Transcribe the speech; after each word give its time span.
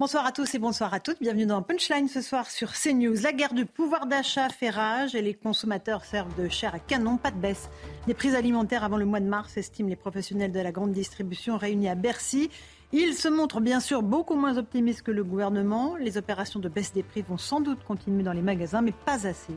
Bonsoir 0.00 0.26
à 0.26 0.32
tous 0.32 0.52
et 0.56 0.58
bonsoir 0.58 0.92
à 0.92 0.98
toutes. 0.98 1.20
Bienvenue 1.20 1.46
dans 1.46 1.62
Punchline 1.62 2.08
ce 2.08 2.20
soir 2.20 2.50
sur 2.50 2.72
CNews. 2.72 3.22
La 3.22 3.32
guerre 3.32 3.54
du 3.54 3.64
pouvoir 3.64 4.06
d'achat 4.06 4.48
fait 4.48 4.68
rage 4.68 5.14
et 5.14 5.22
les 5.22 5.34
consommateurs 5.34 6.04
servent 6.04 6.34
de 6.36 6.48
chair 6.48 6.74
à 6.74 6.80
canon. 6.80 7.16
Pas 7.16 7.30
de 7.30 7.36
baisse 7.36 7.70
des 8.08 8.14
prix 8.14 8.34
alimentaires 8.34 8.82
avant 8.82 8.96
le 8.96 9.04
mois 9.04 9.20
de 9.20 9.28
mars, 9.28 9.56
estiment 9.56 9.88
les 9.88 9.94
professionnels 9.94 10.50
de 10.50 10.58
la 10.58 10.72
grande 10.72 10.90
distribution 10.90 11.56
réunis 11.56 11.88
à 11.88 11.94
Bercy. 11.94 12.50
Il 12.90 13.14
se 13.14 13.28
montre 13.28 13.60
bien 13.60 13.78
sûr 13.78 14.02
beaucoup 14.02 14.34
moins 14.34 14.58
optimiste 14.58 15.02
que 15.02 15.12
le 15.12 15.22
gouvernement. 15.22 15.94
Les 15.94 16.18
opérations 16.18 16.58
de 16.58 16.68
baisse 16.68 16.92
des 16.92 17.04
prix 17.04 17.22
vont 17.22 17.38
sans 17.38 17.60
doute 17.60 17.84
continuer 17.84 18.24
dans 18.24 18.32
les 18.32 18.42
magasins, 18.42 18.82
mais 18.82 18.90
pas 18.90 19.28
assez 19.28 19.54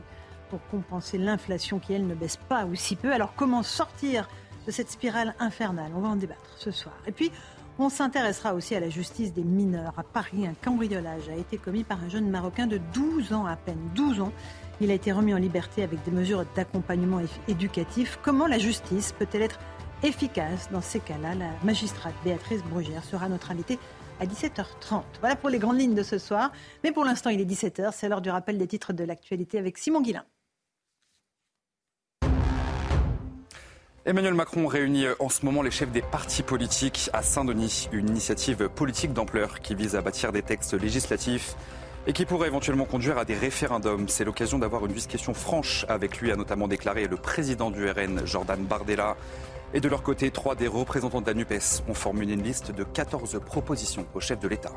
pour 0.50 0.60
compenser 0.70 1.18
l'inflation 1.18 1.80
qui, 1.80 1.94
elle, 1.94 2.06
ne 2.06 2.14
baisse 2.14 2.36
pas 2.36 2.64
ou 2.64 2.76
si 2.76 2.94
peu. 2.94 3.12
Alors 3.12 3.34
comment 3.34 3.64
sortir 3.64 4.28
de 4.68 4.70
cette 4.70 4.92
spirale 4.92 5.34
infernale? 5.40 5.90
On 5.96 6.00
va 6.00 6.08
en 6.10 6.16
débattre 6.16 6.54
ce 6.58 6.70
soir. 6.70 6.94
Et 7.08 7.12
puis, 7.12 7.32
on 7.78 7.88
s'intéressera 7.88 8.54
aussi 8.54 8.74
à 8.74 8.80
la 8.80 8.88
justice 8.88 9.32
des 9.32 9.44
mineurs. 9.44 9.94
À 9.96 10.02
Paris, 10.02 10.46
un 10.46 10.54
cambriolage 10.54 11.28
a 11.28 11.36
été 11.36 11.58
commis 11.58 11.84
par 11.84 12.02
un 12.02 12.08
jeune 12.08 12.28
Marocain 12.28 12.66
de 12.66 12.78
12 12.94 13.32
ans 13.32 13.46
à 13.46 13.56
peine. 13.56 13.78
12 13.94 14.20
ans. 14.20 14.32
Il 14.80 14.90
a 14.90 14.94
été 14.94 15.12
remis 15.12 15.34
en 15.34 15.38
liberté 15.38 15.82
avec 15.82 16.02
des 16.04 16.10
mesures 16.10 16.44
d'accompagnement 16.54 17.20
éducatif. 17.48 18.18
Comment 18.22 18.46
la 18.46 18.58
justice 18.58 19.12
peut-elle 19.12 19.42
être 19.42 19.58
efficace. 20.02 20.68
Dans 20.70 20.80
ces 20.80 21.00
cas-là, 21.00 21.34
la 21.34 21.50
magistrate 21.64 22.14
Béatrice 22.24 22.62
Brugère 22.64 23.04
sera 23.04 23.28
notre 23.28 23.50
invitée 23.50 23.78
à 24.20 24.26
17h30. 24.26 25.02
Voilà 25.20 25.36
pour 25.36 25.48
les 25.48 25.58
grandes 25.58 25.78
lignes 25.78 25.94
de 25.94 26.02
ce 26.02 26.18
soir. 26.18 26.52
Mais 26.84 26.92
pour 26.92 27.04
l'instant, 27.04 27.30
il 27.30 27.40
est 27.40 27.44
17h. 27.44 27.90
C'est 27.92 28.08
l'heure 28.08 28.20
du 28.20 28.30
rappel 28.30 28.58
des 28.58 28.66
titres 28.66 28.92
de 28.92 29.04
l'actualité 29.04 29.58
avec 29.58 29.78
Simon 29.78 30.00
Guillain. 30.00 30.24
Emmanuel 34.06 34.34
Macron 34.34 34.66
réunit 34.66 35.06
en 35.18 35.28
ce 35.28 35.44
moment 35.44 35.60
les 35.60 35.72
chefs 35.72 35.90
des 35.90 36.02
partis 36.02 36.42
politiques 36.42 37.10
à 37.12 37.22
Saint-Denis, 37.22 37.88
une 37.92 38.08
initiative 38.08 38.68
politique 38.68 39.12
d'ampleur 39.12 39.60
qui 39.60 39.74
vise 39.74 39.96
à 39.96 40.00
bâtir 40.00 40.32
des 40.32 40.42
textes 40.42 40.72
législatifs 40.74 41.56
et 42.06 42.12
qui 42.12 42.24
pourrait 42.24 42.46
éventuellement 42.46 42.84
conduire 42.84 43.18
à 43.18 43.24
des 43.24 43.34
référendums. 43.34 44.08
C'est 44.08 44.24
l'occasion 44.24 44.58
d'avoir 44.58 44.86
une 44.86 44.92
discussion 44.92 45.34
franche 45.34 45.84
avec 45.88 46.20
lui, 46.20 46.30
a 46.30 46.36
notamment 46.36 46.68
déclaré 46.68 47.06
le 47.06 47.16
président 47.16 47.70
du 47.70 47.90
RN, 47.90 48.24
Jordan 48.24 48.64
Bardella. 48.64 49.16
Et 49.74 49.80
de 49.80 49.88
leur 49.88 50.02
côté, 50.02 50.30
trois 50.30 50.54
des 50.54 50.68
représentants 50.68 51.20
de 51.20 51.26
la 51.26 51.34
NUPES 51.34 51.82
ont 51.88 51.94
formulé 51.94 52.32
une 52.32 52.42
liste 52.42 52.70
de 52.70 52.84
14 52.84 53.40
propositions 53.44 54.06
au 54.14 54.20
chef 54.20 54.38
de 54.38 54.48
l'État. 54.48 54.72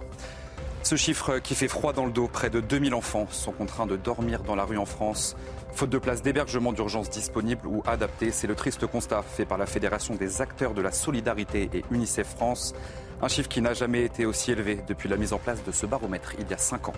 Ce 0.84 0.96
chiffre 0.96 1.38
qui 1.38 1.54
fait 1.54 1.68
froid 1.68 1.94
dans 1.94 2.06
le 2.06 2.12
dos, 2.12 2.28
près 2.28 2.50
de 2.50 2.60
2000 2.60 2.96
enfants 2.96 3.28
sont 3.30 3.52
contraints 3.52 3.86
de 3.86 3.96
dormir 3.96 4.42
dans 4.42 4.56
la 4.56 4.66
rue 4.66 4.80
en 4.80 4.86
France. 4.86 5.38
Faute 5.74 5.90
de 5.90 5.98
places 5.98 6.22
d'hébergement 6.22 6.74
d'urgence 6.74 7.10
disponibles 7.10 7.66
ou 7.68 7.82
adaptées, 7.88 8.32
c'est 8.32 8.48
le 8.48 8.56
triste 8.56 8.86
constat 8.86 9.24
fait 9.24 9.46
par 9.46 9.58
la 9.58 9.66
Fédération 9.66 10.16
des 10.16 10.42
acteurs 10.42 10.74
de 10.74 10.82
la 10.82 10.92
solidarité 10.92 11.70
et 11.74 11.84
UNICEF 11.92 12.28
France. 12.28 12.76
Un 13.22 13.28
chiffre 13.28 13.50
qui 13.50 13.62
n'a 13.62 13.74
jamais 13.74 14.04
été 14.04 14.26
aussi 14.26 14.52
élevé 14.52 14.80
depuis 14.88 15.10
la 15.10 15.18
mise 15.18 15.34
en 15.34 15.38
place 15.38 15.64
de 15.64 15.72
ce 15.72 15.86
baromètre 15.86 16.34
il 16.40 16.50
y 16.50 16.54
a 16.54 16.58
5 16.58 16.90
ans. 16.90 16.94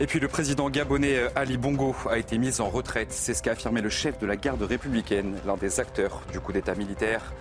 Et 0.00 0.06
puis 0.06 0.20
le 0.20 0.28
président 0.28 0.70
gabonais 0.70 1.16
euh, 1.16 1.28
Ali 1.34 1.56
Bongo 1.56 1.94
a 2.08 2.18
été 2.18 2.38
mis 2.38 2.60
en 2.60 2.68
retraite. 2.68 3.12
C'est 3.12 3.34
ce 3.34 3.42
qu'a 3.42 3.52
affirmé 3.52 3.80
le 3.80 3.90
chef 3.90 4.18
de 4.18 4.26
la 4.26 4.36
garde 4.36 4.62
républicaine, 4.62 5.36
l'un 5.46 5.56
des 5.56 5.80
acteurs 5.80 6.22
du 6.32 6.40
coup 6.40 6.52
d'État 6.52 6.74
militaire. 6.74 7.32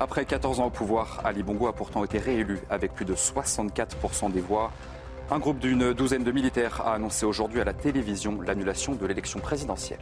Après 0.00 0.24
14 0.24 0.60
ans 0.60 0.66
au 0.66 0.70
pouvoir, 0.70 1.20
Ali 1.24 1.42
Bongo 1.42 1.66
a 1.68 1.72
pourtant 1.72 2.04
été 2.04 2.18
réélu 2.18 2.60
avec 2.70 2.94
plus 2.94 3.04
de 3.04 3.14
64% 3.14 4.32
des 4.32 4.40
voix. 4.40 4.72
Un 5.28 5.40
groupe 5.40 5.58
d'une 5.58 5.92
douzaine 5.92 6.22
de 6.22 6.30
militaires 6.30 6.80
a 6.82 6.94
annoncé 6.94 7.26
aujourd'hui 7.26 7.60
à 7.60 7.64
la 7.64 7.72
télévision 7.72 8.40
l'annulation 8.40 8.94
de 8.94 9.04
l'élection 9.06 9.40
présidentielle. 9.40 9.98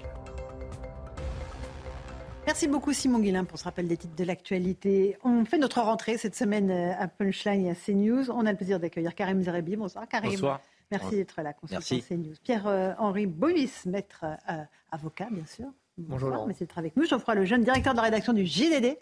Merci 2.46 2.68
beaucoup 2.68 2.92
Simon 2.92 3.20
Guillain 3.20 3.44
pour 3.44 3.58
ce 3.58 3.64
rappel 3.64 3.88
des 3.88 3.96
titres 3.96 4.14
de 4.14 4.24
l'actualité. 4.24 5.16
On 5.24 5.46
fait 5.46 5.56
notre 5.56 5.80
rentrée 5.80 6.18
cette 6.18 6.36
semaine 6.36 6.70
euh, 6.70 6.92
à 6.98 7.08
Punchline 7.08 7.64
et 7.64 7.70
à 7.70 7.74
CNews. 7.74 8.30
On 8.30 8.44
a 8.44 8.50
le 8.50 8.56
plaisir 8.58 8.78
d'accueillir 8.78 9.14
Karim 9.14 9.40
Zerebi. 9.40 9.76
Bonsoir 9.76 10.06
Karim. 10.06 10.32
Bonsoir. 10.32 10.60
Merci 10.90 11.16
d'être 11.16 11.40
là, 11.40 11.54
consultant 11.54 11.96
CNews. 12.06 12.34
Pierre-Henri 12.42 13.24
Bois, 13.24 13.48
maître 13.86 14.26
euh, 14.50 14.62
avocat, 14.92 15.28
bien 15.30 15.46
sûr. 15.46 15.64
Bonjour. 15.96 16.28
Bonsoir, 16.28 16.46
merci 16.46 16.64
d'être 16.64 16.76
avec 16.76 16.96
nous. 16.98 17.06
Geoffroy 17.06 17.34
Lejeune, 17.36 17.64
directeur 17.64 17.94
de 17.94 17.96
la 17.96 18.04
rédaction 18.04 18.34
du 18.34 18.44
JDD. 18.44 18.98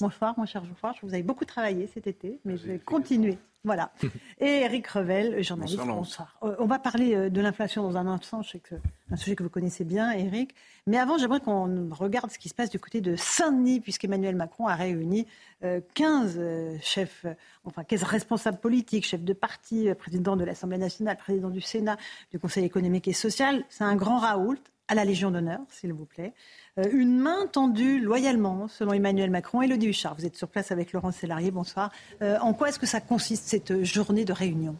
Bonsoir, 0.00 0.34
mon 0.36 0.46
cher 0.46 0.64
Geoffroy. 0.64 0.94
Vous 1.04 1.14
avez 1.14 1.22
beaucoup 1.22 1.44
travaillé 1.44 1.86
cet 1.86 2.08
été, 2.08 2.40
mais 2.44 2.56
je 2.56 2.66
vais 2.66 2.78
continuer. 2.80 3.38
Voilà. 3.62 3.92
Et 4.40 4.62
Eric 4.62 4.86
Revel, 4.86 5.42
journaliste. 5.42 5.78
Bonsoir. 5.84 6.38
Euh, 6.42 6.56
on 6.58 6.66
va 6.66 6.78
parler 6.78 7.14
euh, 7.14 7.28
de 7.28 7.40
l'inflation 7.40 7.82
dans 7.82 7.96
un 7.96 8.06
instant. 8.06 8.42
Je 8.42 8.50
sais 8.50 8.58
que 8.58 8.74
c'est 9.06 9.14
un 9.14 9.16
sujet 9.16 9.36
que 9.36 9.42
vous 9.42 9.50
connaissez 9.50 9.84
bien, 9.84 10.10
Eric. 10.12 10.54
Mais 10.86 10.96
avant, 10.96 11.18
j'aimerais 11.18 11.40
qu'on 11.40 11.90
regarde 11.90 12.30
ce 12.30 12.38
qui 12.38 12.48
se 12.48 12.54
passe 12.54 12.70
du 12.70 12.78
côté 12.78 13.02
de 13.02 13.16
Saint-Denis, 13.16 13.80
puisqu'Emmanuel 13.80 14.34
Macron 14.34 14.66
a 14.66 14.74
réuni 14.74 15.26
15 15.94 16.36
euh, 16.38 16.78
chefs, 16.80 17.26
enfin 17.64 17.84
15 17.84 18.02
responsables 18.04 18.58
politiques, 18.58 19.04
chefs 19.04 19.24
de 19.24 19.34
parti, 19.34 19.88
président 19.98 20.36
de 20.36 20.44
l'Assemblée 20.44 20.78
nationale, 20.78 21.18
président 21.18 21.50
du 21.50 21.60
Sénat, 21.60 21.98
du 22.30 22.38
Conseil 22.38 22.64
économique 22.64 23.08
et 23.08 23.12
social. 23.12 23.64
C'est 23.68 23.84
un 23.84 23.96
grand 23.96 24.18
raoult 24.18 24.62
à 24.90 24.94
la 24.96 25.04
Légion 25.04 25.30
d'honneur, 25.30 25.60
s'il 25.68 25.92
vous 25.92 26.04
plaît. 26.04 26.34
Euh, 26.78 26.84
une 26.92 27.16
main 27.16 27.46
tendue 27.46 28.00
loyalement, 28.00 28.66
selon 28.66 28.92
Emmanuel 28.92 29.30
Macron. 29.30 29.62
Elodie 29.62 29.86
Huchard, 29.86 30.16
vous 30.16 30.26
êtes 30.26 30.36
sur 30.36 30.48
place 30.48 30.72
avec 30.72 30.92
Laurent 30.92 31.12
Sélarié, 31.12 31.52
bonsoir. 31.52 31.90
Euh, 32.22 32.38
en 32.40 32.52
quoi 32.54 32.68
est-ce 32.68 32.80
que 32.80 32.86
ça 32.86 33.00
consiste, 33.00 33.44
cette 33.44 33.84
journée 33.84 34.24
de 34.24 34.32
réunion? 34.32 34.76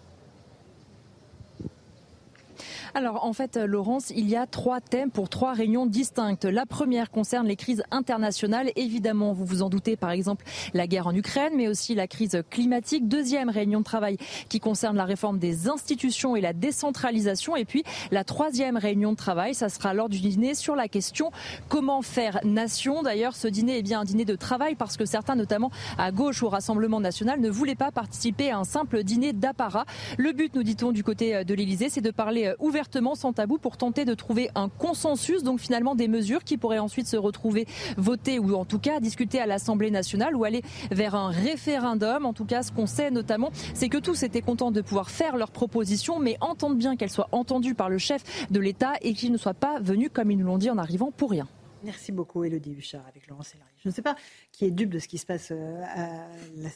Alors 2.95 3.25
en 3.25 3.33
fait, 3.33 3.57
Laurence, 3.57 4.11
il 4.11 4.29
y 4.29 4.37
a 4.37 4.47
trois 4.47 4.81
thèmes 4.81 5.11
pour 5.11 5.29
trois 5.29 5.53
réunions 5.53 5.87
distinctes. 5.87 6.45
La 6.45 6.67
première 6.67 7.11
concerne 7.11 7.47
les 7.47 7.57
crises 7.57 7.83
internationales. 7.91 8.71
Évidemment, 8.77 9.33
vous 9.33 9.45
vous 9.45 9.63
en 9.63 9.69
doutez, 9.69 9.97
par 9.97 10.11
exemple, 10.11 10.45
la 10.75 10.87
guerre 10.87 11.07
en 11.07 11.15
Ukraine, 11.15 11.53
mais 11.57 11.69
aussi 11.69 11.95
la 11.95 12.07
crise 12.07 12.43
climatique. 12.51 13.09
Deuxième 13.09 13.49
réunion 13.49 13.81
de 13.81 13.85
travail 13.85 14.17
qui 14.49 14.61
concerne 14.61 14.97
la 14.97 15.05
réforme 15.05 15.39
des 15.39 15.69
institutions 15.69 16.37
et 16.37 16.41
la 16.41 16.53
décentralisation. 16.53 17.57
Et 17.57 17.65
puis 17.65 17.85
la 18.11 18.25
troisième 18.25 18.77
réunion 18.77 19.13
de 19.13 19.17
travail, 19.17 19.55
ça 19.55 19.69
sera 19.69 19.95
lors 19.95 20.09
du 20.09 20.21
dîner 20.21 20.55
sur 20.55 20.75
la 20.75 20.89
question 20.89 21.31
comment 21.69 22.03
faire 22.03 22.41
nation? 22.45 23.03
D'ailleurs, 23.03 23.37
ce 23.37 23.49
dîner 23.49 23.79
est 23.79 23.83
bien 23.83 24.01
un 24.01 24.05
dîner 24.05 24.25
de 24.25 24.37
travail 24.37 24.75
parce 24.75 24.97
que 24.97 25.05
certains, 25.05 25.37
notamment 25.37 25.71
à 25.99 26.11
gauche 26.11 26.43
au 26.43 26.49
Rassemblement 26.49 27.01
national, 27.01 27.41
ne 27.41 27.51
voulaient 27.51 27.75
pas 27.75 27.93
participer 27.93 28.51
à 28.51 28.59
un 28.59 28.65
simple 28.65 29.05
dîner 29.05 29.33
d'apparat. 29.33 29.85
Le 30.19 30.33
but, 30.33 30.55
nous 30.55 30.63
dit-on, 30.63 30.93
du 30.93 31.05
côté 31.05 31.45
de 31.45 31.55
l'Elysée, 31.55 31.89
c'est 31.89 32.01
de 32.01 32.11
parler 32.11 32.53
ouvertement 32.59 32.80
ouvertement, 32.81 33.15
sans 33.15 33.35
tabou, 33.35 33.59
pour 33.59 33.77
tenter 33.77 34.07
de 34.07 34.15
trouver 34.15 34.49
un 34.55 34.71
consensus, 34.71 35.43
donc 35.43 35.61
finalement 35.61 35.95
des 35.95 36.09
mesures 36.09 36.45
qui 36.45 36.57
pourraient 36.57 36.79
ensuite 36.79 37.07
se 37.07 37.19
retrouver 37.19 37.67
votées 37.99 38.39
ou 38.39 38.55
en 38.55 38.65
tout 38.65 38.79
cas 38.79 39.01
discutées 39.01 39.39
à 39.39 39.45
l'Assemblée 39.45 39.91
nationale 39.91 40.35
ou 40.35 40.45
aller 40.45 40.63
vers 40.91 41.15
un 41.15 41.29
référendum. 41.29 42.25
En 42.25 42.33
tout 42.33 42.47
cas, 42.47 42.63
ce 42.63 42.73
qu'on 42.73 42.87
sait 42.87 43.11
notamment, 43.11 43.51
c'est 43.75 43.91
que 43.91 43.99
tous 43.99 44.23
étaient 44.23 44.41
contents 44.41 44.71
de 44.71 44.81
pouvoir 44.81 45.11
faire 45.11 45.37
leurs 45.37 45.51
propositions, 45.51 46.19
mais 46.19 46.39
entendent 46.41 46.79
bien 46.79 46.97
qu'elles 46.97 47.11
soient 47.11 47.29
entendues 47.33 47.75
par 47.75 47.91
le 47.91 47.99
chef 47.99 48.23
de 48.51 48.61
l'État 48.61 48.93
et 49.03 49.13
qu'ils 49.13 49.31
ne 49.31 49.37
soient 49.37 49.53
pas 49.53 49.79
venus, 49.81 50.09
comme 50.11 50.31
ils 50.31 50.39
nous 50.39 50.47
l'ont 50.47 50.57
dit, 50.57 50.71
en 50.71 50.79
arrivant 50.79 51.11
pour 51.15 51.33
rien. 51.33 51.47
Merci 51.83 52.13
beaucoup, 52.13 52.45
Elodie 52.45 52.73
Huchard, 52.73 53.07
avec 53.07 53.27
Laurent 53.27 53.43
Sélarié. 53.43 53.73
Je 53.83 53.89
ne 53.89 53.95
sais 53.95 54.03
pas 54.03 54.17
qui 54.53 54.67
est 54.67 54.71
dupe 54.71 54.91
de 54.91 54.99
ce 54.99 55.09
qui 55.09 55.19
se 55.19 55.27
passe 55.27 55.49
euh, 55.51 55.83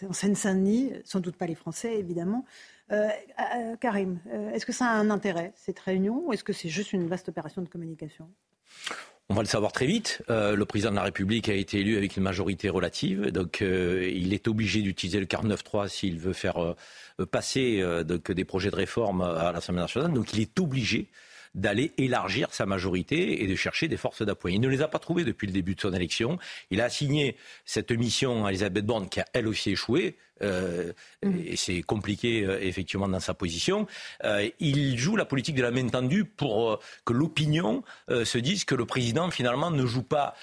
en 0.08 0.12
Seine-Saint-Denis, 0.12 0.92
sans 1.04 1.20
doute 1.20 1.36
pas 1.36 1.46
les 1.46 1.54
Français, 1.54 1.98
évidemment. 1.98 2.44
Euh, 2.92 3.08
Karim, 3.80 4.20
euh, 4.32 4.50
est-ce 4.52 4.64
que 4.64 4.72
ça 4.72 4.86
a 4.86 4.94
un 4.94 5.10
intérêt, 5.10 5.52
cette 5.56 5.78
réunion, 5.78 6.22
ou 6.26 6.32
est-ce 6.32 6.44
que 6.44 6.52
c'est 6.52 6.68
juste 6.68 6.92
une 6.92 7.06
vaste 7.06 7.28
opération 7.28 7.62
de 7.62 7.68
communication? 7.68 8.30
On 9.28 9.34
va 9.34 9.42
le 9.42 9.48
savoir 9.48 9.72
très 9.72 9.86
vite. 9.86 10.22
le 10.28 10.64
président 10.64 10.90
de 10.90 10.96
la 10.96 11.02
République 11.02 11.48
a 11.48 11.54
été 11.54 11.80
élu 11.80 11.96
avec 11.96 12.18
une 12.18 12.22
majorité 12.22 12.68
relative, 12.68 13.30
donc 13.30 13.62
il 13.62 14.34
est 14.34 14.48
obligé 14.48 14.82
d'utiliser 14.82 15.18
le 15.18 15.24
49.3 15.24 15.88
s'il 15.88 16.18
veut 16.18 16.34
faire 16.34 16.74
passer 17.30 17.82
donc, 18.04 18.30
des 18.30 18.44
projets 18.44 18.70
de 18.70 18.76
réforme 18.76 19.22
à 19.22 19.50
l'Assemblée 19.50 19.80
nationale. 19.80 20.12
Donc 20.12 20.34
il 20.34 20.40
est 20.40 20.60
obligé 20.60 21.08
d'aller 21.54 21.92
élargir 21.98 22.52
sa 22.52 22.66
majorité 22.66 23.42
et 23.42 23.46
de 23.46 23.54
chercher 23.54 23.88
des 23.88 23.96
forces 23.96 24.22
d'appoint. 24.22 24.50
Il 24.50 24.60
ne 24.60 24.68
les 24.68 24.82
a 24.82 24.88
pas 24.88 24.98
trouvées 24.98 25.24
depuis 25.24 25.46
le 25.46 25.52
début 25.52 25.74
de 25.74 25.80
son 25.80 25.92
élection. 25.92 26.38
Il 26.70 26.80
a 26.80 26.84
assigné 26.84 27.36
cette 27.64 27.92
mission 27.92 28.44
à 28.44 28.50
Elisabeth 28.50 28.84
Borne 28.84 29.08
qui 29.08 29.20
a 29.20 29.26
elle 29.32 29.46
aussi 29.46 29.70
échoué. 29.70 30.16
Euh, 30.42 30.92
mm. 31.22 31.38
et 31.46 31.56
c'est 31.56 31.82
compliqué 31.82 32.44
euh, 32.44 32.58
effectivement 32.60 33.08
dans 33.08 33.20
sa 33.20 33.34
position. 33.34 33.86
Euh, 34.24 34.48
il 34.58 34.98
joue 34.98 35.16
la 35.16 35.24
politique 35.24 35.54
de 35.54 35.62
la 35.62 35.70
main 35.70 35.88
tendue 35.88 36.24
pour 36.24 36.80
que 37.04 37.12
l'opinion 37.12 37.82
se 38.08 38.38
dise 38.38 38.64
que 38.64 38.74
le 38.74 38.86
président 38.86 39.30
finalement 39.30 39.70
ne 39.70 39.86
joue 39.86 40.02
pas 40.02 40.34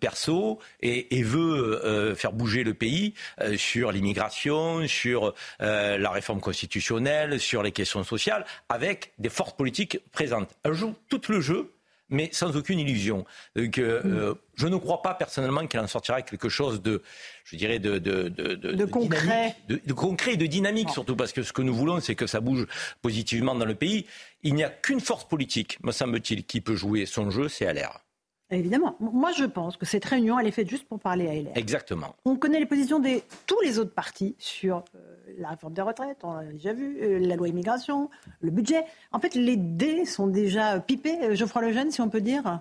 perso 0.00 0.58
et, 0.80 1.18
et 1.18 1.22
veut 1.22 2.14
faire 2.14 2.32
bouger 2.32 2.64
le 2.64 2.74
pays 2.74 3.14
sur 3.56 3.92
l'immigration, 3.92 4.86
sur 4.86 5.34
la 5.60 6.10
réforme 6.10 6.40
constitutionnelle, 6.40 7.40
sur 7.40 7.62
les 7.62 7.72
questions 7.72 8.04
sociales, 8.04 8.44
avec 8.68 9.12
des 9.18 9.28
forces 9.28 9.54
politiques 9.54 9.98
présentes. 10.12 10.50
Elle 10.64 10.74
joue 10.74 10.94
tout 11.08 11.22
le 11.28 11.40
jeu 11.40 11.72
mais 12.10 12.30
sans 12.32 12.56
aucune 12.56 12.78
illusion. 12.78 13.24
Donc, 13.56 13.78
euh, 13.78 14.02
mm. 14.02 14.12
euh, 14.12 14.34
je 14.56 14.66
ne 14.66 14.76
crois 14.76 15.02
pas 15.02 15.14
personnellement 15.14 15.66
qu'il 15.66 15.80
en 15.80 15.86
sortira 15.86 16.22
quelque 16.22 16.48
chose 16.48 16.82
de, 16.82 17.02
je 17.44 17.56
dirais, 17.56 17.78
de, 17.78 17.98
de, 17.98 18.28
de, 18.28 18.54
de 18.54 18.84
concret. 18.84 19.56
de, 19.68 19.92
concret 19.92 20.34
et 20.34 20.36
de 20.36 20.46
dynamique, 20.46 20.90
surtout 20.90 21.16
parce 21.16 21.32
que 21.32 21.42
ce 21.42 21.52
que 21.52 21.62
nous 21.62 21.74
voulons, 21.74 22.00
c'est 22.00 22.14
que 22.14 22.26
ça 22.26 22.40
bouge 22.40 22.66
positivement 23.02 23.54
dans 23.54 23.66
le 23.66 23.74
pays. 23.74 24.06
Il 24.42 24.54
n'y 24.54 24.64
a 24.64 24.70
qu'une 24.70 25.00
force 25.00 25.26
politique, 25.26 25.78
me 25.82 25.92
semble-t-il, 25.92 26.44
qui 26.44 26.60
peut 26.60 26.76
jouer 26.76 27.06
son 27.06 27.30
jeu, 27.30 27.48
c'est 27.48 27.72
LR. 27.72 28.04
Évidemment. 28.50 28.96
Moi, 28.98 29.32
je 29.32 29.44
pense 29.44 29.76
que 29.76 29.84
cette 29.84 30.04
réunion, 30.06 30.38
elle 30.38 30.46
est 30.46 30.52
faite 30.52 30.70
juste 30.70 30.88
pour 30.88 30.98
parler 30.98 31.28
à 31.28 31.34
LR. 31.34 31.52
Exactement. 31.54 32.16
On 32.24 32.36
connaît 32.36 32.60
les 32.60 32.66
positions 32.66 32.98
de 32.98 33.20
tous 33.46 33.60
les 33.60 33.78
autres 33.78 33.92
partis 33.92 34.36
sur 34.38 34.84
euh, 34.94 35.16
la 35.38 35.50
réforme 35.50 35.74
des 35.74 35.82
retraites, 35.82 36.18
on 36.22 36.34
l'a 36.34 36.44
déjà 36.44 36.72
vu, 36.72 36.98
euh, 37.02 37.18
la 37.18 37.36
loi 37.36 37.48
immigration, 37.48 38.10
le 38.40 38.50
budget. 38.50 38.84
En 39.12 39.20
fait, 39.20 39.34
les 39.34 39.56
dés 39.56 40.04
sont 40.04 40.26
déjà 40.26 40.80
pipés. 40.80 41.18
Euh, 41.22 41.34
Geoffroy 41.34 41.62
Lejeune, 41.62 41.90
si 41.90 42.00
on 42.00 42.08
peut 42.08 42.20
dire 42.20 42.60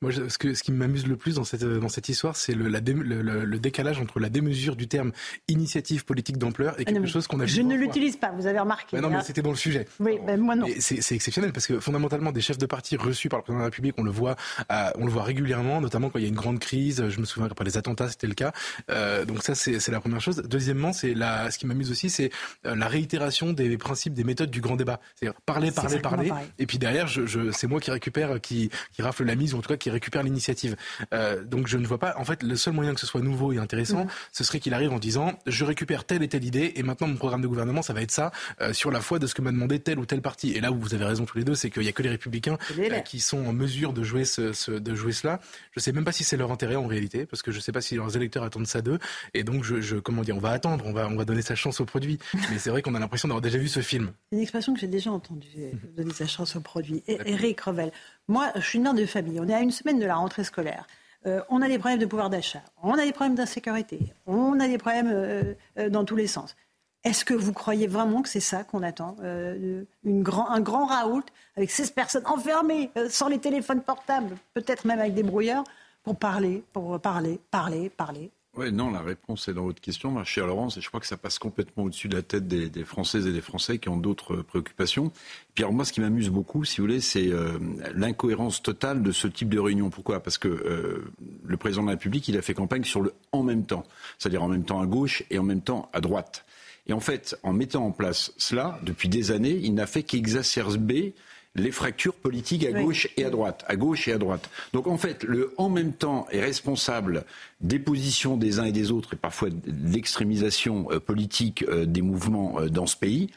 moi, 0.00 0.12
ce, 0.12 0.38
que, 0.38 0.54
ce 0.54 0.62
qui 0.62 0.72
m'amuse 0.72 1.06
le 1.06 1.16
plus 1.16 1.36
dans 1.36 1.44
cette, 1.44 1.64
dans 1.64 1.88
cette 1.88 2.08
histoire, 2.08 2.36
c'est 2.36 2.54
le, 2.54 2.68
le, 2.68 3.58
décalage 3.58 4.00
entre 4.00 4.20
la 4.20 4.28
démesure 4.28 4.76
du 4.76 4.88
terme 4.88 5.12
initiative 5.48 6.04
politique 6.04 6.38
d'ampleur 6.38 6.78
et 6.78 6.84
ah 6.86 6.92
quelque 6.92 7.06
chose 7.06 7.26
qu'on 7.26 7.40
a 7.40 7.44
vu. 7.44 7.50
Je 7.50 7.62
ne 7.62 7.74
l'utilise 7.74 8.16
pas, 8.16 8.30
vous 8.32 8.46
avez 8.46 8.58
remarqué. 8.58 9.00
non, 9.00 9.08
mais 9.08 9.16
hein. 9.16 9.22
c'était 9.22 9.42
dans 9.42 9.50
le 9.50 9.56
sujet. 9.56 9.86
Oui, 10.00 10.18
ben 10.24 10.40
moi 10.40 10.54
non. 10.54 10.66
C'est 10.78 11.14
exceptionnel 11.14 11.52
parce 11.52 11.66
que 11.66 11.80
fondamentalement, 11.80 12.32
des 12.32 12.40
chefs 12.40 12.58
de 12.58 12.66
parti 12.66 12.96
reçus 12.96 13.28
par 13.28 13.38
le 13.38 13.42
président 13.42 13.58
de 13.58 13.62
la 13.62 13.66
République, 13.66 13.94
on 13.98 14.02
le 14.02 14.10
voit, 14.10 14.36
euh, 14.70 14.90
on 14.96 15.04
le 15.04 15.10
voit 15.10 15.24
régulièrement, 15.24 15.80
notamment 15.80 16.10
quand 16.10 16.18
il 16.18 16.22
y 16.22 16.26
a 16.26 16.28
une 16.28 16.34
grande 16.34 16.58
crise. 16.58 17.08
Je 17.08 17.20
me 17.20 17.24
souviens 17.24 17.48
qu'après 17.48 17.64
les 17.64 17.76
attentats, 17.76 18.08
c'était 18.08 18.26
le 18.26 18.34
cas. 18.34 18.52
Euh, 18.90 19.24
donc 19.24 19.42
ça, 19.42 19.54
c'est 19.54 19.88
la 19.88 20.00
première 20.00 20.20
chose. 20.20 20.36
Deuxièmement, 20.36 20.92
c'est 20.92 21.14
la, 21.14 21.50
ce 21.50 21.58
qui 21.58 21.66
m'amuse 21.66 21.90
aussi, 21.90 22.10
c'est 22.10 22.30
euh, 22.66 22.74
la 22.76 22.88
réitération 22.88 23.52
des 23.52 23.76
principes, 23.78 24.14
des 24.14 24.24
méthodes 24.24 24.50
du 24.50 24.60
grand 24.60 24.76
débat. 24.76 25.00
C'est-à-dire 25.14 25.40
parler, 25.42 25.70
parler, 25.70 25.98
parler. 25.98 26.32
Et 26.58 26.66
puis 26.66 26.78
derrière, 26.78 27.06
je, 27.06 27.26
je, 27.26 27.50
c'est 27.52 27.66
moi 27.66 27.80
qui 27.80 27.90
récupère, 27.90 28.40
qui, 28.40 28.70
qui 28.92 29.02
rafle 29.02 29.24
la 29.24 29.34
mise, 29.34 29.54
ou 29.54 29.58
en 29.58 29.62
tout 29.66 29.72
cas 29.72 29.78
qui 29.78 29.90
récupère 29.90 30.22
l'initiative 30.22 30.76
euh, 31.12 31.44
donc 31.44 31.66
je 31.66 31.78
ne 31.78 31.86
vois 31.86 31.98
pas. 31.98 32.14
En 32.18 32.24
fait, 32.24 32.42
le 32.42 32.56
seul 32.56 32.74
moyen 32.74 32.94
que 32.94 33.00
ce 33.00 33.06
soit 33.06 33.20
nouveau 33.20 33.52
et 33.52 33.58
intéressant, 33.58 34.04
mm. 34.04 34.08
ce 34.32 34.44
serait 34.44 34.60
qu'il 34.60 34.74
arrive 34.74 34.92
en 34.92 34.98
disant 34.98 35.38
je 35.46 35.64
récupère 35.64 36.04
telle 36.04 36.22
et 36.22 36.28
telle 36.28 36.44
idée 36.44 36.72
et 36.76 36.82
maintenant 36.82 37.08
mon 37.08 37.16
programme 37.16 37.42
de 37.42 37.46
gouvernement, 37.46 37.82
ça 37.82 37.92
va 37.92 38.02
être 38.02 38.10
ça 38.10 38.32
euh, 38.60 38.72
sur 38.72 38.90
la 38.90 39.00
foi 39.00 39.18
de 39.18 39.26
ce 39.26 39.34
que 39.34 39.42
m'a 39.42 39.52
demandé 39.52 39.78
tel 39.80 39.98
ou 39.98 40.06
tel 40.06 40.22
parti. 40.22 40.52
Et 40.52 40.60
là 40.60 40.72
où 40.72 40.78
vous 40.78 40.94
avez 40.94 41.04
raison 41.04 41.24
tous 41.24 41.38
les 41.38 41.44
deux, 41.44 41.54
c'est 41.54 41.70
qu'il 41.70 41.82
y 41.82 41.88
a 41.88 41.92
que 41.92 42.02
les 42.02 42.08
républicains 42.08 42.58
euh, 42.78 42.98
qui 43.00 43.20
sont 43.20 43.44
en 43.46 43.52
mesure 43.52 43.92
de 43.92 44.02
jouer 44.02 44.24
ce, 44.24 44.70
de 44.70 44.94
jouer 44.94 45.12
cela. 45.12 45.40
Je 45.72 45.80
sais 45.80 45.92
même 45.92 46.04
pas 46.04 46.12
si 46.12 46.24
c'est 46.24 46.36
leur 46.36 46.50
intérêt 46.50 46.76
en 46.76 46.86
réalité, 46.86 47.26
parce 47.26 47.42
que 47.42 47.50
je 47.50 47.60
sais 47.60 47.72
pas 47.72 47.80
si 47.80 47.96
leurs 47.96 48.16
électeurs 48.16 48.44
attendent 48.44 48.66
ça 48.66 48.82
d'eux. 48.82 48.98
Et 49.34 49.44
donc 49.44 49.64
je, 49.64 49.80
je, 49.80 49.96
comment 49.96 50.22
dire, 50.22 50.36
on 50.36 50.40
va 50.40 50.50
attendre, 50.50 50.84
on 50.86 50.92
va 50.92 51.08
on 51.08 51.16
va 51.16 51.24
donner 51.24 51.42
sa 51.42 51.54
chance 51.54 51.80
au 51.80 51.84
produit. 51.84 52.18
Mais 52.50 52.58
c'est 52.58 52.70
vrai 52.70 52.82
qu'on 52.82 52.94
a 52.94 52.98
l'impression 52.98 53.28
d'avoir 53.28 53.42
déjà 53.42 53.58
vu 53.58 53.68
ce 53.68 53.80
film. 53.80 54.12
Une 54.32 54.40
expression 54.40 54.74
que 54.74 54.80
j'ai 54.80 54.86
déjà 54.86 55.10
entendue, 55.10 55.48
donner 55.96 56.12
sa 56.12 56.26
chance 56.26 56.56
au 56.56 56.60
produit. 56.60 57.02
Eric 57.06 57.60
Revel. 57.60 57.92
Moi, 58.28 58.50
je 58.56 58.60
suis 58.60 58.78
une 58.78 58.84
mère 58.84 58.94
de 58.94 59.06
famille. 59.06 59.38
On 59.40 59.48
est 59.48 59.54
à 59.54 59.60
une 59.60 59.70
semaine 59.70 59.98
de 59.98 60.06
la 60.06 60.16
rentrée 60.16 60.44
scolaire. 60.44 60.86
Euh, 61.26 61.40
on 61.48 61.62
a 61.62 61.68
des 61.68 61.78
problèmes 61.78 61.98
de 61.98 62.06
pouvoir 62.06 62.30
d'achat, 62.30 62.62
on 62.82 62.92
a 62.92 63.04
des 63.04 63.12
problèmes 63.12 63.34
d'insécurité, 63.34 63.98
on 64.26 64.60
a 64.60 64.68
des 64.68 64.78
problèmes 64.78 65.10
euh, 65.12 65.54
euh, 65.78 65.88
dans 65.88 66.04
tous 66.04 66.14
les 66.14 66.28
sens. 66.28 66.54
Est-ce 67.02 67.24
que 67.24 67.34
vous 67.34 67.52
croyez 67.52 67.86
vraiment 67.86 68.22
que 68.22 68.28
c'est 68.28 68.40
ça 68.40 68.64
qu'on 68.64 68.82
attend 68.82 69.16
Un 69.22 70.60
grand 70.60 70.86
raoult 70.86 71.24
avec 71.56 71.70
16 71.70 71.92
personnes 71.92 72.26
enfermées, 72.26 72.90
sans 73.08 73.28
les 73.28 73.38
téléphones 73.38 73.80
portables, 73.80 74.36
peut-être 74.54 74.84
même 74.86 74.98
avec 74.98 75.14
des 75.14 75.22
brouilleurs, 75.22 75.62
pour 76.02 76.16
parler, 76.16 76.64
pour 76.72 77.00
parler, 77.00 77.38
parler, 77.52 77.90
parler 77.90 78.32
oui, 78.56 78.72
non, 78.72 78.90
la 78.90 79.00
réponse 79.00 79.48
est 79.48 79.54
dans 79.54 79.64
votre 79.64 79.80
question, 79.80 80.10
ma 80.10 80.24
chère 80.24 80.46
Laurence, 80.46 80.76
et 80.78 80.80
je 80.80 80.88
crois 80.88 81.00
que 81.00 81.06
ça 81.06 81.16
passe 81.16 81.38
complètement 81.38 81.84
au-dessus 81.84 82.08
de 82.08 82.16
la 82.16 82.22
tête 82.22 82.48
des, 82.48 82.84
Françaises 82.84 83.26
et 83.26 83.32
des 83.32 83.40
Français 83.40 83.78
qui 83.78 83.88
ont 83.88 83.96
d'autres 83.96 84.36
préoccupations. 84.36 85.12
Puis 85.54 85.64
alors 85.64 85.74
moi, 85.74 85.84
ce 85.84 85.92
qui 85.92 86.00
m'amuse 86.00 86.30
beaucoup, 86.30 86.64
si 86.64 86.78
vous 86.78 86.86
voulez, 86.86 87.00
c'est 87.00 87.28
euh, 87.28 87.58
l'incohérence 87.94 88.62
totale 88.62 89.02
de 89.02 89.12
ce 89.12 89.28
type 89.28 89.50
de 89.50 89.58
réunion. 89.58 89.90
Pourquoi? 89.90 90.20
Parce 90.22 90.38
que 90.38 90.48
euh, 90.48 91.12
le 91.44 91.56
président 91.56 91.82
de 91.82 91.88
la 91.88 91.92
République, 91.92 92.28
il 92.28 92.36
a 92.36 92.42
fait 92.42 92.54
campagne 92.54 92.84
sur 92.84 93.02
le 93.02 93.12
en 93.32 93.42
même 93.42 93.66
temps, 93.66 93.84
c'est-à-dire 94.18 94.42
en 94.42 94.48
même 94.48 94.64
temps 94.64 94.80
à 94.80 94.86
gauche 94.86 95.22
et 95.30 95.38
en 95.38 95.42
même 95.42 95.60
temps 95.60 95.90
à 95.92 96.00
droite. 96.00 96.44
Et 96.86 96.92
en 96.92 97.00
fait, 97.00 97.36
en 97.42 97.52
mettant 97.52 97.84
en 97.84 97.90
place 97.90 98.32
cela, 98.36 98.78
depuis 98.82 99.08
des 99.08 99.32
années, 99.32 99.58
il 99.62 99.74
n'a 99.74 99.86
fait 99.86 100.02
qu'exacerber 100.02 101.14
les 101.56 101.72
fractures 101.72 102.14
politiques 102.14 102.64
à 102.64 102.72
gauche 102.72 103.08
et 103.16 103.24
à 103.24 103.30
droite, 103.30 103.64
à 103.66 103.76
gauche 103.76 104.08
et 104.08 104.12
à 104.12 104.18
droite. 104.18 104.48
Donc 104.72 104.86
en 104.86 104.96
fait, 104.96 105.22
le 105.24 105.52
en 105.56 105.68
même 105.68 105.92
temps 105.92 106.26
est 106.30 106.40
responsable 106.40 107.24
des 107.60 107.78
positions 107.78 108.36
des 108.36 108.58
uns 108.58 108.64
et 108.64 108.72
des 108.72 108.90
autres 108.90 109.14
et 109.14 109.16
parfois 109.16 109.50
de 109.50 109.56
l'extrémisation 109.84 110.88
euh, 110.90 111.00
politique 111.00 111.64
euh, 111.68 111.86
des 111.86 112.02
mouvements 112.02 112.60
euh, 112.60 112.68
dans 112.68 112.86
ce 112.86 112.96
pays. 112.96 113.30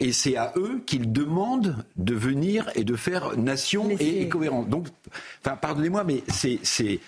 Et 0.00 0.12
c'est 0.12 0.36
à 0.36 0.52
eux 0.56 0.80
qu'ils 0.86 1.12
demandent 1.12 1.84
de 1.96 2.14
venir 2.14 2.70
et 2.76 2.84
de 2.84 2.94
faire 2.94 3.36
nation 3.36 3.90
et, 3.98 4.22
et 4.22 4.28
cohérence. 4.28 4.68
Donc, 4.68 4.86
enfin, 5.44 5.56
pardonnez-moi, 5.56 6.04
mais 6.04 6.22
c'est 6.28 7.00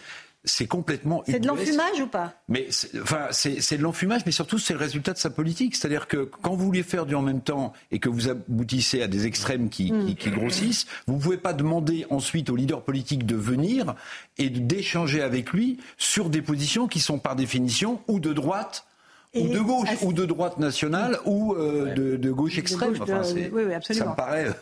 c'est 0.45 0.67
complètement. 0.67 1.23
C'est 1.27 1.41
de 1.41 1.47
l'enfumage 1.47 2.01
ou 2.01 2.07
pas 2.07 2.33
Mais 2.49 2.69
enfin, 3.03 3.29
c'est 3.31 3.77
de 3.77 3.83
l'enfumage, 3.83 4.23
mais 4.25 4.33
surtout 4.33 4.59
c'est 4.59 4.73
le 4.73 4.79
résultat 4.79 5.13
de 5.13 5.19
sa 5.19 5.29
politique. 5.29 5.77
C'est-à-dire 5.77 6.09
que 6.09 6.31
quand 6.43 6.55
vous 6.55 6.65
voulez 6.65 6.83
faire 6.83 7.05
du 7.05 7.15
en 7.15 7.23
même 7.23 7.43
temps 7.43 7.73
et 7.91 7.99
que 7.99 8.09
vous 8.09 8.29
aboutissez 8.29 9.03
à 9.03 9.07
des 9.07 9.27
extrêmes 9.27 9.69
qui, 9.69 9.93
hmm. 9.93 10.15
qui, 10.15 10.31
grossissent, 10.31 10.87
vous 11.07 11.17
ne 11.17 11.21
pouvez 11.21 11.37
pas 11.37 11.53
demander 11.53 12.07
ensuite 12.09 12.49
au 12.49 12.57
leader 12.57 12.83
politique 12.83 13.27
de 13.27 13.37
venir 13.37 13.95
et 14.39 14.49
d'échanger 14.49 15.21
avec 15.21 15.51
lui 15.51 15.79
sur 15.99 16.31
des 16.31 16.43
positions 16.43 16.89
qui 16.89 17.01
sont 17.01 17.19
par 17.19 17.37
définition 17.37 18.01
ou 18.09 18.19
de 18.19 18.33
droite 18.33 18.87
ou 19.35 19.47
de 19.47 19.61
gauche, 19.61 19.89
ou 20.03 20.13
de 20.13 20.25
droite 20.25 20.59
nationale, 20.59 21.19
ou 21.25 21.55
euh, 21.55 21.95
de, 21.95 22.31
gauche 22.31 22.59
extrême. 22.59 22.95
enfin, 23.01 23.23
oui, 23.35 23.49
oui, 23.53 23.75
absolument. 23.75 24.07
Ça 24.07 24.11
me 24.11 24.17
paraît. 24.17 24.47
Euh, 24.47 24.53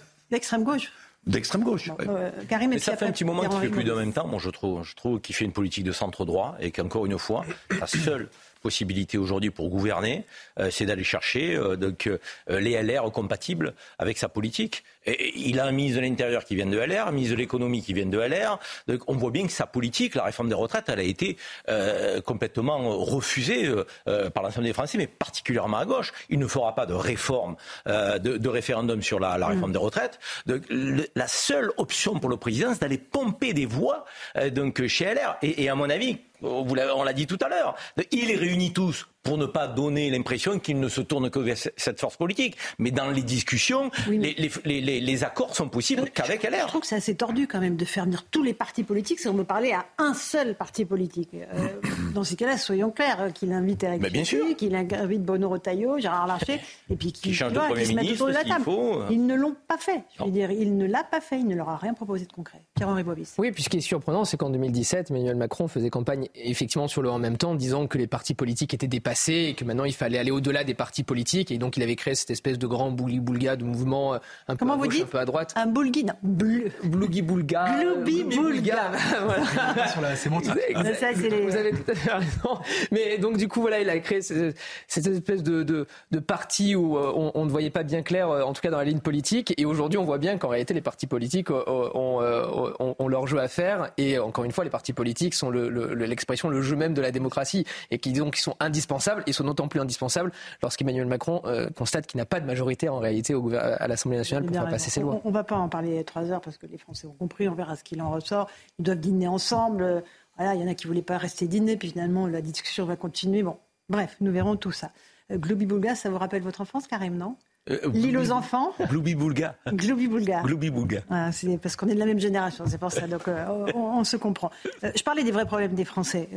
D'extrême 1.26 1.62
gauche. 1.62 1.90
Euh, 2.00 2.30
ça 2.78 2.96
fait 2.96 3.04
un 3.04 3.12
petit 3.12 3.24
moment 3.24 3.42
qu'il 3.42 3.60
fait 3.60 3.68
plus 3.68 3.84
de 3.84 3.92
même 3.92 4.12
temps. 4.12 4.26
Moi, 4.26 4.38
je 4.42 4.50
trouve, 4.50 4.82
je 4.82 4.94
trouve 4.94 5.20
qu'il 5.20 5.34
fait 5.34 5.44
une 5.44 5.52
politique 5.52 5.84
de 5.84 5.92
centre 5.92 6.24
droit 6.24 6.56
et 6.60 6.70
qu'encore 6.70 7.06
une 7.06 7.18
fois, 7.18 7.44
la 7.78 7.86
seule 7.86 8.28
possibilité 8.62 9.18
aujourd'hui 9.18 9.50
pour 9.50 9.68
gouverner, 9.68 10.24
euh, 10.58 10.70
c'est 10.70 10.86
d'aller 10.86 11.04
chercher 11.04 11.54
euh, 11.54 11.76
donc, 11.76 12.10
les 12.48 12.82
LR 12.82 13.10
compatibles 13.12 13.74
avec 13.98 14.18
sa 14.18 14.28
politique. 14.28 14.84
Et 15.08 15.32
il 15.36 15.58
a 15.60 15.66
un 15.66 15.72
ministre 15.72 16.00
de 16.00 16.06
l'Intérieur 16.06 16.44
qui 16.44 16.54
vient 16.54 16.66
de 16.66 16.78
LR, 16.78 17.08
un 17.08 17.12
ministre 17.12 17.34
de 17.34 17.40
l'Économie 17.40 17.82
qui 17.82 17.94
vient 17.94 18.06
de 18.06 18.18
LR. 18.18 18.58
Donc 18.86 19.00
on 19.06 19.14
voit 19.14 19.30
bien 19.30 19.46
que 19.46 19.52
sa 19.52 19.66
politique, 19.66 20.14
la 20.14 20.24
réforme 20.24 20.48
des 20.48 20.54
retraites, 20.54 20.84
elle 20.88 21.00
a 21.00 21.02
été 21.02 21.36
euh, 21.68 22.20
complètement 22.20 22.98
refusée 22.98 23.68
euh, 24.08 24.30
par 24.30 24.42
l'ensemble 24.42 24.66
des 24.66 24.72
Français, 24.72 24.98
mais 24.98 25.06
particulièrement 25.06 25.78
à 25.78 25.86
gauche. 25.86 26.12
Il 26.28 26.38
ne 26.38 26.46
fera 26.46 26.74
pas 26.74 26.86
de 26.86 26.94
réforme, 26.94 27.56
euh, 27.86 28.18
de, 28.18 28.48
référendum 28.48 29.02
sur 29.02 29.20
la, 29.20 29.34
réforme 29.34 29.70
mm. 29.70 29.72
des 29.72 29.78
retraites. 29.78 30.18
Donc, 30.46 30.62
la 30.70 31.28
seule 31.28 31.70
option 31.76 32.18
pour 32.18 32.30
le 32.30 32.36
président, 32.36 32.72
c'est 32.72 32.80
d'aller 32.80 32.98
pomper 32.98 33.52
des 33.52 33.66
voix 33.66 34.04
donc, 34.52 34.86
chez 34.86 35.06
LR. 35.06 35.36
et 35.42 35.68
à 35.68 35.74
mon 35.74 35.88
avis, 35.90 36.18
on 36.42 37.04
l'a 37.04 37.12
dit 37.12 37.26
tout 37.26 37.38
à 37.40 37.48
l'heure, 37.48 37.74
il 38.10 38.28
les 38.28 38.36
réunit 38.36 38.72
tous 38.72 39.08
pour 39.28 39.36
ne 39.36 39.44
pas 39.44 39.68
donner 39.68 40.08
l'impression 40.08 40.58
qu'il 40.58 40.80
ne 40.80 40.88
se 40.88 41.02
tourne 41.02 41.28
que 41.28 41.38
vers 41.38 41.58
cette 41.76 42.00
force 42.00 42.16
politique. 42.16 42.56
Mais 42.78 42.90
dans 42.90 43.10
les 43.10 43.20
discussions, 43.20 43.90
les, 44.08 45.24
accords 45.24 45.54
sont 45.54 45.68
possibles 45.68 46.08
qu'avec 46.10 46.44
LR. 46.44 46.62
Je 46.62 46.66
trouve 46.68 46.80
que 46.80 46.86
c'est 46.86 46.96
assez 46.96 47.14
tordu 47.14 47.46
quand 47.46 47.60
même 47.60 47.76
de 47.76 47.84
faire 47.84 48.04
venir 48.04 48.24
tous 48.30 48.42
les 48.42 48.54
partis 48.54 48.84
politiques 48.84 49.20
si 49.20 49.28
on 49.28 49.34
veut 49.34 49.44
parler 49.44 49.72
à 49.72 49.84
un 49.98 50.14
seul 50.14 50.54
parti 50.54 50.86
politique. 50.86 51.30
Euh, 51.34 51.68
dans 52.14 52.24
ces 52.24 52.36
cas-là, 52.36 52.56
soyons 52.56 52.90
clairs, 52.90 53.20
euh, 53.20 53.30
qu'il 53.30 53.52
invite 53.52 53.82
Eric 53.82 54.02
Ciotti, 54.24 54.54
qu'il 54.54 54.74
invite 54.74 55.22
Bono 55.22 55.50
Retailleau, 55.50 55.98
Gérard 55.98 56.26
Larcher, 56.26 56.60
et 56.90 56.96
puis 56.96 57.12
qu'il 57.12 57.34
change 57.34 57.52
de 57.52 57.58
Premier 57.58 57.86
ministre, 57.86 58.30
la 58.30 58.44
table. 58.44 58.64
Faut... 58.64 59.02
Ils 59.10 59.26
ne 59.26 59.34
l'ont 59.34 59.56
pas 59.66 59.76
fait. 59.76 60.04
Je 60.18 60.24
veux 60.24 60.30
dire, 60.30 60.50
il 60.50 60.78
ne 60.78 60.86
l'a 60.86 61.04
pas 61.04 61.20
fait. 61.20 61.38
Il 61.38 61.48
ne 61.48 61.54
leur 61.54 61.68
a 61.68 61.76
rien 61.76 61.92
proposé 61.92 62.24
de 62.24 62.32
concret. 62.32 62.62
Pierre-Henri 62.76 63.02
Bovis. 63.02 63.34
Oui, 63.36 63.52
puis 63.52 63.62
ce 63.62 63.68
qui 63.68 63.76
est 63.76 63.82
surprenant, 63.82 64.24
c'est 64.24 64.38
qu'en 64.38 64.48
2017, 64.48 65.10
Emmanuel 65.10 65.36
Macron 65.36 65.68
faisait 65.68 65.90
campagne 65.90 66.28
effectivement 66.34 66.88
sur 66.88 67.02
le 67.02 67.10
en 67.10 67.18
même 67.18 67.36
temps, 67.36 67.54
disant 67.54 67.86
que 67.86 67.98
les 67.98 68.06
partis 68.06 68.34
politiques 68.34 68.72
étaient 68.72 68.86
dépassés 68.86 69.17
passé 69.18 69.48
et 69.48 69.54
que 69.54 69.64
maintenant 69.64 69.84
il 69.84 69.94
fallait 69.94 70.18
aller 70.18 70.30
au-delà 70.30 70.64
des 70.64 70.74
partis 70.74 71.02
politiques. 71.02 71.50
Et 71.50 71.58
donc 71.58 71.76
il 71.76 71.82
avait 71.82 71.96
créé 71.96 72.14
cette 72.14 72.30
espèce 72.30 72.58
de 72.58 72.66
grand 72.66 72.90
bouli-boulga 72.90 73.56
de 73.56 73.64
mouvement 73.64 74.14
euh, 74.14 74.18
un 74.46 74.56
peu 74.56 74.70
à 74.70 74.76
gauche, 74.76 75.00
un 75.00 75.06
peu 75.06 75.18
à 75.18 75.24
droite. 75.24 75.52
Un 75.56 75.66
boulgui, 75.66 76.04
non. 76.04 76.14
Blougi-boulga. 76.22 77.80
Gloubi-boulga. 77.80 78.92
voilà. 79.24 79.88
Sur 79.88 80.00
la 80.00 80.16
sémantique. 80.16 80.52
Vous 80.52 81.56
avez 81.56 81.70
tout 81.72 81.90
à 81.90 81.94
fait 81.94 82.12
raison. 82.12 82.58
Mais 82.92 83.18
donc 83.18 83.36
du 83.36 83.48
coup, 83.48 83.60
voilà, 83.60 83.80
il 83.80 83.90
a 83.90 83.98
créé 83.98 84.22
cette, 84.22 85.06
espèce 85.06 85.42
de, 85.42 85.62
de, 85.62 85.86
de 86.10 86.18
parti 86.18 86.74
où 86.76 86.96
on, 86.96 87.32
on, 87.34 87.44
ne 87.44 87.50
voyait 87.50 87.70
pas 87.70 87.82
bien 87.82 88.02
clair, 88.02 88.28
en 88.28 88.52
tout 88.52 88.60
cas 88.60 88.70
dans 88.70 88.78
la 88.78 88.84
ligne 88.84 89.00
politique. 89.00 89.54
Et 89.56 89.64
aujourd'hui, 89.64 89.98
on 89.98 90.04
voit 90.04 90.18
bien 90.18 90.38
qu'en 90.38 90.48
réalité, 90.48 90.74
les 90.74 90.80
partis 90.80 91.06
politiques 91.06 91.50
ont, 91.50 91.90
ont, 91.94 92.94
ont, 92.98 93.08
leur 93.08 93.26
jeu 93.26 93.38
à 93.38 93.48
faire. 93.48 93.90
Et 93.96 94.18
encore 94.18 94.44
une 94.44 94.52
fois, 94.52 94.64
les 94.64 94.70
partis 94.70 94.92
politiques 94.92 95.34
sont 95.34 95.50
l'expression, 95.50 96.48
le, 96.48 96.56
le, 96.56 96.62
jeu 96.62 96.76
même 96.76 96.94
de 96.94 97.00
la 97.00 97.10
démocratie 97.10 97.64
et 97.90 97.98
qui 97.98 98.12
donc 98.12 98.36
sont 98.36 98.56
indispensables 98.60 99.07
et 99.26 99.32
sont 99.32 99.44
d'autant 99.44 99.68
plus 99.68 99.80
indispensables 99.80 100.32
lorsqu'Emmanuel 100.62 101.06
Macron 101.06 101.42
euh, 101.44 101.70
constate 101.70 102.06
qu'il 102.06 102.18
n'a 102.18 102.26
pas 102.26 102.40
de 102.40 102.46
majorité 102.46 102.88
en 102.88 102.98
réalité 102.98 103.34
au, 103.34 103.52
à 103.54 103.88
l'Assemblée 103.88 104.18
nationale 104.18 104.44
pour 104.44 104.54
faire 104.54 104.68
passer 104.68 104.90
ses 104.90 105.00
lois. 105.00 105.20
On 105.24 105.28
ne 105.28 105.34
va 105.34 105.44
pas 105.44 105.56
en 105.56 105.68
parler 105.68 106.02
trois 106.04 106.30
heures 106.30 106.40
parce 106.40 106.56
que 106.56 106.66
les 106.66 106.78
Français 106.78 107.06
ont 107.06 107.14
compris, 107.14 107.48
on 107.48 107.54
verra 107.54 107.76
ce 107.76 107.84
qu'il 107.84 108.00
en 108.02 108.10
ressort. 108.10 108.48
Ils 108.78 108.84
doivent 108.84 109.00
dîner 109.00 109.28
ensemble. 109.28 110.02
Voilà, 110.36 110.54
il 110.54 110.60
y 110.60 110.64
en 110.64 110.68
a 110.68 110.74
qui 110.74 110.86
ne 110.86 110.92
voulaient 110.92 111.02
pas 111.02 111.18
rester 111.18 111.48
dîner, 111.48 111.76
puis 111.76 111.90
finalement 111.90 112.26
la 112.26 112.40
discussion 112.40 112.84
va 112.84 112.96
continuer. 112.96 113.42
Bon, 113.42 113.56
bref, 113.88 114.16
nous 114.20 114.30
verrons 114.30 114.56
tout 114.56 114.72
ça. 114.72 114.90
Euh, 115.30 115.36
Globi 115.36 115.66
Boulga, 115.66 115.94
ça 115.94 116.10
vous 116.10 116.18
rappelle 116.18 116.42
votre 116.42 116.60
enfance, 116.60 116.86
Karim, 116.86 117.16
non? 117.16 117.36
Euh, 117.70 117.78
L'île 117.92 118.18
aux 118.18 118.30
enfants. 118.30 118.72
Gloubi 118.88 119.14
Boulga. 119.14 119.56
Gloubi 119.72 120.08
Boulga. 120.08 120.42
Gloubi 120.42 120.70
Boulga. 120.70 121.02
c'est 121.32 121.58
parce 121.58 121.76
qu'on 121.76 121.88
est 121.88 121.94
de 121.94 121.98
la 121.98 122.06
même 122.06 122.20
génération, 122.20 122.64
c'est 122.66 122.78
pour 122.78 122.92
ça. 122.92 123.06
Donc 123.06 123.28
euh, 123.28 123.66
on, 123.74 124.04
se 124.04 124.16
comprend. 124.16 124.50
Euh, 124.84 124.92
je 124.94 125.02
parlais 125.02 125.24
des 125.24 125.30
vrais 125.32 125.46
problèmes 125.46 125.74
des 125.74 125.84
Français. 125.84 126.28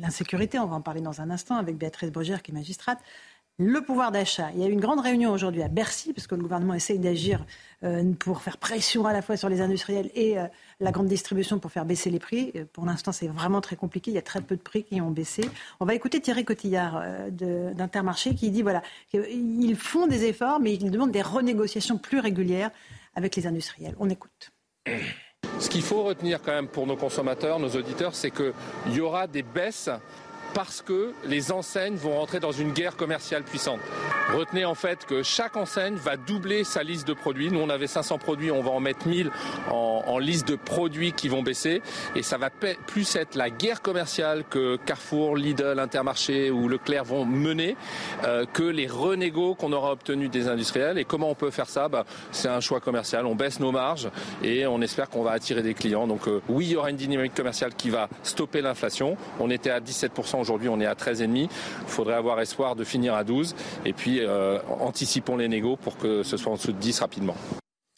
L'insécurité, 0.00 0.58
on 0.58 0.66
va 0.66 0.76
en 0.76 0.80
parler 0.80 1.00
dans 1.00 1.20
un 1.20 1.30
instant 1.30 1.56
avec 1.56 1.76
Béatrice 1.76 2.10
Brugère 2.10 2.42
qui 2.42 2.52
est 2.52 2.54
magistrate. 2.54 2.98
Le 3.62 3.82
pouvoir 3.82 4.10
d'achat. 4.10 4.48
Il 4.54 4.62
y 4.62 4.64
a 4.64 4.68
eu 4.68 4.72
une 4.72 4.80
grande 4.80 5.00
réunion 5.00 5.32
aujourd'hui 5.32 5.62
à 5.62 5.68
Bercy, 5.68 6.14
parce 6.14 6.26
que 6.26 6.34
le 6.34 6.40
gouvernement 6.40 6.72
essaye 6.72 6.98
d'agir 6.98 7.44
euh, 7.84 8.10
pour 8.18 8.40
faire 8.40 8.56
pression 8.56 9.04
à 9.04 9.12
la 9.12 9.20
fois 9.20 9.36
sur 9.36 9.50
les 9.50 9.60
industriels 9.60 10.10
et 10.14 10.38
euh, 10.38 10.46
la 10.80 10.92
grande 10.92 11.08
distribution 11.08 11.58
pour 11.58 11.70
faire 11.70 11.84
baisser 11.84 12.08
les 12.08 12.18
prix. 12.18 12.52
Euh, 12.56 12.64
pour 12.72 12.86
l'instant, 12.86 13.12
c'est 13.12 13.28
vraiment 13.28 13.60
très 13.60 13.76
compliqué. 13.76 14.12
Il 14.12 14.14
y 14.14 14.18
a 14.18 14.22
très 14.22 14.40
peu 14.40 14.56
de 14.56 14.62
prix 14.62 14.84
qui 14.84 14.98
ont 15.02 15.10
baissé. 15.10 15.42
On 15.78 15.84
va 15.84 15.94
écouter 15.94 16.22
Thierry 16.22 16.46
Cotillard 16.46 17.04
d'Intermarché 17.32 18.34
qui 18.34 18.50
dit 18.50 18.62
voilà, 18.62 18.80
qu'ils 19.10 19.76
font 19.76 20.06
des 20.06 20.24
efforts, 20.24 20.58
mais 20.58 20.72
ils 20.72 20.90
demandent 20.90 21.12
des 21.12 21.20
renégociations 21.20 21.98
plus 21.98 22.18
régulières 22.18 22.70
avec 23.14 23.36
les 23.36 23.46
industriels. 23.46 23.94
On 24.00 24.08
écoute. 24.08 24.52
Ce 25.58 25.68
qu'il 25.68 25.82
faut 25.82 26.02
retenir 26.02 26.40
quand 26.40 26.52
même 26.52 26.68
pour 26.68 26.86
nos 26.86 26.96
consommateurs, 26.96 27.58
nos 27.58 27.76
auditeurs, 27.76 28.14
c'est 28.14 28.30
qu'il 28.30 28.54
y 28.94 29.00
aura 29.00 29.26
des 29.26 29.42
baisses 29.42 29.90
parce 30.54 30.82
que 30.82 31.12
les 31.24 31.52
enseignes 31.52 31.96
vont 31.96 32.18
rentrer 32.18 32.40
dans 32.40 32.52
une 32.52 32.72
guerre 32.72 32.96
commerciale 32.96 33.42
puissante. 33.42 33.80
Retenez 34.34 34.64
en 34.64 34.74
fait 34.74 35.06
que 35.06 35.22
chaque 35.22 35.56
enseigne 35.56 35.96
va 35.96 36.16
doubler 36.16 36.62
sa 36.62 36.82
liste 36.82 37.06
de 37.06 37.14
produits. 37.14 37.50
Nous, 37.50 37.60
on 37.60 37.68
avait 37.68 37.86
500 37.86 38.18
produits, 38.18 38.50
on 38.50 38.62
va 38.62 38.70
en 38.70 38.80
mettre 38.80 39.08
1000 39.08 39.30
en, 39.70 40.18
liste 40.18 40.46
de 40.46 40.56
produits 40.56 41.12
qui 41.12 41.28
vont 41.28 41.42
baisser. 41.42 41.82
Et 42.14 42.22
ça 42.22 42.36
va 42.36 42.50
plus 42.50 43.16
être 43.16 43.34
la 43.34 43.48
guerre 43.48 43.80
commerciale 43.80 44.44
que 44.48 44.76
Carrefour, 44.84 45.36
Lidl, 45.36 45.78
Intermarché 45.78 46.50
ou 46.50 46.68
Leclerc 46.68 47.04
vont 47.04 47.24
mener 47.24 47.76
euh, 48.24 48.44
que 48.52 48.62
les 48.62 48.86
renégos 48.86 49.54
qu'on 49.54 49.72
aura 49.72 49.92
obtenus 49.92 50.30
des 50.30 50.46
industriels. 50.46 50.98
Et 50.98 51.04
comment 51.04 51.30
on 51.30 51.34
peut 51.34 51.50
faire 51.50 51.68
ça? 51.68 51.88
Bah, 51.88 52.04
C'est 52.32 52.48
un 52.48 52.60
choix 52.60 52.80
commercial. 52.80 53.24
On 53.24 53.34
baisse 53.34 53.60
nos 53.60 53.72
marges 53.72 54.10
et 54.42 54.66
on 54.66 54.80
espère 54.82 55.08
qu'on 55.08 55.22
va 55.22 55.32
attirer 55.32 55.62
des 55.62 55.74
clients. 55.74 56.06
Donc 56.06 56.28
euh, 56.28 56.42
oui, 56.48 56.66
il 56.66 56.72
y 56.72 56.76
aura 56.76 56.90
une 56.90 56.96
dynamique 56.96 57.34
commerciale 57.34 57.74
qui 57.74 57.88
va 57.88 58.08
stopper 58.22 58.60
l'inflation. 58.60 59.16
On 59.38 59.50
était 59.50 59.70
à 59.70 59.80
17% 59.80 60.39
Aujourd'hui, 60.40 60.68
on 60.68 60.80
est 60.80 60.86
à 60.86 60.94
13,5. 60.94 61.28
Il 61.36 61.48
faudrait 61.86 62.14
avoir 62.14 62.40
espoir 62.40 62.76
de 62.76 62.84
finir 62.84 63.14
à 63.14 63.24
12. 63.24 63.54
Et 63.84 63.92
puis, 63.92 64.20
euh, 64.20 64.58
anticipons 64.80 65.36
les 65.36 65.48
négos 65.48 65.76
pour 65.76 65.96
que 65.96 66.22
ce 66.22 66.36
soit 66.36 66.52
en 66.52 66.56
dessous 66.56 66.72
de 66.72 66.78
10 66.78 67.00
rapidement. 67.00 67.36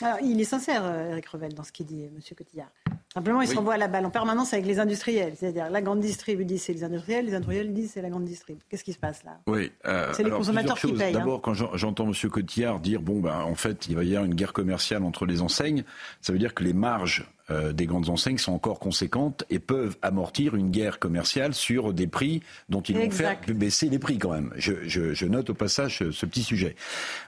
Alors, 0.02 0.18
il 0.22 0.40
est 0.40 0.44
sincère, 0.44 0.84
Eric 1.10 1.26
Revel, 1.28 1.54
dans 1.54 1.62
ce 1.62 1.70
qu'il 1.70 1.86
dit, 1.86 2.04
M. 2.04 2.18
Cotillard. 2.36 2.70
Simplement, 3.14 3.42
il 3.42 3.48
se 3.48 3.54
s'envoie 3.54 3.76
la 3.76 3.88
balle 3.88 4.06
en 4.06 4.10
permanence 4.10 4.54
avec 4.54 4.64
les 4.64 4.80
industriels. 4.80 5.34
C'est-à-dire, 5.36 5.68
la 5.68 5.82
grande 5.82 6.00
distrib 6.00 6.40
dit 6.42 6.58
c'est 6.58 6.72
les 6.72 6.82
industriels, 6.82 7.26
les 7.26 7.34
industriels 7.34 7.74
disent 7.74 7.90
c'est 7.92 8.00
la 8.00 8.08
grande 8.08 8.24
distrib. 8.24 8.58
Qu'est-ce 8.70 8.84
qui 8.84 8.94
se 8.94 8.98
passe 8.98 9.22
là? 9.22 9.38
Oui. 9.46 9.70
Euh, 9.84 10.10
c'est 10.14 10.22
les 10.22 10.30
consommateurs 10.30 10.78
qui 10.78 10.92
payent. 10.94 11.14
Hein. 11.14 11.18
D'abord, 11.18 11.42
quand 11.42 11.52
j'entends 11.52 12.06
M. 12.06 12.30
Cotillard 12.30 12.80
dire 12.80 13.02
bon, 13.02 13.20
ben, 13.20 13.40
en 13.40 13.54
fait, 13.54 13.86
il 13.88 13.96
va 13.96 14.04
y 14.04 14.12
avoir 14.12 14.24
une 14.24 14.34
guerre 14.34 14.54
commerciale 14.54 15.04
entre 15.04 15.26
les 15.26 15.42
enseignes, 15.42 15.84
ça 16.22 16.32
veut 16.32 16.38
dire 16.38 16.54
que 16.54 16.64
les 16.64 16.72
marges 16.72 17.30
euh, 17.50 17.72
des 17.72 17.86
grandes 17.86 18.08
enseignes 18.08 18.38
sont 18.38 18.52
encore 18.52 18.78
conséquentes 18.78 19.44
et 19.50 19.58
peuvent 19.58 19.96
amortir 20.02 20.54
une 20.54 20.70
guerre 20.70 20.98
commerciale 20.98 21.54
sur 21.54 21.92
des 21.92 22.06
prix 22.06 22.42
dont 22.68 22.80
ils 22.82 22.96
vont 22.96 23.10
faire 23.10 23.40
baisser 23.48 23.88
les 23.88 23.98
prix 23.98 24.18
quand 24.18 24.32
même. 24.32 24.52
Je, 24.56 25.26
note 25.26 25.50
au 25.50 25.54
passage 25.54 25.98
ce, 26.10 26.26
petit 26.26 26.42
sujet. 26.42 26.76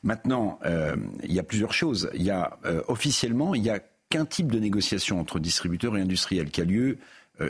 Maintenant, 0.02 0.58
euh, 0.64 0.96
il 1.22 1.32
y 1.32 1.38
a 1.38 1.42
plusieurs 1.42 1.72
choses. 1.72 2.10
Il 2.14 2.22
y 2.22 2.30
a 2.30 2.58
officiellement, 2.88 3.54
il 3.54 3.62
y 3.62 3.70
a 3.70 3.80
qu'un 4.10 4.24
type 4.24 4.50
de 4.52 4.58
négociation 4.58 5.18
entre 5.18 5.38
distributeurs 5.38 5.96
et 5.96 6.00
industriels 6.00 6.50
qui 6.50 6.60
a 6.60 6.64
lieu 6.64 6.90
euh, 6.92 6.96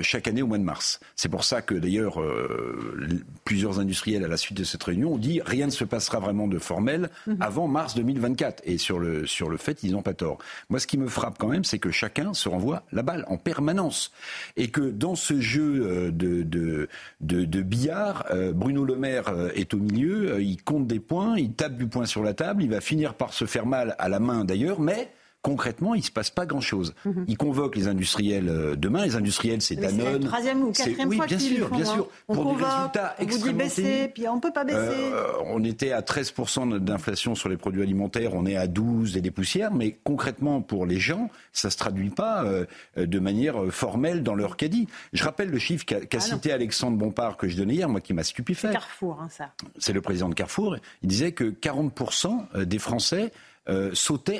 chaque 0.01 0.29
année 0.29 0.43
au 0.43 0.47
mois 0.47 0.59
de 0.59 0.63
mars. 0.63 1.01
C'est 1.15 1.29
pour 1.29 1.45
ça 1.45 1.61
que 1.61 1.75
d'ailleurs 1.75 2.21
euh, 2.21 3.23
plusieurs 3.45 3.81
industriels 3.81 4.25
à 4.25 4.29
la 4.29 4.37
suite 4.37 4.57
de 4.57 4.65
cette 4.65 4.83
réunion 4.83 5.15
ont 5.15 5.19
dit 5.19 5.41
rien 5.45 5.67
ne 5.67 5.71
se 5.71 5.85
passera 5.85 6.21
vraiment 6.21 6.49
de 6.49 6.59
formel 6.59 7.11
mhm. 7.27 7.37
avant 7.41 7.69
mars 7.69 7.95
2024. 7.95 8.63
Et 8.65 8.79
sur 8.79 8.99
le, 8.99 9.27
sur 9.27 9.51
le 9.51 9.57
fait, 9.57 9.83
ils 9.83 9.93
n'ont 9.93 10.03
pas 10.03 10.15
tort. 10.15 10.39
Moi, 10.71 10.81
ce 10.81 10.87
qui 10.87 10.97
me 10.97 11.09
frappe 11.09 11.37
quand 11.39 11.49
même, 11.49 11.65
c'est 11.65 11.79
que 11.79 11.91
chacun 11.91 12.33
se 12.33 12.49
renvoie 12.49 12.85
la 12.93 13.03
balle 13.03 13.25
en 13.29 13.37
permanence. 13.37 14.13
Et 14.57 14.69
que 14.69 14.81
dans 14.81 15.17
ce 15.17 15.41
jeu 15.41 15.87
euh, 15.87 16.11
de, 16.11 16.43
de, 16.43 16.89
de, 17.21 17.45
de 17.45 17.63
billard, 17.63 18.27
Bruno 18.55 18.85
Le 18.85 18.97
Maire 18.97 19.33
est 19.55 19.75
au 19.75 19.79
milieu, 19.79 20.41
il 20.41 20.63
compte 20.63 20.87
des 20.87 21.01
points, 21.01 21.37
il 21.37 21.53
tape 21.53 21.77
du 21.77 21.87
poing 21.87 22.07
sur 22.07 22.23
la 22.23 22.35
table, 22.35 22.63
il 22.63 22.71
va 22.71 22.81
finir 22.81 23.15
par 23.15 23.33
se 23.33 23.45
faire 23.45 23.67
mal 23.67 23.97
à 23.99 24.09
la 24.09 24.19
main 24.19 24.45
d'ailleurs, 24.45 24.81
mais 24.81 25.11
concrètement, 25.45 25.95
il 25.95 25.99
ne 25.99 26.05
se 26.05 26.11
passe 26.11 26.31
pas 26.31 26.47
grand-chose. 26.47 26.95
Mhm. 27.05 27.27
Il 27.29 27.37
convoque 27.37 27.77
les 27.77 27.87
industriels 27.87 28.49
euh, 28.49 28.77
demain. 28.77 29.05
Les 29.05 29.15
industriels, 29.15 29.61
c'est 29.61 29.77
Danone. 29.77 30.23
C'est 30.23 30.29
troisième 30.29 30.63
ou 30.63 30.73
quatrième 30.73 31.09
oui, 31.09 31.17
fois 31.19 31.27
bien 31.27 31.39
sûr, 31.39 31.69
bien 31.69 31.85
sûr. 31.85 32.09
Hein. 32.11 32.25
On 32.29 32.35
pour 32.35 32.57
des 32.57 32.65
résultats 32.65 33.15
on 33.21 33.27
vous 33.27 33.39
dit 33.39 33.53
baisser, 33.53 34.11
puis 34.13 34.27
on 34.27 34.41
peut 34.41 34.53
pas 34.53 34.65
baisser. 34.65 34.79
Euh, 34.79 35.33
on 35.45 35.63
était 35.63 35.93
à 35.93 36.01
13% 36.01 36.79
d'inflation 36.79 37.35
sur 37.35 37.51
les 37.51 37.59
produits 37.59 37.83
alimentaires, 37.83 38.33
on 38.33 38.47
est 38.47 38.57
à 38.57 38.67
12 38.67 39.19
et 39.19 39.21
des 39.21 39.31
poussières, 39.31 39.75
mais 39.75 39.99
concrètement, 40.03 40.63
pour 40.63 40.87
les 40.87 40.99
gens, 40.99 41.29
ça 41.53 41.69
se 41.69 41.77
traduit 41.77 42.09
pas 42.09 42.45
euh, 42.45 42.65
de 42.97 43.19
manière 43.19 43.67
formelle 43.71 44.23
dans 44.23 44.35
leur 44.35 44.57
caddie. 44.57 44.89
Je 45.13 45.25
rappelle 45.25 45.51
le 45.51 45.59
chiffre 45.59 45.85
qu'a 45.85 45.99
ah 46.11 46.21
cité 46.21 46.53
Alexandre 46.53 46.97
Bompard 46.97 47.37
que 47.37 47.49
je 47.49 47.57
donnais 47.59 47.75
hier, 47.75 47.89
moi 47.91 48.01
qui 48.01 48.15
m'a 48.15 48.25
stupéfait. 48.25 48.69
C'est 48.69 48.73
Carrefour, 48.73 49.21
hein, 49.21 49.29
ça. 49.31 49.51
C'est 49.77 49.93
le 49.93 50.01
président 50.01 50.31
de 50.31 50.35
Carrefour. 50.35 50.77
Il 51.03 51.09
disait 51.11 51.33
que 51.33 51.45
40% 51.45 52.65
des 52.65 52.79
Français 52.79 53.31
euh, 53.69 53.93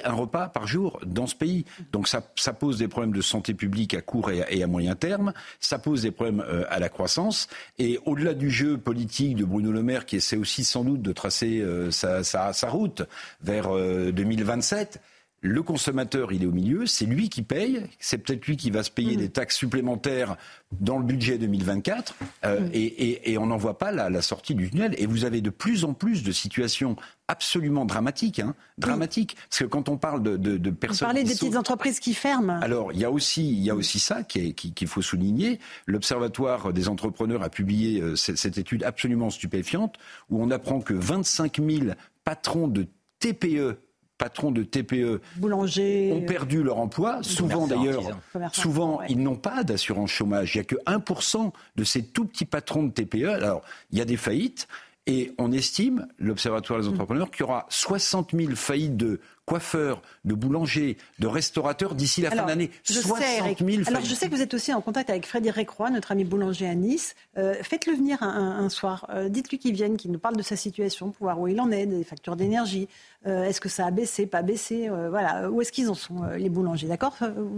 un 0.05 0.13
repas 0.13 0.49
par 0.49 0.67
jour 0.67 1.01
dans 1.05 1.27
ce 1.27 1.35
pays. 1.35 1.65
Donc 1.93 2.09
ça, 2.09 2.23
pose 2.53 2.79
des 2.79 2.89
problèmes 2.89 3.13
de 3.13 3.21
santé 3.21 3.55
publique 3.55 3.95
à 3.95 4.01
court 4.01 4.31
et 4.31 4.63
à, 4.63 4.67
moyen 4.67 4.95
terme, 4.95 5.33
ça 5.61 5.79
pose 5.79 6.03
des 6.03 6.11
problèmes 6.11 6.41
euh, 6.41 6.65
à 6.69 6.79
la 6.79 6.89
croissance, 6.89 7.49
et 7.79 7.99
au-delà 8.05 8.35
du 8.35 8.51
jeu 8.51 8.79
politique 8.79 9.37
de 9.37 9.45
Bruno 9.45 9.73
Le 9.73 9.83
Maire, 9.83 10.07
qui 10.07 10.17
essaie 10.17 10.37
aussi 10.37 10.65
sans 10.65 10.85
doute 10.85 11.03
de 11.03 11.13
tracer 11.13 11.61
euh, 11.61 11.91
sa, 11.91 12.23
sa, 12.23 12.69
route 12.69 13.03
vers 13.43 13.69
2027, 13.69 15.01
le 15.45 15.63
consommateur, 15.63 16.33
il 16.33 16.43
est 16.43 16.47
au 16.47 16.53
milieu, 16.53 16.87
c'est 16.87 17.05
lui 17.05 17.29
qui 17.29 17.43
paye, 17.43 17.83
c'est 17.99 18.17
peut-être 18.17 18.47
lui 18.47 18.57
qui 18.57 18.71
va 18.71 18.83
se 18.83 18.91
payer 18.91 19.15
mmh. 19.15 19.21
des 19.21 19.29
taxes 19.29 19.57
supplémentaires 19.57 20.37
dans 20.81 20.97
le 20.97 21.05
budget 21.05 21.37
2024, 21.37 22.15
euh, 22.47 22.61
mmh. 22.61 22.71
et, 22.73 23.37
on 23.37 23.47
n'en 23.47 23.59
voit 23.59 23.77
pas 23.77 23.93
la, 23.93 24.23
sortie 24.23 24.55
du 24.55 24.71
tunnel. 24.71 24.95
Et 24.97 25.05
vous 25.05 25.27
avez 25.27 25.43
de 25.43 25.51
plus 25.51 25.85
en 25.85 25.93
plus 25.93 26.23
de 26.23 26.33
situations 26.33 26.97
absolument 27.29 27.85
dramatiques, 27.85 28.41
hein, 28.41 28.55
dramatiques, 28.79 29.37
parce 29.51 29.59
que 29.59 29.65
quand 29.67 29.91
on 29.91 29.99
parle 29.99 30.23
de, 30.23 30.39
de, 30.39 30.71
personnes... 30.71 31.09
Vous 31.09 31.13
parlez 31.13 31.25
des 31.25 31.35
petites 31.35 31.57
entreprises 31.57 32.01
qui 32.01 32.15
ferment. 32.15 32.59
Alors, 32.63 32.93
il 32.95 32.99
y 32.99 33.05
a 33.05 33.11
aussi, 33.11 33.47
il 33.47 33.63
y 33.63 33.69
a 33.69 33.75
aussi 33.75 33.99
ça 33.99 34.23
qu'il 34.23 34.55
qui, 34.55 34.87
faut 34.87 35.03
souligner. 35.03 35.61
L'Observatoire 35.85 36.73
des 36.73 36.89
entrepreneurs 36.89 37.43
a 37.43 37.51
publié 37.51 38.01
euh, 38.01 38.17
cette, 38.17 38.39
cette 38.39 38.57
étude 38.57 38.83
absolument 38.83 39.29
stupéfiante, 39.29 39.97
où 40.31 40.43
on 40.43 40.51
apprend 40.51 40.81
que 40.81 40.95
25 40.95 41.61
000 41.61 41.89
patrons 42.25 42.67
de 42.67 42.87
TPE 43.19 43.77
patrons 44.25 44.53
de 44.53 44.63
TPE 44.63 45.21
Boulanger, 45.37 46.13
ont 46.15 46.23
perdu 46.23 46.63
leur 46.63 46.79
emploi. 46.79 47.19
Souvent 47.23 47.67
d'ailleurs, 47.67 48.19
souvent 48.53 49.03
ils 49.03 49.23
n'ont 49.23 49.37
pas 49.37 49.65
d'assurance 49.65 50.11
chômage. 50.11 50.55
Il 50.55 50.59
n'y 50.59 50.63
a 50.63 50.65
que 50.65 50.77
1% 50.87 51.53
de 51.77 51.85
ces 51.85 52.03
tout 52.03 52.25
petits 52.25 52.47
patrons 52.47 52.85
de 52.85 52.91
TPE. 52.91 53.29
Alors 53.29 53.61
il 53.93 53.99
y 53.99 54.01
a 54.01 54.07
des 54.07 54.17
faillites. 54.17 54.67
Et 55.07 55.35
on 55.37 55.53
estime, 55.53 56.07
l'Observatoire 56.19 56.81
des 56.81 56.89
entrepreneurs, 56.89 57.31
qu'il 57.31 57.41
y 57.41 57.43
aura 57.43 57.67
60 57.69 58.31
000 58.35 58.55
faillites 58.55 58.97
de 58.97 59.21
coiffeurs, 59.47 60.01
de 60.25 60.35
boulangers, 60.35 60.97
de 61.19 61.27
restaurateurs 61.27 61.95
d'ici 61.95 62.23
la 62.23 62.31
fin 62.31 62.47
d'année. 62.47 62.71
60 62.85 63.19
000 63.59 63.83
Alors 63.87 64.03
je 64.03 64.15
sais 64.15 64.29
que 64.29 64.35
vous 64.35 64.41
êtes 64.41 64.55
aussi 64.55 64.73
en 64.73 64.81
contact 64.81 65.11
avec 65.11 65.27
Frédéric 65.27 65.71
Roy, 65.71 65.91
notre 65.91 66.13
ami 66.13 66.25
boulanger 66.25 66.67
à 66.67 66.75
Nice. 66.75 67.15
Euh, 67.37 67.55
faites-le 67.63 67.95
venir 67.95 68.23
un, 68.23 68.69
soir. 68.69 69.07
Euh, 69.11 69.29
dites-lui 69.29 69.59
qu'il 69.59 69.75
vienne, 69.75 69.97
qu'il 69.97 70.13
nous 70.13 70.19
parle 70.19 70.37
de 70.37 70.43
sa 70.43 70.57
situation 70.57 71.11
pour 71.11 71.27
voir 71.27 71.41
où 71.41 71.49
il 71.49 71.61
en 71.61 71.71
est, 71.71 71.87
des 71.87 72.05
factures 72.05 72.37
d'énergie. 72.37 72.89
Euh, 73.27 73.45
est-ce 73.45 73.61
que 73.61 73.69
ça 73.69 73.87
a 73.87 73.91
baissé, 73.91 74.27
pas 74.27 74.43
baissé 74.43 74.89
Voilà. 75.11 75.51
Où 75.51 75.61
est-ce 75.61 75.73
qu'ils 75.73 75.91
en 75.91 75.95
sont, 75.95 76.23
les 76.37 76.49
boulangers 76.49 76.89
D'accord? 76.89 77.17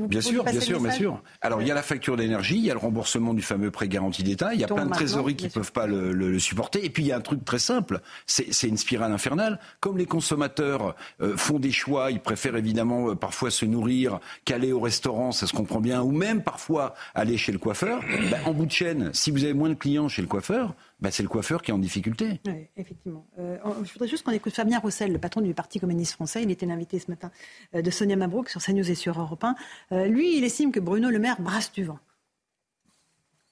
Bien 0.09 0.21
sûr, 0.21 0.45
bien 0.45 0.61
sûr, 0.61 0.81
bien 0.81 0.90
sûr. 0.90 1.23
Alors 1.40 1.62
il 1.62 1.69
y 1.69 1.71
a 1.71 1.75
la 1.75 1.83
facture 1.83 2.16
d'énergie, 2.16 2.57
il 2.57 2.64
y 2.64 2.71
a 2.71 2.75
le 2.75 2.81
remboursement 2.81 3.35
du 3.35 3.43
fameux 3.43 3.71
prêt 3.71 3.88
garanti 3.88 4.23
d'État, 4.23 4.55
il 4.55 4.61
y 4.61 4.64
a 4.64 4.69
plein 4.69 4.87
de 4.87 4.93
trésoreries 4.93 5.37
qui 5.37 5.47
ne 5.47 5.50
peuvent 5.50 5.73
pas 5.73 5.87
le, 5.87 6.38
supporter. 6.38 6.85
Et 6.85 6.90
puis 6.90 7.05
il 7.05 7.07
y 7.07 7.12
a 7.12 7.16
un 7.16 7.21
truc 7.21 7.45
très 7.45 7.59
simple, 7.59 8.00
c'est 8.26 8.69
une 8.69 8.76
spirale 8.76 9.12
infernale. 9.12 9.61
Comme 9.81 9.99
les 9.99 10.07
consommateurs 10.07 10.95
font 11.37 11.59
des 11.59 11.73
choix, 11.76 12.11
ils 12.11 12.21
préfèrent 12.21 12.56
évidemment 12.56 13.14
parfois 13.14 13.50
se 13.50 13.64
nourrir 13.64 14.21
qu'aller 14.45 14.73
au 14.73 14.80
restaurant, 14.80 15.33
ça 15.33 15.47
se 15.47 15.52
comprend 15.52 15.80
bien, 15.80 16.02
ou 16.02 16.11
même 16.11 16.42
parfois 16.42 16.95
aller 17.14 17.37
chez 17.37 17.52
le 17.52 17.59
coiffeur. 17.59 18.02
Ben, 18.30 18.40
en 18.45 18.52
bout 18.52 18.66
de 18.66 18.73
chaîne, 18.73 19.11
si 19.12 19.30
vous 19.30 19.45
avez 19.45 19.54
moins 19.54 19.68
de 19.68 19.75
clients 19.75 20.09
chez 20.09 20.21
le 20.21 20.26
coiffeur, 20.26 20.75
ben, 21.00 21.11
c'est 21.11 21.23
le 21.23 21.28
coiffeur 21.28 21.62
qui 21.62 21.71
est 21.71 21.75
en 21.75 21.78
difficulté. 21.78 22.40
Oui, 22.47 22.66
effectivement. 22.76 23.26
Euh, 23.38 23.59
je 23.85 23.92
voudrais 23.92 24.09
juste 24.09 24.25
qu'on 24.25 24.33
écoute 24.33 24.54
Fabien 24.54 24.78
Roussel, 24.78 25.12
le 25.12 25.18
patron 25.18 25.42
du 25.42 25.54
Parti 25.54 25.78
communiste 25.78 26.14
français. 26.14 26.42
Il 26.42 26.50
était 26.50 26.66
l'invité 26.66 26.99
ce 26.99 27.11
matin 27.11 27.30
euh, 27.75 27.83
de 27.83 27.90
Sonia 27.90 28.16
Mabrouk 28.16 28.49
sur 28.49 28.62
CNews 28.62 28.90
et 28.90 28.95
sur 28.95 29.21
Europe 29.21 29.45
1. 29.45 29.54
Euh, 29.92 30.06
lui, 30.06 30.38
il 30.38 30.45
estime 30.45 30.73
que 30.73 30.80
Bruno 30.80 31.11
Le 31.11 31.18
Maire 31.18 31.40
brasse 31.40 31.73
du 31.73 31.85
vent. 31.85 31.99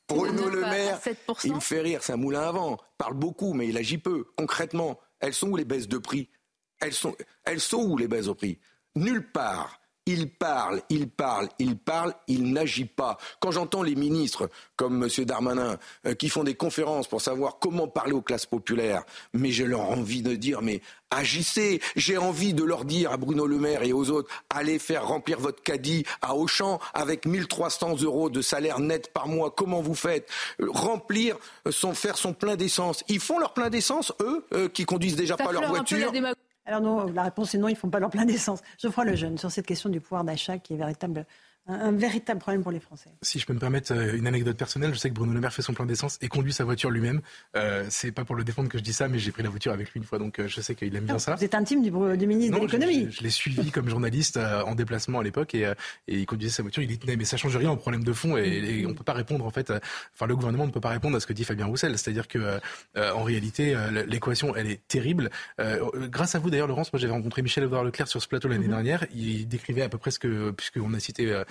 Bruno 0.09 0.49
Le 0.49 0.61
Maire, 0.61 1.01
il 1.45 1.55
me 1.55 1.61
fait 1.61 1.81
rire, 1.81 2.03
c'est 2.03 2.13
un 2.13 2.17
moulin 2.17 2.43
à 2.43 2.53
vent. 2.53 2.77
Il 2.81 2.97
parle 2.99 3.15
beaucoup, 3.15 3.55
mais 3.55 3.69
il 3.69 3.77
agit 3.77 3.99
peu. 3.99 4.27
Concrètement, 4.37 4.99
elles 5.21 5.33
sont 5.33 5.49
où 5.49 5.57
les 5.57 5.65
baisses 5.65 5.89
de 5.89 5.99
prix? 5.99 6.29
Elles 6.81 6.93
sont, 6.93 7.17
elles 7.45 7.61
sont 7.61 7.83
où 7.83 7.97
les 7.97 8.09
baisses 8.09 8.27
de 8.27 8.33
prix 8.33 8.59
Nulle 8.97 9.27
part. 9.31 9.81
Il 10.07 10.29
parle, 10.29 10.83
il 10.91 11.09
parle, 11.09 11.49
il 11.59 11.79
parle, 11.79 12.13
il 12.29 12.53
n'agit 12.53 12.85
pas. 12.85 13.17
Quand 13.41 13.51
j'entends 13.51 13.83
les 13.83 13.95
ministres 13.95 14.51
comme 14.77 15.03
M. 15.03 15.25
Darmanin 15.25 15.79
euh, 16.07 16.13
qui 16.13 16.29
font 16.29 16.45
des 16.45 16.55
conférences 16.55 17.09
pour 17.09 17.23
savoir 17.23 17.59
comment 17.59 17.89
parler 17.89 18.13
aux 18.13 18.21
classes 18.21 18.45
populaires, 18.45 19.05
mais 19.33 19.51
j'ai 19.51 19.65
leur 19.65 19.81
envie 19.81 20.21
de 20.21 20.35
dire, 20.35 20.61
mais 20.61 20.83
agissez. 21.11 21.81
J'ai 21.97 22.19
envie 22.19 22.53
de 22.53 22.63
leur 22.65 22.85
dire 22.85 23.13
à 23.13 23.17
Bruno 23.17 23.47
Le 23.47 23.59
Maire 23.59 23.83
et 23.83 23.95
aux 23.95 24.11
autres, 24.11 24.29
allez 24.51 24.79
faire 24.79 25.07
remplir 25.07 25.41
votre 25.41 25.63
caddie 25.63 26.05
à 26.21 26.35
Auchan 26.35 26.81
avec 26.93 27.25
1300 27.25 28.03
euros 28.03 28.29
de 28.29 28.43
salaire 28.43 28.81
net 28.81 29.11
par 29.11 29.27
mois. 29.27 29.53
Comment 29.53 29.81
vous 29.81 29.95
faites? 29.95 30.29
Euh, 30.61 30.67
Remplir, 30.71 31.37
son, 31.71 31.95
faire 31.95 32.19
son 32.19 32.35
plein 32.35 32.57
d'essence. 32.57 33.05
Ils 33.09 33.21
font 33.21 33.39
leur 33.39 33.55
plein 33.55 33.71
d'essence, 33.71 34.13
eux, 34.21 34.45
euh, 34.53 34.69
qui 34.69 34.85
conduisent 34.85 35.17
déjà 35.17 35.39
pas 35.39 35.51
leur 35.51 35.67
voiture. 35.67 36.13
Alors 36.67 36.81
non, 36.81 37.07
la 37.13 37.25
réponse 37.25 37.55
est 37.55 37.59
non, 37.59 37.69
ils 37.69 37.73
ne 37.73 37.77
font 37.77 37.91
pas 37.91 38.01
leur 38.01 38.11
plein 38.11 38.25
d'essence. 38.25 38.61
Geoffroy 38.79 39.05
Lejeune, 39.05 39.37
sur 39.39 39.51
cette 39.51 39.67
question 39.67 39.91
du 39.91 40.01
pouvoir 40.01 40.25
d'achat 40.25 40.59
qui 40.59 40.75
est 40.75 40.77
véritable 40.77 41.27
un, 41.67 41.93
véritable 41.93 42.41
problème 42.41 42.63
pour 42.63 42.73
les 42.73 42.81
Français. 42.81 43.11
Si 43.23 43.39
je 43.39 43.47
peux 43.47 43.55
me 43.55 43.59
permettre 43.59 43.93
euh, 43.95 44.17
une 44.17 44.27
anecdote 44.27 44.57
personnelle, 44.57 44.93
je 44.93 44.99
sais 44.99 45.09
que 45.09 45.15
Bruno 45.15 45.33
Le 45.33 45.41
Maire 45.41 45.53
fait 45.53 45.63
son 45.63 45.73
plein 45.73 45.87
d'essence 45.87 46.19
et 46.21 46.29
conduit 46.29 46.53
sa 46.53 46.65
voiture 46.65 46.91
lui-même. 46.91 47.23
Euh, 47.57 47.87
c'est 47.89 48.13
pas 48.13 48.25
pour 48.25 48.35
le 48.37 48.45
défendre 48.45 48.69
que 48.69 48.77
je 48.77 48.83
dis 48.83 48.93
ça, 48.93 49.09
mais 49.09 49.19
j'ai 49.19 49.33
pris 49.33 49.43
la 49.43 49.49
voiture 49.49 49.73
avec 49.73 49.91
lui 49.91 50.01
une 50.01 50.05
fois, 50.05 50.19
donc 50.19 50.39
euh, 50.39 50.49
je 50.49 50.61
sais 50.61 50.75
qu'il 50.75 50.95
aime 50.95 51.05
bien 51.05 51.19
ça. 51.19 51.37
Vous 51.37 51.45
êtes 51.45 51.55
intime 51.55 51.83
du, 51.83 51.91
du 51.91 52.27
ministre 52.27 52.59
de 52.59 52.65
l'économie. 52.65 53.07
Je, 53.11 53.19
je, 53.19 53.23
l'ai 53.23 53.31
suivi 53.31 53.71
comme 53.71 53.89
journaliste 53.89 54.37
euh, 54.37 54.63
en 54.63 54.75
déplacement 54.75 55.21
à 55.21 55.23
l'époque 55.23 55.55
et, 55.55 55.73
et, 56.09 56.19
il 56.19 56.27
conduisait 56.27 56.53
sa 56.53 56.63
voiture, 56.63 56.83
il 56.83 56.91
y 56.91 56.99
tenait, 56.99 57.17
mais 57.17 57.25
ça 57.25 57.37
change 57.37 57.57
rien 57.57 57.71
au 57.71 57.77
problème 57.77 58.05
de 58.05 58.13
fond 58.13 58.37
et, 58.37 58.43
et 58.43 58.87
on 58.87 58.95
peut 58.95 59.05
pas 59.05 59.15
répondre 59.15 59.47
en 59.47 59.51
fait. 59.51 59.73
Enfin, 60.15 60.27
le 60.27 60.37
gouvernement 60.37 60.67
ne 60.67 60.73
peut 60.73 60.81
pas 60.81 60.91
répondre 60.91 61.17
à 61.17 61.21
ce 61.21 61.27
que 61.27 61.33
dit 61.33 61.45
Fabien 61.45 61.67
Roussel, 61.67 61.97
c'est-à-dire 61.99 62.29
que 62.29 62.61
en 62.97 63.23
réalité 63.23 63.75
l'équation 64.07 64.55
elle 64.55 64.71
est 64.71 64.87
terrible. 64.87 65.31
grâce 65.95 66.35
à 66.35 66.39
vous 66.39 66.51
d'ailleurs, 66.51 66.67
Laurence, 66.67 66.93
moi 66.93 67.01
j'avais 67.01 67.13
rencontré 67.13 67.43
Michel 67.43 67.65
Edouard 67.65 67.85
Leclerc 67.85 68.09
sur 68.09 68.23
ce 68.23 68.29
plateau 68.29 68.49
l'année 68.49 68.65
mhm. 68.65 68.71
dernière. 68.71 69.07
Il 69.15 69.49
décrivait 69.49 69.83
à 69.83 69.89
peu 69.89 69.99
près 69.99 70.11
ce 70.11 70.19
que, 70.19 70.51
puisqu'on 70.51 70.93
a 70.95 71.01
cité 71.01 71.43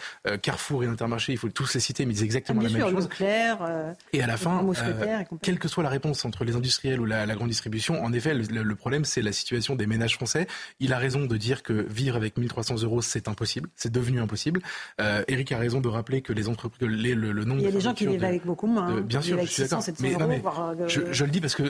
Carrefour 0.42 0.84
Intermarché, 0.84 1.34
il 1.34 1.38
faut 1.38 1.50
tous 1.50 1.74
les 1.74 1.80
citer, 1.80 2.06
mais 2.06 2.14
ils 2.14 2.16
disent 2.16 2.24
exactement 2.24 2.62
ah, 2.62 2.70
la 2.70 2.78
même 2.78 2.90
chose. 2.90 3.10
Euh, 3.22 3.94
et 4.12 4.22
à 4.22 4.28
la 4.28 4.38
fin, 4.38 4.64
euh, 4.64 5.24
quelle 5.42 5.60
que 5.60 5.68
soit 5.68 5.84
la 5.84 5.90
réponse 5.90 6.24
entre 6.26 6.44
les 6.44 6.56
industriels 6.56 7.00
ou 7.00 7.06
la, 7.06 7.26
grande 7.36 7.50
distribution, 7.50 8.04
en 8.04 8.14
effet, 8.14 8.34
le, 8.34 8.76
problème, 8.76 9.06
c'est 9.06 9.22
la 9.22 9.32
situation 9.32 9.76
des 9.76 9.88
ménages 9.88 10.16
français. 10.16 10.48
Il 10.80 10.94
a 10.94 10.98
raison 10.98 11.26
de 11.26 11.38
dire 11.38 11.64
que 11.64 11.74
vivre 11.74 12.16
avec 12.16 12.38
1300 12.38 12.84
euros, 12.84 13.02
c'est 13.02 13.28
impossible, 13.28 13.70
c'est 13.76 13.92
devenu 13.92 14.20
impossible. 14.20 14.62
Euh, 15.02 15.24
Eric 15.28 15.52
a 15.52 15.58
raison 15.58 15.82
de 15.82 15.88
rappeler 15.88 16.22
que 16.22 16.34
les 16.34 16.50
entreprises, 16.50 16.88
le, 16.88 17.14
le, 17.14 17.44
nombre. 17.46 17.62
Il 17.62 17.66
y 17.66 17.68
a 17.68 17.72
des 17.72 17.82
gens 17.82 17.94
qui 17.94 18.08
vivent 18.08 18.24
avec 18.24 18.46
beaucoup 18.46 18.68
moins. 18.68 18.88
Hein. 18.88 19.02
bien 19.02 19.22
sûr, 19.22 19.40
je 19.42 19.46
suis 19.46 19.64
d'accord. 19.64 19.84
Mais, 20.00 20.42
je, 20.88 21.24
le 21.24 21.32
dis 21.32 21.42
parce 21.42 21.56
que 21.56 21.64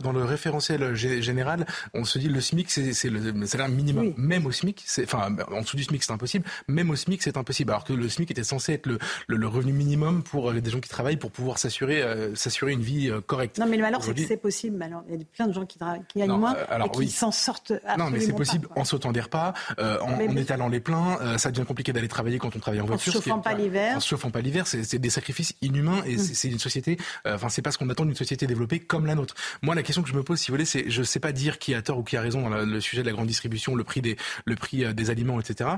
dans 0.00 0.12
le, 0.12 0.24
référentiel 0.24 0.94
général, 0.94 1.66
on 1.94 2.04
se 2.04 2.18
dit 2.18 2.28
le 2.28 2.40
SMIC, 2.40 2.70
c'est 2.70 3.10
le 3.10 3.46
salaire 3.46 3.68
minimum. 3.68 4.14
Même 4.16 4.46
au 4.46 4.52
SMIC, 4.52 4.84
enfin, 5.02 5.34
en 5.50 5.60
dessous 5.62 5.76
du 5.76 5.84
SMIC, 5.84 6.02
c'est 6.02 6.12
impossible. 6.12 6.44
Même 6.68 6.90
au 6.90 6.96
SMIC, 6.96 7.22
c'est 7.22 7.36
impossible. 7.36 7.72
Alors 7.72 7.79
que 7.84 7.92
le 7.92 8.08
SMIC 8.08 8.30
était 8.30 8.44
censé 8.44 8.74
être 8.74 8.86
le, 8.86 8.98
le, 9.26 9.46
revenu 9.46 9.72
minimum 9.72 10.22
pour 10.22 10.50
euh, 10.50 10.60
des 10.60 10.70
gens 10.70 10.80
qui 10.80 10.88
travaillent 10.88 11.16
pour 11.16 11.30
pouvoir 11.30 11.58
s'assurer 11.58 12.02
euh, 12.02 12.34
s'assurer 12.34 12.72
une 12.72 12.82
vie 12.82 13.10
euh, 13.10 13.20
correcte. 13.20 13.58
Non, 13.58 13.66
mais 13.66 13.76
le 13.76 13.82
malheur, 13.82 14.02
c'est 14.02 14.14
que 14.14 14.26
c'est 14.26 14.36
possible. 14.36 14.82
Alors, 14.82 15.02
il 15.08 15.18
y 15.18 15.22
a 15.22 15.24
plein 15.32 15.46
de 15.46 15.52
gens 15.52 15.66
qui, 15.66 15.78
qui 16.08 16.18
gagnent 16.18 16.38
moins 16.38 16.56
et 16.56 16.90
qui 16.90 17.10
s'en 17.10 17.30
sortent 17.30 17.72
absolument 17.72 18.04
Non, 18.04 18.10
mais 18.10 18.20
c'est 18.20 18.32
possible 18.32 18.68
en 18.76 18.84
sautant 18.84 19.12
des 19.12 19.20
repas, 19.20 19.54
en, 19.78 20.18
étalant 20.36 20.68
les 20.68 20.80
pleins. 20.80 21.38
ça 21.38 21.50
devient 21.50 21.66
compliqué 21.66 21.92
d'aller 21.92 22.08
travailler 22.08 22.38
quand 22.38 22.54
on 22.54 22.58
travaille 22.58 22.80
en 22.80 22.86
voiture. 22.86 23.12
En 23.12 23.18
se 23.18 23.22
chauffant 23.22 23.38
pas 23.40 23.54
l'hiver. 23.54 23.96
En 23.96 24.00
se 24.00 24.08
chauffant 24.08 24.30
pas 24.30 24.40
l'hiver, 24.40 24.66
c'est 24.66 24.98
des 24.98 25.10
sacrifices 25.10 25.54
inhumains 25.62 26.02
et 26.06 26.16
mm. 26.16 26.18
c'est 26.18 26.48
une 26.48 26.58
société. 26.58 26.98
Enfin, 27.26 27.48
c'est 27.48 27.62
pas 27.62 27.72
ce 27.72 27.78
qu'on 27.78 27.88
attend 27.90 28.04
d'une 28.04 28.14
société 28.14 28.46
développée 28.46 28.80
comme 28.80 29.06
la 29.06 29.14
nôtre. 29.14 29.34
Moi, 29.62 29.74
la 29.74 29.82
question 29.82 30.02
que 30.02 30.08
je 30.08 30.14
me 30.14 30.22
pose, 30.22 30.38
si 30.38 30.50
vous 30.50 30.54
voulez, 30.54 30.64
c'est 30.64 30.90
je 30.90 31.02
sais 31.02 31.20
pas 31.20 31.32
dire 31.32 31.58
qui 31.58 31.74
a 31.74 31.82
tort 31.82 31.98
ou 31.98 32.02
qui 32.02 32.16
a 32.16 32.20
raison 32.20 32.48
dans 32.48 32.64
le 32.64 32.80
sujet 32.80 33.02
de 33.02 33.06
la 33.06 33.12
grande 33.12 33.26
distribution, 33.26 33.74
le 33.74 33.84
prix 33.84 34.00
des 34.00 34.16
le 34.44 34.56
prix 34.56 34.94
des 34.94 35.10
aliments, 35.10 35.40
etc. 35.40 35.70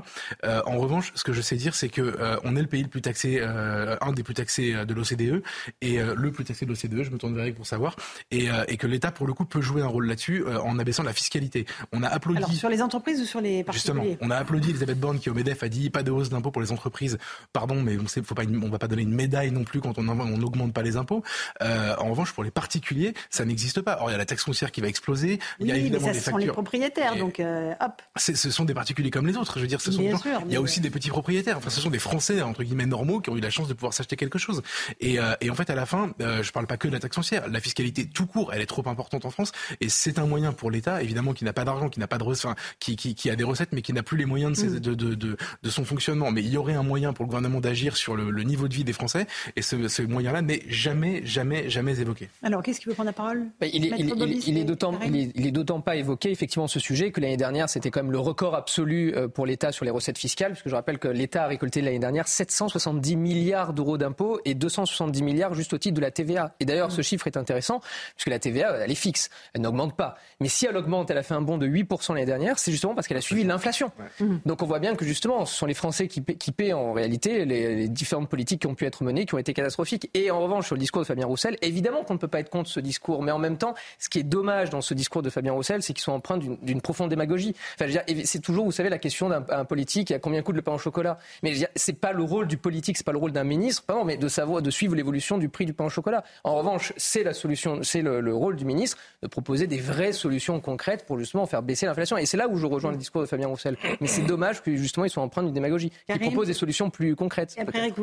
en 0.43 0.77
revanche, 0.77 1.11
ce 1.15 1.23
que 1.23 1.33
je 1.33 1.41
sais 1.41 1.55
dire, 1.55 1.75
c'est 1.75 1.89
que 1.93 2.39
on 2.43 2.55
est 2.55 2.61
le 2.61 2.67
pays 2.67 2.83
le 2.83 2.89
plus 2.89 3.01
taxé 3.01 3.39
euh, 3.41 3.95
un 4.01 4.11
des 4.11 4.23
plus 4.23 4.33
taxés 4.33 4.73
euh, 4.73 4.85
de 4.85 4.93
l'OCDE 4.93 5.43
et 5.81 5.99
euh, 5.99 6.13
le 6.15 6.31
plus 6.31 6.43
taxé 6.43 6.65
de 6.65 6.71
l'OCDE, 6.71 7.03
je 7.03 7.11
me 7.11 7.17
tourne 7.17 7.35
vers 7.35 7.43
Eric 7.43 7.55
pour 7.55 7.67
savoir, 7.67 7.95
et, 8.31 8.47
et, 8.67 8.77
que 8.77 8.87
l'État 8.87 9.11
pour 9.11 9.27
le 9.27 9.33
coup 9.33 9.45
peut 9.45 9.61
jouer 9.61 9.81
un 9.81 9.87
rôle 9.87 10.07
là-dessus 10.07 10.45
en 10.47 10.79
abaissant 10.79 11.03
la 11.03 11.13
fiscalité. 11.13 11.65
On 11.91 12.03
a 12.03 12.07
applaudi. 12.07 12.37
Alors 12.37 12.51
sur 12.51 12.69
les 12.69 12.81
entreprises 12.81 13.21
ou 13.21 13.25
sur 13.25 13.41
les 13.41 13.63
particuliers 13.63 14.03
Justement, 14.03 14.17
on 14.21 14.31
a 14.31 14.37
applaudi 14.37 14.71
Elisabeth 14.71 14.99
Borne 14.99 15.19
qui 15.19 15.29
au 15.29 15.33
Medef 15.33 15.63
a 15.63 15.69
dit 15.69 15.89
pas 15.89 16.03
de 16.03 16.11
hausse 16.11 16.29
d'impôts 16.29 16.51
pour 16.51 16.61
les 16.61 16.71
entreprises. 16.71 17.17
Pardon, 17.51 17.81
mais 17.81 17.97
on 17.97 18.07
sait, 18.07 18.21
faut 18.21 18.35
pas, 18.35 18.43
on 18.43 18.69
va 18.69 18.79
pas 18.79 18.87
donner 18.87 19.03
une 19.03 19.13
médaille 19.13 19.51
non 19.51 19.63
plus 19.63 19.81
quand 19.81 19.97
on 19.97 20.03
n'augmente 20.03 20.73
pas 20.73 20.81
les 20.81 20.97
impôts. 20.97 21.23
en 21.61 22.09
revanche, 22.09 22.33
pour 22.33 22.43
les 22.43 22.51
particuliers, 22.51 23.13
ça 23.29 23.45
n'existe 23.45 23.81
pas. 23.81 23.97
Or, 24.01 24.09
il 24.09 24.13
y 24.13 24.15
a 24.15 24.17
la 24.17 24.25
taxe 24.25 24.43
foncière 24.43 24.71
qui 24.71 24.81
va 24.81 24.87
exploser. 24.87 25.39
il 25.59 25.67
y 25.67 25.71
a 25.71 25.77
évidemment 25.77 26.07
mais 26.07 26.13
ça, 26.13 26.19
ce 26.19 26.31
sont 26.31 26.37
les 26.37 26.47
propriétaires, 26.47 27.15
donc 27.15 27.39
hop. 27.39 28.01
Ce 28.17 28.51
sont 28.51 28.65
des 28.65 28.73
particuliers 28.73 29.11
comme 29.11 29.27
les 29.27 29.37
autres. 29.37 29.57
Je 29.57 29.61
veux 29.61 29.67
dire, 29.67 29.81
ce 29.81 29.91
sont 29.91 30.01
il 30.01 30.51
y 30.51 30.55
a 30.55 30.61
aussi 30.61 30.81
des 30.81 30.89
petits 30.89 31.09
propriétaires. 31.09 31.57
Enfin, 31.57 31.69
ce 31.69 31.81
sont 31.83 31.89
des 31.89 31.99
Français 31.99 32.41
entre 32.41 32.63
guillemets 32.63 32.85
normaux 32.85 33.19
qui 33.19 33.29
ont 33.29 33.37
eu 33.37 33.41
la 33.41 33.49
chance 33.49 33.67
de 33.67 33.73
pouvoir 33.73 33.93
s'acheter 33.93 34.15
quelque 34.15 34.39
chose. 34.39 34.61
Et, 34.99 35.19
euh, 35.19 35.35
et, 35.41 35.49
en 35.49 35.55
fait, 35.55 35.69
à 35.69 35.75
la 35.75 35.85
fin, 35.85 36.11
euh, 36.21 36.43
je 36.43 36.51
parle 36.51 36.67
pas 36.67 36.77
que 36.77 36.87
de 36.87 36.93
la 36.93 36.99
taxe 36.99 37.15
foncière. 37.15 37.47
La 37.49 37.59
fiscalité 37.59 38.07
tout 38.07 38.25
court, 38.25 38.53
elle 38.53 38.61
est 38.61 38.65
trop 38.65 38.87
importante 38.87 39.25
en 39.25 39.29
France, 39.29 39.51
et 39.81 39.89
c'est 39.89 40.19
un 40.19 40.25
moyen 40.25 40.53
pour 40.53 40.71
l'État, 40.71 41.01
évidemment, 41.01 41.33
qui 41.33 41.45
n'a 41.45 41.53
pas 41.53 41.65
d'argent, 41.65 41.89
qui 41.89 41.99
n'a 41.99 42.07
pas 42.07 42.17
de 42.17 42.23
enfin, 42.23 42.55
qui, 42.79 42.95
qui, 42.95 43.15
qui, 43.15 43.29
a 43.29 43.35
des 43.35 43.43
recettes, 43.43 43.73
mais 43.73 43.81
qui 43.81 43.91
n'a 43.91 44.01
plus 44.01 44.17
les 44.17 44.25
moyens 44.25 44.53
de, 44.53 44.57
ses, 44.57 44.67
mm. 44.67 44.79
de, 44.79 44.93
de, 44.93 45.15
de, 45.15 45.37
de, 45.61 45.69
son 45.69 45.83
fonctionnement. 45.83 46.31
Mais 46.31 46.41
il 46.41 46.49
y 46.49 46.57
aurait 46.57 46.73
un 46.73 46.83
moyen 46.83 47.11
pour 47.11 47.25
le 47.25 47.27
gouvernement 47.27 47.59
d'agir 47.59 47.97
sur 47.97 48.15
le, 48.15 48.31
le, 48.31 48.43
niveau 48.43 48.67
de 48.67 48.73
vie 48.73 48.83
des 48.83 48.93
Français, 48.93 49.27
et 49.55 49.61
ce, 49.61 49.87
ce 49.87 50.01
moyen-là 50.01 50.41
n'est 50.41 50.63
jamais, 50.69 51.25
jamais, 51.25 51.69
jamais 51.69 51.99
évoqué. 51.99 52.29
Alors, 52.43 52.63
qu'est-ce 52.63 52.79
qui 52.79 52.87
veut 52.87 52.93
prendre 52.93 53.07
la 53.09 53.13
parole 53.13 53.47
bah, 53.59 53.67
Il 53.67 53.85
est, 53.85 53.89
il, 53.97 54.47
il, 54.47 54.57
est 54.57 54.63
d'autant, 54.63 54.99
il 55.01 55.47
est, 55.47 55.51
d'autant 55.51 55.81
pas 55.81 55.95
évoqué 55.95 56.31
effectivement 56.31 56.67
ce 56.67 56.79
sujet 56.79 57.11
que 57.11 57.19
l'année 57.19 57.37
dernière, 57.37 57.69
c'était 57.69 57.91
quand 57.91 58.03
même 58.03 58.11
le 58.11 58.19
record 58.19 58.55
absolu 58.55 59.13
euh, 59.15 59.27
pour 59.27 59.45
l'État 59.45 59.71
sur 59.71 59.85
les 59.85 59.91
recettes 59.91 60.17
fiscales, 60.17 60.53
puisque 60.53 60.69
je 60.69 60.75
rappelle 60.75 60.99
que 60.99 61.07
l'État 61.07 61.43
a 61.43 61.47
récolté 61.47 61.62
l'année 61.75 61.99
dernière 61.99 62.27
770 62.27 63.15
milliards 63.15 63.73
d'euros 63.73 63.97
d'impôts 63.97 64.39
et 64.45 64.53
270 64.53 65.21
milliards 65.23 65.53
juste 65.53 65.73
au 65.73 65.77
titre 65.77 65.95
de 65.95 66.01
la 66.01 66.11
TVA. 66.11 66.55
Et 66.59 66.65
d'ailleurs, 66.65 66.91
ce 66.91 67.01
mm. 67.01 67.03
chiffre 67.03 67.27
est 67.27 67.37
intéressant, 67.37 67.81
puisque 68.15 68.29
la 68.29 68.39
TVA, 68.39 68.77
elle 68.77 68.91
est 68.91 68.95
fixe, 68.95 69.29
elle 69.53 69.61
n'augmente 69.61 69.95
pas. 69.95 70.17
Mais 70.39 70.49
si 70.49 70.65
elle 70.65 70.77
augmente, 70.77 71.09
elle 71.11 71.17
a 71.17 71.23
fait 71.23 71.33
un 71.33 71.41
bond 71.41 71.57
de 71.57 71.67
8% 71.67 72.13
l'année 72.13 72.25
dernière, 72.25 72.59
c'est 72.59 72.71
justement 72.71 72.95
parce 72.95 73.07
qu'elle 73.07 73.17
a 73.17 73.21
suivi 73.21 73.43
l'inflation. 73.43 73.91
Mm. 74.19 74.37
Donc 74.45 74.61
on 74.61 74.65
voit 74.65 74.79
bien 74.79 74.95
que 74.95 75.05
justement, 75.05 75.45
ce 75.45 75.55
sont 75.55 75.65
les 75.65 75.73
Français 75.73 76.07
qui, 76.07 76.21
paient, 76.21 76.73
en 76.73 76.93
réalité 76.93 77.45
les, 77.45 77.87
différentes 77.87 78.29
politiques 78.29 78.61
qui 78.61 78.67
ont 78.67 78.75
pu 78.75 78.85
être 78.85 79.03
menées, 79.03 79.25
qui 79.25 79.35
ont 79.35 79.39
été 79.39 79.53
catastrophiques. 79.53 80.09
Et 80.13 80.31
en 80.31 80.41
revanche, 80.41 80.67
sur 80.67 80.75
le 80.75 80.79
discours 80.79 81.01
de 81.01 81.07
Fabien 81.07 81.25
Roussel, 81.25 81.57
évidemment 81.61 82.03
qu'on 82.03 82.13
ne 82.13 82.19
peut 82.19 82.27
pas 82.27 82.39
être 82.39 82.49
contre 82.49 82.69
ce 82.69 82.79
discours, 82.79 83.21
mais 83.23 83.31
en 83.31 83.39
même 83.39 83.57
temps, 83.57 83.73
ce 83.99 84.09
qui 84.09 84.19
est 84.19 84.23
dommage 84.23 84.69
dans 84.69 84.81
ce 84.81 84.93
discours 84.93 85.21
de 85.21 85.29
Fabien 85.29 85.53
Roussel, 85.53 85.81
c'est 85.81 85.93
qu'ils 85.93 86.03
sont 86.03 86.11
empreints 86.11 86.37
d'une 86.37 86.81
profonde 86.81 87.09
démagogie. 87.09 87.55
Enfin, 87.79 87.91
c'est 88.25 88.41
toujours, 88.41 88.65
vous 88.65 88.71
savez, 88.71 88.89
la 88.89 88.97
question 88.97 89.29
d'un 89.29 89.65
politique, 89.65 90.11
à 90.11 90.19
combien 90.19 90.41
coûte 90.41 90.55
le 90.55 90.61
pain 90.61 90.73
au 90.73 90.77
chocolat? 90.77 91.17
Mais 91.41 91.52
c'est 91.75 91.99
pas 91.99 92.11
le 92.13 92.23
rôle 92.23 92.47
du 92.47 92.57
politique, 92.57 92.97
c'est 92.97 93.05
pas 93.05 93.11
le 93.11 93.17
rôle 93.17 93.31
d'un 93.31 93.43
ministre, 93.43 93.83
pardon, 93.83 94.05
mais 94.05 94.17
de 94.17 94.27
savoir, 94.27 94.61
de 94.61 94.69
suivre 94.69 94.95
l'évolution 94.95 95.37
du 95.37 95.49
prix 95.49 95.65
du 95.65 95.73
pain 95.73 95.85
au 95.85 95.89
chocolat. 95.89 96.23
En 96.43 96.55
revanche, 96.55 96.93
c'est 96.97 97.23
la 97.23 97.33
solution, 97.33 97.83
c'est 97.83 98.01
le, 98.01 98.33
rôle 98.33 98.55
du 98.55 98.65
ministre 98.65 98.97
de 99.21 99.27
proposer 99.27 99.67
des 99.67 99.77
vraies 99.77 100.11
solutions 100.13 100.59
concrètes 100.59 101.05
pour 101.05 101.19
justement 101.19 101.45
faire 101.45 101.61
baisser 101.61 101.85
l'inflation. 101.85 102.17
Et 102.17 102.25
c'est 102.25 102.37
là 102.37 102.47
où 102.47 102.57
je 102.57 102.65
rejoins 102.65 102.91
le 102.91 102.97
discours 102.97 103.21
de 103.21 103.27
Fabien 103.27 103.47
Roussel. 103.47 103.77
Mais 104.01 104.07
c'est 104.07 104.23
dommage 104.23 104.61
que 104.61 104.75
justement 104.75 105.05
ils 105.05 105.09
soient 105.09 105.23
empreints 105.23 105.43
d'une 105.43 105.53
démagogie, 105.53 105.91
qui 106.11 106.19
proposent 106.19 106.47
des 106.47 106.53
solutions 106.53 106.89
plus 106.89 107.15
concrètes. 107.15 107.55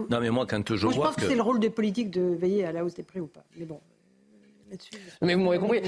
non 0.09 0.21
mais 0.21 0.31
moi 0.31 0.47
quand 0.47 0.75
je 0.75 0.87
vois 0.87 1.07
pense 1.07 1.17
que, 1.17 1.27
c'est 1.27 1.35
le 1.35 1.43
rôle 1.43 1.61
des 1.61 1.71
politiques 1.71 2.11
de 2.11 2.23
veiller 2.23 2.65
à 2.65 2.73
la 2.73 2.85
hausse 2.85 2.95
des 2.95 3.03
prix 3.03 3.21
ou 3.21 3.27
pas. 3.27 3.45
Mais 3.57 3.65
bon. 3.65 3.81
Mais 5.23 5.35
vous 5.35 5.41
m'aurez 5.41 5.59
compris. 5.59 5.81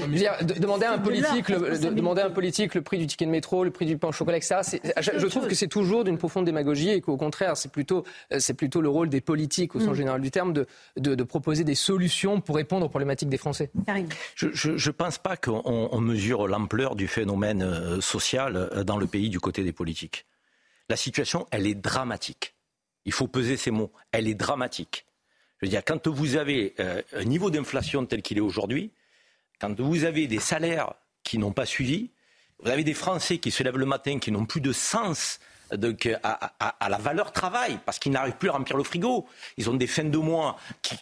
demander 0.59 0.85
à 0.85 0.93
un 0.93 0.99
politique, 0.99 1.49
le, 1.49 1.77
demander 1.91 2.21
un 2.21 2.29
politique 2.29 2.75
le 2.75 2.81
prix 2.81 2.97
du 2.97 3.07
ticket 3.07 3.25
de 3.25 3.31
métro, 3.31 3.63
le 3.63 3.71
prix 3.71 3.85
du 3.85 3.97
pain 3.97 4.09
au 4.09 4.11
chocolat, 4.11 4.37
etc. 4.37 4.61
Je 4.99 5.25
trouve 5.27 5.47
que 5.47 5.55
c'est 5.55 5.67
toujours 5.67 6.03
d'une 6.03 6.17
profonde 6.17 6.45
démagogie 6.45 6.89
et 6.89 7.01
qu'au 7.01 7.17
contraire, 7.17 7.57
c'est 7.57 7.71
plutôt, 7.71 8.03
euh, 8.31 8.37
c'est 8.39 8.53
plutôt 8.53 8.81
le 8.81 8.89
rôle 8.89 9.09
des 9.09 9.21
politiques, 9.21 9.75
au 9.75 9.79
sens 9.79 9.89
mm. 9.89 9.95
général 9.95 10.21
du 10.21 10.31
terme, 10.31 10.53
de, 10.53 10.67
de, 10.97 11.23
proposer 11.23 11.63
des 11.63 11.75
solutions 11.75 12.41
pour 12.41 12.55
répondre 12.55 12.85
aux 12.85 12.89
problématiques 12.89 13.29
des 13.29 13.37
Français. 13.37 13.71
Je 14.35 14.69
ne 14.71 14.91
pense 14.91 15.17
pas 15.17 15.37
qu'on 15.37 16.01
mesure 16.01 16.47
l'ampleur 16.47 16.95
du 16.95 17.07
phénomène 17.07 17.63
euh, 17.63 18.01
social 18.01 18.55
euh, 18.55 18.83
dans 18.83 18.97
le 18.97 19.07
pays 19.07 19.29
du 19.29 19.39
côté 19.39 19.63
des 19.63 19.73
politiques. 19.73 20.25
La 20.89 20.95
situation, 20.95 21.47
elle 21.51 21.65
est 21.65 21.75
dramatique. 21.75 22.55
Il 23.05 23.11
faut 23.11 23.27
peser 23.27 23.57
ces 23.57 23.71
mots. 23.71 23.91
Elle 24.11 24.27
est 24.27 24.35
dramatique. 24.35 25.05
Je 25.63 25.67
veux 25.67 25.71
dire, 25.71 25.85
quand 25.85 26.09
vous 26.09 26.35
avez 26.35 26.73
euh, 26.81 27.01
un 27.13 27.23
niveau 27.23 27.49
d'inflation 27.49 28.05
tel 28.05 28.21
qu'il 28.21 28.37
est 28.37 28.41
aujourd'hui, 28.41 28.91
quand 29.61 29.79
vous 29.79 30.03
avez 30.03 30.27
des 30.27 30.39
salaires 30.39 30.93
qui 31.23 31.37
n'ont 31.37 31.53
pas 31.53 31.65
suivi, 31.65 32.11
vous 32.61 32.69
avez 32.69 32.83
des 32.83 32.93
Français 32.93 33.37
qui 33.37 33.49
se 33.49 33.63
lèvent 33.63 33.77
le 33.77 33.85
matin, 33.85 34.19
qui 34.19 34.29
n'ont 34.29 34.45
plus 34.45 34.59
de 34.59 34.73
sens 34.73 35.39
à, 35.71 36.89
la 36.89 36.97
valeur 36.97 37.31
travail, 37.31 37.79
parce 37.85 37.97
qu'ils 37.97 38.11
n'arrivent 38.11 38.35
plus 38.35 38.49
à 38.49 38.51
remplir 38.51 38.75
le 38.75 38.83
frigo. 38.83 39.25
Ils 39.55 39.69
ont 39.69 39.75
des 39.75 39.87
fins 39.87 40.03
de 40.03 40.17
mois 40.17 40.57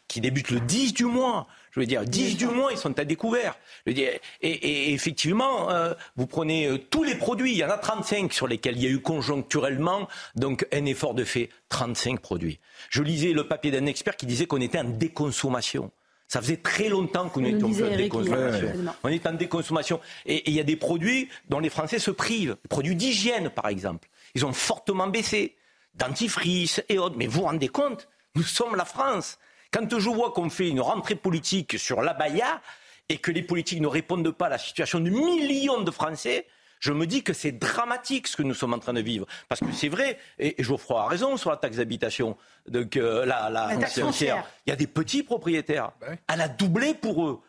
qui, 0.07 0.21
débutent 0.21 0.51
le 0.51 0.59
10 0.59 0.93
du 0.93 1.05
mois. 1.05 1.47
Je 1.71 1.79
veux 1.79 1.85
dire, 1.85 2.03
10 2.03 2.37
du 2.37 2.47
mois, 2.47 2.71
ils 2.71 2.77
sont 2.77 2.97
à 2.99 3.05
découvert. 3.05 3.57
et, 3.85 4.93
effectivement, 4.93 5.71
euh, 5.71 5.93
vous 6.17 6.27
prenez 6.27 6.67
euh, 6.67 6.77
tous 6.77 7.03
les 7.03 7.15
produits, 7.15 7.53
il 7.53 7.57
y 7.57 7.63
en 7.63 7.69
a 7.69 7.77
35 7.77 8.33
sur 8.33 8.47
lesquels 8.47 8.75
il 8.75 8.83
y 8.83 8.87
a 8.87 8.89
eu 8.89 8.99
conjoncturellement 8.99 10.07
donc 10.35 10.67
un 10.73 10.85
effort 10.85 11.13
de 11.13 11.23
fait. 11.23 11.49
35 11.69 12.19
produits. 12.19 12.59
Je 12.89 13.01
lisais 13.01 13.31
le 13.31 13.47
papier 13.47 13.71
d'un 13.71 13.85
expert 13.85 14.17
qui 14.17 14.25
disait 14.25 14.45
qu'on 14.45 14.59
était 14.59 14.79
en 14.79 14.83
déconsommation. 14.83 15.91
Ça 16.27 16.41
faisait 16.41 16.57
très 16.57 16.89
longtemps 16.89 17.29
qu'on 17.29 17.43
était 17.43 17.63
en 17.63 17.95
déconsommation. 17.95 18.71
On 19.03 19.09
est 19.09 19.25
en 19.25 19.33
déconsommation. 19.33 19.99
Et 20.25 20.49
il 20.49 20.55
y 20.55 20.59
a 20.59 20.63
des 20.63 20.77
produits 20.77 21.29
dont 21.49 21.59
les 21.59 21.69
Français 21.69 21.99
se 21.99 22.11
privent. 22.11 22.55
Les 22.63 22.69
produits 22.69 22.95
d'hygiène, 22.95 23.49
par 23.49 23.67
exemple. 23.67 24.07
Ils 24.35 24.45
ont 24.45 24.53
fortement 24.53 25.07
baissé. 25.07 25.55
Dentifrice 25.95 26.81
et 26.87 26.97
autres. 26.97 27.15
Mais 27.17 27.27
vous 27.27 27.41
vous 27.41 27.47
rendez 27.47 27.67
compte? 27.67 28.07
Nous 28.35 28.43
sommes 28.43 28.77
la 28.77 28.85
France. 28.85 29.39
Quand 29.71 29.99
je 29.99 30.09
vois 30.09 30.31
qu'on 30.31 30.49
fait 30.49 30.67
une 30.67 30.81
rentrée 30.81 31.15
politique 31.15 31.79
sur 31.79 32.01
l'abaya 32.01 32.61
et 33.07 33.17
que 33.17 33.31
les 33.31 33.41
politiques 33.41 33.81
ne 33.81 33.87
répondent 33.87 34.31
pas 34.31 34.47
à 34.47 34.49
la 34.49 34.57
situation 34.57 34.99
de 34.99 35.09
millions 35.09 35.81
de 35.81 35.91
Français, 35.91 36.45
je 36.81 36.91
me 36.91 37.05
dis 37.05 37.23
que 37.23 37.31
c'est 37.31 37.53
dramatique 37.53 38.27
ce 38.27 38.35
que 38.35 38.43
nous 38.43 38.53
sommes 38.53 38.73
en 38.73 38.79
train 38.79 38.93
de 38.93 39.01
vivre. 39.01 39.27
Parce 39.47 39.61
que 39.61 39.71
c'est 39.71 39.87
vrai, 39.87 40.17
et, 40.39 40.61
Geoffroy 40.61 41.01
a 41.01 41.07
raison 41.07 41.37
sur 41.37 41.51
la 41.51 41.57
taxe 41.57 41.77
d'habitation, 41.77 42.35
donc 42.67 42.97
euh, 42.97 43.25
la, 43.25 43.49
la, 43.49 43.77
taxe 43.77 43.99
foncière. 43.99 44.43
Il 44.65 44.71
y 44.71 44.73
a 44.73 44.75
des 44.75 44.87
petits 44.87 45.23
propriétaires. 45.23 45.91
Bah 46.01 46.07
Elle 46.33 46.41
a 46.41 46.47
doublé 46.49 46.93
pour 46.93 47.25
eux. 47.25 47.39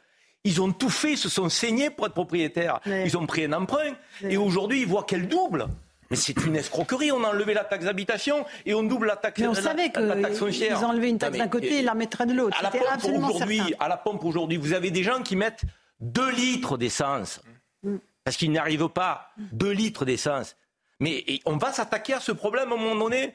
Ils 0.44 0.60
ont 0.60 0.72
tout 0.72 0.90
fait, 0.90 1.12
ils 1.12 1.18
se 1.18 1.28
sont 1.28 1.48
saignés 1.48 1.90
pour 1.90 2.06
être 2.06 2.14
propriétaires. 2.14 2.80
Ils 2.86 3.16
ont 3.16 3.26
pris 3.26 3.44
un 3.44 3.52
emprunt. 3.52 3.94
Et 4.28 4.36
aujourd'hui, 4.36 4.82
ils 4.82 4.86
voient 4.86 5.04
qu'elle 5.04 5.28
double. 5.28 5.66
Mais 6.12 6.18
c'est 6.18 6.44
une 6.44 6.56
escroquerie. 6.56 7.10
On 7.10 7.24
a 7.24 7.28
enlevé 7.28 7.54
la 7.54 7.64
taxe 7.64 7.86
d'habitation 7.86 8.44
et 8.66 8.74
on 8.74 8.82
double 8.82 9.06
la 9.06 9.16
taxe 9.16 9.40
Mais 9.40 9.46
on 9.46 9.54
savait 9.54 9.90
qu'ils 9.90 10.74
enlevaient 10.84 11.08
une 11.08 11.18
taxe 11.18 11.38
d'un 11.38 11.48
côté 11.48 11.78
et 11.78 11.82
la 11.82 11.94
mettraient 11.94 12.26
de 12.26 12.34
l'autre. 12.34 12.58
À 12.58 12.62
la 12.62 12.70
pompe 12.70 13.30
aujourd'hui, 13.30 13.74
à 13.80 13.88
la 13.88 13.96
pompe 13.96 14.22
aujourd'hui, 14.22 14.58
vous 14.58 14.74
avez 14.74 14.90
des 14.90 15.02
gens 15.02 15.22
qui 15.22 15.36
mettent 15.36 15.62
2 16.00 16.30
litres 16.32 16.76
d'essence 16.76 17.40
mm. 17.82 17.96
parce 18.24 18.36
qu'ils 18.36 18.52
n'arrivent 18.52 18.90
pas 18.90 19.30
2 19.38 19.70
litres 19.70 20.04
d'essence. 20.04 20.54
Mais 21.00 21.24
on 21.46 21.56
va 21.56 21.72
s'attaquer 21.72 22.12
à 22.12 22.20
ce 22.20 22.32
problème 22.32 22.72
à 22.72 22.74
un 22.74 22.78
moment 22.78 23.04
donné 23.04 23.24
euh, 23.24 23.28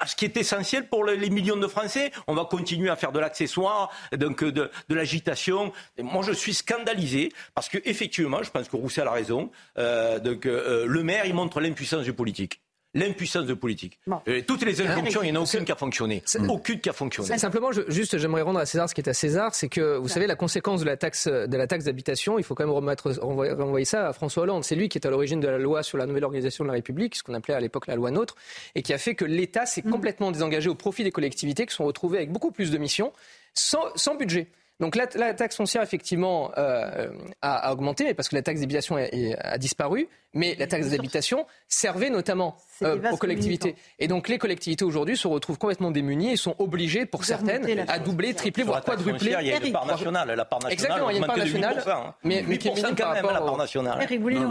à 0.00 0.06
ce 0.06 0.16
qui 0.16 0.24
est 0.24 0.36
essentiel 0.36 0.88
pour 0.88 1.04
les 1.04 1.30
millions 1.30 1.56
de 1.56 1.66
Français. 1.66 2.10
On 2.26 2.34
va 2.34 2.44
continuer 2.44 2.90
à 2.90 2.96
faire 2.96 3.12
de 3.12 3.18
l'accessoire, 3.18 3.90
donc 4.16 4.42
euh, 4.42 4.52
de, 4.52 4.70
de 4.88 4.94
l'agitation. 4.94 5.72
Moi, 5.98 6.22
je 6.22 6.32
suis 6.32 6.54
scandalisé 6.54 7.32
parce 7.54 7.68
que 7.68 7.78
effectivement, 7.84 8.42
je 8.42 8.50
pense 8.50 8.68
que 8.68 8.76
Roussel 8.76 9.06
a 9.06 9.12
raison. 9.12 9.50
Euh, 9.78 10.18
donc, 10.18 10.46
euh, 10.46 10.86
le 10.86 11.02
maire, 11.02 11.26
il 11.26 11.34
montre 11.34 11.60
l'impuissance 11.60 12.04
du 12.04 12.12
politique 12.12 12.60
l'impuissance 12.94 13.46
de 13.46 13.54
politique. 13.54 13.98
Toutes 14.46 14.64
les 14.64 14.80
injonctions, 14.80 15.22
il 15.22 15.32
n'y 15.32 15.36
en 15.36 15.40
a 15.40 15.44
aucune 15.44 15.64
qui 15.64 15.72
a 15.72 15.76
fonctionné. 15.76 16.22
Aucune 16.48 16.80
qui 16.80 16.88
a 16.88 16.92
fonctionné. 16.92 17.38
Simplement, 17.38 17.70
juste, 17.88 18.18
j'aimerais 18.18 18.42
rendre 18.42 18.60
à 18.60 18.66
César 18.66 18.88
ce 18.88 18.94
qui 18.94 19.00
est 19.00 19.08
à 19.08 19.14
César, 19.14 19.54
c'est 19.54 19.68
que, 19.68 19.96
vous 19.96 20.08
savez, 20.08 20.26
la 20.26 20.36
conséquence 20.36 20.80
de 20.80 20.86
la 20.86 20.96
taxe 20.96 21.26
de 21.26 21.56
la 21.56 21.66
taxe 21.66 21.84
d'habitation, 21.84 22.38
il 22.38 22.44
faut 22.44 22.54
quand 22.54 22.64
même 22.64 22.74
remettre, 22.74 23.10
renvoyer 23.20 23.84
ça 23.84 24.08
à 24.08 24.12
François 24.12 24.44
Hollande. 24.44 24.64
C'est 24.64 24.76
lui 24.76 24.88
qui 24.88 24.98
est 24.98 25.06
à 25.06 25.10
l'origine 25.10 25.40
de 25.40 25.48
la 25.48 25.58
loi 25.58 25.82
sur 25.82 25.98
la 25.98 26.06
nouvelle 26.06 26.24
organisation 26.24 26.64
de 26.64 26.68
la 26.68 26.74
République, 26.74 27.14
ce 27.16 27.22
qu'on 27.22 27.34
appelait 27.34 27.54
à 27.54 27.60
l'époque 27.60 27.86
la 27.86 27.96
loi 27.96 28.10
NOTRe, 28.10 28.34
et 28.74 28.82
qui 28.82 28.92
a 28.92 28.98
fait 28.98 29.14
que 29.14 29.24
l'État 29.24 29.66
s'est 29.66 29.82
mm. 29.84 29.90
complètement 29.90 30.30
désengagé 30.30 30.68
au 30.68 30.74
profit 30.74 31.04
des 31.04 31.12
collectivités 31.12 31.66
qui 31.66 31.74
sont 31.74 31.84
retrouvées 31.84 32.18
avec 32.18 32.32
beaucoup 32.32 32.50
plus 32.50 32.70
de 32.70 32.78
missions, 32.78 33.12
sans, 33.54 33.84
sans 33.96 34.14
budget. 34.16 34.48
Donc 34.80 34.96
la, 34.96 35.06
taxe 35.34 35.56
foncière, 35.56 35.82
effectivement, 35.82 36.50
euh, 36.58 37.08
a, 37.42 37.72
augmenté, 37.72 38.12
parce 38.14 38.28
que 38.28 38.34
la 38.34 38.42
taxe 38.42 38.60
d'habitation 38.60 38.96
a, 38.96 39.58
disparu, 39.58 40.08
mais 40.34 40.56
la 40.58 40.66
taxe 40.66 40.90
d'habitation 40.90 41.46
servait 41.68 42.10
notamment 42.10 42.56
euh, 42.82 42.98
aux 43.12 43.16
collectivités. 43.16 43.76
Et 43.98 44.08
donc 44.08 44.28
les 44.28 44.38
collectivités 44.38 44.84
aujourd'hui 44.84 45.16
se 45.16 45.28
retrouvent 45.28 45.58
complètement 45.58 45.90
démunies 45.90 46.32
et 46.32 46.36
sont 46.36 46.56
obligées, 46.58 47.06
pour 47.06 47.24
certaines, 47.24 47.84
à 47.88 47.98
doubler, 47.98 48.34
tripler, 48.34 48.64
voire 48.64 48.82
quadrupler. 48.84 49.36
Il 49.40 49.46
y 49.46 49.52
a 49.52 49.64
une 49.64 49.72
part 49.72 49.86
nationale. 49.86 50.34
La 50.36 50.44
part 50.44 50.58
nationale 50.58 50.72
Exactement, 50.72 51.10
il 51.10 51.12
y 51.12 51.16
a 51.16 51.20
une 51.20 51.26
part 51.26 51.38
nationale. 51.38 51.84
Hein. 51.86 52.14
Mais, 52.24 52.44
mais 52.46 52.58
qui 52.58 52.68
est 52.68 52.74
quand 52.74 53.12
même, 53.12 53.24
la 53.24 53.40
part 53.40 53.56
nationale. 53.56 54.06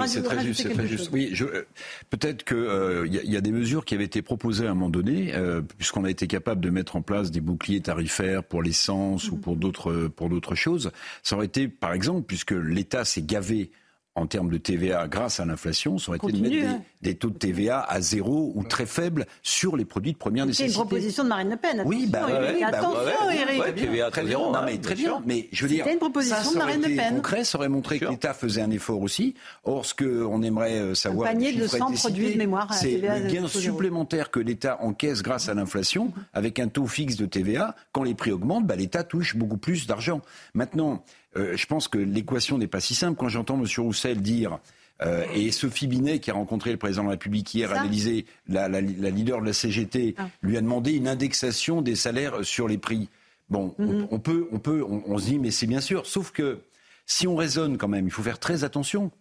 c'est 0.07 0.23
très 0.23 0.39
juste. 0.41 0.61
C'est 0.63 0.73
très 0.73 0.87
juste. 0.87 1.09
Oui, 1.11 1.33
euh, 1.41 1.65
peut-être 2.09 2.43
qu'il 2.45 2.57
euh, 2.57 3.07
y, 3.07 3.35
a 3.35 3.41
des 3.41 3.51
mesures 3.51 3.85
qui 3.85 3.93
avaient 3.93 4.05
été 4.05 4.21
proposées 4.21 4.65
à 4.65 4.71
un 4.71 4.73
moment 4.73 4.89
donné, 4.89 5.33
puisqu'on 5.77 6.05
a 6.05 6.09
été 6.09 6.27
capable 6.27 6.61
de 6.61 6.69
mettre 6.69 6.95
en 6.95 7.01
place 7.01 7.29
des 7.31 7.41
boucliers 7.41 7.81
tarifaires 7.81 8.43
pour 8.43 8.63
l'essence 8.63 9.29
ou 9.29 9.37
pour 9.37 9.55
d'autres 9.55 10.07
pour 10.07 10.29
d'autres 10.29 10.55
choses. 10.55 10.91
Ça 11.23 11.35
aurait 11.35 11.45
été, 11.45 11.67
par 11.67 11.93
exemple, 11.93 12.23
puisque 12.23 12.51
l'État 12.51 13.05
s'est 13.05 13.21
gavé 13.21 13.71
en 14.15 14.27
termes 14.27 14.49
de 14.51 14.57
TVA 14.57 15.07
grâce 15.07 15.39
à 15.39 15.45
l'inflation, 15.45 15.97
ça 15.97 16.09
aurait 16.09 16.19
été 16.19 16.31
de 16.31 16.41
mettre 16.41 16.67
hein. 16.67 16.81
des, 17.01 17.15
taux 17.15 17.31
de 17.31 17.37
TVA 17.37 17.81
à 17.81 17.99
zéro 17.99 18.51
ou 18.55 18.63
très 18.63 18.85
faibles 18.85 19.25
sur 19.41 19.75
les 19.75 19.85
produits 19.85 20.13
de 20.13 20.17
première 20.17 20.45
nécessité. 20.45 20.69
C'est 20.69 20.75
une 20.75 20.87
proposition 20.87 21.23
de 21.23 21.29
Marine 21.29 21.49
Le 21.49 21.57
Pen. 21.57 21.81
Oui, 21.85 22.07
bah, 22.07 22.27
bah 22.29 22.67
attention, 22.67 23.29
Eric. 23.31 23.75
TVA 23.75 24.11
très 24.11 24.25
zéro. 24.27 24.51
Non, 24.51 24.59
mais 24.65 24.77
très 24.77 24.95
bien. 24.95 25.21
Mais 25.25 25.47
je 25.51 25.63
veux 25.63 25.69
dire, 25.69 25.87
une 25.87 25.97
proposition 25.97 26.43
ça, 26.43 26.53
de 26.53 26.57
Marine 26.57 26.81
Le 26.81 26.95
Pen. 26.95 27.15
concret, 27.15 27.43
ça 27.43 27.57
aurait 27.57 27.69
montré 27.69 27.99
que 27.99 28.05
l'État 28.05 28.33
faisait 28.33 28.61
un 28.61 28.71
effort 28.71 29.01
aussi. 29.01 29.33
Or, 29.63 29.85
ce 29.85 29.95
qu'on 29.95 30.43
aimerait 30.43 30.79
euh, 30.79 30.93
savoir, 30.93 31.29
un 31.29 31.33
panier 31.33 31.53
de 31.53 31.65
100 31.65 31.93
produits 31.93 32.33
de 32.33 32.37
mémoire, 32.37 32.71
c'est 32.73 32.97
le 32.97 33.31
gain 33.31 33.47
supplémentaire 33.47 34.29
que 34.29 34.39
l'État 34.39 34.77
encaisse 34.81 35.23
grâce 35.23 35.49
à 35.49 35.55
l'inflation, 35.55 36.13
avec 36.33 36.59
un 36.59 36.67
taux 36.67 36.85
fixe 36.85 37.15
de 37.15 37.25
TVA. 37.25 37.75
Quand 37.91 38.03
les 38.03 38.13
prix 38.13 38.31
augmentent, 38.31 38.67
bah, 38.67 38.75
l'État 38.75 39.03
touche 39.03 39.35
beaucoup 39.35 39.57
plus 39.57 39.87
d'argent. 39.87 40.21
Maintenant, 40.53 41.03
euh, 41.37 41.55
je 41.55 41.65
pense 41.65 41.87
que 41.87 41.97
l'équation 41.97 42.57
n'est 42.57 42.67
pas 42.67 42.79
si 42.79 42.95
simple. 42.95 43.17
Quand 43.17 43.29
j'entends 43.29 43.59
M. 43.59 43.65
Roussel 43.77 44.21
dire 44.21 44.59
euh, 45.01 45.25
et 45.33 45.51
Sophie 45.51 45.87
Binet, 45.87 46.19
qui 46.19 46.31
a 46.31 46.33
rencontré 46.33 46.71
le 46.71 46.77
président 46.77 47.03
de 47.03 47.07
la 47.07 47.13
République 47.13 47.53
hier, 47.53 47.71
a 47.71 47.83
la, 47.83 48.67
la, 48.67 48.81
la, 48.81 49.09
leader 49.09 49.41
de 49.41 49.45
la 49.45 49.53
CGT, 49.53 50.15
ah. 50.17 50.29
lui 50.41 50.57
a 50.57 50.61
demandé 50.61 50.93
une 50.93 51.07
indexation 51.07 51.81
des 51.81 51.95
salaires 51.95 52.43
sur 52.43 52.67
les 52.67 52.77
prix. 52.77 53.09
Bon, 53.49 53.75
on, 53.77 53.85
mhm. 53.85 54.21
peut, 54.21 54.47
on 54.51 54.59
peut, 54.59 54.83
on, 54.83 55.17
se 55.17 55.25
dit, 55.25 55.39
mais 55.39 55.51
c'est 55.51 55.67
bien 55.67 55.81
sûr. 55.81 56.05
Sauf 56.05 56.31
que 56.31 56.59
si 57.05 57.27
on 57.27 57.35
raisonne 57.35 57.77
quand 57.77 57.87
même, 57.87 58.05
il 58.05 58.11
faut 58.11 58.23
faire 58.23 58.39
très 58.39 58.63
attention. 58.63 59.11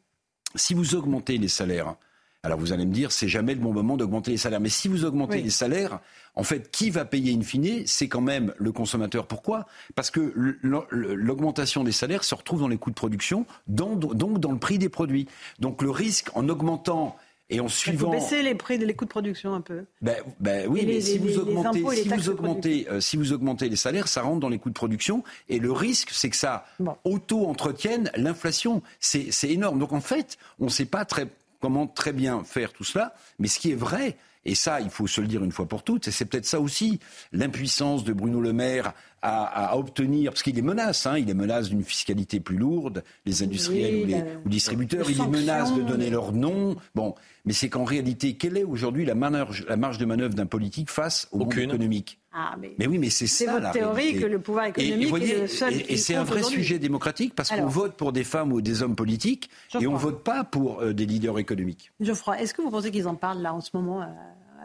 Si 0.54 0.74
vous 0.74 0.94
augmentez 0.94 1.38
les 1.38 1.48
salaires, 1.48 1.96
alors 2.44 2.58
vous 2.58 2.72
allez 2.72 2.86
me 2.86 2.92
dire, 2.92 3.12
c'est 3.12 3.28
jamais 3.28 3.54
le 3.54 3.60
bon 3.60 3.72
moment 3.72 3.96
d'augmenter 3.96 4.32
les 4.32 4.36
salaires. 4.36 4.60
Mais 4.60 4.68
si 4.68 4.88
vous 4.88 5.04
augmentez 5.04 5.40
les 5.40 5.50
salaires, 5.50 6.00
en 6.34 6.42
fait, 6.42 6.72
qui 6.72 6.90
va 6.90 7.04
payer 7.04 7.32
in 7.32 7.42
fine? 7.42 7.86
C'est 7.86 8.08
quand 8.08 8.20
même 8.20 8.52
le 8.58 8.72
consommateur. 8.72 9.26
Pourquoi? 9.26 9.66
Parce 9.94 10.10
que 10.10 10.34
l'augmentation 10.62 11.84
des 11.84 11.92
salaires 11.92 12.24
se 12.24 12.34
retrouve 12.34 12.60
dans 12.60 12.68
les 12.68 12.78
coûts 12.78 12.90
de 12.90 12.96
production, 12.96 13.46
donc 13.68 14.16
dans 14.16 14.50
le 14.50 14.58
prix 14.58 14.78
des 14.78 14.88
produits. 14.88 15.28
Donc 15.60 15.82
le 15.82 15.90
risque 15.90 16.30
en 16.34 16.48
augmentant 16.48 17.16
et 17.48 17.60
en 17.60 17.68
suivant. 17.68 18.12
Il 18.12 18.18
faut 18.18 18.24
baisser 18.24 18.42
les 18.42 18.54
prix, 18.54 18.78
les 18.78 18.94
coûts 18.94 19.04
de 19.04 19.10
production 19.10 19.54
un 19.54 19.60
peu. 19.60 19.84
Ben, 20.00 20.16
ben 20.40 20.66
oui, 20.68 20.84
mais 20.86 21.00
si, 21.00 21.18
vous 21.18 21.38
augmentez, 21.38 21.84
si, 21.94 22.08
vous 22.08 22.28
augmentez, 22.30 22.88
euh, 22.90 23.00
si 23.00 23.16
vous 23.16 23.32
augmentez 23.32 23.68
les 23.68 23.76
salaires, 23.76 24.08
ça 24.08 24.22
rentre 24.22 24.40
dans 24.40 24.48
les 24.48 24.58
coûts 24.58 24.70
de 24.70 24.74
production. 24.74 25.22
Et 25.48 25.58
le 25.58 25.70
risque, 25.70 26.10
c'est 26.12 26.30
que 26.30 26.36
ça 26.36 26.64
auto-entretienne 27.04 28.10
l'inflation. 28.16 28.82
C'est 28.98 29.30
énorme. 29.44 29.78
Donc 29.78 29.92
en 29.92 30.00
fait, 30.00 30.38
on 30.58 30.64
ne 30.64 30.70
sait 30.70 30.86
pas 30.86 31.04
très 31.04 31.28
comment 31.62 31.86
très 31.86 32.12
bien 32.12 32.44
faire 32.44 32.72
tout 32.72 32.84
cela. 32.84 33.14
Mais 33.38 33.48
ce 33.48 33.58
qui 33.58 33.70
est 33.70 33.76
vrai, 33.76 34.18
et 34.44 34.56
ça, 34.56 34.80
il 34.80 34.90
faut 34.90 35.06
se 35.06 35.20
le 35.20 35.28
dire 35.28 35.44
une 35.44 35.52
fois 35.52 35.66
pour 35.66 35.84
toutes, 35.84 36.08
et 36.08 36.10
c'est 36.10 36.24
peut-être 36.24 36.44
ça 36.44 36.60
aussi, 36.60 36.98
l'impuissance 37.32 38.02
de 38.02 38.12
Bruno 38.12 38.40
Le 38.40 38.52
Maire 38.52 38.92
à, 39.24 39.78
obtenir, 39.78 40.32
parce 40.32 40.42
qu'il 40.42 40.56
les 40.56 40.62
menace, 40.62 41.06
hein, 41.06 41.16
il 41.16 41.26
les 41.26 41.34
menace 41.34 41.68
d'une 41.68 41.84
fiscalité 41.84 42.40
plus 42.40 42.56
lourde, 42.56 43.04
les 43.24 43.44
industriels 43.44 44.02
ou 44.02 44.06
les 44.06 44.24
distributeurs, 44.46 45.08
il 45.08 45.16
les 45.16 45.28
menace 45.28 45.72
de 45.72 45.82
donner 45.82 46.10
leur 46.10 46.32
nom. 46.32 46.74
Bon, 46.96 47.14
mais 47.44 47.52
c'est 47.52 47.68
qu'en 47.68 47.84
réalité, 47.84 48.34
quelle 48.34 48.56
est 48.56 48.64
aujourd'hui 48.64 49.04
la 49.04 49.14
marge, 49.14 49.64
la 49.68 49.76
marge 49.76 49.98
de 49.98 50.06
manœuvre 50.06 50.34
d'un 50.34 50.46
politique 50.46 50.90
face 50.90 51.28
au 51.30 51.38
monde 51.38 51.56
économique? 51.56 52.18
Ah, 52.34 52.56
mais, 52.58 52.86
oui, 52.86 52.98
mais 52.98 53.10
c'est 53.10 53.26
ça. 53.26 53.44
C'est 53.44 53.46
votre 53.46 53.72
théorie 53.72 54.18
que 54.18 54.24
le 54.24 54.38
pouvoir 54.38 54.66
économique 54.66 55.14
est 55.22 55.40
le 55.42 55.46
seul. 55.46 55.74
Et, 55.88 55.98
c'est 55.98 56.14
un 56.14 56.24
vrai 56.24 56.42
sujet 56.42 56.78
démocratique 56.78 57.34
parce 57.34 57.50
qu'on 57.50 57.66
vote 57.66 57.94
pour 57.96 58.12
des 58.12 58.24
femmes 58.24 58.52
ou 58.52 58.62
des 58.62 58.82
hommes 58.82 58.96
politiques 58.96 59.50
et 59.78 59.86
on 59.86 59.92
ne 59.92 59.98
vote 59.98 60.24
pas 60.24 60.42
pour 60.42 60.80
euh, 60.80 60.94
des 60.94 61.04
leaders 61.04 61.38
économiques. 61.38 61.92
Geoffroy, 62.00 62.40
est-ce 62.40 62.54
que 62.54 62.62
vous 62.62 62.70
pensez 62.70 62.90
qu'ils 62.90 63.06
en 63.06 63.16
parlent 63.16 63.42
là 63.42 63.52
en 63.52 63.60
ce 63.60 63.70
moment 63.74 64.00
euh, 64.02 64.06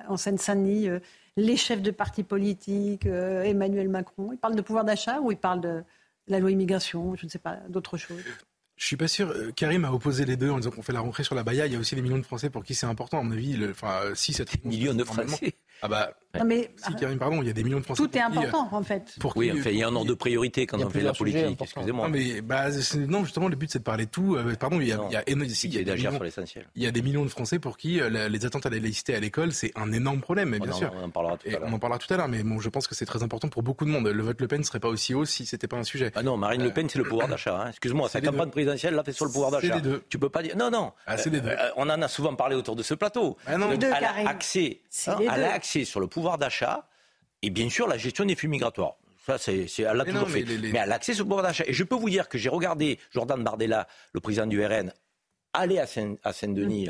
en 0.07 0.15
Seine-Saint-Denis 0.15 0.87
euh, 0.87 0.99
les 1.35 1.57
chefs 1.57 1.81
de 1.81 1.91
partis 1.91 2.23
politiques, 2.23 3.05
Emmanuel 3.05 3.89
Macron 3.89 4.31
Ils 4.31 4.39
parlent 4.39 4.55
de 4.55 4.61
pouvoir 4.61 4.85
d'achat 4.85 5.19
ou 5.19 5.31
ils 5.31 5.37
parlent 5.37 5.61
de, 5.61 5.83
La 6.27 6.39
loi 6.39 6.49
immigration, 6.49 7.15
je 7.15 7.25
ne 7.25 7.29
sais 7.29 7.37
pas, 7.37 7.59
d'autres 7.69 7.97
choses? 7.97 8.23
Je 8.75 8.85
suis 8.85 8.97
pas 8.97 9.07
sûr. 9.07 9.31
Karim 9.55 9.85
a 9.85 9.91
opposé 9.91 10.25
les 10.25 10.35
deux 10.35 10.49
en 10.49 10.57
disant 10.57 10.71
qu'on 10.71 10.81
fait 10.81 10.93
la 10.93 10.99
rentrée 10.99 11.23
sur 11.23 11.35
la 11.35 11.43
Baïa. 11.43 11.67
Il 11.67 11.73
y 11.73 11.75
a 11.75 11.79
aussi 11.79 11.93
des 11.93 12.01
millions 12.01 12.17
de 12.17 12.23
Français 12.23 12.49
pour 12.49 12.63
qui 12.63 12.73
c'est 12.73 12.87
important. 12.87 13.19
À 13.19 13.23
mon 13.23 13.31
avis, 13.31 13.53
le, 13.53 13.69
enfin, 13.69 13.99
si 14.15 14.33
cette 14.33 14.65
millions 14.65 14.95
de 14.95 15.03
Français. 15.03 15.53
Ah 15.83 15.87
bah, 15.87 16.13
mais, 16.45 16.71
si 16.77 16.93
Karim, 16.95 17.17
pardon, 17.17 17.41
il 17.41 17.47
y 17.47 17.49
a 17.49 17.53
des 17.53 17.63
millions 17.63 17.79
de 17.79 17.83
Français. 17.83 18.03
Tout 18.03 18.17
est 18.17 18.21
important, 18.21 18.69
en 18.71 18.83
fait. 18.83 19.15
Pour 19.19 19.35
oui, 19.37 19.51
il 19.65 19.77
y 19.77 19.83
a 19.83 19.87
un 19.87 19.95
ordre 19.95 20.09
de 20.09 20.13
priorité 20.13 20.65
quand 20.65 20.79
on 20.79 20.89
fait 20.89 21.01
la 21.01 21.13
politique. 21.13 21.61
Excusez-moi. 21.61 22.07
Non, 22.07 22.11
mais 22.11 22.41
bah, 22.41 22.65
non, 23.07 23.23
justement, 23.23 23.47
le 23.47 23.55
but 23.55 23.71
c'est 23.71 23.79
de 23.79 23.83
parler 23.83 24.05
de 24.05 24.11
tout. 24.11 24.35
Euh, 24.35 24.55
pardon, 24.55 24.79
il 24.79 24.87
y 24.87 24.91
a, 24.91 24.99
il 25.09 25.13
y 25.13 25.15
a, 25.15 25.23
il 25.27 25.73
y 25.73 25.79
a 25.79 25.83
des 25.83 25.95
millions, 25.95 26.19
il 26.75 26.83
y 26.83 26.87
a 26.87 26.91
des 26.91 27.01
millions 27.01 27.23
de 27.23 27.29
Français 27.29 27.59
pour 27.59 27.77
qui 27.77 27.99
euh, 28.01 28.29
les 28.29 28.45
attentes 28.45 28.65
à 28.65 28.69
la 28.69 28.79
laïcité 28.79 29.15
à 29.15 29.19
l'école 29.19 29.51
c'est 29.51 29.71
un 29.75 29.91
énorme 29.91 30.21
problème, 30.21 30.49
mais 30.49 30.59
bien 30.59 30.71
sûr. 30.71 30.91
On 31.01 31.05
en 31.05 31.09
parlera 31.09 31.37
tout 31.37 31.47
à 31.47 31.51
l'heure. 31.51 31.61
On 31.65 31.73
en 31.73 31.79
parlera 31.79 31.99
tout 31.99 32.13
à 32.13 32.17
l'heure, 32.17 32.27
mais 32.27 32.43
bon, 32.43 32.59
je 32.59 32.69
pense 32.69 32.87
que 32.87 32.95
c'est 32.95 33.05
très 33.05 33.23
important 33.23 33.47
pour 33.47 33.63
beaucoup 33.63 33.85
de 33.85 33.89
monde. 33.89 34.07
Le 34.07 34.23
vote 34.23 34.39
Le 34.39 34.47
Pen 34.47 34.63
serait 34.63 34.79
pas 34.79 34.87
aussi 34.87 35.13
haut 35.13 35.25
si 35.25 35.45
c'était 35.45 35.67
pas 35.67 35.77
un 35.77 35.83
sujet. 35.83 36.11
Ah 36.15 36.23
non, 36.23 36.37
Marine 36.37 36.63
Le 36.63 36.71
Pen, 36.71 36.87
c'est 36.89 36.97
le 36.97 37.05
pouvoir 37.05 37.27
d'achat. 37.27 37.61
Hein. 37.61 37.69
Excuse-moi, 37.69 38.09
sa 38.09 38.21
campagne 38.21 38.49
présidentielle 38.49 38.93
là 38.93 39.03
fait 39.03 39.11
sur 39.11 39.25
le 39.25 39.31
pouvoir 39.31 39.51
d'achat. 39.51 39.79
Tu 40.09 40.19
peux 40.19 40.29
pas 40.29 40.43
dire. 40.43 40.55
Non, 40.57 40.69
non. 40.69 40.91
Ah, 41.05 41.17
c'est 41.17 41.29
les 41.29 41.41
deux. 41.41 41.49
Euh, 41.49 41.69
on 41.75 41.89
en 41.89 42.01
a 42.01 42.07
souvent 42.07 42.35
parlé 42.35 42.55
autour 42.55 42.75
de 42.75 42.83
ce 42.83 42.93
plateau. 42.93 43.37
Ah 43.45 43.57
non, 43.57 43.69
accès, 44.25 44.81
elle 45.07 45.43
a 45.43 45.53
accès 45.53 45.85
sur 45.85 45.99
le 45.99 46.07
pouvoir 46.07 46.26
d'achat 46.35 46.89
et 47.41 47.49
bien 47.49 47.69
sûr 47.69 47.87
la 47.87 47.97
gestion 47.97 48.25
des 48.25 48.35
flux 48.35 48.49
migratoires. 48.49 48.95
Ça, 49.25 49.37
c'est, 49.37 49.67
elle 49.79 49.97
l'a 49.97 50.05
toujours 50.05 50.29
fait. 50.29 50.43
Mais, 50.43 50.79
elle 50.79 50.91
a 50.91 50.95
accès 50.95 51.19
au 51.21 51.25
pouvoir 51.25 51.43
d'achat. 51.43 51.63
Et 51.67 51.73
je 51.73 51.83
peux 51.83 51.95
vous 51.95 52.09
dire 52.09 52.29
que 52.29 52.37
j'ai 52.37 52.49
regardé 52.49 52.99
Jordan 53.11 53.43
Bardella, 53.43 53.87
le 54.13 54.19
président 54.19 54.45
du 54.45 54.63
RN, 54.65 54.93
aller 55.53 55.79
à, 55.79 55.87
Saint-Denis 55.87 56.89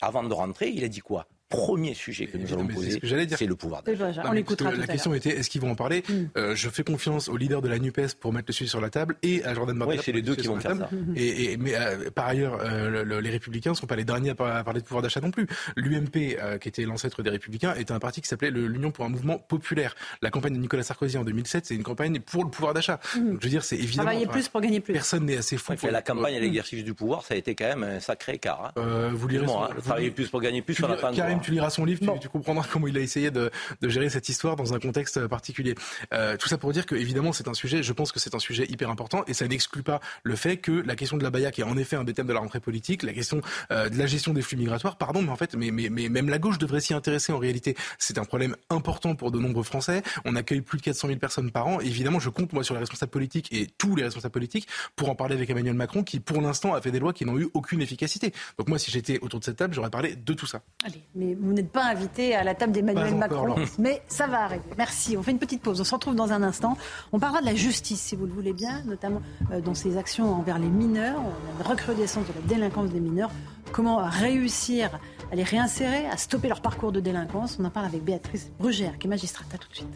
avant 0.00 0.22
de 0.22 0.32
rentrer. 0.32 0.70
Il 0.70 0.84
a 0.84 0.88
dit 0.88 1.00
quoi? 1.00 1.26
Premier 1.48 1.94
sujet 1.94 2.26
que 2.26 2.36
nous 2.36 2.52
allons 2.52 2.66
poser, 2.66 3.00
c'est 3.36 3.46
le 3.46 3.54
pouvoir 3.54 3.82
d'achat. 3.82 4.22
On 4.26 4.32
l'écoutera 4.32 4.72
La 4.72 4.86
question 4.86 5.14
était, 5.14 5.30
est-ce 5.30 5.50
qu'ils 5.50 5.60
vont 5.60 5.70
en 5.70 5.74
parler 5.74 6.02
mm. 6.08 6.12
euh, 6.36 6.56
Je 6.56 6.68
fais 6.68 6.84
confiance 6.84 7.28
au 7.28 7.36
leader 7.36 7.62
de 7.62 7.68
la 7.68 7.78
NUPES 7.78 8.14
pour 8.18 8.32
mettre 8.32 8.46
le 8.48 8.52
sujet 8.52 8.70
sur 8.70 8.80
la 8.80 8.90
table 8.90 9.16
et 9.22 9.44
à 9.44 9.54
Jordan 9.54 9.78
Bardella. 9.78 10.00
Oui, 10.00 10.04
c'est 10.04 10.12
les 10.12 10.22
deux 10.22 10.34
qui 10.34 10.46
vont 10.46 10.58
faire 10.58 10.76
ça. 10.76 10.88
Et, 11.16 11.56
mais 11.56 11.74
euh, 11.74 12.10
par 12.10 12.26
ailleurs, 12.26 12.58
euh, 12.62 13.20
les 13.20 13.30
Républicains 13.30 13.70
ne 13.70 13.76
sont 13.76 13.86
pas 13.86 13.96
les 13.96 14.04
derniers 14.04 14.30
à, 14.30 14.34
parler 14.34 14.80
de 14.80 14.86
pouvoir 14.86 15.02
d'achat 15.02 15.20
non 15.20 15.30
plus. 15.30 15.46
L'UMP, 15.76 16.36
qui 16.60 16.68
était 16.68 16.84
l'ancêtre 16.84 17.22
des 17.22 17.30
Républicains, 17.30 17.74
était 17.74 17.92
un 17.92 17.98
parti 17.98 18.20
qui 18.20 18.28
s'appelait 18.28 18.50
l'Union 18.50 18.90
pour 18.90 19.04
un 19.04 19.08
mouvement 19.08 19.38
populaire. 19.38 19.94
La 20.22 20.30
campagne 20.30 20.54
de 20.54 20.58
Nicolas 20.58 20.82
Sarkozy 20.82 21.18
en 21.18 21.24
2007, 21.24 21.66
c'est 21.66 21.74
une 21.74 21.82
campagne 21.82 22.20
pour 22.20 22.44
le 22.44 22.50
pouvoir 22.50 22.74
d'achat. 22.74 23.00
Mm. 23.16 23.36
Je 23.38 23.44
veux 23.44 23.50
dire, 23.50 23.64
c'est 23.64 23.76
évidemment... 23.76 24.10
Travailler 24.10 24.26
plus 24.26 24.48
pour 24.48 24.60
gagner 24.60 24.80
plus. 24.80 24.92
Personne 24.92 25.26
n'est 25.26 25.36
assez 25.36 25.56
fou. 25.56 25.74
pour 25.74 25.90
la 25.90 26.02
campagne 26.02 26.36
à 26.36 26.40
l'exercice 26.40 26.84
du 26.84 26.94
pouvoir, 26.94 27.24
ça 27.24 27.34
a 27.34 27.36
été 27.36 27.54
quand 27.54 27.66
même 27.66 27.82
un 27.82 28.00
sacré 28.00 28.34
écart. 28.34 28.72
Hein. 28.76 29.10
vous 29.12 29.28
lirez... 29.28 29.44
Hein, 29.44 29.68
travailler 29.82 30.10
plus 30.10 30.28
pour 30.28 30.40
gagner 30.40 30.62
plus, 30.62 30.74
sur 30.74 30.88
Karim, 31.34 31.40
tu 31.40 31.50
liras 31.52 31.70
son 31.70 31.84
livre, 31.84 32.18
tu 32.20 32.28
comprendras 32.28 32.66
comment 32.70 32.86
il 32.86 32.96
a 32.96 33.00
essayé 33.00 33.30
de, 33.30 33.50
gérer 33.82 34.08
cette 34.08 34.28
histoire 34.28 34.56
dans 34.56 34.74
un 34.74 34.78
contexte 34.78 35.26
particulier. 35.26 35.74
Euh, 36.12 36.36
tout 36.36 36.48
ça 36.48 36.58
pour 36.58 36.72
dire 36.72 36.86
que 36.86 36.94
évidemment 36.94 37.32
c'est 37.32 37.48
un 37.48 37.54
sujet, 37.54 37.82
je 37.82 37.92
pense 37.92 38.12
que 38.12 38.20
c'est 38.20 38.34
un 38.34 38.38
sujet 38.38 38.66
hyper 38.68 38.90
important 38.90 39.24
et 39.26 39.34
ça 39.34 39.46
n'exclut 39.46 39.82
pas 39.82 40.00
le 40.22 40.36
fait 40.36 40.56
que 40.56 40.72
la 40.72 40.96
question 40.96 41.16
de 41.16 41.22
la 41.22 41.30
Baïa, 41.30 41.50
qui 41.50 41.60
est 41.60 41.64
en 41.64 41.76
effet 41.76 41.96
un 41.96 42.04
des 42.04 42.14
thèmes 42.14 42.26
de 42.26 42.32
la 42.32 42.40
rentrée 42.40 42.60
politique, 42.60 43.02
la 43.02 43.12
question 43.12 43.40
euh, 43.70 43.88
de 43.88 43.98
la 43.98 44.06
gestion 44.06 44.32
des 44.32 44.42
flux 44.42 44.56
migratoires, 44.56 44.96
pardon, 44.96 45.22
mais 45.22 45.30
en 45.30 45.36
fait, 45.36 45.54
mais, 45.54 45.70
mais, 45.70 45.88
mais 45.90 46.08
même 46.08 46.28
la 46.28 46.38
gauche 46.38 46.58
devrait 46.58 46.80
s'y 46.80 46.94
intéresser 46.94 47.32
en 47.32 47.38
réalité. 47.38 47.76
C'est 47.98 48.18
un 48.18 48.24
problème 48.24 48.56
important 48.70 49.14
pour 49.14 49.30
de 49.30 49.38
nombreux 49.38 49.64
Français. 49.64 50.02
On 50.24 50.36
accueille 50.36 50.60
plus 50.60 50.78
de 50.78 50.82
400 50.82 51.08
000 51.08 51.18
personnes 51.18 51.50
par 51.50 51.66
an. 51.66 51.80
évidemment, 51.80 52.20
je 52.20 52.28
compte 52.30 52.52
moi 52.52 52.64
sur 52.64 52.74
les 52.74 52.80
responsables 52.80 53.10
politiques 53.10 53.52
et 53.52 53.66
tous 53.78 53.96
les 53.96 54.04
responsables 54.04 54.32
politiques 54.32 54.68
pour 54.96 55.10
en 55.10 55.14
parler 55.14 55.34
avec 55.34 55.50
Emmanuel 55.50 55.74
Macron, 55.74 56.02
qui 56.02 56.20
pour 56.20 56.40
l'instant 56.40 56.74
a 56.74 56.80
fait 56.80 56.90
des 56.90 57.00
lois 57.00 57.12
qui 57.12 57.24
n'ont 57.24 57.38
eu 57.38 57.48
aucune 57.54 57.80
efficacité. 57.82 58.32
Donc 58.58 58.68
moi, 58.68 58.78
si 58.78 58.90
j'étais 58.90 59.18
autour 59.20 59.40
de 59.40 59.44
cette 59.44 59.56
table, 59.56 59.74
j'aurais 59.74 59.90
parlé 59.90 60.16
de 60.16 60.32
tout 60.34 60.46
ça. 60.46 60.62
Allez, 60.84 61.02
mais 61.14 61.23
vous 61.40 61.52
n'êtes 61.52 61.70
pas 61.70 61.84
invité 61.84 62.34
à 62.34 62.44
la 62.44 62.54
table 62.54 62.72
d'Emmanuel 62.72 63.14
Macron. 63.14 63.54
Mais 63.78 64.02
ça 64.08 64.26
va 64.26 64.42
arriver. 64.42 64.64
Merci. 64.76 65.16
On 65.16 65.22
fait 65.22 65.30
une 65.30 65.38
petite 65.38 65.62
pause. 65.62 65.80
On 65.80 65.84
se 65.84 65.94
retrouve 65.94 66.14
dans 66.14 66.32
un 66.32 66.42
instant. 66.42 66.76
On 67.12 67.18
parlera 67.18 67.40
de 67.40 67.46
la 67.46 67.54
justice, 67.54 68.00
si 68.00 68.16
vous 68.16 68.26
le 68.26 68.32
voulez 68.32 68.52
bien, 68.52 68.82
notamment 68.84 69.22
euh, 69.52 69.60
dans 69.60 69.74
ses 69.74 69.96
actions 69.96 70.32
envers 70.34 70.58
les 70.58 70.68
mineurs. 70.68 71.20
On 71.20 71.60
a 71.60 71.64
une 71.64 71.70
recrudescence 71.70 72.26
de 72.26 72.32
la 72.34 72.46
délinquance 72.46 72.90
des 72.90 73.00
mineurs. 73.00 73.30
Comment 73.72 73.96
réussir 74.04 74.98
à 75.32 75.36
les 75.36 75.42
réinsérer, 75.42 76.06
à 76.06 76.16
stopper 76.16 76.48
leur 76.48 76.60
parcours 76.60 76.92
de 76.92 77.00
délinquance? 77.00 77.56
On 77.58 77.64
en 77.64 77.70
parle 77.70 77.86
avec 77.86 78.04
Béatrice 78.04 78.50
Brugère, 78.58 78.98
qui 78.98 79.06
est 79.06 79.10
magistrate. 79.10 79.48
À 79.54 79.58
tout 79.58 79.68
de 79.68 79.74
suite. 79.74 79.88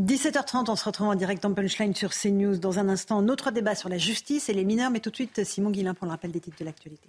17h30, 0.00 0.68
on 0.68 0.74
se 0.74 0.84
retrouve 0.84 1.08
en 1.08 1.14
direct 1.14 1.44
en 1.44 1.54
punchline 1.54 1.94
sur 1.94 2.10
CNews. 2.10 2.56
Dans 2.56 2.78
un 2.78 2.88
instant, 2.88 3.22
notre 3.22 3.50
débat 3.52 3.74
sur 3.74 3.88
la 3.88 3.98
justice 3.98 4.48
et 4.48 4.52
les 4.52 4.64
mineurs. 4.64 4.90
Mais 4.90 5.00
tout 5.00 5.10
de 5.10 5.14
suite, 5.14 5.44
Simon 5.44 5.70
Guillain 5.70 5.94
pour 5.94 6.06
le 6.06 6.10
rappel 6.10 6.32
des 6.32 6.40
titres 6.40 6.58
de 6.58 6.64
l'actualité. 6.64 7.08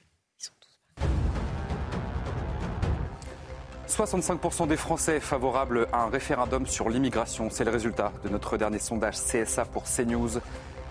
65% 3.88 4.68
des 4.68 4.78
Français 4.78 5.20
favorables 5.20 5.88
à 5.92 6.04
un 6.04 6.10
référendum 6.10 6.66
sur 6.66 6.90
l'immigration. 6.90 7.50
C'est 7.50 7.66
le 7.66 7.72
résultat 7.72 8.14
de 8.24 8.30
notre 8.30 8.58
dernier 8.58 8.80
sondage 8.80 9.16
CSA 9.16 9.66
pour 9.66 9.84
CNews. 9.84 10.40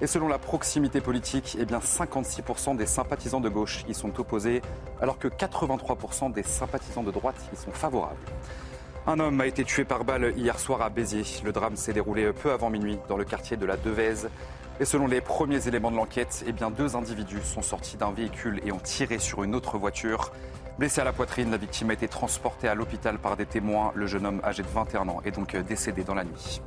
Et 0.03 0.07
selon 0.07 0.29
la 0.29 0.39
proximité 0.39 1.01
politique, 1.01 1.57
eh 1.59 1.65
bien 1.65 1.79
56% 1.79 2.77
des 2.77 2.87
sympathisants 2.87 3.41
de 3.41 3.49
gauche 3.49 3.85
y 3.89 3.95
sont 3.95 4.21
opposés, 4.21 4.61
alors 5.01 5.19
que 5.19 5.29
83% 5.29 6.33
des 6.33 6.43
sympathisants 6.43 7.03
de 7.03 7.11
droite 7.11 7.37
y 7.53 7.57
sont 7.57 7.71
favorables. 7.71 8.17
Un 9.07 9.19
homme 9.21 9.41
a 9.41 9.47
été 9.47 9.65
tué 9.65 9.85
par 9.85 10.05
balle 10.05 10.35
hier 10.37 10.59
soir 10.59 10.83
à 10.83 10.91
Béziers. 10.91 11.43
Le 11.45 11.53
drame 11.53 11.77
s'est 11.77 11.93
déroulé 11.93 12.33
peu 12.33 12.53
avant 12.53 12.69
minuit 12.69 12.99
dans 13.09 13.17
le 13.17 13.25
quartier 13.25 13.57
de 13.57 13.65
la 13.65 13.77
Devèze. 13.77 14.29
Et 14.81 14.85
selon 14.85 15.07
les 15.07 15.21
premiers 15.21 15.67
éléments 15.67 15.91
de 15.91 15.97
l'enquête, 15.97 16.45
eh 16.47 16.53
deux 16.53 16.97
individus 16.97 17.43
sont 17.43 17.63
sortis 17.63 17.97
d'un 17.97 18.11
véhicule 18.11 18.61
et 18.67 18.73
ont 18.73 18.79
tiré 18.79 19.19
sur 19.19 19.45
une 19.45 19.55
autre 19.55 19.79
voiture. 19.79 20.33
Blessé 20.79 21.03
à 21.03 21.05
la 21.05 21.13
poitrine, 21.13 21.51
la 21.51 21.59
victime 21.59 21.91
a 21.91 21.93
été 21.93 22.09
transportée 22.09 22.67
à 22.67 22.75
l'hôpital 22.75 23.19
par 23.19 23.37
des 23.37 23.47
témoins. 23.47 23.93
Le 23.95 24.07
jeune 24.07 24.25
homme 24.25 24.41
âgé 24.43 24.63
de 24.63 24.69
21 24.69 25.09
ans 25.09 25.21
est 25.25 25.33
donc 25.33 25.55
décédé 25.55 26.03
dans 26.03 26.15
la 26.15 26.25
nuit. 26.25 26.63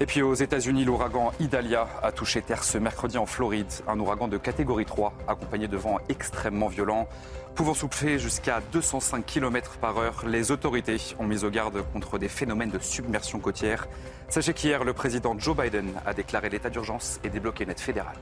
Et 0.00 0.06
puis 0.06 0.20
aux 0.20 0.34
États-Unis, 0.34 0.84
l'ouragan 0.84 1.32
Idalia 1.40 1.86
a 2.02 2.12
touché 2.12 2.42
terre 2.42 2.62
ce 2.64 2.76
mercredi 2.76 3.18
en 3.18 3.26
Floride. 3.26 3.72
Un 3.88 3.98
ouragan 4.00 4.28
de 4.28 4.36
catégorie 4.36 4.84
3, 4.84 5.14
accompagné 5.28 5.66
de 5.66 5.76
vents 5.76 5.98
extrêmement 6.08 6.68
violents. 6.68 7.08
Pouvant 7.54 7.74
souffler 7.74 8.18
jusqu'à 8.18 8.60
205 8.72 9.24
km 9.24 9.78
par 9.78 9.96
heure, 9.98 10.24
les 10.26 10.50
autorités 10.50 10.96
ont 11.18 11.26
mis 11.26 11.44
au 11.44 11.50
garde 11.50 11.82
contre 11.92 12.18
des 12.18 12.28
phénomènes 12.28 12.70
de 12.70 12.78
submersion 12.80 13.38
côtière. 13.38 13.86
Sachez 14.28 14.52
qu'hier, 14.52 14.84
le 14.84 14.92
président 14.92 15.38
Joe 15.38 15.56
Biden 15.56 15.92
a 16.04 16.12
déclaré 16.14 16.50
l'état 16.50 16.68
d'urgence 16.68 17.18
et 17.24 17.30
débloqué 17.30 17.64
une 17.64 17.70
aide 17.70 17.80
fédérale. 17.80 18.16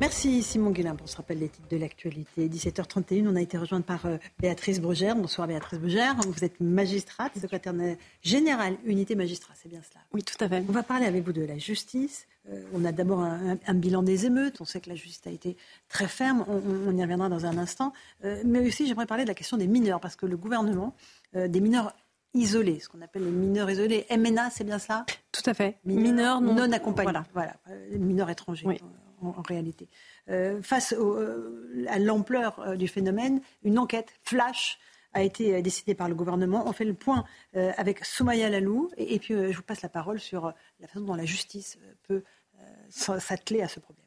Merci 0.00 0.44
Simon 0.44 0.70
Guillain 0.70 0.94
pour 0.94 1.08
ce 1.08 1.16
rappel 1.16 1.40
des 1.40 1.48
titres 1.48 1.66
de 1.68 1.76
l'actualité. 1.76 2.48
17h31, 2.48 3.26
on 3.26 3.34
a 3.34 3.40
été 3.40 3.58
rejointe 3.58 3.84
par 3.84 4.06
euh, 4.06 4.16
Béatrice 4.38 4.80
Brugère. 4.80 5.16
Bonsoir 5.16 5.48
Béatrice 5.48 5.80
Brugère. 5.80 6.14
Vous 6.24 6.44
êtes 6.44 6.60
magistrate, 6.60 7.32
secrétaire 7.36 7.74
générale, 8.22 8.76
unité 8.84 9.16
magistrat, 9.16 9.54
c'est 9.56 9.68
bien 9.68 9.80
cela? 9.82 10.00
Oui, 10.12 10.22
tout 10.22 10.36
à 10.38 10.48
fait. 10.48 10.64
On 10.68 10.72
va 10.72 10.84
parler 10.84 11.06
avec 11.06 11.24
vous 11.24 11.32
de 11.32 11.42
la 11.42 11.58
justice. 11.58 12.28
Euh, 12.48 12.62
on 12.74 12.84
a 12.84 12.92
d'abord 12.92 13.22
un, 13.22 13.74
bilan 13.74 14.04
des 14.04 14.24
émeutes. 14.24 14.60
On 14.60 14.64
sait 14.64 14.80
que 14.80 14.88
la 14.88 14.94
justice 14.94 15.26
a 15.26 15.30
été 15.30 15.56
très 15.88 16.06
ferme. 16.06 16.44
On, 16.46 16.96
y 16.96 17.02
reviendra 17.02 17.28
dans 17.28 17.44
un 17.44 17.58
instant. 17.58 17.92
Euh, 18.24 18.40
mais 18.46 18.60
aussi, 18.68 18.86
j'aimerais 18.86 19.06
parler 19.06 19.24
de 19.24 19.28
la 19.28 19.34
question 19.34 19.56
des 19.56 19.66
mineurs, 19.66 19.98
parce 19.98 20.14
que 20.14 20.26
le 20.26 20.36
gouvernement, 20.36 20.94
des 21.34 21.60
mineurs 21.60 21.92
isolés, 22.34 22.78
ce 22.78 22.88
qu'on 22.88 23.02
appelle 23.02 23.24
les 23.24 23.32
mineurs 23.32 23.68
isolés, 23.68 24.06
MNA, 24.16 24.50
c'est 24.50 24.64
bien 24.64 24.78
cela? 24.78 25.04
Tout 25.32 25.42
à 25.44 25.54
fait. 25.54 25.78
Mineurs, 25.84 26.40
non, 26.40 26.70
accompagnés. 26.70 27.10
Voilà, 27.10 27.24
voilà. 27.34 27.54
mineurs 27.98 28.30
étrangers. 28.30 28.64
Oui 28.64 28.80
en, 29.22 29.42
réalité. 29.42 29.88
Euh, 30.28 30.62
face 30.62 30.94
euh, 30.96 31.86
à 31.88 31.98
l'ampleur 31.98 32.58
euh, 32.60 32.76
du 32.76 32.88
phénomène, 32.88 33.40
une 33.62 33.78
enquête 33.78 34.12
flash 34.22 34.78
a 35.14 35.22
été 35.22 35.62
décidée 35.62 35.94
par 35.94 36.08
le 36.08 36.14
gouvernement. 36.14 36.68
On 36.68 36.72
fait 36.72 36.84
le 36.84 36.92
point 36.92 37.24
avec 37.54 38.04
Soumaya 38.04 38.50
Lalou 38.50 38.90
et, 38.98 39.18
puis 39.18 39.32
je 39.34 39.56
vous 39.56 39.62
passe 39.62 39.80
la 39.80 39.88
parole 39.88 40.20
sur 40.20 40.52
la 40.80 40.86
façon 40.86 41.00
dont 41.00 41.14
la 41.14 41.24
justice 41.24 41.78
peut 42.06 42.22
s'atteler 42.90 43.62
à 43.62 43.68
ce 43.68 43.80
problème. 43.80 44.04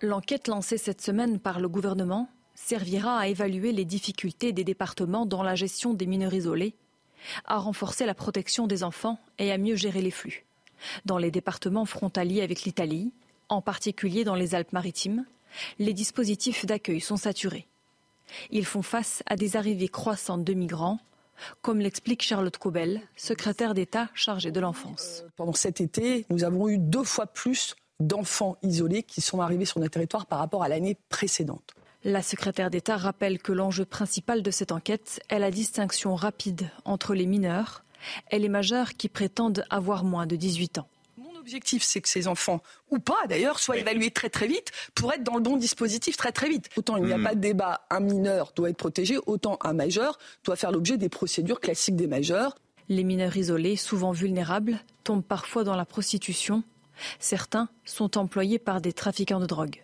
L'enquête 0.00 0.48
lancée 0.48 0.78
cette 0.78 1.02
semaine 1.02 1.38
par 1.38 1.60
le 1.60 1.68
gouvernement 1.68 2.30
servira 2.54 3.18
à 3.18 3.26
évaluer 3.28 3.72
les 3.72 3.84
difficultés 3.84 4.52
des 4.52 4.64
départements 4.64 5.26
dans 5.26 5.42
la 5.42 5.54
gestion 5.54 5.92
des 5.92 6.06
mineurs 6.06 6.34
isolés, 6.34 6.74
à 7.44 7.58
renforcer 7.58 8.06
la 8.06 8.14
protection 8.14 8.66
des 8.66 8.82
enfants 8.82 9.20
et 9.38 9.52
à 9.52 9.58
mieux 9.58 9.76
gérer 9.76 10.00
les 10.00 10.10
flux. 10.10 10.47
Dans 11.04 11.18
les 11.18 11.30
départements 11.30 11.84
frontaliers 11.84 12.42
avec 12.42 12.62
l'Italie, 12.62 13.12
en 13.48 13.62
particulier 13.62 14.24
dans 14.24 14.34
les 14.34 14.54
Alpes-Maritimes, 14.54 15.24
les 15.78 15.94
dispositifs 15.94 16.66
d'accueil 16.66 17.00
sont 17.00 17.16
saturés. 17.16 17.66
Ils 18.50 18.66
font 18.66 18.82
face 18.82 19.22
à 19.26 19.36
des 19.36 19.56
arrivées 19.56 19.88
croissantes 19.88 20.44
de 20.44 20.54
migrants, 20.54 20.98
comme 21.62 21.80
l'explique 21.80 22.22
Charlotte 22.22 22.56
Cobel, 22.56 23.00
secrétaire 23.16 23.74
d'État 23.74 24.08
chargée 24.14 24.50
de 24.50 24.60
l'enfance. 24.60 25.22
Euh, 25.24 25.28
pendant 25.36 25.52
cet 25.52 25.80
été, 25.80 26.26
nous 26.30 26.44
avons 26.44 26.68
eu 26.68 26.78
deux 26.78 27.04
fois 27.04 27.26
plus 27.26 27.76
d'enfants 28.00 28.56
isolés 28.62 29.02
qui 29.02 29.20
sont 29.20 29.40
arrivés 29.40 29.64
sur 29.64 29.80
notre 29.80 29.92
territoire 29.92 30.26
par 30.26 30.38
rapport 30.38 30.62
à 30.62 30.68
l'année 30.68 30.96
précédente. 31.08 31.74
La 32.04 32.22
secrétaire 32.22 32.70
d'État 32.70 32.96
rappelle 32.96 33.40
que 33.40 33.52
l'enjeu 33.52 33.84
principal 33.84 34.42
de 34.42 34.50
cette 34.50 34.70
enquête 34.70 35.20
est 35.30 35.38
la 35.38 35.50
distinction 35.50 36.14
rapide 36.14 36.70
entre 36.84 37.14
les 37.14 37.26
mineurs 37.26 37.84
et 38.30 38.38
les 38.38 38.48
majeurs 38.48 38.94
qui 38.94 39.08
prétendent 39.08 39.64
avoir 39.70 40.04
moins 40.04 40.26
de 40.26 40.36
18 40.36 40.78
ans. 40.78 40.88
Mon 41.16 41.36
objectif, 41.38 41.82
c'est 41.82 42.00
que 42.00 42.08
ces 42.08 42.28
enfants, 42.28 42.62
ou 42.90 42.98
pas 42.98 43.26
d'ailleurs, 43.28 43.58
soient 43.58 43.76
évalués 43.76 44.10
très 44.10 44.30
très 44.30 44.46
vite 44.46 44.70
pour 44.94 45.12
être 45.12 45.24
dans 45.24 45.34
le 45.34 45.40
bon 45.40 45.56
dispositif 45.56 46.16
très 46.16 46.32
très 46.32 46.48
vite. 46.48 46.68
Autant 46.76 46.96
il 46.96 47.04
n'y 47.04 47.12
a 47.12 47.18
hmm. 47.18 47.24
pas 47.24 47.34
de 47.34 47.40
débat, 47.40 47.80
un 47.90 48.00
mineur 48.00 48.52
doit 48.54 48.70
être 48.70 48.76
protégé, 48.76 49.18
autant 49.26 49.58
un 49.62 49.72
majeur 49.72 50.18
doit 50.44 50.56
faire 50.56 50.70
l'objet 50.70 50.96
des 50.96 51.08
procédures 51.08 51.60
classiques 51.60 51.96
des 51.96 52.06
majeurs. 52.06 52.56
Les 52.88 53.04
mineurs 53.04 53.36
isolés, 53.36 53.76
souvent 53.76 54.12
vulnérables, 54.12 54.78
tombent 55.04 55.24
parfois 55.24 55.64
dans 55.64 55.76
la 55.76 55.84
prostitution. 55.84 56.62
Certains 57.18 57.68
sont 57.84 58.16
employés 58.16 58.58
par 58.58 58.80
des 58.80 58.92
trafiquants 58.92 59.40
de 59.40 59.46
drogue. 59.46 59.82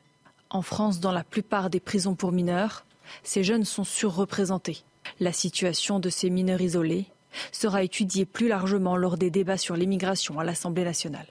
En 0.50 0.62
France, 0.62 1.00
dans 1.00 1.12
la 1.12 1.24
plupart 1.24 1.68
des 1.68 1.80
prisons 1.80 2.14
pour 2.14 2.32
mineurs, 2.32 2.84
ces 3.22 3.42
jeunes 3.42 3.64
sont 3.64 3.84
surreprésentés. 3.84 4.84
La 5.20 5.32
situation 5.32 5.98
de 6.00 6.08
ces 6.08 6.30
mineurs 6.30 6.60
isolés 6.60 7.06
sera 7.52 7.82
étudiée 7.82 8.24
plus 8.24 8.48
largement 8.48 8.96
lors 8.96 9.16
des 9.16 9.30
débats 9.30 9.56
sur 9.56 9.76
l'immigration 9.76 10.38
à 10.38 10.44
l'Assemblée 10.44 10.84
nationale. 10.84 11.26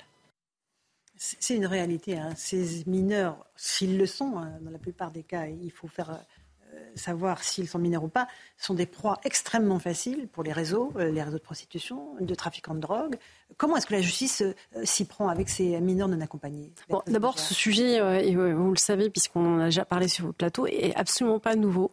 C'est 1.16 1.56
une 1.56 1.66
réalité. 1.66 2.18
Hein. 2.18 2.34
Ces 2.36 2.84
mineurs, 2.86 3.46
s'ils 3.56 3.98
le 3.98 4.06
sont, 4.06 4.38
hein, 4.38 4.58
dans 4.62 4.72
la 4.72 4.78
plupart 4.78 5.12
des 5.12 5.24
cas, 5.24 5.46
il 5.46 5.72
faut 5.72 5.88
faire 5.88 6.10
euh, 6.10 6.78
savoir 6.96 7.44
s'ils 7.44 7.68
sont 7.70 7.80
mineurs 7.80 8.04
ou 8.04 8.10
pas, 8.10 8.28
sont 8.58 8.74
des 8.74 8.86
proies 8.86 9.20
extrêmement 9.24 9.80
faciles 9.80 10.28
pour 10.28 10.44
les 10.44 10.52
réseaux, 10.52 10.92
euh, 10.98 11.12
les 11.12 11.24
réseaux 11.24 11.38
de 11.38 11.44
prostitution, 11.44 12.16
de 12.20 12.36
trafiquants 12.36 12.76
de 12.76 12.82
drogue, 12.82 13.16
Comment 13.58 13.78
est-ce 13.78 13.88
que 13.88 13.94
la 13.94 14.02
justice 14.02 14.42
euh, 14.42 14.54
s'y 14.84 15.06
prend 15.06 15.28
avec 15.28 15.50
ces 15.50 15.80
mineurs 15.80 16.08
non 16.08 16.20
accompagnés? 16.22 16.72
D'abord, 17.08 17.40
ce 17.40 17.54
sujet, 17.54 18.00
euh, 18.00 18.20
et 18.20 18.36
vous 18.36 18.72
le 18.72 18.78
savez, 18.78 19.10
puisqu'on 19.10 19.56
en 19.56 19.60
a 19.60 19.66
déjà 19.66 19.86
parlé 19.86 20.08
sur 20.08 20.26
le 20.26 20.34
plateau, 20.34 20.68
est 20.68 20.96
absolument 20.96 21.40
pas 21.40 21.56
nouveau. 21.56 21.92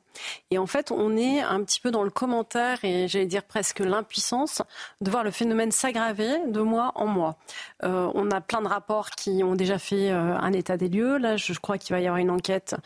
Et 0.51 0.59
en 0.59 0.67
fait, 0.67 0.91
on 0.91 1.17
est 1.17 1.41
un 1.41 1.63
petit 1.63 1.81
peu 1.81 1.91
dans 1.91 2.03
le 2.03 2.11
commentaire 2.11 2.85
et 2.85 3.09
j'allais 3.09 3.27
dire 3.27 3.45
presque 3.45 3.81
l'impuissance 3.81 4.63
de 5.01 5.11
voir 5.11 5.25
le 5.25 5.31
phénomène 5.31 5.71
s'aggraver 5.71 6.39
de 6.49 6.61
mois 6.61 6.93
en 6.95 7.07
mois. 7.07 7.37
Euh, 7.85 8.11
on 8.15 8.31
a 8.31 8.41
plein 8.41 8.63
de 8.63 8.69
rapports 8.69 9.11
qui 9.11 9.43
ont 9.45 9.55
déjà 9.55 9.79
fait 9.79 10.11
un 10.11 10.53
état 10.53 10.77
des 10.77 10.89
lieux. 10.89 11.19
Là, 11.19 11.37
je 11.37 11.53
crois 11.59 11.79
qu'il 11.79 11.95
va 11.95 12.01
y 12.01 12.07
avoir 12.07 12.19
une 12.19 12.31
enquête 12.31 12.77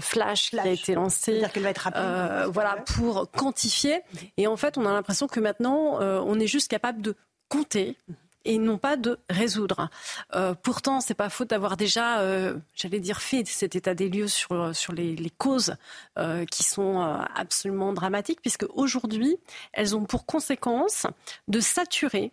flash, 0.00 0.50
qui 0.50 0.58
a 0.60 0.68
été 0.68 0.94
lancée. 0.94 1.42
qu'elle 1.52 1.62
va 1.62 1.70
être 1.70 1.78
rapide. 1.78 2.50
voilà, 2.52 2.76
pour 2.94 3.30
quantifier. 3.30 4.00
Et 4.36 4.46
en 4.46 4.56
fait, 4.56 4.78
on 4.78 4.86
a 4.86 4.92
l'impression 4.92 5.26
que 5.26 5.40
maintenant, 5.40 5.98
on 6.00 6.38
est 6.38 6.46
juste 6.46 6.70
capable 6.70 7.02
de 7.02 7.16
compter 7.52 7.98
et 8.46 8.56
non 8.56 8.78
pas 8.78 8.96
de 8.96 9.18
résoudre. 9.28 9.90
Euh, 10.34 10.54
pourtant, 10.54 11.00
c'est 11.02 11.14
pas 11.14 11.28
faute 11.28 11.50
d'avoir 11.50 11.76
déjà, 11.76 12.20
euh, 12.20 12.56
j'allais 12.74 12.98
dire, 12.98 13.20
fait 13.20 13.46
cet 13.46 13.76
état 13.76 13.94
des 13.94 14.08
lieux 14.08 14.26
sur, 14.26 14.72
les, 14.92 15.30
causes 15.36 15.76
euh, 16.18 16.46
qui 16.46 16.62
sont 16.64 17.02
absolument 17.36 17.92
dramatiques, 17.92 18.40
puisque 18.40 18.64
aujourd'hui, 18.74 19.36
elles 19.74 19.94
ont 19.94 20.04
pour 20.06 20.24
conséquence 20.24 21.06
de 21.46 21.60
saturer 21.60 22.32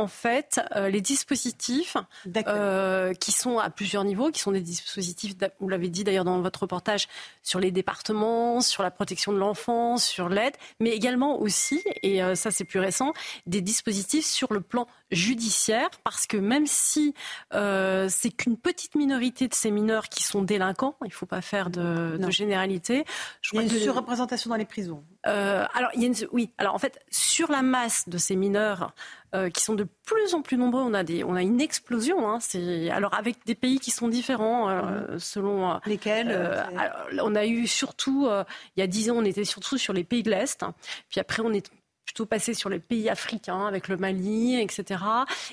en 0.00 0.06
fait 0.06 0.60
euh, 0.74 0.88
les 0.88 1.02
dispositifs 1.02 1.96
euh, 2.46 3.12
qui 3.12 3.32
sont 3.32 3.58
à 3.58 3.68
plusieurs 3.68 4.04
niveaux, 4.04 4.30
qui 4.30 4.40
sont 4.40 4.52
des 4.52 4.62
dispositifs, 4.62 5.34
vous 5.60 5.68
l'avez 5.68 5.88
dit 5.88 6.04
d'ailleurs 6.04 6.24
dans 6.24 6.40
votre 6.40 6.62
reportage, 6.62 7.06
sur 7.42 7.60
les 7.60 7.70
départements, 7.70 8.62
sur 8.62 8.82
la 8.82 8.90
protection 8.90 9.32
de 9.32 9.38
l'enfance, 9.38 10.04
sur 10.04 10.30
l'aide, 10.30 10.54
mais 10.80 10.90
également 10.90 11.38
aussi, 11.38 11.84
et 12.02 12.22
euh, 12.22 12.34
ça 12.34 12.50
c'est 12.50 12.64
plus 12.64 12.80
récent, 12.80 13.12
des 13.46 13.60
dispositifs 13.60 14.24
sur 14.24 14.52
le 14.54 14.62
plan 14.62 14.86
judiciaire, 15.10 15.90
parce 16.02 16.26
que 16.26 16.36
même 16.36 16.66
si 16.66 17.14
c'est 17.50 18.30
qu'une 18.30 18.56
petite 18.56 18.94
minorité 18.94 19.48
de 19.48 19.54
ces 19.54 19.70
mineurs 19.70 20.08
qui 20.08 20.22
sont 20.22 20.42
délinquants, 20.42 20.96
il 21.02 21.08
ne 21.08 21.12
faut 21.12 21.26
pas 21.26 21.42
faire 21.42 21.68
de, 21.68 22.18
généralité. 22.30 23.04
Je 23.42 23.50
il 23.52 23.56
y 23.56 23.58
a 23.58 23.62
une 23.62 23.80
surreprésentation 23.80 24.50
dans 24.50 24.56
les 24.56 24.64
prisons. 24.64 25.04
alors, 25.24 25.90
il 25.94 26.02
y 26.02 26.04
a 26.04 26.06
une, 26.06 26.14
oui. 26.32 26.52
Alors 26.58 26.74
en 26.74 26.78
fait, 26.78 27.00
sur 27.10 27.50
la 27.50 27.62
masse 27.62 28.08
de 28.08 28.18
ces 28.18 28.36
mineurs 28.36 28.94
euh, 29.34 29.48
qui 29.48 29.62
sont 29.62 29.74
de 29.74 29.86
plus 30.04 30.34
en 30.34 30.42
plus 30.42 30.56
nombreux. 30.56 30.82
On 30.82 30.92
a, 30.92 31.04
des, 31.04 31.22
on 31.22 31.34
a 31.34 31.42
une 31.42 31.60
explosion. 31.60 32.28
Hein, 32.28 32.38
alors 32.90 33.14
avec 33.14 33.36
des 33.46 33.54
pays 33.54 33.78
qui 33.78 33.90
sont 33.90 34.08
différents 34.08 34.68
euh, 34.68 35.12
mhm. 35.12 35.18
selon 35.20 35.70
euh, 35.70 35.74
lesquels. 35.86 36.36
on 37.22 37.34
a 37.36 37.46
eu 37.46 37.66
surtout 37.66 38.28
il 38.76 38.80
y 38.80 38.82
a 38.82 38.86
dix 38.86 39.10
ans, 39.10 39.16
on 39.18 39.24
était 39.24 39.44
surtout 39.44 39.78
sur 39.78 39.92
les 39.92 40.04
pays 40.04 40.22
de 40.22 40.30
l'est. 40.30 40.64
Puis 41.10 41.20
après, 41.20 41.42
on 41.44 41.52
est 41.52 41.70
plutôt 42.04 42.26
passé 42.26 42.54
sur 42.54 42.70
les 42.70 42.80
pays 42.80 43.08
africains 43.08 43.66
avec 43.66 43.86
le 43.86 43.96
Mali, 43.96 44.60
etc. 44.60 45.00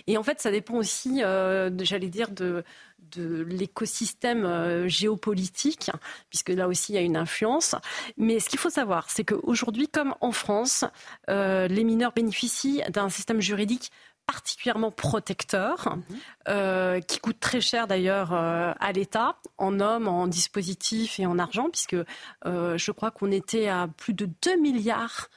Et 0.07 0.17
en 0.17 0.23
fait, 0.23 0.41
ça 0.41 0.49
dépend 0.49 0.75
aussi, 0.75 1.19
j'allais 1.19 2.09
dire, 2.09 2.31
de, 2.31 2.63
de 3.11 3.43
l'écosystème 3.43 4.45
euh, 4.45 4.87
géopolitique, 4.87 5.91
puisque 6.29 6.49
là 6.49 6.67
aussi 6.67 6.93
il 6.93 6.95
y 6.95 6.99
a 6.99 7.01
une 7.01 7.17
influence. 7.17 7.75
Mais 8.17 8.39
ce 8.39 8.49
qu'il 8.49 8.59
faut 8.59 8.69
savoir, 8.69 9.09
c'est 9.09 9.23
qu'aujourd'hui, 9.23 9.87
comme 9.87 10.15
en 10.21 10.31
France, 10.31 10.85
euh, 11.29 11.67
les 11.67 11.83
mineurs 11.83 12.13
bénéficient 12.13 12.81
d'un 12.89 13.09
système 13.09 13.41
juridique 13.41 13.91
particulièrement 14.25 14.91
protecteur, 14.91 15.95
mhm. 15.95 16.03
euh, 16.49 16.99
qui 16.99 17.19
coûte 17.19 17.39
très 17.39 17.61
cher 17.61 17.87
d'ailleurs 17.87 18.33
à 18.33 18.91
l'État, 18.91 19.37
en 19.57 19.79
hommes, 19.79 20.09
en 20.09 20.27
dispositifs 20.27 21.17
et 21.19 21.25
en 21.25 21.39
argent, 21.39 21.69
puisque 21.69 21.95
je 22.43 22.91
crois 22.91 23.11
qu'on 23.11 23.31
était 23.31 23.69
à 23.69 23.87
plus 23.87 24.13
de 24.13 24.27
2 24.43 24.57
milliards 24.57 25.29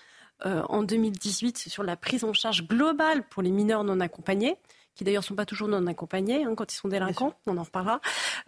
en 0.45 0.83
2018 0.83 1.59
sur 1.59 1.85
la 1.85 1.97
prise 1.97 2.25
en 2.25 2.33
charge 2.33 2.67
globale 2.67 3.23
pour 3.29 3.43
les 3.43 3.51
mineurs 3.51 3.85
non 3.85 4.01
accompagnés 4.01 4.57
qui 5.01 5.05
d'ailleurs 5.05 5.23
ne 5.23 5.29
sont 5.29 5.35
pas 5.35 5.47
toujours 5.47 5.67
non 5.67 5.87
accompagnés 5.87 6.45
hein, 6.45 6.55
quand 6.55 6.71
ils 6.71 6.77
sont 6.77 6.89
délinquants, 6.89 7.33
on 7.47 7.57
en 7.57 7.63
reparlera, 7.63 8.03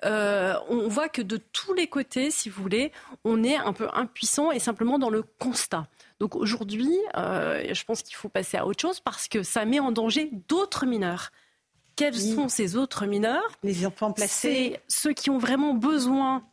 euh, 0.04 0.54
on 0.68 0.86
voit 0.86 1.08
que 1.08 1.22
de 1.22 1.38
tous 1.38 1.72
les 1.72 1.86
côtés, 1.86 2.30
si 2.30 2.50
vous 2.50 2.60
voulez, 2.60 2.92
on 3.24 3.42
est 3.42 3.56
un 3.56 3.72
peu 3.72 3.88
impuissant 3.94 4.52
et 4.52 4.58
simplement 4.58 4.98
dans 4.98 5.08
le 5.08 5.22
constat. 5.22 5.86
Donc 6.20 6.36
aujourd'hui, 6.36 6.94
euh, 7.16 7.72
je 7.72 7.84
pense 7.84 8.02
qu'il 8.02 8.16
faut 8.16 8.28
passer 8.28 8.58
à 8.58 8.66
autre 8.66 8.82
chose 8.82 9.00
parce 9.00 9.28
que 9.28 9.42
ça 9.42 9.64
met 9.64 9.80
en 9.80 9.92
danger 9.92 10.28
d'autres 10.46 10.84
mineurs. 10.84 11.30
Quels 11.96 12.20
sont 12.20 12.50
ces 12.50 12.76
autres 12.76 13.06
mineurs? 13.06 13.50
Les 13.62 13.86
enfants 13.86 14.12
placés. 14.12 14.28
C'est 14.28 14.82
ceux 14.88 15.14
qui 15.14 15.30
ont 15.30 15.38
vraiment 15.38 15.72
besoin 15.72 16.44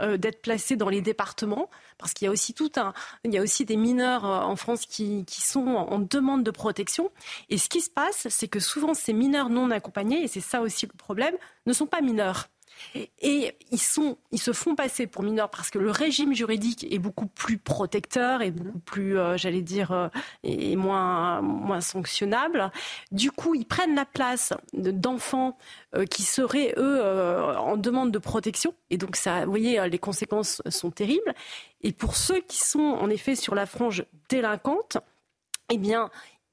euh, 0.00 0.16
d'être 0.16 0.42
placés 0.42 0.76
dans 0.76 0.88
les 0.88 1.00
départements, 1.00 1.70
parce 1.98 2.12
qu'il 2.12 2.26
y 2.26 2.28
a 2.28 2.32
aussi 2.32 2.54
tout 2.54 2.70
un, 2.76 2.92
il 3.24 3.32
y 3.32 3.38
a 3.38 3.42
aussi 3.42 3.64
des 3.64 3.76
mineurs 3.76 4.24
euh, 4.24 4.40
en 4.40 4.56
France 4.56 4.86
qui, 4.86 5.24
qui 5.24 5.40
sont 5.40 5.66
en 5.66 5.98
demande 5.98 6.42
de 6.42 6.50
protection. 6.50 7.10
Et 7.50 7.58
ce 7.58 7.68
qui 7.68 7.80
se 7.80 7.90
passe, 7.90 8.28
c'est 8.30 8.48
que 8.48 8.60
souvent 8.60 8.94
ces 8.94 9.12
mineurs 9.12 9.50
non 9.50 9.70
accompagnés, 9.70 10.22
et 10.22 10.28
c'est 10.28 10.40
ça 10.40 10.60
aussi 10.60 10.86
le 10.86 10.96
problème, 10.96 11.34
ne 11.66 11.72
sont 11.72 11.86
pas 11.86 12.00
mineurs. 12.00 12.48
Et 12.94 13.52
ils, 13.70 13.78
se 13.78 14.52
font 14.52 14.74
passer 14.76 15.06
pour 15.06 15.22
mineurs 15.22 15.50
parce 15.50 15.70
que 15.70 15.78
le 15.78 15.90
régime 15.90 16.34
juridique 16.34 16.86
est 16.90 16.98
beaucoup 16.98 17.26
plus 17.26 17.58
protecteur 17.58 18.42
et 18.42 18.50
beaucoup 18.50 18.78
plus, 18.78 19.18
euh, 19.18 19.36
j'allais 19.36 19.62
dire, 19.62 19.90
euh, 19.92 20.08
et 20.42 20.76
moins, 20.76 21.40
moins 21.40 21.80
sanctionnable. 21.80 22.70
Du 23.10 23.32
coup, 23.32 23.54
ils 23.54 23.66
prennent 23.66 23.94
la 23.94 24.04
place 24.04 24.52
d'enfants 24.72 25.56
euh, 25.96 26.04
qui 26.04 26.22
seraient, 26.22 26.74
eux, 26.76 27.02
en 27.58 27.76
demande 27.76 28.12
de 28.12 28.18
protection. 28.18 28.74
Et 28.90 28.96
donc, 28.96 29.16
ça, 29.16 29.44
vous 29.44 29.50
voyez, 29.50 29.88
les 29.88 29.98
conséquences 29.98 30.62
sont 30.68 30.90
terribles. 30.90 31.34
Et 31.82 31.92
pour 31.92 32.16
ceux 32.16 32.40
qui 32.40 32.58
sont, 32.58 32.80
en 32.80 33.10
effet, 33.10 33.34
sur 33.34 33.54
la 33.54 33.66
frange 33.66 34.04
délinquante, 34.28 34.98
eh 35.70 35.78
bien, 35.78 36.10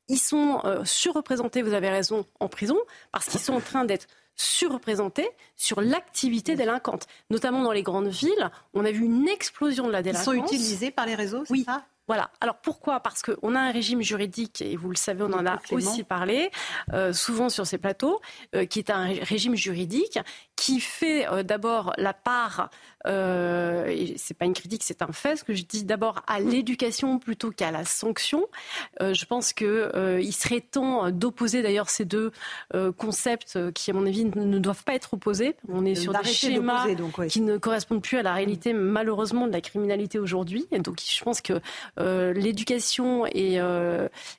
ils 0.07 0.17
sont 0.17 0.61
surreprésentés, 0.83 1.61
vous 1.61 1.73
avez 1.73 1.89
raison, 1.89 2.25
en 2.39 2.47
prison, 2.47 2.77
parce 3.11 3.27
qu'ils 3.27 3.39
sont 3.39 3.53
en 3.53 3.61
train 3.61 3.85
d'être 3.85 4.07
surreprésentés 4.41 5.29
sur 5.55 5.81
l'activité 5.81 6.55
délinquante. 6.55 7.07
Notamment 7.29 7.63
dans 7.63 7.71
les 7.71 7.83
grandes 7.83 8.09
villes, 8.09 8.49
on 8.73 8.83
a 8.85 8.91
vu 8.91 9.05
une 9.05 9.27
explosion 9.27 9.87
de 9.87 9.91
la 9.91 10.01
délinquance. 10.01 10.33
Ils 10.33 10.39
sont 10.39 10.45
utilisés 10.45 10.91
par 10.91 11.05
les 11.05 11.15
réseaux, 11.15 11.43
c'est 11.45 11.53
oui. 11.53 11.63
ça? 11.63 11.83
Voilà. 12.07 12.29
Alors 12.41 12.57
pourquoi? 12.57 12.99
Parce 12.99 13.21
qu'on 13.21 13.55
a 13.55 13.59
un 13.59 13.71
régime 13.71 14.01
juridique, 14.01 14.61
et 14.61 14.75
vous 14.75 14.89
le 14.89 14.97
savez, 14.97 15.23
on 15.23 15.31
en 15.31 15.45
a 15.45 15.61
aussi 15.71 16.03
parlé, 16.03 16.51
euh, 16.91 17.13
souvent 17.13 17.47
sur 17.47 17.65
ces 17.65 17.77
plateaux, 17.77 18.19
euh, 18.53 18.65
qui 18.65 18.79
est 18.79 18.89
un 18.89 19.05
régime 19.05 19.55
juridique 19.55 20.19
qui 20.57 20.81
fait 20.81 21.25
euh, 21.27 21.43
d'abord 21.43 21.93
la 21.97 22.13
part, 22.13 22.69
euh, 23.07 23.87
et 23.87 24.15
c'est 24.17 24.33
pas 24.33 24.45
une 24.45 24.53
critique, 24.53 24.83
c'est 24.83 25.01
un 25.01 25.11
fait, 25.11 25.35
ce 25.37 25.43
que 25.43 25.53
je 25.53 25.63
dis 25.63 25.83
d'abord 25.83 26.21
à 26.27 26.39
l'éducation 26.39 27.19
plutôt 27.19 27.51
qu'à 27.51 27.71
la 27.71 27.85
sanction. 27.85 28.47
Euh, 29.01 29.13
je 29.13 29.25
pense 29.25 29.53
qu'il 29.53 29.67
euh, 29.67 30.31
serait 30.31 30.61
temps 30.61 31.11
d'opposer 31.11 31.61
d'ailleurs 31.61 31.89
ces 31.89 32.05
deux 32.05 32.31
concepts 32.97 33.71
qui, 33.73 33.91
à 33.91 33.93
mon 33.93 34.05
avis, 34.05 34.25
ne 34.25 34.59
doivent 34.59 34.83
pas 34.83 34.93
être 34.93 35.13
opposés. 35.13 35.55
On 35.67 35.85
est 35.85 35.95
sur 35.95 36.13
des 36.13 36.23
schémas 36.23 36.87
qui 37.27 37.41
ne 37.41 37.57
correspondent 37.57 38.01
plus 38.01 38.17
à 38.17 38.23
la 38.23 38.33
réalité, 38.33 38.73
malheureusement, 38.73 39.47
de 39.47 39.51
la 39.51 39.61
criminalité 39.61 40.19
aujourd'hui. 40.19 40.67
Et 40.71 40.79
donc, 40.79 40.99
je 41.01 41.23
pense 41.23 41.41
que 41.41 41.61
l'éducation 41.97 43.25
et, 43.27 43.55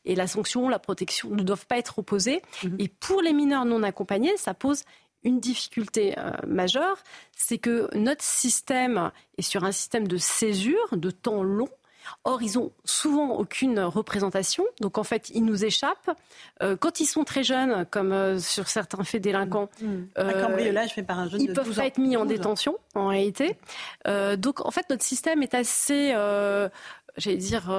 et 0.04 0.14
la 0.14 0.26
sanction, 0.26 0.68
la 0.68 0.78
protection 0.78 1.30
ne 1.30 1.42
doivent 1.42 1.66
pas 1.66 1.78
être 1.78 1.98
opposés. 1.98 2.42
Mm-hmm. 2.62 2.76
Et 2.78 2.88
pour 2.88 3.22
les 3.22 3.32
mineurs 3.32 3.64
non 3.64 3.82
accompagnés, 3.82 4.36
ça 4.36 4.54
pose 4.54 4.84
une 5.24 5.40
difficulté 5.40 6.14
euh, 6.18 6.32
majeure, 6.46 6.98
c'est 7.36 7.58
que 7.58 7.88
notre 7.96 8.22
système 8.22 9.10
est 9.38 9.42
sur 9.42 9.64
un 9.64 9.72
système 9.72 10.06
de 10.06 10.16
césure, 10.16 10.88
de 10.92 11.10
temps 11.10 11.42
long. 11.42 11.68
Or, 12.24 12.42
ils 12.42 12.58
ont 12.58 12.72
souvent 12.84 13.36
aucune 13.36 13.78
représentation, 13.78 14.64
donc 14.80 14.98
en 14.98 15.04
fait, 15.04 15.30
ils 15.30 15.44
nous 15.44 15.64
échappent. 15.64 16.10
Euh, 16.60 16.76
quand 16.76 16.98
ils 16.98 17.06
sont 17.06 17.22
très 17.22 17.44
jeunes, 17.44 17.86
comme 17.92 18.12
euh, 18.12 18.40
sur 18.40 18.66
certains 18.66 19.04
faits 19.04 19.22
délinquants, 19.22 19.70
mmh. 19.80 19.86
un 20.16 20.32
cambriolage 20.32 20.94
fait 20.94 21.04
par 21.04 21.20
un 21.20 21.28
jeune 21.28 21.40
ils 21.40 21.52
peuvent 21.52 21.72
pas 21.72 21.86
être 21.86 21.98
mis 21.98 22.16
en 22.16 22.24
détention, 22.24 22.76
en 22.96 23.06
réalité. 23.06 23.56
donc, 24.36 24.66
en 24.66 24.72
fait, 24.72 24.90
notre 24.90 25.04
système 25.04 25.44
est 25.44 25.54
assez, 25.54 26.10
j'allais 27.16 27.36
dire, 27.36 27.70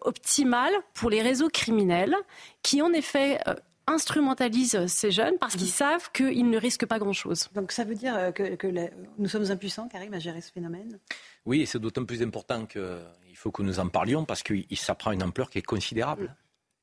optimal 0.00 0.72
pour 0.94 1.10
les 1.10 1.20
réseaux 1.20 1.50
criminels, 1.50 2.16
qui 2.62 2.80
en 2.80 2.92
effet 2.94 3.38
instrumentalisent 3.86 4.86
ces 4.86 5.10
jeunes 5.10 5.38
parce 5.38 5.54
qu'ils 5.54 5.66
mhm. 5.66 5.72
savent 5.72 6.10
qu'ils 6.12 6.50
ne 6.50 6.58
risquent 6.58 6.86
pas 6.86 6.98
grand-chose. 6.98 7.48
Donc 7.54 7.72
ça 7.72 7.84
veut 7.84 7.94
dire 7.94 8.14
euh, 8.16 8.30
que, 8.32 8.90
nous 9.18 9.28
sommes 9.28 9.50
impuissants, 9.50 9.88
Karim, 9.88 10.12
à 10.14 10.18
gérer 10.18 10.40
ce 10.40 10.52
phénomène? 10.52 10.98
Oui, 11.44 11.66
c'est 11.66 11.78
d'autant 11.78 12.04
plus 12.04 12.22
important 12.22 12.66
qu'il 12.66 13.36
faut 13.36 13.50
que 13.50 13.62
nous 13.62 13.78
en 13.78 13.88
parlions 13.88 14.24
parce 14.24 14.42
que 14.42 14.54
ça 14.74 14.94
prend 14.94 15.12
une 15.12 15.22
ampleur 15.22 15.50
qui 15.50 15.58
est 15.58 15.62
considérable. 15.62 16.34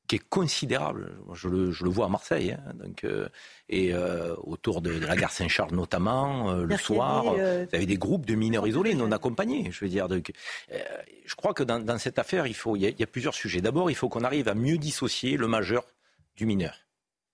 qui 0.06 0.16
est 0.16 0.28
considérable. 0.28 1.16
Je 1.32 1.48
le, 1.48 1.72
je 1.72 1.84
le 1.84 1.90
vois 1.90 2.06
à 2.06 2.08
Marseille, 2.08 2.52
hein, 2.52 2.74
donc, 2.74 3.04
euh, 3.04 3.26
et 3.70 3.94
euh, 3.94 4.34
autour 4.42 4.82
de, 4.82 4.90
la 4.90 5.16
gare 5.16 5.32
Saint-Charles 5.32 5.74
notamment, 5.74 6.50
euh, 6.50 6.64
le 6.64 6.76
soir, 6.76 7.34
vous 7.34 7.40
avez 7.40 7.86
des 7.86 7.96
groupes 7.96 8.26
de 8.26 8.34
mineurs 8.34 8.66
isolés 8.66 8.94
non 8.94 9.12
accompagnés. 9.12 9.70
Je 9.70 9.84
veux 9.84 9.90
dire, 9.90 10.08
donc, 10.08 10.32
je 10.70 11.34
crois 11.34 11.54
que 11.54 11.62
dans, 11.62 11.80
dans, 11.80 11.98
cette 11.98 12.18
affaire, 12.18 12.46
il, 12.46 12.54
faut, 12.54 12.76
il 12.76 12.82
y 12.82 13.02
a 13.02 13.06
plusieurs 13.06 13.34
sujets. 13.34 13.62
D'abord, 13.62 13.90
il 13.90 13.94
faut 13.94 14.10
qu'on 14.10 14.24
arrive 14.24 14.48
à 14.48 14.54
mieux 14.54 14.76
dissocier 14.76 15.36
le 15.38 15.48
majeur 15.48 15.84
du 16.36 16.44
mineur. 16.44 16.83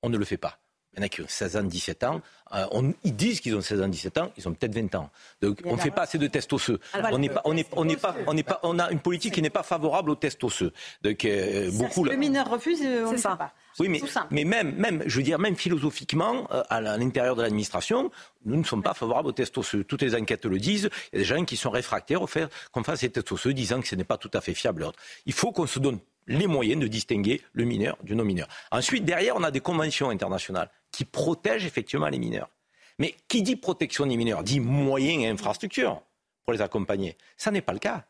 On 0.02 0.08
ne 0.08 0.16
le 0.16 0.24
fait 0.24 0.36
pas. 0.36 0.58
Il 0.92 0.98
y 0.98 1.02
en 1.02 1.06
a 1.06 1.08
qui 1.08 1.20
ont 1.22 1.26
16 1.28 1.56
ans, 1.56 1.62
17 1.62 2.04
ans. 2.04 2.20
Euh, 2.52 2.66
on, 2.72 2.92
ils 3.04 3.14
disent 3.14 3.40
qu'ils 3.40 3.54
ont 3.54 3.60
16 3.60 3.82
ans, 3.82 3.88
17 3.88 4.18
ans. 4.18 4.32
Ils 4.36 4.48
ont 4.48 4.52
peut-être 4.52 4.74
20 4.74 4.92
ans. 4.96 5.10
Donc, 5.40 5.60
on 5.64 5.76
ne 5.76 5.80
fait 5.80 5.92
pas 5.92 6.02
assez 6.02 6.18
de 6.18 6.26
tests 6.26 6.52
osseux. 6.52 6.80
on 7.12 7.18
n'est 7.18 7.28
pas, 7.28 7.42
on 7.44 7.56
est, 7.56 7.68
on 7.76 7.88
est 7.88 7.96
pas, 7.96 8.16
on 8.26 8.36
est 8.36 8.42
pas, 8.42 8.58
on 8.64 8.78
a 8.80 8.90
une 8.90 8.98
politique 8.98 9.34
qui 9.34 9.42
n'est 9.42 9.50
pas 9.50 9.62
favorable 9.62 10.10
aux 10.10 10.16
tests 10.16 10.42
osseux. 10.42 10.72
Donc, 11.02 11.24
euh, 11.24 11.70
beaucoup. 11.72 12.04
Si 12.04 12.10
le 12.10 12.16
mineur 12.16 12.50
refuse, 12.50 12.80
euh, 12.82 13.04
on 13.06 13.12
ne 13.12 13.16
sait 13.16 13.22
pas. 13.22 13.52
Oui, 13.78 13.88
mais, 13.88 14.00
mais 14.32 14.42
même, 14.42 14.74
même, 14.74 15.04
je 15.06 15.16
veux 15.16 15.22
dire, 15.22 15.38
même 15.38 15.54
philosophiquement, 15.54 16.48
à 16.48 16.80
l'intérieur 16.80 17.36
de 17.36 17.42
l'administration, 17.42 18.10
nous 18.44 18.56
ne 18.56 18.64
sommes 18.64 18.82
pas 18.82 18.94
favorables 18.94 19.28
aux 19.28 19.32
tests 19.32 19.56
osseux. 19.58 19.84
Toutes 19.84 20.02
les 20.02 20.16
enquêtes 20.16 20.44
le 20.44 20.58
disent. 20.58 20.90
Il 21.12 21.16
y 21.16 21.18
a 21.18 21.22
des 21.22 21.24
gens 21.24 21.44
qui 21.44 21.56
sont 21.56 21.70
réfractaires 21.70 22.20
au 22.20 22.26
fait 22.26 22.50
qu'on 22.72 22.82
fasse 22.82 23.00
ces 23.00 23.10
tests 23.10 23.30
osseux, 23.30 23.54
disant 23.54 23.80
que 23.80 23.86
ce 23.86 23.94
n'est 23.94 24.04
pas 24.04 24.18
tout 24.18 24.30
à 24.34 24.40
fait 24.40 24.54
fiable. 24.54 24.86
Il 25.24 25.32
faut 25.32 25.52
qu'on 25.52 25.68
se 25.68 25.78
donne 25.78 26.00
les 26.26 26.46
moyens 26.46 26.80
de 26.80 26.86
distinguer 26.86 27.42
le 27.52 27.64
mineur 27.64 27.96
du 28.02 28.14
non-mineur. 28.14 28.48
Ensuite, 28.70 29.04
derrière, 29.04 29.36
on 29.36 29.42
a 29.42 29.50
des 29.50 29.60
conventions 29.60 30.10
internationales 30.10 30.70
qui 30.92 31.04
protègent 31.04 31.66
effectivement 31.66 32.08
les 32.08 32.18
mineurs. 32.18 32.50
Mais 32.98 33.14
qui 33.28 33.42
dit 33.42 33.56
protection 33.56 34.06
des 34.06 34.16
mineurs 34.16 34.42
dit 34.42 34.60
moyens 34.60 35.22
et 35.22 35.28
infrastructures 35.28 36.02
pour 36.44 36.52
les 36.52 36.60
accompagner. 36.60 37.16
Ça 37.36 37.50
n'est 37.50 37.62
pas 37.62 37.72
le 37.72 37.78
cas. 37.78 38.04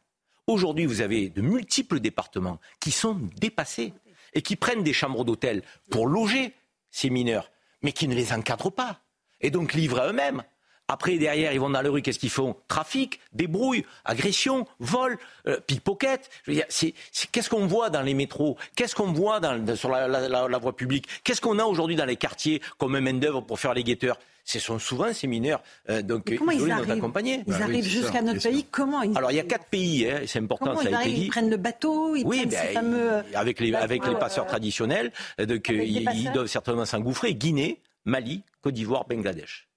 Aujourd'hui, 0.47 0.87
vous 0.87 1.01
avez 1.01 1.29
de 1.29 1.43
multiples 1.43 2.01
départements 2.01 2.59
qui 2.81 2.91
sont 2.91 3.21
dépassés 3.37 3.93
et 4.33 4.43
qui 4.43 4.57
prennent 4.57 4.83
des 4.83 4.93
chambres 4.93 5.25
d'hôtel 5.25 5.63
pour 5.91 6.07
loger 6.07 6.55
ces 6.91 7.11
mineurs, 7.11 7.51
mais 7.83 7.93
qui 7.93 8.09
ne 8.09 8.15
les 8.15 8.33
encadrent 8.33 8.73
pas 8.73 9.01
et 9.41 9.51
donc 9.51 9.75
livrent 9.75 10.01
à 10.01 10.09
eux-mêmes. 10.09 10.43
Après, 10.91 11.19
derrière, 11.19 11.53
ils 11.53 11.61
vont 11.61 11.71
dans 11.71 11.83
la 11.83 11.89
rue, 11.89 12.03
qu'est-ce 12.03 12.19
qu'ils 12.19 12.31
font? 12.31 12.57
Trafic, 12.67 13.21
débrouille, 13.33 13.85
agression, 14.05 14.67
vol, 14.81 15.19
euh, 15.47 15.61
pickpocket. 15.65 16.29
qu'est-ce 16.47 17.49
qu'on 17.49 17.69
voit 17.69 17.91
dans 17.91 18.03
les 18.03 18.13
métros? 18.13 18.57
Qu'est-ce 18.75 18.97
qu'on 18.97 19.13
voit 19.13 19.39
dans, 19.39 19.77
sur 19.77 19.89
la, 19.89 20.59
voie 20.59 20.75
publique? 20.75 21.07
Qu'est-ce 21.23 21.41
qu'on 21.41 21.61
a 21.61 21.65
aujourd'hui 21.65 21.95
dans 21.95 22.07
les 22.07 22.17
quartiers 22.17 22.61
comme 22.77 22.99
main-d'œuvre 22.99 23.41
pour 23.41 23.61
faire 23.61 23.73
les 23.73 23.85
guetteurs? 23.85 24.19
Ce 24.45 24.59
sont 24.59 24.81
souvent 24.81 25.13
ces 25.13 25.29
mineurs 25.29 25.63
euh, 25.91 26.03
donc 26.03 26.35
comment 26.37 26.51
ils 26.51 26.73
arrivent, 26.73 26.91
accompagnés. 26.91 27.45
Ils 27.47 27.53
bah 27.53 27.59
arrivent 27.63 27.85
jusqu'à 27.85 28.21
notre 28.21 28.43
pays. 28.43 28.65
Comment 28.69 29.03
ils 29.03 29.17
Alors 29.17 29.31
il 29.31 29.37
y 29.37 29.41
a 29.41 29.45
quatre 29.45 29.67
pays, 29.67 30.11
hein, 30.11 30.23
c'est 30.27 30.41
important. 30.41 30.71
Comment 30.71 30.83
ça 30.83 30.91
ils, 30.91 30.95
a 30.95 31.03
été 31.03 31.13
dit. 31.13 31.25
ils 31.27 31.29
prennent 31.29 31.51
le 31.51 31.57
bateau, 31.57 32.17
ils 32.17 32.27
oui, 32.27 32.39
prennent 32.39 32.51
ces 32.51 32.57
ben, 32.57 32.75
fameux 32.75 33.13
euh, 33.13 33.23
avec 33.35 33.61
les 33.61 33.73
avec 33.75 34.05
les 34.05 34.17
passeurs 34.17 34.47
traditionnels. 34.47 35.13
Donc 35.39 35.69
ils, 35.69 36.33
doivent 36.33 36.49
certainement 36.49 36.87
s'engouffrer. 36.87 37.35
Guinée, 37.35 37.79
Mali, 38.07 38.43
Côte 38.63 38.75
d'Ivoire, 38.75 39.07
Bangladesh. 39.07 39.70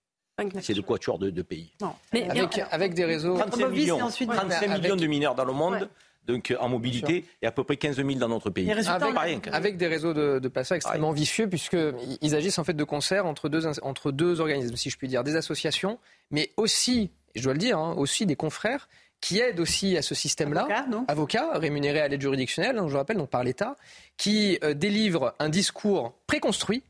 C'est 0.62 0.74
de 0.74 0.82
quatuor 0.82 1.20
de, 1.20 1.30
de 1.30 1.42
pays. 1.42 1.72
Mais 2.12 2.30
avec, 2.30 2.60
avec, 2.72 2.94
des 2.94 3.06
réseaux. 3.06 3.38
35 3.38 3.70
millions, 3.70 3.98
35 3.98 4.80
millions 4.80 4.96
de 4.96 5.06
mineurs 5.06 5.36
dans 5.36 5.46
le 5.46 5.54
monde. 5.54 5.90
Donc 6.26 6.56
en 6.58 6.70
mobilité 6.70 7.26
et 7.42 7.48
à 7.48 7.52
peu 7.52 7.66
près 7.66 7.76
15 7.76 7.98
000 7.98 8.12
dans 8.14 8.30
notre 8.30 8.50
pays. 8.50 8.72
Avec, 8.72 9.48
avec, 9.48 9.78
des 9.78 9.88
réseaux 9.88 10.14
de, 10.14 10.40
de 10.40 10.48
passeurs 10.48 10.78
extrêmement 10.78 11.12
vicieux 11.12 11.50
puisqu'ils 11.50 12.36
agissent 12.36 12.60
en 12.60 12.64
fait 12.64 12.74
de 12.74 12.84
concert 12.86 13.26
entre 13.26 13.50
deux, 13.50 13.68
entre 13.82 14.12
deux 14.12 14.40
organismes, 14.40 14.78
si 14.78 14.90
je 14.90 14.98
puis 14.98 15.10
dire, 15.10 15.26
des 15.26 15.36
associations, 15.36 16.00
mais 16.32 16.52
aussi, 16.56 17.12
je 17.36 17.44
dois 17.44 17.52
le 17.52 17.60
dire, 17.60 17.78
hein, 17.78 17.94
aussi 17.98 18.26
des 18.26 18.38
confrères 18.38 18.88
qui 19.20 19.40
aident 19.40 19.60
aussi 19.60 19.98
à 19.98 20.02
ce 20.02 20.16
système-là, 20.16 20.68
avocats, 21.08 21.58
rémunérés 21.58 22.02
à 22.02 22.08
l'aide 22.08 22.22
juridictionnelle, 22.22 22.78
hein, 22.78 22.88
je 22.90 22.96
rappelle, 22.96 23.18
donc 23.18 23.30
par 23.30 23.44
l'État, 23.44 23.76
qui 24.18 24.60
euh, 24.64 24.74
délivrent 24.74 25.34
un 25.40 25.50
discours 25.50 26.14
préconstruit 26.28 26.84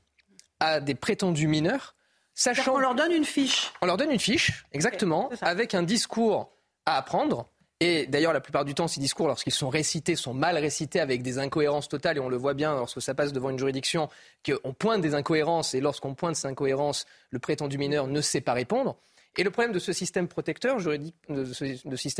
à 0.59 0.79
des 0.79 0.95
prétendus 0.95 1.47
mineurs 1.47 1.95
Sachant 2.35 2.75
on 2.75 2.79
leur 2.79 2.95
donne 2.95 3.11
une 3.11 3.25
fiche. 3.25 3.71
On 3.81 3.85
leur 3.85 3.97
donne 3.97 4.11
une 4.11 4.19
fiche, 4.19 4.65
exactement, 4.71 5.29
avec 5.41 5.73
un 5.75 5.83
discours 5.83 6.51
à 6.85 6.97
apprendre. 6.97 7.47
Et 7.79 8.07
d'ailleurs, 8.07 8.31
la 8.31 8.39
plupart 8.39 8.63
du 8.63 8.73
temps, 8.73 8.87
ces 8.87 9.01
discours, 9.01 9.27
lorsqu'ils 9.27 9.51
sont 9.51 9.67
récités, 9.67 10.15
sont 10.15 10.33
mal 10.33 10.57
récités 10.57 11.01
avec 11.01 11.21
des 11.21 11.37
incohérences 11.37 11.89
totales. 11.89 12.15
Et 12.15 12.19
on 12.21 12.29
le 12.29 12.37
voit 12.37 12.53
bien 12.53 12.73
lorsque 12.75 13.01
ça 13.01 13.13
passe 13.13 13.33
devant 13.33 13.49
une 13.49 13.59
juridiction, 13.59 14.07
qu'on 14.45 14.73
pointe 14.73 15.01
des 15.01 15.15
incohérences. 15.15 15.73
Et 15.73 15.81
lorsqu'on 15.81 16.13
pointe 16.13 16.37
ces 16.37 16.47
incohérences, 16.47 17.05
le 17.29 17.39
prétendu 17.39 17.77
mineur 17.77 18.07
ne 18.07 18.21
sait 18.21 18.39
pas 18.39 18.53
répondre. 18.53 18.95
Et 19.35 19.43
le 19.43 19.49
problème 19.49 19.71
de 19.71 19.79
ce 19.79 19.93
système 19.93 20.27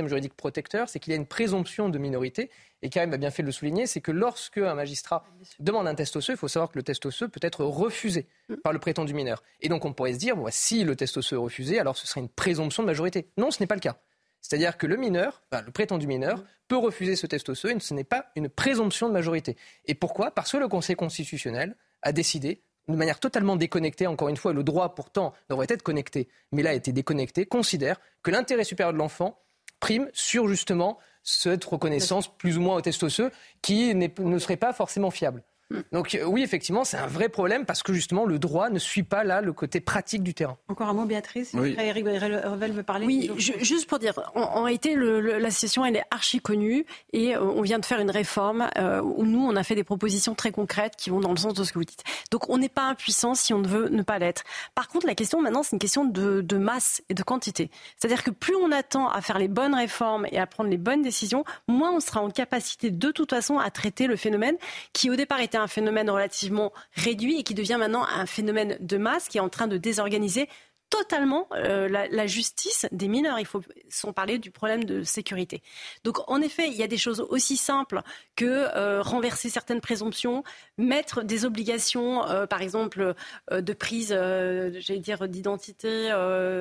juridique, 0.08 0.34
protecteur, 0.36 0.90
c'est 0.90 1.00
qu'il 1.00 1.12
y 1.12 1.14
a 1.14 1.18
une 1.18 1.28
présomption 1.28 1.90
de 1.90 2.00
minorité. 2.00 2.50
Et 2.82 2.90
Karim 2.90 3.14
a 3.14 3.18
bien 3.18 3.30
fait 3.30 3.44
de 3.44 3.48
le 3.48 3.52
souligner, 3.52 3.86
c'est 3.86 4.02
que 4.02 4.12
lorsque 4.12 4.58
un 4.58 4.74
magistrat 4.74 5.24
demande 5.60 5.88
un 5.88 5.94
test 5.94 6.16
osseux, 6.16 6.34
il 6.34 6.38
faut 6.38 6.48
savoir 6.48 6.72
que 6.72 6.78
le 6.80 6.84
test 6.84 7.06
osseux 7.06 7.28
peut 7.28 7.40
être 7.44 7.64
refusé 7.64 8.26
par 8.64 8.74
le 8.74 8.80
prétendu 8.80 9.14
mineur. 9.14 9.44
Et 9.62 9.70
donc 9.70 9.86
on 9.86 9.94
pourrait 9.94 10.14
se 10.14 10.18
dire, 10.18 10.36
bon, 10.36 10.48
si 10.50 10.84
le 10.84 10.96
test 10.96 11.16
osseux 11.18 11.36
est 11.36 11.40
refusé, 11.40 11.80
alors 11.80 11.96
ce 11.98 12.08
serait 12.08 12.22
une 12.22 12.30
présomption 12.30 12.82
de 12.82 12.88
majorité. 12.88 13.30
Non, 13.38 13.52
ce 13.52 13.62
n'est 13.62 13.68
pas 13.68 13.76
le 13.76 13.82
cas. 13.82 13.98
C'est-à-dire 14.42 14.78
que 14.78 14.88
le 14.88 14.98
mineur, 14.98 15.44
le 15.52 15.72
prétendu 15.72 16.08
mineur, 16.08 16.44
peut 16.68 16.78
refuser 16.78 17.16
ce 17.16 17.28
test 17.28 17.48
osseux 17.48 17.72
et 17.72 17.80
ce 17.80 17.94
n'est 17.94 18.04
pas 18.04 18.32
une 18.36 18.50
présomption 18.50 19.08
de 19.08 19.14
majorité. 19.14 19.56
Et 19.86 19.94
pourquoi? 19.94 20.32
Parce 20.32 20.52
que 20.52 20.58
le 20.58 20.68
Conseil 20.68 20.96
constitutionnel 20.96 21.76
a 22.02 22.12
décidé 22.12 22.64
de 22.88 22.96
manière 22.96 23.20
totalement 23.20 23.56
déconnectée, 23.56 24.08
encore 24.08 24.30
une 24.30 24.38
fois, 24.38 24.54
le 24.54 24.64
droit 24.64 24.96
pourtant 24.96 25.34
devrait 25.50 25.68
être 25.70 25.84
connecté, 25.84 26.28
mais 26.52 26.64
là 26.64 26.72
a 26.72 26.74
été 26.74 26.92
déconnecté, 26.92 27.46
considère 27.46 28.00
que 28.24 28.32
l'intérêt 28.32 28.64
supérieur 28.64 28.94
de 28.94 28.98
l'enfant 28.98 29.40
prime 29.80 30.10
sur 30.14 30.48
justement 30.48 30.98
cette 31.24 31.64
reconnaissance 31.64 32.28
plus 32.38 32.58
ou 32.58 32.62
moins 32.62 32.78
au 32.78 32.82
test 32.82 33.04
osseux 33.04 33.32
qui 33.62 33.94
ne 33.96 34.40
serait 34.40 34.58
pas 34.58 34.74
forcément 34.74 35.12
fiable. 35.12 35.44
Donc 35.92 36.16
euh, 36.16 36.26
oui, 36.26 36.44
effectivement, 36.44 36.84
c'est 36.84 36.98
un 36.98 37.08
vrai 37.08 37.30
problème 37.30 37.66
parce 37.66 37.84
que 37.84 37.94
justement, 37.94 38.26
le 38.26 38.40
droit 38.40 38.70
ne 38.70 38.80
suit 38.80 39.04
pas 39.04 39.24
là 39.24 39.42
le 39.42 39.54
côté 39.54 39.80
pratique 39.80 40.24
du 40.24 40.34
terrain. 40.34 40.58
Encore 40.68 40.90
un 40.90 40.94
mot, 40.94 41.06
Béatrice 41.06 41.52
oui. 41.54 41.76
Eric 41.78 42.06
Revel 42.06 42.72
veut 42.72 42.84
parler. 42.84 43.06
Oui, 43.06 43.32
juste 43.38 43.88
pour 43.88 44.00
dire, 44.00 44.14
en, 44.36 44.64
réalité, 44.64 44.96
la 44.96 45.52
situation, 45.52 45.86
elle 45.86 45.98
est 45.98 46.04
archi 46.12 46.40
connue 46.40 46.86
et 47.12 47.36
euh, 47.36 47.42
on 47.42 47.62
vient 47.62 47.80
de 47.80 47.86
faire 47.86 48.00
une 48.00 48.12
réforme 48.12 48.70
euh, 48.78 49.02
où 49.02 49.26
nous, 49.26 49.44
on 49.46 49.56
a 49.56 49.64
fait 49.64 49.76
des 49.76 49.84
propositions 49.84 50.36
très 50.36 50.52
concrètes 50.52 50.96
qui 50.98 51.10
vont 51.10 51.20
dans 51.20 51.32
le 51.32 51.38
sens 51.38 51.54
de 51.54 51.64
ce 51.64 51.72
que 51.72 51.80
vous 51.80 51.86
dites. 51.86 52.04
Donc 52.32 52.50
on 52.50 52.58
n'est 52.58 52.70
pas 52.70 52.84
impuissant 52.84 53.36
si 53.36 53.54
on 53.54 53.60
ne 53.60 53.68
veut 53.68 53.90
ne 53.90 54.02
pas 54.02 54.20
l'être. 54.20 54.44
Par 54.76 54.88
contre, 54.88 55.08
la 55.08 55.16
question 55.16 55.42
maintenant, 55.42 55.64
c'est 55.64 55.74
une 55.74 55.80
question 55.80 56.06
de, 56.06 56.42
de 56.42 56.58
masse 56.58 57.02
et 57.10 57.14
de 57.14 57.24
quantité. 57.24 57.70
C'est-à-dire 57.98 58.24
que 58.24 58.32
plus 58.32 58.56
on 58.56 58.72
attend 58.72 59.10
à 59.10 59.22
faire 59.22 59.40
les 59.40 59.48
bonnes 59.48 59.76
réformes 59.76 60.28
et 60.32 60.40
à 60.40 60.48
prendre 60.48 60.70
les 60.70 60.78
bonnes 60.78 61.02
décisions, 61.02 61.44
moins 61.68 61.92
on 61.94 62.00
sera 62.00 62.22
en 62.22 62.30
capacité 62.30 62.92
de 62.92 63.12
toute 63.12 63.32
façon 63.32 63.58
à 63.58 63.70
traiter 63.70 64.08
le 64.08 64.16
phénomène 64.16 64.56
qui 64.94 65.10
au 65.10 65.16
départ 65.16 65.40
était 65.40 65.58
un 65.64 65.68
phénomène 65.68 66.10
relativement 66.10 66.72
réduit 66.94 67.40
et 67.40 67.44
qui 67.44 67.54
devient 67.54 67.78
maintenant 67.80 68.06
un 68.06 68.26
phénomène 68.26 68.78
de 68.80 68.98
masse 68.98 69.28
qui 69.28 69.38
est 69.38 69.42
en 69.42 69.50
train 69.50 69.68
de 69.68 69.78
désorganiser 69.78 70.48
totalement 70.94 71.48
euh, 71.54 71.90
la, 71.90 72.28
justice 72.28 72.86
des 72.92 73.08
mineurs. 73.08 73.40
Il 73.40 73.48
faut 73.48 73.64
sans 73.90 74.14
parler 74.14 74.38
du 74.38 74.52
problème 74.52 74.84
de 74.84 75.02
sécurité. 75.02 75.64
Donc 76.04 76.20
en 76.30 76.40
effet, 76.40 76.68
il 76.68 76.76
y 76.76 76.84
a 76.84 76.88
des 76.88 76.98
choses 76.98 77.26
aussi 77.32 77.58
simples 77.58 78.02
que 78.36 78.46
euh, 78.46 79.02
renverser 79.02 79.50
certaines 79.50 79.82
présomptions, 79.82 80.44
mettre 80.78 81.24
des 81.24 81.46
obligations, 81.46 82.28
euh, 82.28 82.46
par 82.46 82.62
exemple 82.62 83.16
de 83.52 83.74
prise, 83.74 84.10
j'allais 84.10 85.00
dire 85.00 85.28
d'identité 85.28 86.12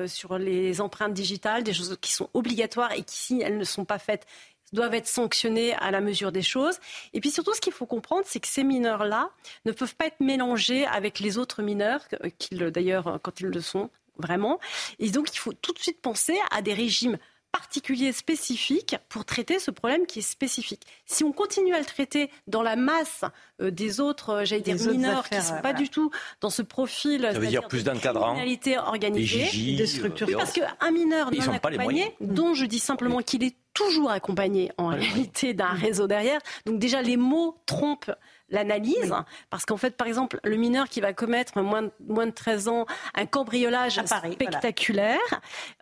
sur 0.07 0.39
les 0.39 0.81
empreintes 0.81 1.13
digitales, 1.13 1.63
des 1.63 1.73
choses 1.73 1.95
qui 2.01 2.11
sont 2.11 2.29
obligatoires 2.33 2.91
et 2.93 3.03
qui 3.03 3.15
si 3.15 3.41
elles 3.41 3.59
ne 3.59 3.63
sont 3.63 3.85
pas 3.85 3.99
faites 3.99 4.25
doivent 4.73 4.93
être 4.93 5.07
sanctionnés 5.07 5.73
à 5.75 5.91
la 5.91 6.01
mesure 6.01 6.31
des 6.31 6.41
choses. 6.41 6.79
Et 7.13 7.21
puis 7.21 7.31
surtout, 7.31 7.53
ce 7.53 7.61
qu'il 7.61 7.73
faut 7.73 7.85
comprendre, 7.85 8.23
c'est 8.25 8.39
que 8.39 8.47
ces 8.47 8.63
mineurs-là 8.63 9.29
ne 9.65 9.71
peuvent 9.71 9.95
pas 9.95 10.07
être 10.07 10.19
mélangés 10.19 10.85
avec 10.85 11.19
les 11.19 11.37
autres 11.37 11.61
mineurs, 11.61 12.01
qu'ils 12.37 12.59
d'ailleurs, 12.71 13.19
quand 13.21 13.39
ils 13.39 13.47
le 13.47 13.61
sont, 13.61 13.89
vraiment. 14.17 14.59
Et 14.99 15.09
donc, 15.09 15.29
il 15.33 15.37
faut 15.37 15.53
tout 15.53 15.73
de 15.73 15.79
suite 15.79 16.01
penser 16.01 16.37
à 16.51 16.61
des 16.61 16.73
régimes 16.73 17.17
particuliers 17.53 18.11
spécifiques 18.11 18.97
pour 19.09 19.25
traiter 19.25 19.59
ce 19.59 19.71
problème 19.71 20.07
qui 20.07 20.19
est 20.19 20.23
spécifique. 20.23 20.81
Si 21.05 21.23
on 21.23 21.31
continue 21.31 21.73
à 21.73 21.79
le 21.79 21.85
traiter 21.85 22.31
dans 22.47 22.63
la 22.63 22.75
masse 22.75 23.23
euh, 23.61 23.69
des 23.69 23.99
autres, 23.99 24.29
euh, 24.31 24.45
j'allais 24.45 24.61
dire 24.61 24.75
mineurs, 24.75 25.29
qui 25.29 25.37
ne 25.37 25.41
sont 25.41 25.61
pas 25.61 25.73
du 25.73 25.87
tout 25.89 26.09
dans 26.41 26.49
ce 26.49 26.63
profil, 26.63 27.21
ça 27.31 27.39
veut 27.39 27.47
dire 27.47 27.67
plus 27.67 27.83
d'encadrants, 27.83 28.33
criminalité 28.33 28.77
organisée, 28.77 29.75
des 29.75 29.85
structures. 29.85 30.27
Parce 30.35 30.51
qu'un 30.51 30.91
mineur 30.91 31.31
non 31.31 31.53
accompagné, 31.53 32.15
dont 32.19 32.55
je 32.55 32.65
dis 32.65 32.79
simplement 32.79 33.19
qu'il 33.19 33.43
est 33.43 33.55
toujours 33.73 34.11
accompagné 34.11 34.71
en 34.77 34.87
réalité 34.87 35.53
d'un 35.53 35.73
réseau 35.73 36.07
derrière. 36.07 36.39
Donc 36.65 36.79
déjà, 36.79 37.01
les 37.01 37.17
mots 37.17 37.57
trompent 37.65 38.11
l'analyse, 38.53 39.13
parce 39.49 39.65
qu'en 39.65 39.77
fait, 39.77 39.97
par 39.97 40.07
exemple, 40.07 40.39
le 40.43 40.55
mineur 40.55 40.87
qui 40.87 41.01
va 41.01 41.11
commettre 41.11 41.61
moins 41.61 41.81
de, 41.81 41.91
moins 42.07 42.27
de 42.27 42.31
13 42.31 42.67
ans 42.69 42.85
un 43.15 43.25
cambriolage 43.25 43.99
spectaculaire, 44.05 45.19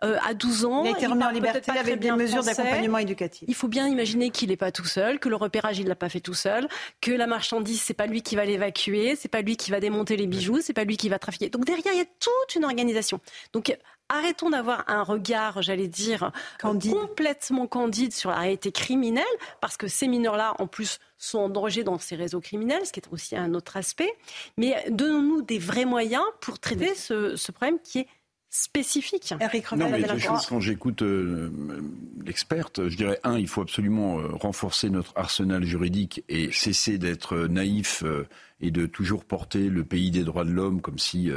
euh, 0.02 0.18
à 0.26 0.34
12 0.34 0.64
ans, 0.64 0.84
il 0.84 0.94
a 0.94 0.98
été 0.98 1.06
remis 1.06 1.22
en 1.22 1.30
liberté 1.30 1.70
avec 1.70 2.00
des 2.00 2.10
mesures 2.12 2.42
d'accompagnement 2.42 2.98
éducatif. 2.98 3.44
Il 3.46 3.54
faut 3.54 3.68
bien 3.68 3.86
imaginer 3.86 4.30
qu'il 4.30 4.48
n'est 4.48 4.56
pas 4.56 4.72
tout 4.72 4.86
seul, 4.86 5.20
que 5.20 5.28
le 5.28 5.36
repérage 5.36 5.78
il 5.78 5.86
l'a 5.86 5.94
pas 5.94 6.08
fait 6.08 6.20
tout 6.20 6.34
seul, 6.34 6.68
que 7.00 7.12
la 7.12 7.26
marchandise 7.26 7.82
c'est 7.82 7.94
pas 7.94 8.06
lui 8.06 8.22
qui 8.22 8.36
va 8.36 8.44
l'évacuer, 8.44 9.16
c'est 9.16 9.28
pas 9.28 9.42
lui 9.42 9.56
qui 9.56 9.70
va 9.70 9.78
démonter 9.78 10.16
les 10.16 10.26
bijoux, 10.26 10.60
c'est 10.62 10.72
pas 10.72 10.84
lui 10.84 10.96
qui 10.96 11.08
va 11.08 11.18
trafiquer. 11.18 11.50
Donc 11.50 11.64
derrière 11.64 11.92
il 11.92 11.98
y 11.98 12.02
a 12.02 12.04
toute 12.04 12.56
une 12.56 12.64
organisation. 12.64 13.20
Donc 13.52 13.76
arrêtons 14.12 14.50
d'avoir 14.50 14.84
un 14.88 15.02
regard, 15.02 15.62
j'allais 15.62 15.88
dire, 15.88 16.30
complètement 16.60 17.66
candide 17.66 18.12
sur 18.12 18.30
la 18.30 18.36
réalité 18.36 18.70
criminelle, 18.70 19.24
parce 19.60 19.76
que 19.76 19.88
ces 19.88 20.08
mineurs-là, 20.08 20.54
en 20.58 20.66
plus, 20.66 20.98
sont 21.18 21.38
en 21.38 21.48
danger 21.48 21.84
dans 21.84 21.98
ces 21.98 22.16
réseaux 22.16 22.40
criminels, 22.40 22.86
ce 22.86 22.92
qui 22.92 23.00
est 23.00 23.08
aussi 23.10 23.36
un 23.36 23.54
autre 23.54 23.76
aspect. 23.76 24.12
Mais 24.56 24.84
donnons-nous 24.90 25.42
des 25.42 25.58
vrais 25.58 25.84
moyens 25.84 26.24
pour 26.40 26.58
traiter 26.58 26.94
ce, 26.94 27.36
ce 27.36 27.52
problème 27.52 27.78
qui 27.82 28.00
est 28.00 28.08
spécifique. 28.52 29.32
Eric 29.40 29.72
non, 29.72 29.88
mais 29.88 30.02
des 30.02 30.18
choses, 30.20 30.44
quand 30.46 30.60
j'écoute 30.60 31.00
euh, 31.00 31.50
l'experte, 32.22 32.86
je 32.86 32.96
dirais, 32.98 33.18
un, 33.24 33.38
il 33.38 33.48
faut 33.48 33.62
absolument 33.62 34.20
euh, 34.20 34.28
renforcer 34.34 34.90
notre 34.90 35.14
arsenal 35.16 35.64
juridique 35.64 36.22
et 36.28 36.52
cesser 36.52 36.98
d'être 36.98 37.46
naïf 37.46 38.02
euh, 38.04 38.28
et 38.60 38.70
de 38.70 38.84
toujours 38.84 39.24
porter 39.24 39.70
le 39.70 39.84
pays 39.84 40.10
des 40.10 40.22
droits 40.22 40.44
de 40.44 40.50
l'homme 40.50 40.82
comme 40.82 40.98
si 40.98 41.30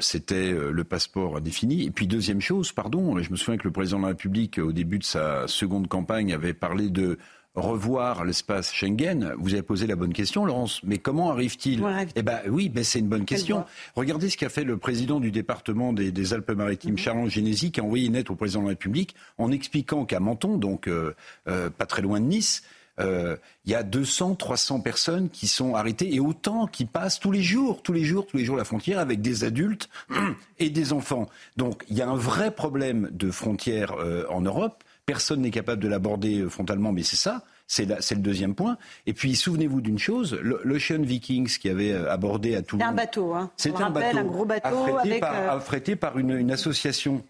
c'était 0.00 0.52
le 0.52 0.84
passeport 0.84 1.36
indéfini. 1.36 1.84
Et 1.84 1.90
puis 1.90 2.06
deuxième 2.06 2.40
chose, 2.40 2.72
pardon, 2.72 3.20
je 3.20 3.30
me 3.30 3.36
souviens 3.36 3.58
que 3.58 3.64
le 3.64 3.72
président 3.72 3.98
de 3.98 4.02
la 4.02 4.08
République, 4.08 4.58
au 4.58 4.72
début 4.72 4.98
de 4.98 5.04
sa 5.04 5.48
seconde 5.48 5.88
campagne, 5.88 6.32
avait 6.32 6.54
parlé 6.54 6.88
de 6.88 7.18
revoir 7.54 8.24
l'espace 8.24 8.72
Schengen, 8.72 9.34
vous 9.38 9.52
avez 9.52 9.62
posé 9.62 9.86
la 9.86 9.96
bonne 9.96 10.12
question, 10.12 10.46
Laurence. 10.46 10.80
Mais 10.84 10.98
comment 10.98 11.30
arrive-t-il 11.30 11.84
Eh 12.16 12.22
ben 12.22 12.40
oui, 12.48 12.68
ben 12.68 12.82
c'est 12.82 12.98
une 12.98 13.08
bonne 13.08 13.26
question. 13.26 13.64
Regardez 13.94 14.30
ce 14.30 14.36
qu'a 14.36 14.48
fait 14.48 14.64
le 14.64 14.78
président 14.78 15.20
du 15.20 15.30
département 15.30 15.92
des, 15.92 16.32
Alpes-Maritimes, 16.32 16.92
mhm. 16.92 16.98
Charles 16.98 17.30
Génési, 17.30 17.70
qui 17.70 17.80
a 17.80 17.84
envoyé 17.84 18.06
une 18.06 18.14
lettre 18.14 18.30
au 18.30 18.36
président 18.36 18.60
de 18.60 18.66
la 18.66 18.70
République 18.70 19.14
en 19.36 19.52
expliquant 19.52 20.06
qu'à 20.06 20.20
Menton, 20.20 20.56
donc 20.56 20.88
euh, 20.88 21.14
euh, 21.48 21.68
pas 21.68 21.86
très 21.86 22.00
loin 22.00 22.20
de 22.20 22.26
Nice, 22.26 22.62
euh, 23.00 23.36
il 23.64 23.72
y 23.72 23.74
a 23.74 23.82
200, 23.82 24.34
300 24.34 24.80
personnes 24.80 25.30
qui 25.30 25.46
sont 25.46 25.74
arrêtées 25.74 26.14
et 26.14 26.20
autant 26.20 26.66
qui 26.66 26.84
passent 26.84 27.20
tous 27.20 27.32
les 27.32 27.42
jours, 27.42 27.82
tous 27.82 27.92
les 27.92 28.04
jours, 28.04 28.26
tous 28.26 28.36
les 28.36 28.44
jours 28.44 28.56
la 28.56 28.64
frontière 28.64 28.98
avec 28.98 29.20
des 29.20 29.44
adultes 29.44 29.88
et 30.58 30.70
des 30.70 30.92
enfants. 30.92 31.28
Donc 31.56 31.84
il 31.88 31.96
y 31.96 32.02
a 32.02 32.08
un 32.08 32.16
vrai 32.16 32.50
problème 32.50 33.08
de 33.12 33.30
frontières 33.30 33.94
en 34.30 34.40
Europe. 34.40 34.84
Personne 35.06 35.40
n'est 35.40 35.50
capable 35.50 35.82
de 35.82 35.88
l'aborder 35.88 36.46
frontalement, 36.48 36.92
mais 36.92 37.02
c'est 37.02 37.16
ça. 37.16 37.42
C'est 37.72 37.86
le 37.86 38.20
deuxième 38.20 38.54
point. 38.54 38.76
Et 39.06 39.14
puis, 39.14 39.34
souvenez-vous 39.34 39.80
d'une 39.80 39.98
chose, 39.98 40.38
l'Ocean 40.42 41.00
Vikings 41.00 41.58
qui 41.58 41.70
avait 41.70 41.92
euh, 41.92 42.12
abordé 42.12 42.54
à 42.54 42.60
tout 42.60 42.76
C'était 42.76 42.84
un 42.84 42.92
bateau, 42.92 43.32
hein. 43.32 43.50
C'était 43.56 43.82
un 43.82 43.88
bateau. 43.88 44.18
un 44.18 44.24
gros 44.24 44.44
bateau 44.44 44.96
affrété, 44.96 45.20
par, 45.20 45.34
euh, 45.34 45.56
affrété 45.56 45.96
par 45.96 46.18
une, 46.18 46.50
association 46.50 47.24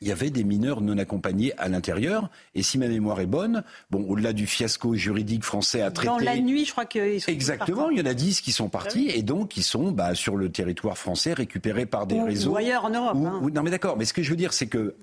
il 0.00 0.08
y 0.08 0.12
avait 0.12 0.30
des 0.30 0.44
mineurs 0.44 0.80
non 0.80 0.96
accompagnés 0.98 1.52
à 1.58 1.68
l'intérieur. 1.68 2.30
Et 2.54 2.62
si 2.62 2.78
ma 2.78 2.88
mémoire 2.88 3.20
est 3.20 3.26
bonne, 3.26 3.62
bon, 3.90 4.04
au-delà 4.08 4.32
du 4.32 4.46
fiasco 4.46 4.94
juridique 4.94 5.44
français 5.44 5.82
à 5.82 5.90
traiter. 5.90 6.08
Dans 6.08 6.18
la 6.18 6.38
nuit, 6.38 6.64
je 6.64 6.72
crois 6.72 6.86
qu'ils 6.86 7.20
sont 7.20 7.30
Exactement, 7.30 7.90
il 7.90 7.98
y 7.98 8.02
en 8.02 8.06
a 8.06 8.14
dix 8.14 8.40
qui 8.40 8.52
sont 8.52 8.68
partis 8.68 9.10
et 9.10 9.22
donc 9.22 9.48
qui 9.48 9.62
sont 9.62 9.92
bah, 9.92 10.14
sur 10.14 10.36
le 10.36 10.50
territoire 10.50 10.96
français 10.96 11.34
récupérés 11.34 11.86
par 11.86 12.06
des 12.06 12.20
réseaux. 12.20 12.52
Ou 12.52 12.56
ailleurs 12.56 12.86
en 12.86 12.90
Europe. 12.90 13.16
Hein. 13.16 13.50
non, 13.52 13.62
mais 13.62 13.70
d'accord. 13.70 13.96
Mais 13.96 14.06
ce 14.06 14.14
que 14.14 14.22
je 14.22 14.30
veux 14.30 14.36
dire, 14.36 14.52
c'est 14.52 14.68
que 14.68 14.96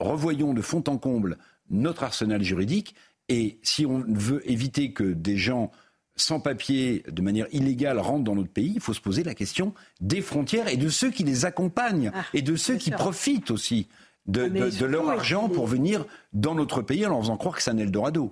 revoyons 0.00 0.54
de 0.54 0.62
fond 0.62 0.82
en 0.86 0.96
comble 0.96 1.36
notre 1.70 2.02
arsenal 2.02 2.42
juridique 2.42 2.94
et 3.28 3.58
si 3.62 3.86
on 3.86 4.04
veut 4.08 4.42
éviter 4.50 4.92
que 4.92 5.04
des 5.04 5.36
gens 5.36 5.70
sans 6.16 6.40
papier, 6.40 7.04
de 7.10 7.22
manière 7.22 7.46
illégale, 7.52 7.98
rentrent 7.98 8.24
dans 8.24 8.34
notre 8.34 8.50
pays, 8.50 8.72
il 8.74 8.80
faut 8.80 8.92
se 8.92 9.00
poser 9.00 9.22
la 9.24 9.34
question 9.34 9.72
des 10.00 10.20
frontières 10.20 10.68
et 10.68 10.76
de 10.76 10.90
ceux 10.90 11.10
qui 11.10 11.24
les 11.24 11.46
accompagnent 11.46 12.12
ah, 12.14 12.24
et 12.34 12.42
de 12.42 12.56
ceux 12.56 12.76
qui 12.76 12.90
profitent 12.90 13.50
aussi 13.50 13.88
de, 14.26 14.50
ah, 14.82 14.86
leur 14.86 15.08
argent 15.10 15.48
pour 15.48 15.66
venir 15.66 16.04
dans 16.32 16.54
notre 16.54 16.82
pays 16.82 17.04
en 17.06 17.10
leur 17.10 17.20
faisant 17.20 17.36
croire 17.36 17.56
que 17.56 17.62
c'est 17.62 17.70
un 17.70 17.78
Eldorado. 17.78 18.30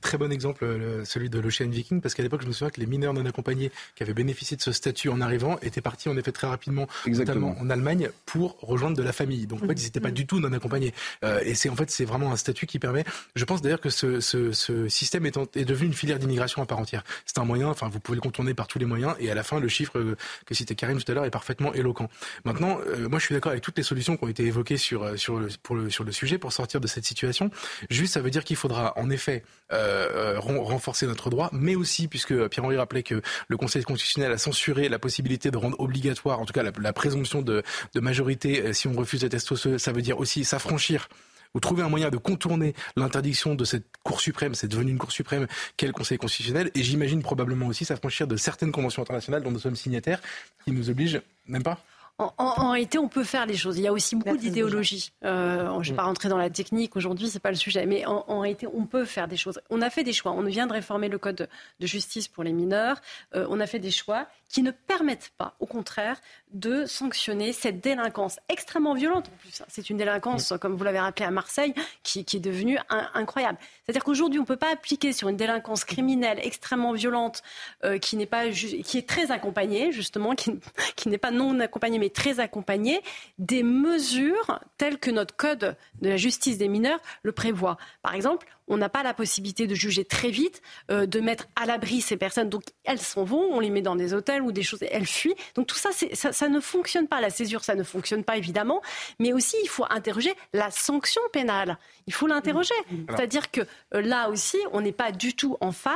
Très 0.00 0.18
bon 0.18 0.30
exemple, 0.30 0.66
celui 1.04 1.30
de 1.30 1.38
l'Ocean 1.38 1.68
Viking, 1.68 2.00
parce 2.00 2.14
qu'à 2.14 2.22
l'époque, 2.22 2.42
je 2.42 2.46
me 2.46 2.52
souviens 2.52 2.70
que 2.70 2.80
les 2.80 2.86
mineurs 2.86 3.14
non 3.14 3.24
accompagnés 3.26 3.72
qui 3.96 4.02
avaient 4.02 4.14
bénéficié 4.14 4.56
de 4.56 4.62
ce 4.62 4.72
statut 4.72 5.08
en 5.08 5.20
arrivant 5.20 5.58
étaient 5.62 5.80
partis 5.80 6.08
en 6.08 6.16
effet 6.16 6.32
très 6.32 6.46
rapidement, 6.46 6.86
notamment 7.06 7.56
en 7.60 7.70
Allemagne, 7.70 8.10
pour 8.26 8.56
rejoindre 8.60 8.96
de 8.96 9.02
la 9.02 9.12
famille. 9.12 9.46
Donc 9.46 9.62
en 9.62 9.66
fait, 9.66 9.80
ils 9.80 9.84
n'étaient 9.84 10.00
pas 10.00 10.10
du 10.10 10.26
tout 10.26 10.40
non 10.40 10.52
accompagnés. 10.52 10.94
Euh, 11.24 11.40
et 11.44 11.54
c'est 11.54 11.68
en 11.68 11.76
fait, 11.76 11.90
c'est 11.90 12.04
vraiment 12.04 12.32
un 12.32 12.36
statut 12.36 12.66
qui 12.66 12.78
permet. 12.78 13.04
Je 13.34 13.44
pense 13.44 13.62
d'ailleurs 13.62 13.80
que 13.80 13.90
ce, 13.90 14.20
ce, 14.20 14.52
ce 14.52 14.88
système 14.88 15.26
est, 15.26 15.36
est, 15.56 15.64
devenu 15.64 15.88
une 15.88 15.94
filière 15.94 16.18
d'immigration 16.18 16.62
à 16.62 16.66
part 16.66 16.78
entière. 16.78 17.04
C'est 17.26 17.38
un 17.38 17.44
moyen, 17.44 17.68
enfin, 17.68 17.88
vous 17.88 18.00
pouvez 18.00 18.16
le 18.16 18.22
contourner 18.22 18.54
par 18.54 18.66
tous 18.66 18.78
les 18.78 18.86
moyens, 18.86 19.14
et 19.18 19.30
à 19.30 19.34
la 19.34 19.42
fin, 19.42 19.60
le 19.60 19.68
chiffre 19.68 20.16
que 20.46 20.54
citait 20.54 20.74
Karim 20.74 21.02
tout 21.02 21.10
à 21.10 21.14
l'heure 21.14 21.24
est 21.24 21.30
parfaitement 21.30 21.72
éloquent. 21.74 22.08
Maintenant, 22.44 22.78
euh, 22.86 23.08
moi, 23.08 23.18
je 23.18 23.26
suis 23.26 23.34
d'accord 23.34 23.50
avec 23.52 23.62
toutes 23.62 23.76
les 23.76 23.82
solutions 23.82 24.16
qui 24.16 24.24
ont 24.24 24.28
été 24.28 24.44
évoquées 24.44 24.76
sur, 24.76 25.18
sur, 25.18 25.40
pour 25.62 25.76
le, 25.76 25.90
sur 25.90 26.04
le 26.04 26.12
sujet 26.12 26.38
pour 26.38 26.52
sortir 26.52 26.80
de 26.80 26.86
cette 26.86 27.04
situation 27.04 27.23
ça 27.32 28.20
veut 28.20 28.30
dire 28.30 28.44
qu'il 28.44 28.56
faudra 28.56 28.92
en 28.96 29.10
effet 29.10 29.44
euh, 29.72 30.34
euh, 30.36 30.40
renforcer 30.40 31.06
notre 31.06 31.30
droit, 31.30 31.50
mais 31.52 31.74
aussi, 31.74 32.08
puisque 32.08 32.48
Pierre-Henri 32.48 32.76
rappelait 32.76 33.02
que 33.02 33.22
le 33.48 33.56
Conseil 33.56 33.82
constitutionnel 33.82 34.32
a 34.32 34.38
censuré 34.38 34.88
la 34.88 34.98
possibilité 34.98 35.50
de 35.50 35.56
rendre 35.56 35.78
obligatoire, 35.80 36.40
en 36.40 36.44
tout 36.44 36.52
cas 36.52 36.62
la, 36.62 36.92
présomption 36.92 37.42
de, 37.42 37.62
majorité 37.94 38.62
euh, 38.62 38.72
si 38.72 38.88
on 38.88 38.92
refuse 38.92 39.22
le 39.22 39.28
test 39.28 39.50
osseux, 39.52 39.78
ça 39.78 39.92
veut 39.92 40.02
dire 40.02 40.18
aussi 40.18 40.44
s'affranchir 40.44 41.08
ou 41.54 41.60
trouver 41.60 41.82
un 41.82 41.88
moyen 41.88 42.10
de 42.10 42.16
contourner 42.16 42.74
l'interdiction 42.96 43.54
de 43.54 43.64
cette 43.64 43.84
Cour 44.02 44.20
suprême, 44.20 44.54
c'est 44.54 44.68
devenu 44.68 44.90
une 44.90 44.98
Cour 44.98 45.12
suprême 45.12 45.46
qu'est 45.76 45.86
le 45.86 45.92
Conseil 45.92 46.18
constitutionnel, 46.18 46.70
et 46.74 46.82
j'imagine 46.82 47.22
probablement 47.22 47.66
aussi 47.66 47.84
s'affranchir 47.84 48.26
de 48.26 48.36
certaines 48.36 48.72
conventions 48.72 49.02
internationales 49.02 49.42
dont 49.42 49.52
nous 49.52 49.60
sommes 49.60 49.76
signataires, 49.76 50.20
qui 50.64 50.72
nous 50.72 50.90
obligent, 50.90 51.22
même 51.46 51.62
pas? 51.62 51.82
En, 52.18 52.70
réalité, 52.70 52.98
on 52.98 53.08
peut 53.08 53.24
faire 53.24 53.44
les 53.44 53.56
choses. 53.56 53.76
Il 53.76 53.82
y 53.82 53.88
a 53.88 53.92
aussi 53.92 54.14
beaucoup 54.14 54.36
d'idéologie. 54.36 55.10
Euh, 55.24 55.66
je 55.66 55.78
ne 55.78 55.82
vais 55.82 55.92
mm. 55.92 55.96
pas 55.96 56.02
rentrer 56.04 56.28
dans 56.28 56.38
la 56.38 56.48
technique 56.48 56.94
aujourd'hui, 56.94 57.28
c'est 57.28 57.40
pas 57.40 57.50
le 57.50 57.56
sujet. 57.56 57.86
Mais 57.86 58.06
en, 58.06 58.38
réalité, 58.38 58.68
on 58.72 58.86
peut 58.86 59.04
faire 59.04 59.26
des 59.26 59.36
choses. 59.36 59.60
On 59.68 59.82
a 59.82 59.90
fait 59.90 60.04
des 60.04 60.12
choix. 60.12 60.30
On 60.30 60.42
vient 60.42 60.68
de 60.68 60.72
réformer 60.72 61.08
le 61.08 61.18
code 61.18 61.48
de 61.80 61.86
justice 61.86 62.28
pour 62.28 62.44
les 62.44 62.52
mineurs. 62.52 63.00
Euh, 63.34 63.46
on 63.50 63.58
a 63.58 63.66
fait 63.66 63.80
des 63.80 63.90
choix 63.90 64.28
qui 64.48 64.62
ne 64.62 64.70
permettent 64.70 65.32
pas, 65.36 65.56
au 65.58 65.66
contraire, 65.66 66.20
de 66.52 66.86
sanctionner 66.86 67.52
cette 67.52 67.80
délinquance 67.80 68.38
extrêmement 68.48 68.94
violente. 68.94 69.26
En 69.26 69.36
plus, 69.38 69.62
c'est 69.66 69.90
une 69.90 69.96
délinquance, 69.96 70.52
mm. 70.52 70.58
comme 70.58 70.76
vous 70.76 70.84
l'avez 70.84 71.00
rappelé 71.00 71.26
à 71.26 71.32
Marseille, 71.32 71.74
qui, 72.04 72.20
est 72.20 72.40
devenue 72.40 72.78
incroyable. 73.14 73.58
C'est-à-dire 73.82 74.04
qu'aujourd'hui, 74.04 74.38
on 74.38 74.42
ne 74.42 74.46
peut 74.46 74.56
pas 74.56 74.72
appliquer 74.72 75.12
sur 75.12 75.28
une 75.28 75.36
délinquance 75.36 75.84
criminelle 75.84 76.38
extrêmement 76.40 76.92
violente, 76.92 77.42
euh, 77.82 77.98
qui 77.98 78.16
n'est 78.16 78.26
pas 78.26 78.48
qui 78.50 78.98
est 78.98 79.08
très 79.08 79.32
accompagnée, 79.32 79.90
justement, 79.90 80.36
qui, 80.36 80.60
qui 80.94 81.08
n'est 81.08 81.18
pas 81.18 81.32
non 81.32 81.58
accompagnée 81.58 81.98
mais 82.04 82.10
très 82.10 82.38
accompagnée, 82.38 83.00
des 83.38 83.62
mesures 83.62 84.60
telles 84.76 84.98
que 84.98 85.10
notre 85.10 85.34
code 85.34 85.74
de 86.02 86.08
la 86.10 86.18
justice 86.18 86.58
des 86.58 86.68
mineurs 86.68 87.00
le 87.22 87.32
prévoit. 87.32 87.78
Par 88.02 88.14
exemple, 88.14 88.46
on 88.68 88.76
n'a 88.76 88.88
pas 88.88 89.02
la 89.02 89.14
possibilité 89.14 89.66
de 89.66 89.74
juger 89.74 90.04
très 90.04 90.30
vite, 90.30 90.62
euh, 90.90 91.06
de 91.06 91.20
mettre 91.20 91.46
à 91.56 91.66
l'abri 91.66 92.00
ces 92.00 92.16
personnes. 92.16 92.48
Donc 92.48 92.64
elles 92.84 93.00
s'en 93.00 93.24
vont, 93.24 93.42
on 93.52 93.60
les 93.60 93.70
met 93.70 93.82
dans 93.82 93.96
des 93.96 94.14
hôtels 94.14 94.42
ou 94.42 94.52
des 94.52 94.62
choses, 94.62 94.80
elles 94.90 95.06
fuient. 95.06 95.34
Donc 95.54 95.66
tout 95.66 95.76
ça, 95.76 95.90
ça, 95.92 96.32
ça, 96.32 96.48
ne 96.48 96.60
fonctionne 96.60 97.08
pas. 97.08 97.20
La 97.20 97.30
césure, 97.30 97.64
ça 97.64 97.74
ne 97.74 97.82
fonctionne 97.82 98.24
pas 98.24 98.36
évidemment. 98.36 98.80
Mais 99.18 99.32
aussi, 99.32 99.56
il 99.62 99.68
faut 99.68 99.84
interroger 99.90 100.32
la 100.52 100.70
sanction 100.70 101.20
pénale. 101.32 101.78
Il 102.06 102.14
faut 102.14 102.26
l'interroger. 102.26 102.74
Mmh. 102.90 102.94
Mmh. 102.94 103.06
C'est-à-dire 103.10 103.50
que 103.50 103.60
euh, 103.94 104.00
là 104.00 104.30
aussi, 104.30 104.58
on 104.72 104.80
n'est 104.80 104.92
pas 104.92 105.12
du 105.12 105.34
tout 105.34 105.56
en 105.60 105.72
phase 105.72 105.94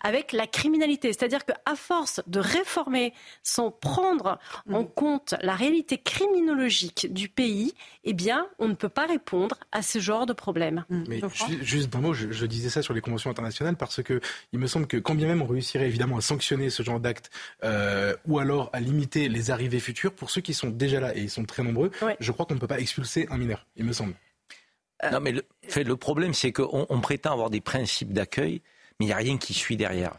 avec 0.00 0.32
la 0.32 0.46
criminalité. 0.46 1.12
C'est-à-dire 1.12 1.44
qu'à 1.44 1.74
force 1.76 2.20
de 2.26 2.40
réformer 2.40 3.12
sans 3.42 3.70
prendre 3.70 4.38
mmh. 4.66 4.74
en 4.74 4.84
compte 4.84 5.34
la 5.42 5.54
réalité 5.54 5.98
criminologique 5.98 7.12
du 7.12 7.28
pays, 7.28 7.74
eh 8.04 8.12
bien, 8.12 8.46
on 8.58 8.68
ne 8.68 8.74
peut 8.74 8.88
pas 8.88 9.06
répondre 9.06 9.56
à 9.72 9.82
ce 9.82 9.98
genre 9.98 10.26
de 10.26 10.32
problème. 10.32 10.84
Mais 10.88 11.20
juste 11.62 11.90
je, 12.14 12.46
disais 12.46 12.70
ça 12.70 12.82
sur 12.82 12.94
les 12.94 13.00
conventions 13.00 13.30
internationales 13.30 13.76
parce 13.76 14.02
que 14.02 14.20
il 14.52 14.58
me 14.58 14.66
semble 14.66 14.86
que 14.86 14.96
quand 14.96 15.14
bien 15.14 15.26
même 15.26 15.42
on 15.42 15.46
réussirait 15.46 15.86
évidemment 15.86 16.16
à 16.16 16.20
sanctionner 16.20 16.70
ce 16.70 16.82
genre 16.82 17.00
d'actes 17.00 17.30
euh, 17.64 18.14
ou 18.26 18.38
alors 18.38 18.70
à 18.72 18.80
limiter 18.80 19.28
les 19.28 19.50
arrivées 19.50 19.80
futures, 19.80 20.12
pour 20.12 20.30
ceux 20.30 20.40
qui 20.40 20.54
sont 20.54 20.70
déjà 20.70 21.00
là 21.00 21.16
et 21.16 21.20
ils 21.20 21.30
sont 21.30 21.44
très 21.44 21.62
nombreux, 21.62 21.90
je 22.20 22.32
crois 22.32 22.46
qu'on 22.46 22.54
ne 22.54 22.60
peut 22.60 22.66
pas 22.66 22.80
expulser 22.80 23.26
un 23.30 23.38
mineur, 23.38 23.66
il 23.76 23.84
me 23.84 23.92
semble. 23.92 24.14
Non, 25.12 25.20
mais 25.20 25.32
le, 25.32 25.44
fait, 25.68 25.84
le 25.84 25.96
problème, 25.96 26.34
c'est 26.34 26.52
qu'on 26.52 27.00
prétend 27.00 27.32
avoir 27.32 27.50
des 27.50 27.60
principes 27.60 28.12
d'accueil, 28.12 28.62
mais 28.98 29.06
il 29.06 29.08
n'y 29.08 29.12
a 29.12 29.16
rien 29.16 29.38
qui 29.38 29.54
suit 29.54 29.76
derrière. 29.76 30.14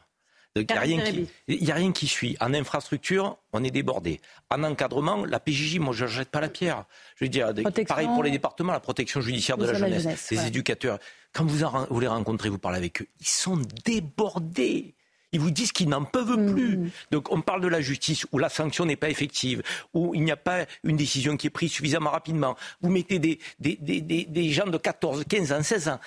Il 0.56 0.66
n'y 0.66 0.74
a, 0.74 1.74
a, 1.74 1.76
rien 1.76 1.92
qui 1.92 2.08
suit. 2.08 2.36
En 2.40 2.54
infrastructure, 2.54 3.38
on 3.54 3.64
est 3.64 3.72
débordé. 3.72 4.20
En 4.50 4.64
encadrement, 4.64 5.24
la 5.26 5.40
PJJ, 5.40 5.78
moi, 5.78 5.94
je 5.94 6.06
ne 6.06 6.10
jette 6.10 6.30
pas 6.30 6.42
la 6.42 6.50
pierre. 6.50 6.86
Je 7.16 7.26
veux 7.26 7.30
dire, 7.30 7.54
pareil 7.88 8.08
pour 8.08 8.24
les 8.24 8.32
départements, 8.32 8.74
la 8.74 8.80
protection 8.80 9.22
judiciaire 9.22 9.58
de 9.58 9.66
la 9.66 9.74
jeunesse, 9.74 10.32
les 10.32 10.48
éducateurs. 10.48 10.98
Quand 11.34 11.46
vous, 11.46 11.66
vous 11.90 12.00
les 12.00 12.08
rencontrez, 12.08 12.50
vous 12.50 12.58
parlez 12.58 12.78
avec 12.78 13.02
eux, 13.02 13.08
ils 13.20 13.28
sont 13.28 13.62
débordés. 13.86 14.96
Ils 15.32 15.40
vous 15.40 15.52
disent 15.52 15.72
qu'ils 15.72 15.90
n'en 15.90 16.06
peuvent 16.06 16.38
mm. 16.38 16.54
plus. 16.54 16.92
Donc 17.12 17.32
on 17.32 17.42
parle 17.42 17.62
de 17.62 17.68
la 17.68 17.82
justice 17.82 18.26
où 18.32 18.40
la 18.40 18.50
sanction 18.50 18.86
n'est 18.86 18.96
pas 18.96 19.10
effective, 19.10 19.62
où 19.94 20.16
il 20.16 20.24
n'y 20.24 20.32
a 20.32 20.38
pas 20.38 20.66
une 20.84 20.98
décision 20.98 21.38
qui 21.38 21.48
est 21.48 21.52
prise 21.52 21.72
suffisamment 21.72 22.10
rapidement. 22.10 22.56
Vous 22.82 22.90
mettez 22.90 23.20
des, 23.20 23.40
des, 23.60 23.78
des, 23.80 24.02
des 24.02 24.50
gens 24.50 24.66
de 24.66 24.78
14, 24.78 25.26
15 25.30 25.52
ans, 25.52 25.64
16 25.64 25.90
ans, 25.90 26.00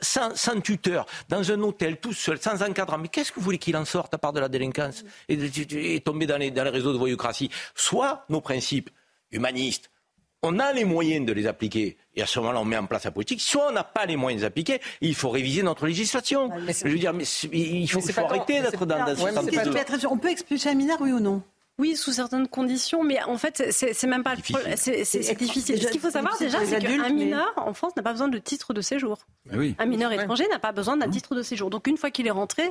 sans, 0.00 0.36
sans, 0.36 0.60
tuteur, 0.60 1.06
dans 1.28 1.50
un 1.50 1.60
hôtel, 1.62 1.98
tout 1.98 2.12
seul, 2.12 2.40
sans 2.40 2.62
encadrant. 2.62 2.98
Mais 2.98 3.08
qu'est-ce 3.08 3.32
que 3.32 3.40
vous 3.40 3.44
voulez 3.44 3.58
qu'il 3.58 3.76
en 3.76 3.84
sorte 3.84 4.14
à 4.14 4.18
part 4.18 4.32
de 4.32 4.40
la 4.40 4.48
délinquance 4.48 5.04
et, 5.28 5.36
et 5.94 6.00
tomber 6.00 6.26
dans 6.26 6.36
les, 6.38 6.50
dans 6.50 6.64
les 6.64 6.70
réseaux 6.70 6.92
de 6.92 6.98
voyoucratie? 6.98 7.50
Soit 7.74 8.24
nos 8.28 8.40
principes 8.40 8.90
humanistes, 9.32 9.90
on 10.42 10.58
a 10.58 10.72
les 10.72 10.84
moyens 10.84 11.24
de 11.24 11.32
les 11.32 11.46
appliquer. 11.46 11.96
Et 12.14 12.22
à 12.22 12.26
ce 12.26 12.40
moment-là, 12.40 12.60
on 12.60 12.64
met 12.64 12.76
en 12.76 12.86
place 12.86 13.04
la 13.04 13.10
politique. 13.10 13.40
Soit 13.40 13.68
on 13.68 13.72
n'a 13.72 13.84
pas 13.84 14.06
les 14.06 14.16
moyens 14.16 14.40
de 14.40 14.44
les 14.44 14.48
appliquer, 14.48 14.80
il 15.00 15.14
faut 15.14 15.30
réviser 15.30 15.62
notre 15.62 15.86
législation. 15.86 16.50
je 16.66 16.88
veux 16.88 16.98
dire, 16.98 17.12
mais 17.12 17.24
il 17.52 17.88
faut, 17.88 18.00
arrêter 18.20 18.60
d'être 18.60 18.84
dans, 18.84 19.04
On 20.10 20.18
peut 20.18 20.30
expulser 20.30 20.70
un 20.70 20.74
mineur, 20.74 20.98
oui 21.00 21.12
ou 21.12 21.20
non? 21.20 21.42
Oui, 21.78 21.96
sous 21.96 22.12
certaines 22.12 22.48
conditions, 22.48 23.02
mais 23.02 23.22
en 23.22 23.38
fait, 23.38 23.64
c'est 23.70 24.06
même 24.06 24.22
pas 24.22 24.36
difficile. 24.36 24.60
C'est 24.76 25.34
difficile. 25.34 25.82
Ce 25.82 25.88
qu'il 25.88 26.00
faut 26.00 26.10
savoir 26.10 26.36
déjà, 26.38 26.64
c'est 26.64 26.78
qu'un 26.80 27.08
mineur 27.08 27.52
en 27.56 27.72
France 27.72 27.96
n'a 27.96 28.02
pas 28.02 28.12
besoin 28.12 28.28
de 28.28 28.38
titre 28.38 28.74
de 28.74 28.80
séjour. 28.80 29.26
Oui. 29.52 29.74
Un 29.78 29.86
mineur 29.86 30.12
étranger 30.12 30.46
n'a 30.48 30.58
pas 30.58 30.72
besoin 30.72 30.96
d'un 30.96 31.08
titre 31.08 31.34
de 31.34 31.42
séjour. 31.42 31.70
Donc 31.70 31.86
une 31.86 31.96
fois 31.96 32.10
qu'il 32.10 32.26
est 32.26 32.32
rentré, 32.32 32.62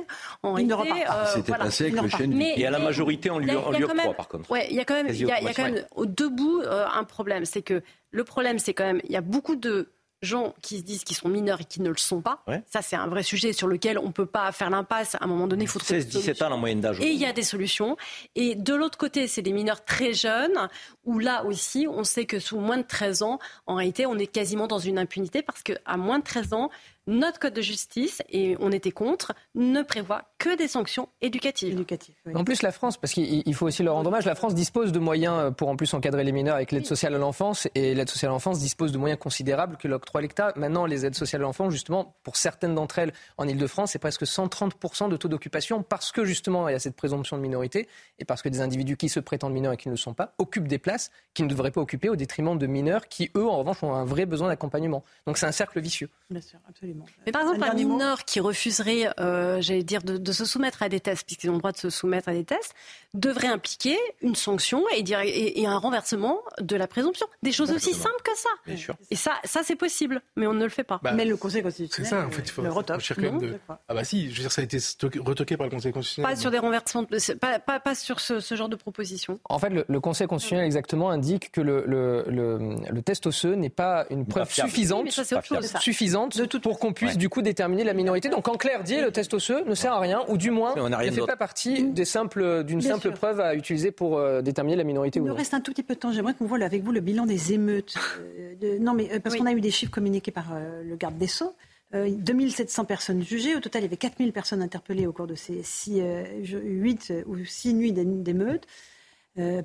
en 0.42 0.56
il 0.56 0.72
réalité, 0.72 1.04
euh, 1.10 1.26
C'était 1.34 1.52
passé 1.52 1.84
avec 1.84 2.00
le 2.00 2.08
chêne. 2.08 2.40
Et 2.40 2.66
à 2.66 2.70
la 2.70 2.78
majorité, 2.78 3.30
on 3.30 3.38
lui, 3.38 3.50
on 3.50 3.72
lui 3.72 3.84
octroie, 3.84 4.14
par 4.14 4.28
contre. 4.28 4.50
Ouais, 4.50 4.68
il 4.70 4.76
y 4.76 4.80
a 4.80 4.84
quand 4.84 4.94
même, 4.94 5.08
il 5.08 5.16
y 5.16 5.30
a, 5.30 5.40
y 5.40 5.48
a 5.48 5.54
quand 5.54 5.64
même 5.64 5.84
au 5.94 6.06
debout 6.06 6.60
euh, 6.60 6.86
un 6.92 7.04
problème. 7.04 7.44
C'est 7.44 7.62
que 7.62 7.82
le 8.10 8.24
problème, 8.24 8.58
c'est 8.58 8.74
quand 8.74 8.84
même, 8.84 9.00
il 9.04 9.10
y 9.10 9.16
a 9.16 9.20
beaucoup 9.20 9.56
de 9.56 9.90
gens 10.22 10.54
qui 10.62 10.78
se 10.78 10.82
disent 10.82 11.04
qu'ils 11.04 11.16
sont 11.16 11.28
mineurs 11.28 11.60
et 11.60 11.64
qui 11.64 11.82
ne 11.82 11.90
le 11.90 11.96
sont 11.96 12.20
pas. 12.20 12.42
Ça, 12.70 12.80
c'est 12.80 12.96
un 12.96 13.08
vrai 13.08 13.22
sujet 13.22 13.52
sur 13.52 13.66
lequel 13.66 13.98
on 13.98 14.06
ne 14.06 14.12
peut 14.12 14.26
pas 14.26 14.50
faire 14.52 14.70
l'impasse. 14.70 15.16
À 15.16 15.24
un 15.24 15.26
moment 15.26 15.46
donné, 15.46 15.64
il 15.64 15.68
faut 15.68 15.78
trouver 15.78 16.00
16-17 16.00 16.44
ans 16.44 16.48
la 16.48 16.56
moyenne 16.56 16.80
d'âge. 16.80 17.00
Et 17.00 17.08
il 17.08 17.18
y 17.18 17.26
a 17.26 17.32
des 17.32 17.42
solutions. 17.42 17.96
Et 18.34 18.54
de 18.54 18.74
l'autre 18.74 18.98
côté, 18.98 19.26
c'est 19.26 19.42
des 19.42 19.52
mineurs 19.52 19.84
très 19.84 20.12
jeunes, 20.12 20.68
où 21.04 21.18
là 21.18 21.44
aussi, 21.44 21.86
on 21.88 22.04
sait 22.04 22.24
que 22.24 22.38
sous 22.38 22.58
moins 22.58 22.78
de 22.78 22.86
13 22.86 23.22
ans, 23.22 23.38
en 23.66 23.74
réalité, 23.74 24.06
on 24.06 24.16
est 24.16 24.26
quasiment 24.26 24.66
dans 24.66 24.78
une 24.78 24.98
impunité 24.98 25.42
parce 25.42 25.62
qu'à 25.62 25.96
moins 25.96 26.18
de 26.18 26.24
13 26.24 26.52
ans, 26.52 26.70
notre 27.06 27.38
code 27.38 27.54
de 27.54 27.62
justice, 27.62 28.22
et 28.30 28.56
on 28.60 28.72
était 28.72 28.90
contre, 28.90 29.32
ne 29.54 29.82
prévoit 29.82 30.24
que 30.38 30.56
des 30.56 30.68
sanctions 30.68 31.08
éducatives. 31.20 31.84
En 32.34 32.44
plus, 32.44 32.62
la 32.62 32.72
France, 32.72 32.96
parce 32.96 33.12
qu'il 33.12 33.54
faut 33.54 33.66
aussi 33.66 33.82
leur 33.82 33.94
rendre 33.94 34.08
hommage, 34.08 34.24
la 34.24 34.34
France 34.34 34.54
dispose 34.54 34.92
de 34.92 34.98
moyens 34.98 35.52
pour 35.56 35.68
en 35.68 35.76
plus 35.76 35.92
encadrer 35.94 36.24
les 36.24 36.32
mineurs 36.32 36.56
avec 36.56 36.72
l'aide 36.72 36.86
sociale 36.86 37.14
à 37.14 37.18
l'enfance, 37.18 37.68
et 37.74 37.94
l'aide 37.94 38.08
sociale 38.08 38.30
à 38.30 38.34
l'enfance 38.34 38.58
dispose 38.58 38.92
de 38.92 38.98
moyens 38.98 39.18
considérables 39.18 39.76
que 39.76 39.88
l'octroi 39.88 40.20
l'État. 40.20 40.52
Maintenant, 40.56 40.86
les 40.86 41.06
aides 41.06 41.14
sociales 41.14 41.42
à 41.42 41.44
l'enfance, 41.44 41.72
justement, 41.72 42.16
pour 42.22 42.36
certaines 42.36 42.74
d'entre 42.74 42.98
elles 42.98 43.12
en 43.38 43.48
Ile-de-France, 43.48 43.92
c'est 43.92 43.98
presque 43.98 44.24
130% 44.24 45.08
de 45.08 45.16
taux 45.16 45.28
d'occupation 45.28 45.82
parce 45.82 46.12
que 46.12 46.24
justement, 46.24 46.68
il 46.68 46.72
y 46.72 46.74
a 46.74 46.78
cette 46.78 46.96
présomption 46.96 47.36
de 47.36 47.42
minorité 47.42 47.88
et 48.18 48.24
parce 48.24 48.42
que 48.42 48.48
des 48.48 48.60
individus 48.60 48.96
qui 48.96 49.08
se 49.08 49.20
prétendent 49.20 49.52
mineurs 49.52 49.72
et 49.72 49.76
qui 49.76 49.88
ne 49.88 49.94
le 49.94 49.98
sont 49.98 50.14
pas 50.14 50.34
occupent 50.38 50.68
des 50.68 50.78
places 50.78 51.10
qu'ils 51.34 51.46
ne 51.46 51.50
devraient 51.50 51.70
pas 51.70 51.80
occuper 51.80 52.08
au 52.08 52.16
détriment 52.16 52.58
de 52.58 52.66
mineurs 52.66 53.08
qui, 53.08 53.30
eux, 53.36 53.46
en 53.46 53.58
revanche, 53.58 53.82
ont 53.82 53.94
un 53.94 54.04
vrai 54.04 54.26
besoin 54.26 54.48
d'accompagnement. 54.48 55.02
Donc 55.26 55.38
c'est 55.38 55.46
un 55.46 55.52
cercle 55.52 55.80
vicieux. 55.80 56.08
Bien 56.30 56.40
sûr, 56.40 56.58
absolument. 56.68 56.91
Mais 57.26 57.32
par 57.32 57.42
exemple, 57.42 57.62
un, 57.62 57.74
mineur 57.74 58.24
qui 58.24 58.40
refuserait, 58.40 59.08
euh, 59.20 59.60
j'allais 59.60 59.82
dire, 59.82 60.02
de, 60.02 60.32
se 60.32 60.44
soumettre 60.44 60.82
à 60.82 60.88
des 60.88 61.00
tests, 61.00 61.24
puisqu'ils 61.26 61.50
ont 61.50 61.54
le 61.54 61.58
droit 61.58 61.72
de 61.72 61.76
se 61.76 61.90
soumettre 61.90 62.28
à 62.28 62.32
des 62.32 62.44
tests, 62.44 62.74
devrait 63.14 63.48
impliquer 63.48 63.98
une 64.22 64.34
sanction 64.34 64.82
et, 64.94 65.02
dire, 65.02 65.20
et, 65.22 65.66
un 65.66 65.78
renversement 65.78 66.40
de 66.60 66.76
la 66.76 66.86
présomption. 66.86 67.26
Des 67.42 67.52
choses 67.52 67.70
aussi 67.70 67.92
simples 67.92 68.22
que 68.24 68.36
ça. 68.36 68.48
Bien 68.66 68.76
sûr. 68.76 68.96
Et 69.10 69.16
ça, 69.16 69.32
ça 69.44 69.60
c'est 69.62 69.76
possible, 69.76 70.22
mais 70.36 70.46
on 70.46 70.54
ne 70.54 70.64
le 70.64 70.70
fait 70.70 70.84
pas. 70.84 70.98
Bah, 71.02 71.12
mais 71.12 71.24
le 71.24 71.36
Conseil 71.36 71.62
constitutionnel 71.62 72.08
c'est 72.08 72.16
ça, 72.16 72.26
en 72.26 72.30
fait, 72.30 72.42
il 72.42 72.50
faut, 72.50 72.62
le 72.62 72.70
retoque. 72.70 73.02
de... 73.18 73.58
Ah 73.68 73.94
bah 73.94 74.04
si, 74.04 74.30
je 74.30 74.36
veux 74.36 74.42
dire, 74.42 74.52
ça 74.52 74.62
a 74.62 74.64
été 74.64 74.78
retoqué 75.18 75.56
par 75.56 75.66
le 75.66 75.70
Conseil 75.70 75.92
constitutionnel. 75.92 76.30
Pas 76.30 76.40
sur 76.40 76.50
des 76.50 76.58
renversements, 76.58 77.04
pas, 77.40 77.58
pas, 77.58 77.80
pas 77.80 77.94
sur 77.94 78.20
ce, 78.20 78.40
ce, 78.40 78.54
genre 78.54 78.68
de 78.68 78.76
proposition. 78.76 79.38
En 79.44 79.58
fait, 79.58 79.70
le, 79.70 80.00
Conseil 80.00 80.26
constitutionnel 80.26 80.66
exactement 80.66 81.10
indique 81.10 81.52
que 81.52 81.60
le, 81.60 81.84
le, 81.86 82.24
le, 82.28 83.02
test 83.02 83.26
osseux 83.26 83.54
n'est 83.54 83.70
pas 83.70 84.06
une 84.10 84.26
preuve 84.26 84.50
suffisante, 84.50 85.10
suffisante 85.80 86.46
pour 86.62 86.78
qu'on 86.82 86.92
puisse 86.92 87.16
du 87.16 87.28
coup 87.28 87.42
déterminer 87.42 87.84
la 87.84 87.94
minorité. 87.94 88.28
Donc 88.28 88.48
en 88.48 88.56
clair 88.56 88.82
dit, 88.82 89.00
le 89.00 89.12
test 89.12 89.32
osseux 89.34 89.64
ne 89.64 89.74
sert 89.74 89.92
à 89.92 90.00
rien, 90.00 90.24
ou 90.28 90.36
du 90.36 90.50
moins 90.50 90.74
on 90.76 90.88
ne 90.88 91.10
fait 91.10 91.20
pas 91.26 91.36
partie 91.36 91.84
d'une 91.84 92.04
simple, 92.04 93.12
preuve 93.14 93.40
à 93.40 93.54
utiliser 93.54 93.92
pour 93.92 94.18
euh, 94.18 94.42
déterminer 94.42 94.76
la 94.76 94.84
minorité 94.84 95.20
Il 95.20 95.22
ou 95.22 95.28
nous 95.28 95.34
reste 95.34 95.54
un 95.54 95.60
tout 95.60 95.70
petit 95.70 95.84
peu 95.84 95.94
de 95.94 96.00
temps. 96.00 96.12
J'aimerais 96.12 96.34
qu'on 96.34 96.46
voit 96.46 96.60
avec 96.62 96.82
vous 96.82 96.90
le 96.90 97.00
bilan 97.00 97.26
des 97.26 97.52
émeutes. 97.52 97.94
Euh, 98.62 98.78
non, 98.78 98.94
mais 98.94 99.10
euh, 99.12 99.18
parce 99.18 99.34
qu'on 99.34 99.46
a 99.46 99.52
eu 99.52 99.60
des 99.60 99.70
chiffres 99.70 99.90
communiqués 99.90 100.30
par 100.30 100.54
le 100.84 100.94
garde 100.94 101.18
des 101.18 101.26
Sceaux. 101.26 101.54
2700 101.92 102.84
personnes 102.84 103.22
jugées. 103.22 103.56
Au 103.56 103.60
total, 103.60 103.82
il 103.82 103.84
y 103.84 103.88
avait 103.88 103.96
4000 103.96 104.32
personnes 104.32 104.62
interpellées 104.62 105.06
au 105.06 105.12
cours 105.12 105.26
de 105.26 105.34
ces 105.34 105.62
8 105.88 107.12
ou 107.26 107.44
6 107.44 107.74
nuits 107.74 107.92
d'émeutes. 107.92 108.66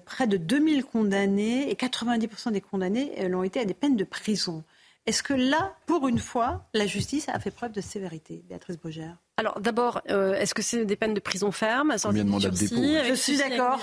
près 0.05 0.25
de 0.27 0.37
2000 0.37 0.83
condamnés 0.85 1.69
et 1.69 1.75
90% 1.75 2.51
des 2.51 2.61
condamnés 2.61 3.27
l'ont 3.29 3.43
été 3.43 3.59
à 3.59 3.65
des 3.65 3.75
peines 3.75 3.95
de 3.95 4.03
prison. 4.03 4.63
Est-ce 5.07 5.23
que 5.23 5.33
là, 5.33 5.73
pour 5.85 6.09
une 6.09 6.19
fois, 6.19 6.67
la 6.73 6.85
justice 6.85 7.29
a 7.29 7.39
fait 7.39 7.49
preuve 7.49 7.71
de 7.71 7.79
sévérité, 7.79 8.43
Béatrice 8.49 8.77
Brugère 8.77 9.17
alors 9.39 9.59
d'abord, 9.61 10.01
euh, 10.09 10.33
est-ce 10.33 10.55
que 10.55 10.63
c'est 10.63 10.83
des 10.83 10.95
peines 10.95 11.13
de 11.13 11.19
prison 11.19 11.51
ferme 11.51 11.95
Combien 12.01 12.25
de 12.25 12.29
mandats 12.29 12.49
de 12.49 12.57
dépôt 12.57 12.75
Je 13.07 13.13
suis 13.13 13.37
d'accord. 13.37 13.79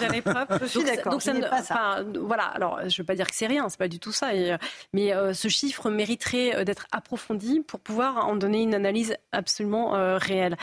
Je 0.61 0.67
suis 0.67 0.83
d'accord. 0.83 1.13
Donc, 1.13 1.23
ça 1.23 1.33
ne, 1.33 1.41
pas 1.43 1.63
ça. 1.63 2.05
voilà. 2.21 2.43
Alors, 2.47 2.81
je 2.81 2.87
ne 2.87 2.97
veux 2.99 3.05
pas 3.05 3.15
dire 3.15 3.29
que 3.29 3.37
c'est 3.37 3.47
rien, 3.47 3.69
c'est 3.69 3.79
pas 3.79 3.87
du 3.87 4.01
tout 4.01 4.11
ça. 4.11 4.35
Et, 4.35 4.57
mais 4.93 5.15
euh, 5.15 5.33
ce 5.33 5.47
chiffre 5.47 5.91
mériterait 5.91 6.57
euh, 6.57 6.65
d'être 6.65 6.89
approfondi 6.91 7.61
pour 7.61 7.79
pouvoir 7.79 8.27
en 8.27 8.35
donner 8.35 8.63
une 8.63 8.75
analyse 8.75 9.17
absolument 9.31 9.93
réelle, 10.19 10.57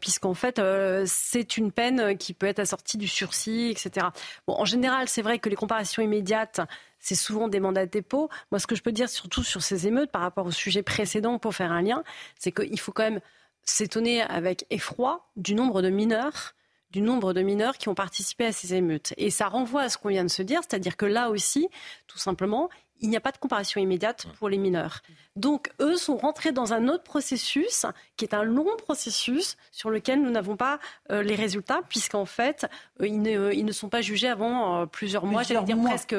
puisqu'en 0.00 0.34
fait, 0.34 0.60
c'est 1.04 1.56
une 1.58 1.70
peine 1.70 2.16
qui 2.16 2.32
peut 2.32 2.46
être 2.46 2.60
assortie 2.60 2.96
du 2.96 3.08
sursis, 3.08 3.68
etc. 3.70 4.06
Bon, 4.46 4.54
en 4.54 4.64
général, 4.64 5.08
c'est 5.08 5.22
vrai 5.22 5.38
que 5.38 5.48
les 5.48 5.56
comparations 5.56 6.02
immédiates 6.02 6.60
c'est 7.00 7.14
souvent 7.14 7.46
des 7.46 7.60
mandats 7.60 7.86
de 7.86 7.90
dépôt. 7.90 8.28
Moi, 8.50 8.58
ce 8.58 8.66
que 8.66 8.74
je 8.74 8.82
peux 8.82 8.90
dire 8.90 9.08
surtout 9.08 9.44
sur 9.44 9.62
ces 9.62 9.86
émeutes 9.86 10.10
par 10.10 10.20
rapport 10.20 10.46
au 10.46 10.50
sujet 10.50 10.82
précédent 10.82 11.38
pour 11.38 11.54
faire 11.54 11.70
un 11.70 11.80
lien, 11.80 12.02
c'est 12.38 12.50
qu'il 12.50 12.78
faut 12.80 12.92
quand 12.92 13.04
même 13.04 13.20
s'étonner 13.68 14.22
avec 14.22 14.66
effroi 14.70 15.28
du 15.36 15.54
nombre 15.54 15.82
de 15.82 15.90
mineurs 15.90 16.54
du 16.90 17.02
nombre 17.02 17.34
de 17.34 17.42
mineurs 17.42 17.76
qui 17.76 17.88
ont 17.88 17.94
participé 17.94 18.46
à 18.46 18.52
ces 18.52 18.74
émeutes. 18.74 19.12
Et 19.18 19.30
ça 19.30 19.48
renvoie 19.48 19.82
à 19.82 19.88
ce 19.88 19.98
qu'on 19.98 20.08
vient 20.08 20.24
de 20.24 20.30
se 20.30 20.42
dire, 20.42 20.60
c'est-à-dire 20.62 20.96
que 20.96 21.04
là 21.04 21.28
aussi, 21.28 21.68
tout 22.06 22.18
simplement, 22.18 22.70
il 23.00 23.10
n'y 23.10 23.16
a 23.16 23.20
pas 23.20 23.30
de 23.30 23.38
comparaison 23.38 23.80
immédiate 23.80 24.26
pour 24.38 24.48
les 24.48 24.58
mineurs. 24.58 25.02
Donc, 25.36 25.70
eux 25.80 25.96
sont 25.96 26.16
rentrés 26.16 26.52
dans 26.52 26.72
un 26.72 26.88
autre 26.88 27.04
processus, 27.04 27.86
qui 28.16 28.24
est 28.24 28.34
un 28.34 28.42
long 28.42 28.76
processus 28.78 29.56
sur 29.70 29.90
lequel 29.90 30.22
nous 30.22 30.30
n'avons 30.30 30.56
pas 30.56 30.80
euh, 31.10 31.22
les 31.22 31.34
résultats, 31.34 31.80
puisqu'en 31.88 32.24
fait, 32.24 32.66
euh, 33.00 33.06
ils, 33.06 33.64
ne, 33.64 33.72
sont 33.72 33.88
pas 33.88 34.00
jugés 34.00 34.28
avant 34.28 34.80
euh, 34.82 34.86
plusieurs 34.86 35.26
mois, 35.26 35.42
j'allais 35.42 35.64
dire 35.64 35.78
presque 35.80 36.16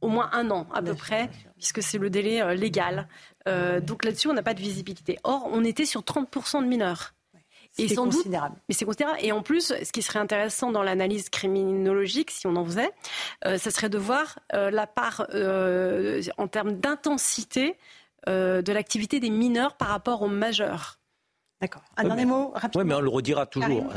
au 0.00 0.08
moins 0.08 0.30
un 0.32 0.50
an 0.50 0.66
à 0.72 0.80
peu 0.80 0.94
près, 0.94 1.28
puisque 1.56 1.82
c'est 1.82 1.98
le 1.98 2.08
délai 2.08 2.56
légal. 2.56 3.08
Euh, 3.48 3.80
donc 3.80 4.04
là-dessus, 4.04 4.28
on 4.28 4.34
n'a 4.34 4.42
pas 4.42 4.54
de 4.54 4.60
visibilité. 4.60 5.18
Or, 5.24 5.48
on 5.50 5.64
était 5.64 5.86
sur 5.86 6.02
30% 6.02 6.62
de 6.62 6.68
mineurs. 6.68 7.14
C'est 7.72 7.94
considérable. 7.94 8.56
mais 8.68 8.74
c'est 8.74 8.84
considérable. 8.84 9.18
Et 9.20 9.30
en 9.30 9.42
plus, 9.42 9.72
ce 9.82 9.92
qui 9.92 10.02
serait 10.02 10.18
intéressant 10.18 10.72
dans 10.72 10.82
l'analyse 10.82 11.28
criminologique, 11.28 12.30
si 12.30 12.46
on 12.46 12.56
en 12.56 12.64
faisait, 12.64 12.90
euh, 13.44 13.58
ça 13.58 13.70
serait 13.70 13.90
de 13.90 13.98
voir 13.98 14.38
euh, 14.54 14.70
la 14.70 14.86
part 14.86 15.26
en 16.38 16.48
termes 16.48 16.76
d'intensité 16.76 17.76
de 18.26 18.72
l'activité 18.72 19.20
des 19.20 19.30
mineurs 19.30 19.76
par 19.76 19.88
rapport 19.88 20.20
aux 20.20 20.28
majeurs. 20.28 20.98
D'accord. 21.62 21.82
Un 21.96 22.04
dernier 22.04 22.26
mot 22.26 22.50
rapidement. 22.54 22.82
Oui, 22.82 22.88
mais 22.88 22.94
on 22.94 23.00
le 23.00 23.08
redira 23.08 23.46
toujours 23.46 23.92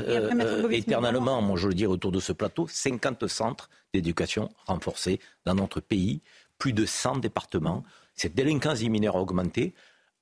éternellement. 0.72 1.42
Moi, 1.42 1.58
je 1.58 1.68
le 1.68 1.74
dis 1.74 1.86
autour 1.86 2.12
de 2.12 2.20
ce 2.20 2.32
plateau 2.32 2.68
50 2.68 3.28
centres 3.28 3.70
d'éducation 3.94 4.50
renforcés 4.66 5.20
dans 5.46 5.56
notre 5.56 5.82
pays, 5.82 6.22
plus 6.58 6.72
de 6.72 6.86
100 6.86 7.18
départements 7.18 7.84
cette 8.16 8.36
délinquance 8.36 8.80
des 8.80 8.90
mineurs 8.90 9.16
a 9.16 9.22
augmenté. 9.22 9.74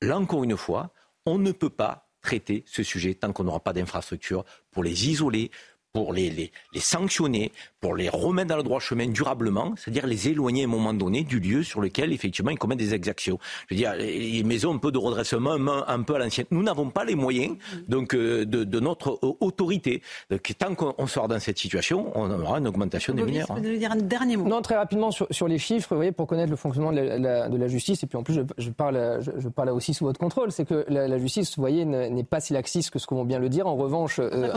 Là 0.02 0.18
encore 0.18 0.44
une 0.44 0.58
fois, 0.58 0.94
on 1.26 1.38
ne 1.38 1.52
peut 1.52 1.70
pas 1.70 2.10
traiter 2.22 2.64
ce 2.66 2.84
sujet 2.84 3.14
tant 3.16 3.32
qu'on 3.32 3.46
n'aura 3.46 3.62
pas 3.62 3.74
d'infrastructure 3.74 4.44
pour 4.72 4.84
les 4.84 5.10
isoler, 5.10 5.52
pour 5.94 6.14
les, 6.14 6.30
les, 6.30 6.52
les, 6.74 6.80
sanctionner, 6.80 7.52
pour 7.82 7.96
les 7.96 8.10
remettre 8.10 8.50
dans 8.50 8.58
le 8.58 8.64
droit 8.64 8.80
chemin 8.80 9.08
durablement, 9.08 9.74
c'est-à-dire 9.76 10.06
les 10.06 10.30
éloigner 10.30 10.64
à 10.64 10.66
un 10.66 10.70
moment 10.70 10.94
donné 10.94 11.24
du 11.24 11.40
lieu 11.40 11.64
sur 11.64 11.82
lequel 11.82 12.14
effectivement 12.14 12.52
ils 12.52 12.60
commettent 12.60 12.80
des 12.80 12.94
exactions. 12.94 13.40
Je 13.68 13.76
veux 13.76 13.80
dire, 13.80 13.96
les 13.96 14.44
maisons 14.44 14.74
un 14.74 14.78
peu 14.78 14.92
de 14.92 14.98
redressement, 14.98 15.52
un 15.88 16.02
peu 16.04 16.16
à 16.16 16.20
l'ancienne. 16.20 16.46
Nous 16.52 16.64
n'avons 16.64 16.90
pas 16.90 17.06
les 17.06 17.16
moyens 17.16 17.58
donc 17.88 18.14
euh, 18.14 18.46
de, 18.46 18.64
de 18.64 18.80
notre 18.80 19.20
autorité. 19.22 20.02
Donc, 20.30 20.54
tant 20.58 20.76
qu'on 20.76 21.08
sort 21.08 21.28
dans 21.28 21.40
cette 21.40 21.58
situation, 21.58 22.12
on 22.16 22.30
aura 22.30 22.60
une 22.60 22.68
augmentation 22.68 23.14
des 23.14 23.24
mineurs. 23.24 23.48
Vous 23.50 23.60
dire 23.62 23.92
un 23.92 23.96
dernier 23.96 24.38
mot? 24.38 24.48
Non, 24.48 24.62
très 24.62 24.76
rapidement 24.76 25.12
sur, 25.12 25.28
sur 25.32 25.48
les 25.48 25.58
chiffres, 25.58 25.88
vous 25.90 25.98
voyez, 25.98 26.12
pour 26.12 26.28
connaître 26.28 26.52
le 26.52 26.56
fonctionnement 26.56 26.92
de 26.92 27.00
la, 27.00 27.50
de 27.50 27.58
la 27.58 27.68
justice, 27.68 28.04
et 28.04 28.08
puis 28.08 28.18
en 28.18 28.24
plus 28.24 28.36
je, 28.36 28.42
je 28.58 28.70
parle, 28.70 29.20
je, 29.22 29.32
je, 29.38 29.50
parle 29.50 29.70
aussi 29.70 29.94
sous 29.94 30.06
votre 30.06 30.20
contrôle, 30.20 30.52
c'est 30.52 30.66
que 30.66 30.86
la, 30.88 31.18
justice, 31.18 31.56
vous 31.56 31.62
voyez, 31.62 31.86
n'est 31.86 32.24
pas 32.24 32.40
si 32.40 32.54
laxiste 32.54 32.92
que 32.92 33.00
ce 33.00 33.08
qu'on 33.08 33.16
vont 33.16 33.26
bien 33.26 33.40
le 33.40 33.50
dire. 33.50 33.68
En 33.68 33.76
revanche, 33.76 34.20
euh, 34.20 34.52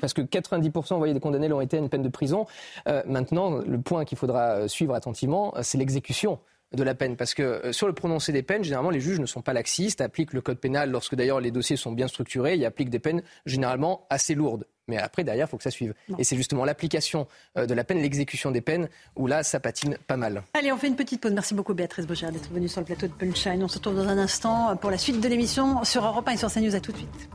parce 0.00 0.14
que 0.14 0.22
90 0.22 0.70
vous 0.86 0.98
voyez, 0.98 1.14
des 1.14 1.20
condamnés 1.20 1.48
l'ont 1.48 1.60
été 1.60 1.76
à 1.76 1.80
une 1.80 1.88
peine 1.88 2.02
de 2.02 2.08
prison. 2.08 2.46
Euh, 2.88 3.02
maintenant, 3.06 3.58
le 3.58 3.80
point 3.80 4.04
qu'il 4.04 4.18
faudra 4.18 4.52
euh, 4.52 4.68
suivre 4.68 4.94
attentivement, 4.94 5.54
euh, 5.56 5.60
c'est 5.62 5.78
l'exécution 5.78 6.38
de 6.76 6.82
la 6.82 6.94
peine. 6.94 7.16
Parce 7.16 7.32
que 7.32 7.72
sur 7.72 7.86
le 7.86 7.94
prononcé 7.94 8.30
des 8.30 8.42
peines, 8.42 8.62
généralement, 8.62 8.90
les 8.90 9.00
juges 9.00 9.20
ne 9.20 9.26
sont 9.26 9.40
pas 9.40 9.54
laxistes, 9.54 10.02
appliquent 10.02 10.34
le 10.34 10.42
code 10.42 10.58
pénal 10.58 10.90
lorsque 10.90 11.14
d'ailleurs 11.14 11.40
les 11.40 11.50
dossiers 11.50 11.76
sont 11.76 11.92
bien 11.92 12.08
structurés, 12.08 12.56
ils 12.56 12.64
appliquent 12.66 12.90
des 12.90 12.98
peines 12.98 13.22
généralement 13.46 14.06
assez 14.10 14.34
lourdes. 14.34 14.66
Mais 14.86 14.98
après, 14.98 15.24
derrière, 15.24 15.46
il 15.46 15.50
faut 15.50 15.56
que 15.56 15.62
ça 15.62 15.70
suive. 15.70 15.94
Et 16.18 16.24
c'est 16.24 16.36
justement 16.36 16.66
l'application 16.66 17.26
de 17.56 17.72
la 17.72 17.84
peine, 17.84 18.02
l'exécution 18.02 18.50
des 18.50 18.60
peines, 18.60 18.90
où 19.16 19.26
là, 19.26 19.42
ça 19.42 19.60
patine 19.60 19.96
pas 20.06 20.18
mal. 20.18 20.42
Allez, 20.52 20.70
on 20.70 20.76
fait 20.76 20.88
une 20.88 20.96
petite 20.96 21.22
pause. 21.22 21.32
Merci 21.32 21.54
beaucoup, 21.54 21.72
Béatrice 21.72 22.06
Bocher, 22.06 22.30
d'être 22.30 22.50
venue 22.50 22.68
sur 22.68 22.82
le 22.82 22.86
plateau 22.86 23.06
de 23.06 23.12
Punchline. 23.12 23.62
On 23.62 23.68
se 23.68 23.78
retrouve 23.78 23.96
dans 23.96 24.08
un 24.08 24.18
instant 24.18 24.76
pour 24.76 24.90
la 24.90 24.98
suite 24.98 25.20
de 25.20 25.28
l'émission 25.28 25.84
sur 25.84 26.04
Europe 26.04 26.28
1 26.28 26.32
et 26.32 26.36
sur 26.36 26.52
CNews. 26.52 26.74
À 26.74 26.80
tout 26.80 26.92
de 26.92 26.98
suite. 26.98 27.28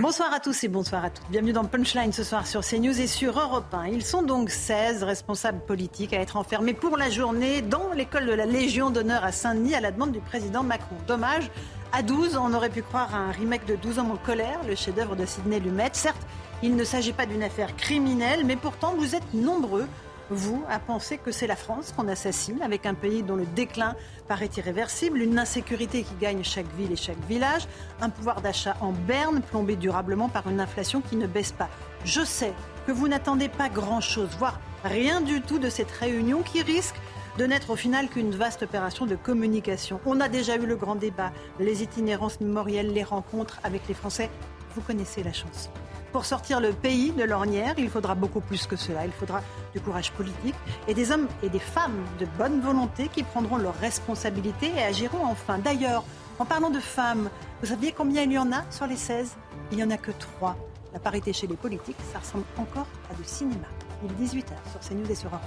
Bonsoir 0.00 0.32
à 0.32 0.40
tous 0.40 0.64
et 0.64 0.68
bonsoir 0.68 1.04
à 1.04 1.10
toutes. 1.10 1.30
Bienvenue 1.30 1.52
dans 1.52 1.64
Punchline 1.66 2.12
ce 2.12 2.24
soir 2.24 2.48
sur 2.48 2.62
CNews 2.62 3.00
et 3.00 3.06
sur 3.06 3.38
Europe 3.38 3.72
1. 3.72 3.86
Ils 3.86 4.04
sont 4.04 4.22
donc 4.22 4.50
16 4.50 5.04
responsables 5.04 5.60
politiques 5.60 6.12
à 6.12 6.20
être 6.20 6.36
enfermés 6.36 6.74
pour 6.74 6.96
la 6.96 7.10
journée 7.10 7.62
dans 7.62 7.92
l'école 7.92 8.26
de 8.26 8.32
la 8.32 8.44
Légion 8.44 8.90
d'honneur 8.90 9.22
à 9.22 9.30
Saint-Denis 9.30 9.76
à 9.76 9.80
la 9.80 9.92
demande 9.92 10.10
du 10.10 10.18
président 10.18 10.64
Macron. 10.64 10.96
Dommage, 11.06 11.48
à 11.92 12.02
12, 12.02 12.36
on 12.36 12.54
aurait 12.54 12.70
pu 12.70 12.82
croire 12.82 13.14
à 13.14 13.18
un 13.18 13.30
remake 13.30 13.66
de 13.66 13.76
12 13.76 14.00
hommes 14.00 14.10
en 14.10 14.16
colère, 14.16 14.58
le 14.66 14.74
chef-d'œuvre 14.74 15.14
de 15.14 15.26
Sidney 15.26 15.60
Lumet. 15.60 15.90
Certes, 15.92 16.26
Il 16.64 16.74
ne 16.74 16.82
s'agit 16.82 17.12
pas 17.12 17.26
d'une 17.26 17.44
affaire 17.44 17.76
criminelle, 17.76 18.44
mais 18.44 18.56
pourtant 18.56 18.94
vous 18.96 19.14
êtes 19.14 19.32
nombreux 19.32 19.86
vous, 20.30 20.62
à 20.68 20.78
penser 20.78 21.18
que 21.18 21.30
c'est 21.30 21.46
la 21.46 21.56
France 21.56 21.92
qu'on 21.96 22.08
assassine, 22.08 22.62
avec 22.62 22.86
un 22.86 22.94
pays 22.94 23.22
dont 23.22 23.36
le 23.36 23.46
déclin 23.46 23.94
paraît 24.28 24.50
irréversible, 24.56 25.20
une 25.20 25.38
insécurité 25.38 26.02
qui 26.02 26.14
gagne 26.20 26.42
chaque 26.42 26.72
ville 26.76 26.92
et 26.92 26.96
chaque 26.96 27.22
village, 27.28 27.66
un 28.00 28.10
pouvoir 28.10 28.40
d'achat 28.40 28.76
en 28.80 28.92
berne 28.92 29.42
plombé 29.42 29.76
durablement 29.76 30.28
par 30.28 30.48
une 30.48 30.60
inflation 30.60 31.00
qui 31.00 31.16
ne 31.16 31.26
baisse 31.26 31.52
pas. 31.52 31.68
Je 32.04 32.24
sais 32.24 32.52
que 32.86 32.92
vous 32.92 33.08
n'attendez 33.08 33.48
pas 33.48 33.68
grand-chose, 33.68 34.30
voire 34.38 34.60
rien 34.84 35.20
du 35.20 35.40
tout 35.40 35.58
de 35.58 35.70
cette 35.70 35.90
réunion 35.90 36.42
qui 36.42 36.62
risque 36.62 36.96
de 37.38 37.44
n'être 37.46 37.70
au 37.70 37.76
final 37.76 38.08
qu'une 38.08 38.30
vaste 38.30 38.62
opération 38.62 39.06
de 39.06 39.16
communication. 39.16 40.00
On 40.06 40.20
a 40.20 40.28
déjà 40.28 40.56
eu 40.56 40.66
le 40.66 40.76
grand 40.76 40.94
débat, 40.94 41.32
les 41.58 41.82
itinérances 41.82 42.40
mémorielles, 42.40 42.92
les 42.92 43.02
rencontres 43.02 43.58
avec 43.64 43.88
les 43.88 43.94
Français. 43.94 44.30
Vous 44.74 44.82
connaissez 44.82 45.22
la 45.22 45.32
chance. 45.32 45.70
Pour 46.14 46.26
sortir 46.26 46.60
le 46.60 46.72
pays 46.72 47.10
de 47.10 47.24
l'ornière, 47.24 47.74
il 47.76 47.90
faudra 47.90 48.14
beaucoup 48.14 48.40
plus 48.40 48.68
que 48.68 48.76
cela. 48.76 49.04
Il 49.04 49.10
faudra 49.10 49.40
du 49.72 49.80
courage 49.80 50.12
politique 50.12 50.54
et 50.86 50.94
des 50.94 51.10
hommes 51.10 51.26
et 51.42 51.48
des 51.48 51.58
femmes 51.58 52.04
de 52.20 52.26
bonne 52.38 52.60
volonté 52.60 53.08
qui 53.08 53.24
prendront 53.24 53.56
leurs 53.56 53.76
responsabilités 53.80 54.70
et 54.76 54.84
agiront 54.84 55.26
enfin. 55.26 55.58
D'ailleurs, 55.58 56.04
en 56.38 56.44
parlant 56.44 56.70
de 56.70 56.78
femmes, 56.78 57.30
vous 57.60 57.66
saviez 57.66 57.90
combien 57.90 58.22
il 58.22 58.30
y 58.30 58.38
en 58.38 58.52
a 58.52 58.62
sur 58.70 58.86
les 58.86 58.94
16 58.94 59.34
Il 59.72 59.78
n'y 59.78 59.82
en 59.82 59.90
a 59.90 59.96
que 59.96 60.12
3. 60.12 60.56
La 60.92 61.00
parité 61.00 61.32
chez 61.32 61.48
les 61.48 61.56
politiques, 61.56 61.98
ça 62.12 62.20
ressemble 62.20 62.44
encore 62.58 62.86
à 63.10 63.14
du 63.14 63.24
cinéma. 63.24 63.66
Il 64.04 64.12
est 64.12 64.28
18h 64.28 64.52
sur 64.70 64.88
CNews 64.88 65.10
et 65.10 65.16
sur 65.16 65.30
Europe. 65.30 65.42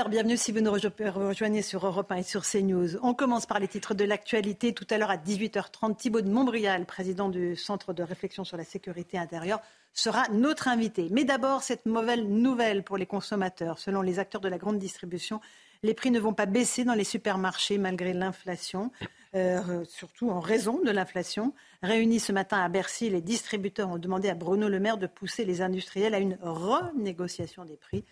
Pile 0.00 0.06
18h, 0.06 0.10
bienvenue 0.10 0.36
si 0.36 0.52
vous 0.52 0.60
nous 0.60 0.70
rejoignez 0.70 1.62
sur 1.62 1.84
Europe 1.84 2.10
1 2.10 2.16
et 2.16 2.22
sur 2.22 2.42
CNews. 2.42 2.96
On 3.02 3.12
commence 3.12 3.44
par 3.44 3.58
les 3.58 3.68
titres 3.68 3.94
de 3.94 4.04
l'actualité. 4.04 4.72
Tout 4.72 4.86
à 4.88 4.96
l'heure 4.96 5.10
à 5.10 5.16
18h30, 5.16 5.96
Thibault 5.96 6.22
de 6.22 6.30
Montbrial, 6.30 6.86
président 6.86 7.28
du 7.28 7.56
Centre 7.56 7.92
de 7.92 8.02
réflexion 8.02 8.44
sur 8.44 8.56
la 8.56 8.64
sécurité 8.64 9.18
intérieure, 9.18 9.60
sera 9.92 10.26
notre 10.32 10.68
invité. 10.68 11.08
Mais 11.10 11.24
d'abord, 11.24 11.62
cette 11.62 11.86
mauvaise 11.86 12.22
nouvelle 12.22 12.82
pour 12.82 12.96
les 12.96 13.06
consommateurs. 13.06 13.78
Selon 13.78 14.00
les 14.00 14.18
acteurs 14.18 14.40
de 14.40 14.48
la 14.48 14.58
grande 14.58 14.78
distribution, 14.78 15.40
les 15.82 15.92
prix 15.92 16.10
ne 16.10 16.20
vont 16.20 16.34
pas 16.34 16.46
baisser 16.46 16.84
dans 16.84 16.94
les 16.94 17.04
supermarchés 17.04 17.76
malgré 17.76 18.12
l'inflation, 18.12 18.92
euh, 19.34 19.84
surtout 19.86 20.30
en 20.30 20.40
raison 20.40 20.80
de 20.82 20.90
l'inflation. 20.90 21.52
Réunis 21.82 22.20
ce 22.20 22.32
matin 22.32 22.58
à 22.62 22.68
Bercy, 22.68 23.10
les 23.10 23.22
distributeurs 23.22 23.90
ont 23.90 23.98
demandé 23.98 24.30
à 24.30 24.34
Bruno 24.34 24.68
Le 24.68 24.80
Maire 24.80 24.98
de 24.98 25.06
pousser 25.06 25.44
les 25.44 25.60
industriels 25.60 26.14
à 26.14 26.20
une 26.20 26.38
renégociation 26.40 27.64
des 27.64 27.76
prix 27.76 28.04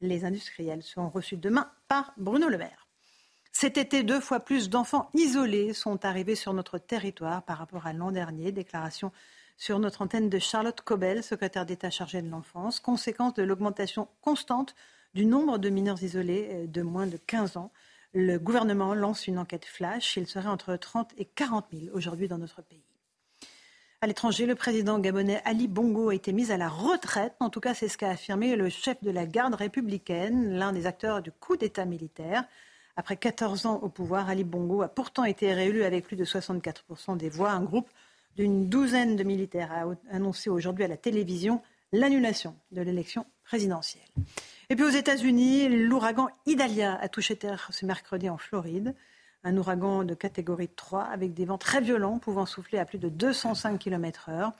les 0.00 0.24
industriels 0.24 0.82
seront 0.82 1.08
reçus 1.08 1.36
demain 1.36 1.70
par 1.88 2.12
Bruno 2.16 2.48
Le 2.48 2.58
Maire. 2.58 2.86
Cet 3.52 3.78
été, 3.78 4.02
deux 4.02 4.20
fois 4.20 4.40
plus 4.40 4.68
d'enfants 4.68 5.08
isolés 5.14 5.72
sont 5.72 6.04
arrivés 6.04 6.34
sur 6.34 6.52
notre 6.52 6.76
territoire 6.76 7.42
par 7.42 7.56
rapport 7.58 7.86
à 7.86 7.94
l'an 7.94 8.10
dernier. 8.10 8.52
Déclaration 8.52 9.12
sur 9.56 9.78
notre 9.78 10.02
antenne 10.02 10.28
de 10.28 10.38
Charlotte 10.38 10.80
Cobel, 10.82 11.22
secrétaire 11.22 11.64
d'État 11.64 11.88
chargée 11.90 12.20
de 12.20 12.28
l'enfance, 12.28 12.80
conséquence 12.80 13.32
de 13.32 13.42
l'augmentation 13.42 14.08
constante 14.20 14.74
du 15.14 15.24
nombre 15.24 15.56
de 15.56 15.70
mineurs 15.70 16.02
isolés 16.02 16.48
euh, 16.52 16.66
de 16.66 16.82
moins 16.82 17.06
de 17.06 17.16
15 17.16 17.56
ans. 17.56 17.72
Le 18.12 18.38
gouvernement 18.38 18.94
lance 18.94 19.26
une 19.26 19.38
enquête 19.38 19.64
flash. 19.64 20.16
Il 20.18 20.26
serait 20.26 20.48
entre 20.48 20.76
30 20.76 21.14
et 21.16 21.24
40 21.24 21.66
000 21.72 21.96
aujourd'hui 21.96 22.28
dans 22.28 22.38
notre 22.38 22.60
pays. 22.60 22.84
À 24.06 24.08
l'étranger, 24.08 24.46
le 24.46 24.54
président 24.54 25.00
gabonais 25.00 25.42
Ali 25.44 25.66
Bongo 25.66 26.10
a 26.10 26.14
été 26.14 26.32
mis 26.32 26.52
à 26.52 26.56
la 26.56 26.68
retraite. 26.68 27.34
En 27.40 27.50
tout 27.50 27.58
cas, 27.58 27.74
c'est 27.74 27.88
ce 27.88 27.98
qu'a 27.98 28.10
affirmé 28.10 28.54
le 28.54 28.68
chef 28.68 29.02
de 29.02 29.10
la 29.10 29.26
garde 29.26 29.56
républicaine, 29.56 30.56
l'un 30.56 30.72
des 30.72 30.86
acteurs 30.86 31.22
du 31.22 31.32
coup 31.32 31.56
d'État 31.56 31.84
militaire. 31.84 32.44
Après 32.94 33.16
14 33.16 33.66
ans 33.66 33.80
au 33.82 33.88
pouvoir, 33.88 34.28
Ali 34.28 34.44
Bongo 34.44 34.82
a 34.82 34.88
pourtant 34.88 35.24
été 35.24 35.52
réélu 35.52 35.82
avec 35.82 36.04
plus 36.04 36.14
de 36.14 36.24
64% 36.24 37.16
des 37.16 37.28
voix. 37.28 37.50
Un 37.50 37.64
groupe 37.64 37.90
d'une 38.36 38.68
douzaine 38.68 39.16
de 39.16 39.24
militaires 39.24 39.72
a 39.72 40.14
annoncé 40.14 40.50
aujourd'hui 40.50 40.84
à 40.84 40.88
la 40.88 40.96
télévision 40.96 41.60
l'annulation 41.90 42.54
de 42.70 42.82
l'élection 42.82 43.26
présidentielle. 43.42 44.06
Et 44.70 44.76
puis 44.76 44.84
aux 44.84 44.88
États-Unis, 44.88 45.68
l'ouragan 45.68 46.28
Idalia 46.46 46.94
a 46.94 47.08
touché 47.08 47.34
terre 47.34 47.70
ce 47.72 47.84
mercredi 47.84 48.30
en 48.30 48.38
Floride 48.38 48.94
un 49.46 49.56
ouragan 49.56 50.02
de 50.02 50.14
catégorie 50.14 50.68
3 50.68 51.04
avec 51.04 51.32
des 51.32 51.44
vents 51.44 51.56
très 51.56 51.80
violents 51.80 52.18
pouvant 52.18 52.46
souffler 52.46 52.78
à 52.80 52.84
plus 52.84 52.98
de 52.98 53.08
205 53.08 53.78
km/h. 53.78 54.52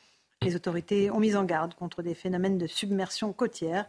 Les 0.43 0.55
autorités 0.55 1.11
ont 1.11 1.19
mis 1.19 1.35
en 1.35 1.45
garde 1.45 1.75
contre 1.75 2.03
des 2.03 2.15
phénomènes 2.15 2.57
de 2.57 2.69
submersion 2.69 3.33
côtière. 3.33 3.87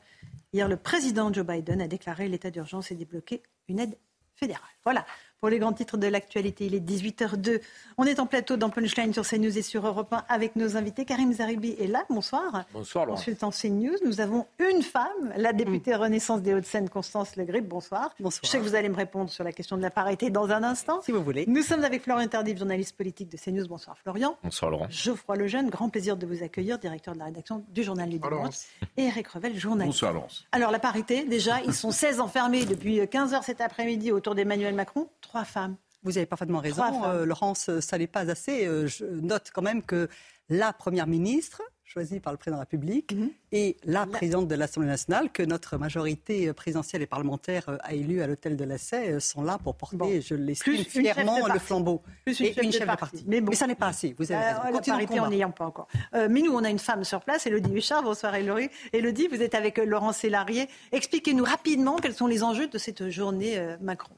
Hier, 0.53 0.67
le 0.67 0.75
président 0.75 1.31
Joe 1.31 1.45
Biden 1.45 1.81
a 1.81 1.87
déclaré 1.87 2.27
l'état 2.27 2.49
d'urgence 2.49 2.89
et 2.91 2.95
débloqué 2.95 3.43
une 3.67 3.79
aide 3.79 3.95
fédérale. 4.35 4.63
Voilà 4.83 5.05
pour 5.39 5.49
les 5.49 5.59
grands 5.59 5.73
titres 5.73 5.97
de 5.97 6.07
l'actualité. 6.07 6.65
Il 6.65 6.75
est 6.75 6.79
18h02. 6.79 7.61
On 7.97 8.05
est 8.05 8.19
en 8.19 8.25
plateau 8.25 8.57
dans 8.57 8.69
Punchline 8.69 9.13
sur 9.13 9.27
CNews 9.27 9.57
et 9.57 9.61
sur 9.61 9.85
Europe 9.85 10.11
1 10.11 10.23
avec 10.29 10.55
nos 10.55 10.77
invités. 10.77 11.05
Karim 11.05 11.31
Zaribi 11.31 11.75
est 11.79 11.87
là. 11.87 12.05
Bonsoir. 12.09 12.65
Bonsoir, 12.73 13.05
Laurent. 13.05 13.17
Consultant 13.17 13.51
CNews. 13.51 13.97
Nous 14.03 14.19
avons 14.19 14.45
une 14.59 14.81
femme, 14.81 15.33
la 15.35 15.53
députée 15.53 15.91
mm. 15.91 15.99
Renaissance 15.99 16.41
des 16.41 16.53
Hauts-de-Seine, 16.53 16.89
Constance 16.89 17.35
Le 17.35 17.43
Grip. 17.43 17.67
Bonsoir. 17.67 18.13
Bonsoir. 18.19 18.41
Je 18.43 18.49
sais 18.49 18.57
que 18.57 18.63
vous 18.63 18.75
allez 18.75 18.89
me 18.89 18.95
répondre 18.95 19.29
sur 19.29 19.43
la 19.43 19.51
question 19.51 19.77
de 19.77 19.81
la 19.81 19.91
parité 19.91 20.29
dans 20.29 20.49
un 20.49 20.63
instant. 20.63 21.01
Si 21.03 21.11
vous 21.11 21.23
voulez. 21.23 21.45
Nous 21.47 21.61
sommes 21.61 21.83
avec 21.83 22.03
Florian 22.03 22.27
Tardif, 22.27 22.57
journaliste 22.57 22.95
politique 22.95 23.29
de 23.29 23.37
CNews. 23.37 23.67
Bonsoir, 23.67 23.95
Florian. 23.97 24.37
Bonsoir, 24.43 24.71
Laurent. 24.71 24.87
Geoffroy 24.89 25.35
Lejeune, 25.35 25.69
grand 25.69 25.89
plaisir 25.89 26.17
de 26.17 26.25
vous 26.25 26.43
accueillir, 26.43 26.79
directeur 26.79 27.13
de 27.13 27.19
la 27.19 27.25
rédaction 27.25 27.63
du 27.69 27.83
journal 27.83 28.09
du 28.09 28.17
Dimanche. 28.17 28.55
Et 28.97 29.03
Eric 29.03 29.27
Revel, 29.27 29.57
journaliste. 29.57 29.99
Bonsoir, 29.99 30.13
Laurent. 30.13 30.27
Alors, 30.51 30.71
la 30.71 30.79
parité, 30.79 31.25
déjà, 31.25 31.61
ils 31.61 31.75
sont 31.75 31.91
16 31.91 32.19
enfermés 32.21 32.65
depuis 32.65 33.07
15 33.07 33.35
heures 33.35 33.43
cet 33.43 33.61
après-midi 33.61 34.11
autour 34.11 34.33
d'Emmanuel 34.33 34.73
Macron. 34.73 35.07
Trois 35.37 35.45
femmes. 35.45 35.75
Vous 36.01 36.17
avez 36.17 36.25
parfaitement 36.25 36.57
raison, 36.57 37.03
euh, 37.05 37.23
Laurence, 37.23 37.69
ça 37.79 37.99
n'est 37.99 38.07
pas 38.07 38.27
assez. 38.31 38.65
Euh, 38.65 38.87
je 38.87 39.05
note 39.05 39.51
quand 39.53 39.61
même 39.61 39.83
que 39.83 40.09
la 40.49 40.73
Première 40.73 41.05
ministre, 41.05 41.61
choisie 41.83 42.19
par 42.19 42.33
le 42.33 42.37
Président 42.37 42.55
de 42.55 42.61
la 42.61 42.63
République, 42.63 43.13
mhm. 43.13 43.29
et 43.51 43.77
la, 43.83 44.07
présidente 44.07 44.47
de 44.47 44.55
l'Assemblée 44.55 44.89
nationale, 44.89 45.31
que 45.31 45.43
notre 45.43 45.77
majorité 45.77 46.51
présidentielle 46.53 47.03
et 47.03 47.05
parlementaire 47.05 47.69
euh, 47.69 47.77
a 47.81 47.93
élue 47.93 48.23
à 48.23 48.25
l'hôtel 48.25 48.57
de 48.57 48.63
la 48.63 48.79
Sey, 48.79 49.19
sont 49.19 49.43
là 49.43 49.59
pour 49.63 49.75
porter, 49.75 50.21
je 50.21 50.33
l'estime 50.33 50.77
fièrement, 50.77 51.45
le 51.45 51.59
flambeau. 51.59 52.01
Plus 52.25 52.39
une, 52.39 52.47
et 52.47 52.71
chef, 52.71 52.81
de, 52.81 52.95
parti. 52.95 53.23
Mais, 53.27 53.39
bon. 53.39 53.51
ça 53.51 53.67
n'est 53.67 53.75
pas 53.75 53.89
assez. 53.89 54.15
Vous 54.17 54.31
avez 54.31 54.43
euh, 54.43 54.71
la 54.71 54.81
parité 54.81 55.19
en 55.19 55.29
n'ayant 55.29 55.51
pas 55.51 55.65
encore. 55.65 55.87
mais 56.13 56.41
nous, 56.41 56.51
on 56.51 56.63
a 56.63 56.69
une 56.71 56.79
femme 56.79 57.03
sur 57.03 57.21
place, 57.21 57.45
Elodie 57.45 57.75
Huchard. 57.75 58.01
Bonsoir, 58.01 58.33
Elodie. 58.33 58.69
Elodie, 58.91 59.27
vous 59.27 59.43
êtes 59.43 59.53
avec 59.53 59.77
Laurent 59.77 60.13
Sélarié. 60.13 60.67
Expliquez-nous 60.91 61.43
rapidement 61.43 61.97
quels 61.97 62.15
sont 62.15 62.25
les 62.25 62.41
enjeux 62.41 62.67
de 62.67 62.79
cette 62.79 63.11
journée 63.11 63.61
Macron. 63.81 64.15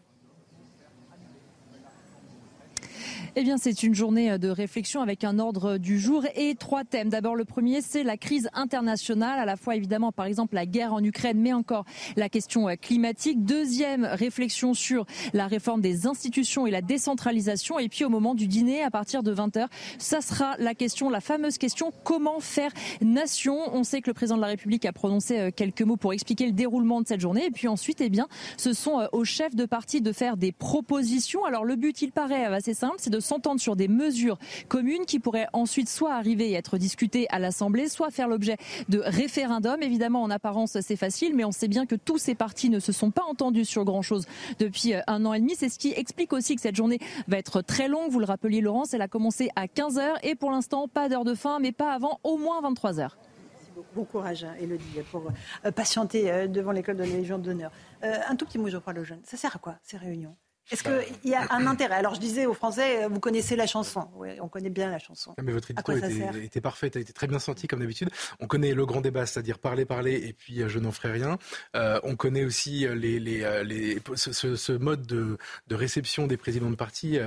Eh 3.35 3.43
bien, 3.43 3.57
c'est 3.57 3.83
une 3.83 3.93
journée 3.93 4.39
de 4.39 4.49
réflexion 4.49 5.01
avec 5.01 5.23
un 5.23 5.37
ordre 5.37 5.77
du 5.77 5.99
jour 5.99 6.25
et 6.35 6.55
trois 6.55 6.83
thèmes. 6.83 7.09
D'abord, 7.09 7.35
le 7.35 7.45
premier, 7.45 7.81
c'est 7.81 8.03
la 8.03 8.17
crise 8.17 8.49
internationale, 8.53 9.39
à 9.39 9.45
la 9.45 9.55
fois 9.55 9.75
évidemment, 9.75 10.11
par 10.11 10.25
exemple, 10.25 10.55
la 10.55 10.65
guerre 10.65 10.93
en 10.93 11.03
Ukraine, 11.03 11.39
mais 11.39 11.53
encore 11.53 11.85
la 12.15 12.27
question 12.27 12.67
climatique. 12.81 13.45
Deuxième 13.45 14.05
réflexion 14.05 14.73
sur 14.73 15.05
la 15.33 15.45
réforme 15.45 15.81
des 15.81 16.07
institutions 16.07 16.65
et 16.65 16.71
la 16.71 16.81
décentralisation. 16.81 17.77
Et 17.77 17.87
puis, 17.87 18.03
au 18.03 18.09
moment 18.09 18.33
du 18.33 18.47
dîner, 18.47 18.81
à 18.81 18.89
partir 18.89 19.21
de 19.21 19.33
20h, 19.33 19.67
ça 19.99 20.21
sera 20.21 20.55
la 20.57 20.73
question, 20.73 21.09
la 21.09 21.21
fameuse 21.21 21.59
question, 21.59 21.93
comment 22.03 22.39
faire 22.39 22.71
nation? 23.01 23.59
On 23.73 23.83
sait 23.83 24.01
que 24.01 24.09
le 24.09 24.15
président 24.15 24.37
de 24.37 24.41
la 24.41 24.47
République 24.47 24.85
a 24.85 24.91
prononcé 24.91 25.37
euh, 25.37 25.51
quelques 25.55 25.83
mots 25.83 25.97
pour 25.97 26.13
expliquer 26.13 26.47
le 26.47 26.53
déroulement 26.53 27.01
de 27.01 27.07
cette 27.07 27.21
journée. 27.21 27.45
Et 27.45 27.51
puis 27.51 27.67
ensuite, 27.67 28.01
eh 28.01 28.09
bien, 28.09 28.27
ce 28.57 28.73
sont 28.73 28.99
euh, 28.99 29.07
aux 29.11 29.23
chefs 29.23 29.55
de 29.55 29.65
parti 29.65 30.01
de 30.01 30.11
faire 30.11 30.35
des 30.35 30.51
propositions. 30.51 31.45
Alors, 31.45 31.63
le 31.63 31.75
but, 31.75 32.01
il 32.01 32.11
paraît 32.11 32.45
assez 32.45 32.73
simple, 32.73 32.95
c'est 32.97 33.09
de 33.09 33.18
s'entendre 33.19 33.59
sur 33.59 33.75
des 33.75 33.87
mesures 33.87 34.37
communes 34.67 35.05
qui 35.05 35.19
pourraient 35.19 35.47
ensuite 35.53 35.89
soit 35.89 36.13
arriver 36.13 36.49
et 36.49 36.53
être 36.53 36.77
discutées 36.77 37.27
à 37.29 37.39
l'Assemblée, 37.39 37.89
soit 37.89 38.11
faire 38.11 38.27
l'objet 38.27 38.57
de 38.89 38.99
référendums. 38.99 39.81
Évidemment, 39.81 40.23
en 40.23 40.29
apparence, 40.29 40.77
c'est 40.81 40.95
facile, 40.95 41.35
mais 41.35 41.45
on 41.45 41.51
sait 41.51 41.67
bien 41.67 41.85
que 41.85 41.95
tous 41.95 42.17
ces 42.17 42.35
partis 42.35 42.69
ne 42.69 42.79
se 42.79 42.91
sont 42.91 43.11
pas 43.11 43.23
entendus 43.23 43.65
sur 43.65 43.85
grand-chose 43.85 44.25
depuis 44.59 44.93
euh, 44.93 45.01
un 45.07 45.25
an 45.25 45.33
et 45.33 45.39
demi. 45.39 45.55
C'est 45.55 45.69
ce 45.69 45.79
qui 45.79 45.91
explique 45.91 46.33
aussi 46.33 46.55
que 46.55 46.61
cette 46.61 46.75
journée 46.75 46.99
va 47.27 47.37
être 47.37 47.61
très 47.61 47.87
longue. 47.87 48.11
Vous 48.11 48.19
le 48.19 48.25
rappeliez, 48.25 48.61
Laurence, 48.61 48.93
elle 48.93 49.01
a 49.01 49.07
commencé 49.07 49.49
à 49.55 49.65
15h 49.65 50.15
et 50.23 50.35
pour 50.35 50.51
l'instant, 50.51 50.87
pas 50.87 51.09
d'heure 51.09 51.25
de 51.25 51.35
fin, 51.35 51.59
mais 51.59 51.71
pas 51.71 51.93
avant 51.93 52.19
au 52.23 52.37
moins 52.37 52.61
23h. 52.61 53.11
Bon 53.95 54.03
courage, 54.03 54.43
hein, 54.43 54.53
Elodie, 54.59 54.83
pour 55.09 55.23
euh, 55.65 55.71
patienter 55.71 56.29
euh, 56.29 56.47
devant 56.47 56.71
l'école 56.71 56.97
de 56.97 57.03
la 57.03 57.09
Légion 57.09 57.37
d'honneur. 57.37 57.71
un 58.01 58.35
tout 58.35 58.45
petit 58.45 58.57
mot, 58.57 58.67
je 58.67 58.77
crois, 58.77 58.93
le 58.93 59.03
jeune. 59.03 59.21
Ça 59.23 59.37
sert 59.37 59.55
à 59.55 59.59
quoi, 59.59 59.75
ces 59.83 59.97
réunions? 59.97 60.35
Est-ce 60.71 60.83
qu'il 60.83 61.31
y 61.31 61.35
a 61.35 61.47
un 61.51 61.65
intérêt? 61.67 61.95
Alors 61.95 62.15
je 62.15 62.19
disais 62.19 62.45
aux 62.45 62.53
Français, 62.53 63.07
vous 63.07 63.19
connaissez 63.19 63.55
la 63.55 63.65
chanson. 63.65 64.07
Oui, 64.15 64.29
on 64.41 64.47
connaît 64.47 64.69
bien 64.69 64.89
la 64.89 64.99
chanson. 64.99 65.33
mais 65.41 65.51
votre 65.51 65.71
édito 65.71 65.91
était, 65.91 66.45
était, 66.45 66.61
parfait, 66.61 66.91
a 66.95 66.99
été 66.99 67.13
très 67.13 67.27
bien 67.27 67.39
senti 67.39 67.67
comme 67.67 67.79
d'habitude. 67.79 68.09
On 68.39 68.47
connaît 68.47 68.73
le 68.73 68.85
grand 68.85 69.01
débat, 69.01 69.25
c'est-à-dire 69.25 69.59
parler, 69.59 69.85
parler, 69.85 70.15
et 70.27 70.33
puis 70.33 70.61
euh, 70.61 70.69
je 70.69 70.79
n'en 70.79 70.91
ferai 70.91 71.11
rien. 71.11 71.37
Euh, 71.75 71.99
on 72.03 72.15
connaît 72.15 72.45
aussi 72.45 72.85
euh, 72.85 72.95
les, 72.95 73.19
les, 73.19 73.63
les 73.63 73.99
ce, 74.15 74.55
ce, 74.55 74.71
mode 74.73 75.05
de, 75.05 75.37
de, 75.67 75.75
réception 75.75 76.27
des 76.27 76.37
présidents 76.37 76.69
de 76.69 76.75
parti 76.75 77.17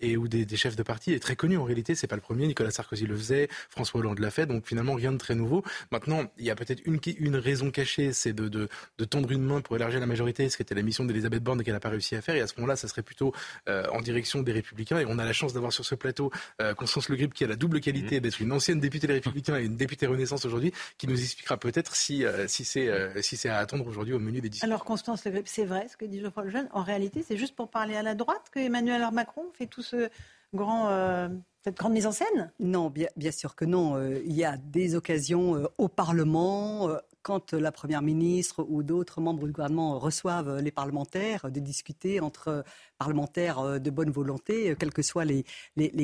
et 0.00 0.16
ou 0.16 0.28
des, 0.28 0.44
des, 0.44 0.56
chefs 0.56 0.76
de 0.76 0.82
parti 0.82 1.12
est 1.12 1.18
très 1.18 1.36
connu 1.36 1.56
en 1.56 1.64
réalité. 1.64 1.94
C'est 1.94 2.06
pas 2.06 2.16
le 2.16 2.22
premier. 2.22 2.46
Nicolas 2.46 2.70
Sarkozy 2.70 3.06
le 3.06 3.16
faisait, 3.16 3.48
François 3.68 4.00
Hollande 4.00 4.18
l'a 4.18 4.30
fait. 4.30 4.46
Donc 4.46 4.66
finalement 4.66 4.94
rien 4.94 5.12
de 5.12 5.18
très 5.18 5.34
nouveau. 5.34 5.62
Maintenant, 5.90 6.24
il 6.38 6.44
y 6.44 6.50
a 6.50 6.54
peut-être 6.54 6.82
une, 6.84 7.00
une 7.18 7.36
raison 7.36 7.70
cachée, 7.70 8.12
c'est 8.12 8.32
de, 8.32 8.48
de, 8.48 8.68
de, 8.98 9.04
tendre 9.04 9.30
une 9.30 9.42
main 9.42 9.60
pour 9.60 9.76
élargir 9.76 10.00
la 10.00 10.06
majorité, 10.06 10.48
ce 10.48 10.56
qui 10.56 10.62
était 10.62 10.74
la 10.74 10.82
mission 10.82 11.04
d'Elisabeth 11.04 11.42
Borne 11.42 11.60
et 11.60 11.64
qu'elle 11.64 11.74
n'a 11.74 11.80
pas 11.80 11.88
réussi 11.88 12.16
à 12.16 12.22
faire. 12.22 12.36
Et 12.36 12.40
à 12.40 12.46
ce 12.46 12.54
moment-là, 12.56 12.76
ça 12.76 12.88
serait 12.92 13.02
plutôt 13.02 13.32
euh, 13.68 13.86
en 13.92 14.00
direction 14.00 14.42
des 14.42 14.52
Républicains. 14.52 14.98
Et 14.98 15.06
on 15.06 15.18
a 15.18 15.24
la 15.24 15.32
chance 15.32 15.52
d'avoir 15.52 15.72
sur 15.72 15.84
ce 15.84 15.94
plateau 15.94 16.30
euh, 16.60 16.74
Constance 16.74 17.08
Le 17.08 17.16
Grip 17.16 17.34
qui 17.34 17.44
a 17.44 17.46
la 17.46 17.56
double 17.56 17.80
qualité 17.80 18.18
mmh. 18.18 18.20
d'être 18.20 18.40
une 18.40 18.52
ancienne 18.52 18.80
députée 18.80 19.06
des 19.06 19.14
Républicains 19.14 19.58
et 19.58 19.64
une 19.64 19.76
députée 19.76 20.06
Renaissance 20.06 20.44
aujourd'hui, 20.44 20.72
qui 20.98 21.06
nous 21.06 21.20
expliquera 21.20 21.56
peut-être 21.56 21.96
si, 21.96 22.24
euh, 22.24 22.46
si 22.48 22.64
c'est 22.64 22.90
si 23.22 23.36
c'est 23.36 23.48
à 23.48 23.58
attendre 23.58 23.86
aujourd'hui 23.86 24.14
au 24.14 24.18
menu 24.18 24.40
des 24.40 24.48
discussions. 24.48 24.68
Alors 24.68 24.84
Constance 24.84 25.24
Le 25.24 25.30
Grip, 25.30 25.48
c'est 25.48 25.64
vrai 25.64 25.86
ce 25.88 25.96
que 25.96 26.04
dit 26.04 26.20
Geoffroy 26.20 26.44
Lejeune. 26.44 26.68
En 26.72 26.82
réalité, 26.82 27.24
c'est 27.26 27.36
juste 27.36 27.54
pour 27.54 27.70
parler 27.70 27.96
à 27.96 28.02
la 28.02 28.14
droite 28.14 28.50
que 28.52 28.58
Emmanuel 28.58 29.02
Macron 29.12 29.44
fait 29.54 29.66
tout 29.66 29.82
ce 29.82 30.08
grand 30.54 31.28
cette 31.64 31.76
grande 31.76 31.92
mise 31.92 32.06
en 32.06 32.12
scène? 32.12 32.52
Non, 32.58 32.90
bien, 32.90 33.08
sûr 33.30 33.54
que 33.54 33.64
non. 33.64 34.02
il 34.04 34.32
y 34.32 34.44
a 34.44 34.56
des 34.56 34.96
occasions 34.96 35.68
au 35.78 35.88
Parlement, 35.88 36.88
quand 37.22 37.52
la 37.52 37.72
Première 37.72 38.02
ministre 38.02 38.66
ou 38.68 38.82
d'autres 38.82 39.20
membres 39.20 39.46
du 39.46 39.52
gouvernement 39.52 39.98
reçoivent 39.98 40.58
les 40.58 40.72
parlementaires, 40.72 41.50
de 41.50 41.60
discuter 41.60 42.20
entre 42.20 42.64
parlementaires 42.98 43.58
euh, 43.60 43.78
de 43.78 43.90
bonne 43.90 44.10
volonté, 44.10 44.70
euh, 44.70 44.74
quels 44.74 44.92
que 44.92 45.02
soient 45.02 45.24
les, 45.24 45.44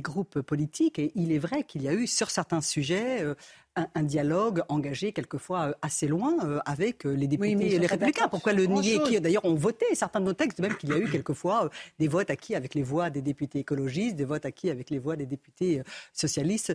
groupes 0.01 0.41
politiques. 0.41 0.99
Et 0.99 1.13
il 1.15 1.33
est 1.33 1.39
vrai 1.39 1.65
qu'il 1.65 1.83
y 1.83 1.89
a 1.89 1.93
eu 1.93 2.07
sur 2.07 2.31
certains 2.31 2.61
sujets 2.61 3.25
euh, 3.79 3.85
un, 3.95 4.03
dialogue 4.03 4.63
engagé 4.69 5.13
quelquefois 5.13 5.75
assez 5.83 6.09
loin 6.09 6.37
avec 6.65 7.05
les 7.05 7.27
députés 7.27 7.75
et 7.75 7.79
les 7.79 7.87
républicains. 7.87 8.29
Pourquoi 8.29 8.53
le 8.53 8.67
nier 8.67 9.01
Qui 9.05 9.21
d'ailleurs 9.21 9.45
ont 9.45 9.55
voté 9.55 9.87
certains 9.95 10.21
de 10.21 10.25
nos 10.27 10.33
textes, 10.33 10.61
même 10.61 10.77
qu'il 10.77 10.91
y 10.91 10.93
a 10.93 10.99
eu 10.99 11.11
quelquefois 11.11 11.71
des 11.99 12.09
votes 12.09 12.31
acquis 12.31 12.55
avec 12.55 12.75
les 12.75 12.83
voix 12.83 13.11
des 13.11 13.23
députés 13.23 13.59
écologistes, 13.59 14.17
des 14.17 14.25
votes 14.25 14.47
acquis 14.47 14.71
avec 14.71 14.91
les 14.91 14.99
voix 14.99 15.17
des 15.17 15.27
députés 15.27 15.83
socialistes 16.13 16.75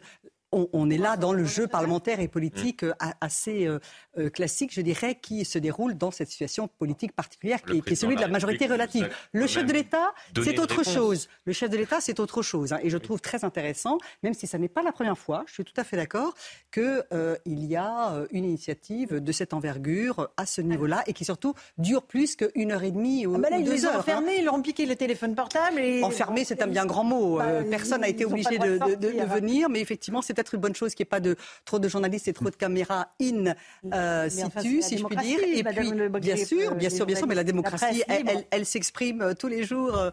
on, 0.54 0.90
est 0.90 0.98
là 0.98 1.18
dans 1.18 1.34
le 1.34 1.46
jeu 1.46 1.68
parlementaire 1.68 2.20
et 2.20 2.28
politique 2.28 2.84
euh, 2.84 2.94
assez 3.22 3.66
euh, 3.66 3.80
euh, 4.18 4.30
classique, 4.30 4.74
je 4.74 4.82
dirais, 4.82 5.16
qui 5.16 5.46
se 5.46 5.60
déroule 5.60 5.96
dans 5.96 6.12
cette 6.12 6.30
situation 6.30 6.68
politique 6.68 7.14
particulière 7.14 7.62
qui, 7.62 7.82
est 7.86 7.96
celui 7.96 8.16
de 8.16 8.22
la 8.22 8.28
majorité 8.28 8.68
relative. 8.68 9.10
Le 9.32 9.48
chef 9.48 9.66
de 9.66 9.74
l'État, 9.74 10.14
c'est 10.44 10.60
autre 10.60 10.84
chose. 10.84 11.28
Le 11.46 11.54
chef 11.54 11.70
de 11.70 11.78
l'État, 11.78 12.02
c'est 12.02 12.20
autre 12.20 12.42
chose. 12.42 12.74
Hein. 12.74 12.80
et 12.84 12.90
je 12.90 12.98
trouve 12.98 13.20
très 13.20 13.44
intéressant, 13.44 13.98
même 14.22 14.34
si 14.34 14.48
ça 14.48 14.58
n'est 14.58 14.70
pas 14.70 14.84
la 14.84 14.92
première 14.92 15.18
fois, 15.18 15.44
je 15.48 15.54
suis 15.54 15.64
tout 15.64 15.74
à 15.78 15.84
fait 15.84 15.98
d'accord, 15.98 16.34
qu'il 16.72 17.04
y 17.46 17.76
a 17.76 18.26
une 18.32 18.46
initiative 18.46 19.16
de 19.16 19.32
cette 19.32 19.54
envergure 19.54 20.30
à 20.38 20.46
ce 20.46 20.62
niveau-là 20.62 21.04
et 21.08 21.14
qui 21.14 21.26
surtout 21.26 21.54
dure 21.78 22.04
plus 22.04 22.36
qu'une 22.36 22.72
heure 22.72 22.84
et 22.84 22.92
demie 22.92 23.26
ou, 23.26 23.36
ah 23.36 23.40
bah 23.40 23.50
là, 23.50 23.58
ils 23.58 23.66
deux 23.66 23.72
les 23.72 23.86
heures. 23.86 23.96
Ont 23.96 24.00
enfermés, 24.00 24.38
ils 24.40 24.46
leur 24.46 24.54
ont 24.54 24.62
piqué 24.62 24.86
le 24.86 24.96
téléphone 24.96 25.36
portable. 25.36 25.80
Et... 25.80 26.04
Enfermés, 26.04 26.46
c'est 26.46 26.62
un 26.62 26.68
bien 26.68 26.86
grand 26.86 27.04
mot. 27.04 27.38
Bah, 27.38 27.64
personne 27.70 28.02
n'a 28.02 28.10
été 28.10 28.26
obligé 28.26 28.58
de, 28.58 28.78
de, 28.96 29.24
venir, 29.24 29.70
mais 29.70 29.80
effectivement, 29.80 30.22
c'est 30.22 30.40
une 30.52 30.60
bonne 30.60 30.76
chose 30.76 30.94
qu'il 30.96 31.04
n'y 31.04 31.08
ait 31.08 31.10
pas 31.10 31.20
de, 31.20 31.36
trop 31.66 31.80
de 31.80 31.88
journalistes 31.88 32.28
et 32.28 32.34
trop 32.34 32.50
de 32.50 32.56
caméras 32.56 33.10
in 33.22 33.54
euh, 33.94 34.30
situ, 34.30 34.82
si 34.82 34.98
je 34.98 35.06
puis 35.06 35.16
dire. 35.16 35.40
Et 35.44 35.64
puis, 35.64 35.92
bien 36.20 36.36
sûr, 36.36 36.72
euh, 36.72 36.76
bien 36.76 36.90
sûr, 36.90 37.06
bien 37.06 37.16
sûr, 37.16 37.28
mais 37.28 37.36
la 37.36 37.44
démocratie, 37.44 38.04
elle, 38.52 38.66
s'exprime 38.66 39.22
euh, 39.22 39.34
tous 39.34 39.48
les 39.48 39.64
jours 39.64 40.12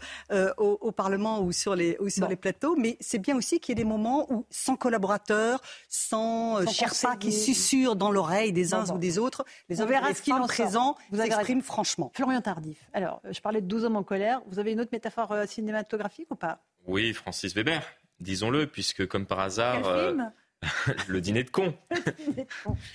au, 0.58 0.92
Parlement 0.92 1.40
ou 1.40 1.52
sur 1.52 1.74
les, 1.74 1.96
ou 2.00 2.08
sur 2.10 2.28
les 2.28 2.36
plateaux. 2.36 2.76
Mais 2.76 2.96
c'est 3.00 3.18
bien 3.18 3.36
aussi 3.36 3.58
qu'il 3.58 3.72
y 3.72 3.80
ait 3.80 3.82
des 3.82 3.88
moments 3.88 4.30
où, 4.30 4.44
sans 4.50 4.76
collaborateurs, 4.76 5.60
sans, 5.88 6.66
sans 6.66 7.16
qui 7.16 7.32
susurrent 7.32 7.96
dans 7.96 8.10
l'oreille 8.10 8.52
des 8.52 8.74
uns 8.74 8.84
ou 8.90 8.98
des 8.98 9.18
autres, 9.18 9.44
les 9.68 9.80
hommes 9.80 9.92
et 9.92 9.98
les 10.08 10.46
présents 10.46 10.96
s'expriment 11.12 11.62
franchement. 11.62 12.12
Florian 12.14 12.40
Tardif. 12.40 12.78
Alors, 12.92 13.22
je 13.30 13.40
parlais 13.40 13.60
de 13.60 13.66
12 13.66 13.84
hommes 13.84 13.96
en 13.96 14.02
colère. 14.02 14.42
Vous 14.48 14.58
avez 14.58 14.72
une 14.72 14.80
autre 14.80 14.90
métaphore 14.92 15.34
cinématographique 15.46 16.26
ou 16.30 16.36
pas? 16.36 16.60
Oui, 16.86 17.12
Francis 17.12 17.54
Weber 17.54 17.82
disons-le, 18.20 18.66
puisque 18.66 19.06
comme 19.06 19.26
par 19.26 19.40
hasard, 19.40 19.82
le 21.08 21.20
dîner 21.20 21.42
de 21.42 21.50
con. 21.50 21.74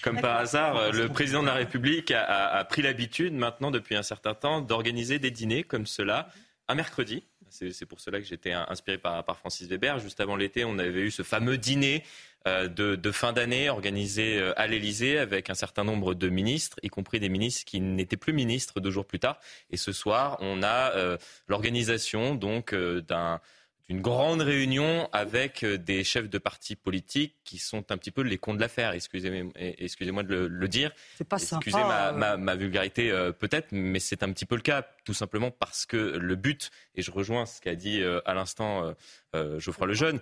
Comme 0.03 0.21
par 0.21 0.37
hasard, 0.37 0.91
le 0.91 1.09
président 1.09 1.41
de 1.41 1.47
la 1.47 1.53
République 1.53 2.11
a, 2.11 2.63
pris 2.65 2.81
l'habitude 2.81 3.33
maintenant 3.33 3.71
depuis 3.71 3.95
un 3.95 4.03
certain 4.03 4.33
temps 4.33 4.61
d'organiser 4.61 5.19
des 5.19 5.31
dîners 5.31 5.63
comme 5.63 5.85
cela 5.85 6.29
un 6.67 6.75
mercredi. 6.75 7.23
C'est 7.49 7.85
pour 7.85 7.99
cela 7.99 8.19
que 8.19 8.25
j'étais 8.25 8.51
inspiré 8.51 8.97
par, 8.97 9.37
Francis 9.37 9.67
Weber. 9.67 9.99
Juste 9.99 10.19
avant 10.19 10.35
l'été, 10.35 10.65
on 10.65 10.77
avait 10.77 11.01
eu 11.01 11.11
ce 11.11 11.23
fameux 11.23 11.57
dîner 11.57 12.03
euh, 12.47 12.67
de, 12.67 13.11
fin 13.11 13.33
d'année 13.33 13.69
organisé 13.69 14.37
euh, 14.37 14.53
à 14.59 14.67
l'Élysée 14.67 15.17
avec 15.17 15.49
un 15.49 15.55
certain 15.55 15.83
nombre 15.83 16.13
de 16.13 16.29
ministres, 16.29 16.77
y 16.83 16.89
compris 16.89 17.19
des 17.19 17.29
ministres 17.29 17.65
qui 17.65 17.79
n'étaient 17.79 18.17
plus 18.17 18.33
ministres 18.33 18.79
deux 18.79 18.91
jours 18.91 19.05
plus 19.05 19.19
tard. 19.19 19.39
Et 19.71 19.77
ce 19.77 19.91
soir, 19.93 20.37
on 20.41 20.61
a 20.61 20.91
euh, 20.95 21.17
l'organisation 21.47 22.35
donc 22.35 22.75
d'un 22.75 23.39
une 23.87 24.01
grande 24.01 24.41
réunion 24.41 25.07
avec 25.11 25.63
euh, 25.63 25.77
des 25.77 26.03
chefs 26.03 26.29
de 26.29 26.37
partis 26.37 26.75
politiques 26.75 27.35
qui 27.43 27.59
sont 27.59 27.91
un 27.91 27.97
petit 27.97 28.11
peu 28.11 28.21
les 28.21 28.37
cons 28.37 28.53
de 28.53 28.59
l'affaire. 28.59 28.91
Excusez-moi 28.93 29.51
excusez 29.55 30.11
de 30.11 30.47
le, 30.49 30.67
dire. 30.67 30.91
C'est 31.17 31.27
pas 31.27 31.37
Excusez 31.37 31.77
ma, 31.77 32.11
ma, 32.11 32.37
ma, 32.37 32.55
vulgarité 32.55 33.11
euh, 33.11 33.31
peut-être, 33.31 33.67
mais 33.71 33.99
c'est 33.99 34.23
un 34.23 34.31
petit 34.31 34.45
peu 34.45 34.55
le 34.55 34.61
cas, 34.61 34.87
tout 35.03 35.13
simplement 35.13 35.51
parce 35.51 35.85
que 35.85 35.97
le 35.97 36.35
but, 36.35 36.71
et 36.95 37.01
je 37.01 37.11
rejoins 37.11 37.45
ce 37.45 37.61
qu'a 37.61 37.75
dit 37.75 38.01
euh, 38.01 38.21
à 38.25 38.33
l'instant 38.33 38.93
Geoffroy 39.33 39.87
Lejeune, 39.87 40.21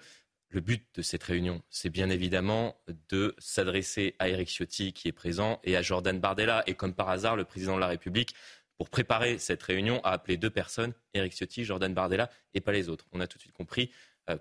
le 0.50 0.62
but 0.62 0.86
de 0.96 1.02
cette 1.02 1.24
réunion, 1.24 1.62
c'est 1.70 1.90
bien 1.90 2.10
évidemment 2.10 2.76
de 3.10 3.36
s'adresser 3.38 4.16
à 4.20 4.30
Eric 4.30 4.50
Ciotti 4.50 4.94
qui 4.94 5.08
est 5.08 5.14
présent 5.14 5.60
et 5.64 5.76
à 5.76 5.82
Jordan 5.82 6.20
Bardella. 6.20 6.64
Et 6.68 6.76
comme 6.76 6.94
par 6.94 7.10
hasard, 7.10 7.36
le 7.36 7.44
président 7.44 7.76
de 7.76 7.80
la 7.80 7.88
République 7.88 8.36
pour 8.78 8.90
préparer 8.90 9.38
cette 9.38 9.64
réunion, 9.64 10.02
a 10.04 10.12
appelé 10.12 10.38
deux 10.38 10.50
personnes, 10.50 10.94
Eric 11.14 11.34
Ciotti, 11.34 11.64
Jordan 11.64 11.94
Bardella, 11.94 12.30
et 12.54 12.62
pas 12.62 12.72
les 12.72 12.90
autres. 12.90 13.06
On 13.12 13.20
a 13.20 13.28
tout 13.28 13.38
de 13.38 13.42
suite 13.42 13.54
compris 13.54 13.92
euh, 14.30 14.38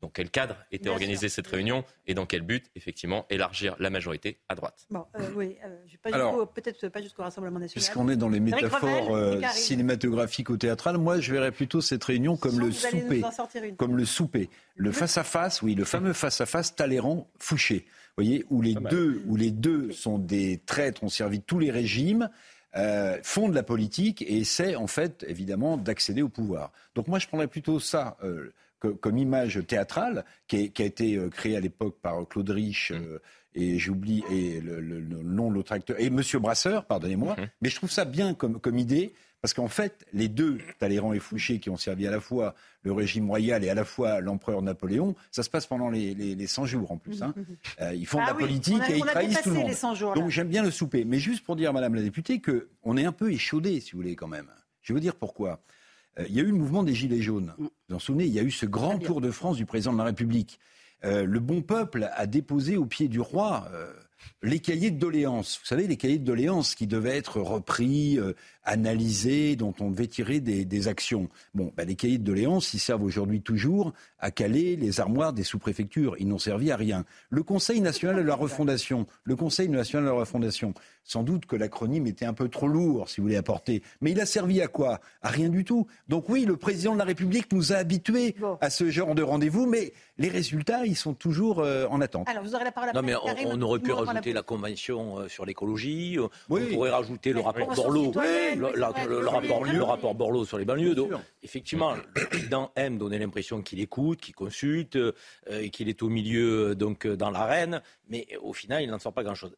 dans 0.00 0.08
quel 0.08 0.30
cadre 0.30 0.56
était 0.72 0.88
organisée 0.88 1.28
cette 1.28 1.46
réunion 1.46 1.84
et 2.06 2.14
dans 2.14 2.26
quel 2.26 2.42
but, 2.42 2.70
effectivement, 2.74 3.26
élargir 3.30 3.76
la 3.78 3.88
majorité 3.88 4.40
à 4.48 4.54
droite. 4.54 4.86
Bon, 4.90 5.06
euh, 5.14 5.30
oui, 5.34 5.56
euh, 5.64 6.44
peut-être 6.46 6.88
pas 6.88 7.00
jusqu'au 7.00 7.22
Rassemblement 7.22 7.58
national. 7.58 7.82
Puisqu'on 7.82 8.08
est 8.08 8.16
dans 8.16 8.28
les 8.28 8.40
métaphores 8.40 9.16
cinématographiques 9.52 10.50
ou 10.50 10.56
théâtrales, 10.56 10.98
moi 10.98 11.20
je 11.20 11.32
verrais 11.32 11.52
plutôt 11.52 11.80
cette 11.80 12.04
réunion 12.04 12.36
comme 12.36 12.60
le 12.60 12.72
souper. 12.72 13.22
Comme 13.76 13.96
le 13.96 14.04
souper. 14.04 14.50
Le 14.74 14.92
face-à-face, 14.92 15.62
oui, 15.62 15.74
le 15.74 15.84
fameux 15.84 16.12
face-à-face 16.12 16.74
Talleyrand-Fouché. 16.74 17.86
Vous 18.16 18.24
voyez, 18.24 18.46
où 18.48 18.62
les, 18.62 18.74
deux, 18.74 19.22
où 19.26 19.36
les 19.36 19.50
deux 19.50 19.92
sont 19.92 20.18
des 20.18 20.62
traîtres, 20.64 21.04
ont 21.04 21.10
servi 21.10 21.42
tous 21.42 21.58
les 21.58 21.70
régimes 21.70 22.30
euh, 22.76 23.18
font 23.22 23.48
de 23.48 23.54
la 23.54 23.62
politique 23.62 24.22
et 24.22 24.38
essaient 24.38 24.76
en 24.76 24.86
fait 24.86 25.24
évidemment 25.28 25.76
d'accéder 25.76 26.22
au 26.22 26.28
pouvoir. 26.28 26.72
Donc 26.94 27.08
moi 27.08 27.18
je 27.18 27.26
prendrais 27.26 27.48
plutôt 27.48 27.80
ça 27.80 28.16
euh, 28.22 28.52
comme 29.00 29.18
image 29.18 29.60
théâtrale 29.66 30.24
qui, 30.46 30.70
a 30.76 30.84
été 30.84 31.16
euh, 31.16 31.30
créée 31.30 31.56
à 31.56 31.60
l'époque 31.60 31.96
par 32.02 32.28
Claude 32.28 32.50
Rich 32.50 32.92
mm. 32.92 33.18
et 33.54 33.78
j'oublie 33.78 34.22
et 34.30 34.60
le, 34.60 34.80
nom 35.00 35.48
de 35.48 35.54
l'autre 35.54 35.72
acteur 35.72 35.98
et 35.98 36.10
Monsieur 36.10 36.38
Brasseur, 36.38 36.84
pardonnez-moi, 36.84 37.34
mm-hmm. 37.34 37.48
mais 37.62 37.68
je 37.70 37.76
trouve 37.76 37.90
ça 37.90 38.04
bien 38.04 38.34
comme, 38.34 38.60
comme 38.60 38.78
idée 38.78 39.14
parce 39.46 39.54
qu'en 39.54 39.68
fait, 39.68 40.04
les 40.12 40.26
deux, 40.26 40.58
Talleyrand 40.80 41.12
et 41.12 41.20
Fouché, 41.20 41.60
qui 41.60 41.70
ont 41.70 41.76
servi 41.76 42.04
à 42.04 42.10
la 42.10 42.18
fois 42.18 42.56
le 42.82 42.90
régime 42.90 43.28
royal 43.30 43.62
et 43.62 43.68
à 43.68 43.74
la 43.76 43.84
fois 43.84 44.20
l'empereur 44.20 44.60
Napoléon, 44.60 45.14
ça 45.30 45.44
se 45.44 45.50
passe 45.50 45.66
pendant 45.66 45.88
les, 45.88 46.14
les, 46.14 46.46
100 46.48 46.66
jours 46.66 46.90
en 46.90 46.96
plus. 46.96 47.22
Hein. 47.22 47.32
Euh, 47.80 47.94
ils 47.94 48.08
font 48.08 48.18
de 48.18 48.24
la 48.24 48.30
ah 48.30 48.34
politique 48.34 48.82
et 48.88 48.96
ils 48.96 49.04
trahissent 49.04 49.42
tout 49.42 49.50
le 49.50 49.54
monde. 49.54 50.14
Donc 50.16 50.30
j'aime 50.30 50.48
bien 50.48 50.64
le 50.64 50.72
souper. 50.72 51.04
Mais 51.04 51.20
juste 51.20 51.44
pour 51.44 51.54
dire, 51.54 51.72
Madame 51.72 51.94
la 51.94 52.02
députée, 52.02 52.42
qu'on 52.42 52.96
est 52.96 53.04
un 53.04 53.12
peu 53.12 53.30
échaudé, 53.30 53.78
si 53.78 53.92
vous 53.92 53.98
voulez, 53.98 54.16
quand 54.16 54.26
même. 54.26 54.48
Je 54.82 54.92
vais 54.92 54.94
vous 54.94 55.00
dire 55.00 55.14
pourquoi. 55.14 55.60
Euh, 56.18 56.24
il 56.28 56.34
y 56.34 56.40
a 56.40 56.42
eu 56.42 56.46
le 56.46 56.54
mouvement 56.54 56.82
des 56.82 56.92
Gilets 56.92 57.22
jaunes. 57.22 57.54
Mm. 57.56 57.62
Vous 57.62 57.70
vous 57.90 57.94
en 57.94 58.00
souvenez, 58.00 58.24
il 58.24 58.32
y 58.32 58.40
a 58.40 58.42
eu 58.42 58.50
ce 58.50 58.66
grand 58.66 58.98
tour 58.98 59.20
de 59.20 59.30
France 59.30 59.58
du 59.58 59.64
président 59.64 59.92
de 59.92 59.98
la 59.98 60.04
République. 60.06 60.58
Euh, 61.04 61.24
le 61.24 61.38
bon 61.38 61.62
peuple 61.62 62.10
a 62.16 62.26
déposé 62.26 62.76
au 62.76 62.84
pied 62.84 63.06
du 63.06 63.20
roi 63.20 63.70
les 64.42 64.60
cahiers 64.60 64.90
de 64.90 64.98
doléances. 64.98 65.58
Vous 65.60 65.66
savez, 65.66 65.86
les 65.86 65.96
cahiers 65.96 66.18
de 66.18 66.24
doléances 66.24 66.74
qui 66.74 66.86
devaient 66.86 67.16
être 67.16 67.40
repris, 67.40 68.18
euh, 68.18 68.32
analysés, 68.66 69.56
dont 69.56 69.74
on 69.80 69.90
devait 69.90 70.08
tirer 70.08 70.40
des, 70.40 70.88
actions. 70.88 71.28
Bon, 71.54 71.72
bah, 71.76 71.84
les 71.84 71.96
cahiers 71.96 72.18
de 72.18 72.24
doléances, 72.24 72.74
ils 72.74 72.78
servent 72.78 73.02
aujourd'hui 73.02 73.40
toujours 73.40 73.92
à 74.18 74.30
caler 74.30 74.76
les 74.76 75.00
armoires 75.00 75.32
des 75.32 75.42
sous-préfectures. 75.42 76.16
Ils 76.18 76.28
n'ont 76.28 76.38
servi 76.38 76.70
à 76.70 76.76
rien. 76.76 77.04
Le 77.30 77.42
Conseil 77.42 77.80
national 77.80 78.16
de 78.16 78.22
la 78.22 78.34
refondation, 78.34 79.06
le 79.24 79.36
Conseil 79.36 79.68
national 79.68 80.04
de 80.04 80.10
la 80.10 80.16
refondation, 80.16 80.74
sans 81.02 81.22
doute 81.22 81.46
que 81.46 81.56
l'acronyme 81.56 82.06
était 82.06 82.26
un 82.26 82.34
peu 82.34 82.48
trop 82.48 82.68
lourd, 82.68 83.08
si 83.08 83.20
vous 83.20 83.26
voulez 83.26 83.36
apporter. 83.36 83.82
Mais 84.00 84.10
il 84.10 84.20
a 84.20 84.26
servi 84.26 84.60
à 84.60 84.66
quoi? 84.66 85.00
À 85.22 85.28
rien 85.28 85.48
du 85.48 85.64
tout. 85.64 85.86
Donc 86.08 86.28
oui, 86.28 86.44
le 86.44 86.56
président 86.56 86.92
de 86.92 86.98
la 86.98 87.04
République 87.04 87.50
nous 87.52 87.72
a 87.72 87.76
habitués 87.76 88.36
à 88.60 88.70
ce 88.70 88.90
genre 88.90 89.14
de 89.14 89.22
rendez-vous, 89.22 89.66
mais 89.66 89.92
les 90.18 90.28
résultats, 90.28 90.84
ils 90.84 90.96
sont 90.96 91.14
toujours 91.14 91.60
euh, 91.60 91.86
en 91.90 92.00
attente. 92.00 92.28
Alors, 92.28 92.42
vous 92.42 92.54
aurez 92.54 92.64
la 92.64 92.72
parole 92.72 92.90
Non, 92.94 93.02
mais 93.02 93.14
on, 93.14 93.60
aurait 93.62 93.78
pu 93.78 93.92
rajouter 93.92 94.32
la 94.32 94.42
convention 94.42 95.18
euh, 95.18 95.28
sur 95.28 95.44
l'écologie. 95.44 96.18
Euh, 96.18 96.28
on 96.48 96.58
pourrait 96.58 96.90
rajouter 96.90 97.32
le 97.32 97.40
rapport 97.40 97.74
d'Orlot. 97.74 98.12
Le, 98.58 99.28
rapport, 99.28 99.64
le 99.64 99.82
rapport 99.82 100.14
Borloo 100.14 100.44
sur 100.44 100.58
les 100.58 100.64
banlieues. 100.64 100.94
Donc, 100.94 101.12
effectivement, 101.42 101.94
le 101.94 102.26
président 102.26 102.72
aime 102.76 102.98
donner 102.98 103.18
l'impression 103.18 103.62
qu'il 103.62 103.80
écoute, 103.80 104.20
qu'il 104.20 104.34
consulte, 104.34 104.96
euh, 104.96 105.12
qu'il 105.72 105.88
est 105.88 106.02
au 106.02 106.08
milieu, 106.08 106.74
donc 106.74 107.06
dans 107.06 107.30
l'arène, 107.30 107.82
mais 108.08 108.26
au 108.40 108.52
final, 108.52 108.82
il 108.82 108.90
n'en 108.90 108.98
sort 108.98 109.12
pas 109.12 109.22
grand-chose. 109.22 109.56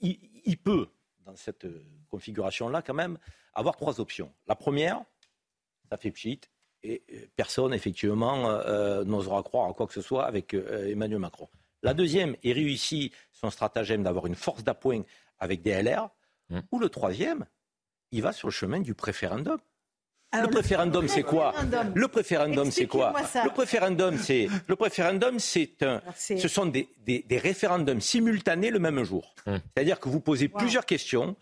Il, 0.00 0.18
il, 0.44 0.58
peut, 0.58 0.88
dans 1.24 1.36
cette 1.36 1.66
configuration-là, 2.08 2.82
quand 2.82 2.94
même, 2.94 3.18
avoir 3.54 3.76
trois 3.76 4.00
options. 4.00 4.32
La 4.46 4.54
première, 4.54 5.02
ça 5.90 5.96
fait 5.96 6.10
pchit, 6.10 6.40
et 6.82 7.02
personne, 7.34 7.74
effectivement, 7.74 8.52
n'osera 9.04 9.42
croire 9.42 9.68
à 9.68 9.72
quoi 9.74 9.86
que 9.86 9.92
ce 9.92 10.00
soit 10.00 10.24
avec 10.26 10.54
Emmanuel 10.54 11.18
Macron. 11.18 11.48
La 11.82 11.94
deuxième, 11.94 12.36
il 12.42 12.52
réussit 12.52 13.12
son 13.32 13.50
stratagème 13.50 14.02
d'avoir 14.02 14.26
une 14.26 14.34
force 14.34 14.64
d'appoint 14.64 15.02
avec 15.38 15.62
des 15.62 15.82
LR. 15.82 16.10
Mmh. 16.50 16.60
Ou 16.72 16.78
le 16.78 16.88
troisième, 16.88 17.46
il 18.12 18.22
va 18.22 18.32
sur 18.32 18.48
le 18.48 18.52
chemin 18.52 18.80
du 18.80 18.94
préférendum. 18.94 19.58
le 20.32 20.48
préférendum, 20.48 21.08
c'est 21.08 21.22
quoi? 21.22 21.54
Le 21.94 22.08
préférendum, 22.08 22.70
c'est 22.70 22.86
quoi? 22.86 23.14
Le 23.44 23.50
préférendum, 23.50 24.18
c'est 24.18 24.48
le 24.66 24.76
préférendum, 24.76 25.38
c'est 25.38 25.82
un. 25.82 26.02
Ce 26.16 26.48
sont 26.48 26.66
des, 26.66 26.88
référendums 27.30 28.00
simultanés 28.00 28.70
le 28.70 28.78
même 28.78 29.02
jour. 29.04 29.34
Mmh. 29.46 29.56
C'est-à-dire 29.74 30.00
que 30.00 30.08
vous 30.08 30.20
posez 30.20 30.48
plusieurs 30.48 30.86
questions 30.86 31.36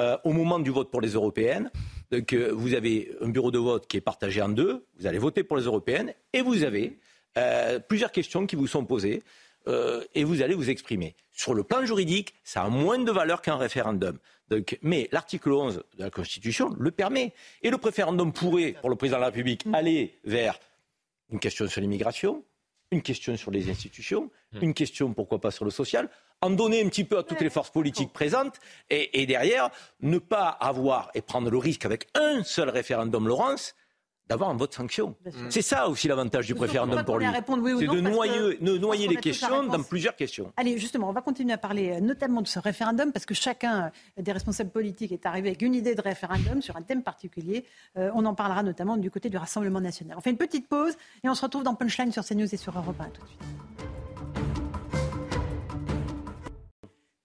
euh, 0.00 0.16
au 0.24 0.32
moment 0.32 0.58
du 0.58 0.70
vote 0.70 0.90
pour 0.90 1.00
les 1.00 1.10
européennes. 1.10 1.70
Donc, 2.10 2.32
euh, 2.32 2.50
vous 2.52 2.74
avez 2.74 3.12
un 3.20 3.28
bureau 3.28 3.50
de 3.50 3.58
vote 3.58 3.86
qui 3.86 3.96
est 3.96 4.00
partagé 4.00 4.40
en 4.40 4.48
deux. 4.48 4.86
Vous 4.98 5.06
allez 5.06 5.18
voter 5.18 5.42
pour 5.42 5.56
les 5.56 5.64
européennes 5.64 6.14
et 6.32 6.40
vous 6.40 6.62
avez 6.62 6.98
euh, 7.36 7.78
plusieurs 7.80 8.12
questions 8.12 8.46
qui 8.46 8.56
vous 8.56 8.68
sont 8.68 8.84
posées. 8.84 9.22
Euh, 9.68 10.02
et 10.14 10.24
vous 10.24 10.40
allez 10.40 10.54
vous 10.54 10.70
exprimer. 10.70 11.14
Sur 11.30 11.52
le 11.52 11.62
plan 11.62 11.84
juridique, 11.84 12.34
ça 12.42 12.62
a 12.62 12.68
moins 12.68 12.98
de 12.98 13.12
valeur 13.12 13.42
qu'un 13.42 13.56
référendum. 13.56 14.18
Donc, 14.50 14.78
mais 14.82 15.08
l'article 15.12 15.52
11 15.52 15.76
de 15.76 16.02
la 16.02 16.10
Constitution 16.10 16.74
le 16.78 16.90
permet. 16.90 17.32
Et 17.62 17.70
le 17.70 17.76
référendum 17.76 18.32
pourrait, 18.32 18.76
pour 18.80 18.90
le 18.90 18.96
président 18.96 19.18
de 19.18 19.22
la 19.22 19.26
République, 19.26 19.66
mm. 19.66 19.74
aller 19.74 20.18
vers 20.24 20.58
une 21.30 21.38
question 21.38 21.66
sur 21.68 21.80
l'immigration, 21.80 22.44
une 22.90 23.02
question 23.02 23.36
sur 23.36 23.50
les 23.50 23.70
institutions, 23.70 24.30
mm. 24.52 24.58
une 24.62 24.74
question, 24.74 25.12
pourquoi 25.12 25.40
pas, 25.40 25.50
sur 25.50 25.64
le 25.64 25.70
social, 25.70 26.08
en 26.40 26.50
donner 26.50 26.82
un 26.82 26.88
petit 26.88 27.04
peu 27.04 27.18
à 27.18 27.22
toutes 27.22 27.40
les 27.40 27.50
forces 27.50 27.70
politiques 27.70 28.12
présentes, 28.12 28.58
et, 28.90 29.20
et 29.20 29.26
derrière, 29.26 29.70
ne 30.00 30.18
pas 30.18 30.48
avoir 30.48 31.10
et 31.14 31.20
prendre 31.20 31.50
le 31.50 31.58
risque 31.58 31.84
avec 31.84 32.08
un 32.14 32.42
seul 32.44 32.70
référendum, 32.70 33.26
Laurence, 33.26 33.74
d'avoir 34.28 34.50
un 34.50 34.56
vote 34.56 34.74
sanction. 34.74 35.14
C'est 35.48 35.62
ça 35.62 35.88
aussi 35.88 36.08
l'avantage 36.08 36.46
du 36.46 36.54
préférendum 36.54 37.04
pour 37.04 37.18
lui. 37.18 37.26
c'est 37.78 37.86
de 37.86 38.00
noyer, 38.00 38.58
noyer 38.60 39.08
les 39.08 39.16
questions 39.16 39.64
dans 39.64 39.82
plusieurs 39.82 40.16
questions. 40.16 40.52
Allez, 40.56 40.78
justement, 40.78 41.08
on 41.08 41.12
va 41.12 41.22
continuer 41.22 41.52
à 41.52 41.58
parler 41.58 41.92
euh, 41.92 42.00
notamment 42.00 42.42
de 42.42 42.48
ce 42.48 42.58
référendum 42.58 43.12
parce 43.12 43.26
que 43.26 43.34
chacun 43.34 43.90
euh, 44.18 44.22
des 44.22 44.32
responsables 44.32 44.70
politiques 44.70 45.12
est 45.12 45.26
arrivé 45.26 45.48
avec 45.48 45.62
une 45.62 45.74
idée 45.74 45.94
de 45.94 46.00
référendum 46.00 46.62
sur 46.62 46.76
un 46.76 46.82
thème 46.82 47.02
particulier. 47.02 47.64
Euh, 47.96 48.10
on 48.14 48.24
en 48.24 48.34
parlera 48.34 48.62
notamment 48.62 48.96
du 48.96 49.10
côté 49.10 49.30
du 49.30 49.36
Rassemblement 49.36 49.80
national. 49.80 50.16
On 50.16 50.20
fait 50.20 50.30
une 50.30 50.36
petite 50.36 50.68
pause 50.68 50.94
et 51.24 51.28
on 51.28 51.34
se 51.34 51.42
retrouve 51.42 51.62
dans 51.62 51.74
Punchline 51.74 52.12
sur 52.12 52.24
CNews 52.24 52.52
et 52.52 52.56
sur 52.56 52.76
Europe 52.76 53.00
1 53.00 53.04
tout 53.10 53.22
de 53.22 53.26
suite. 53.26 53.97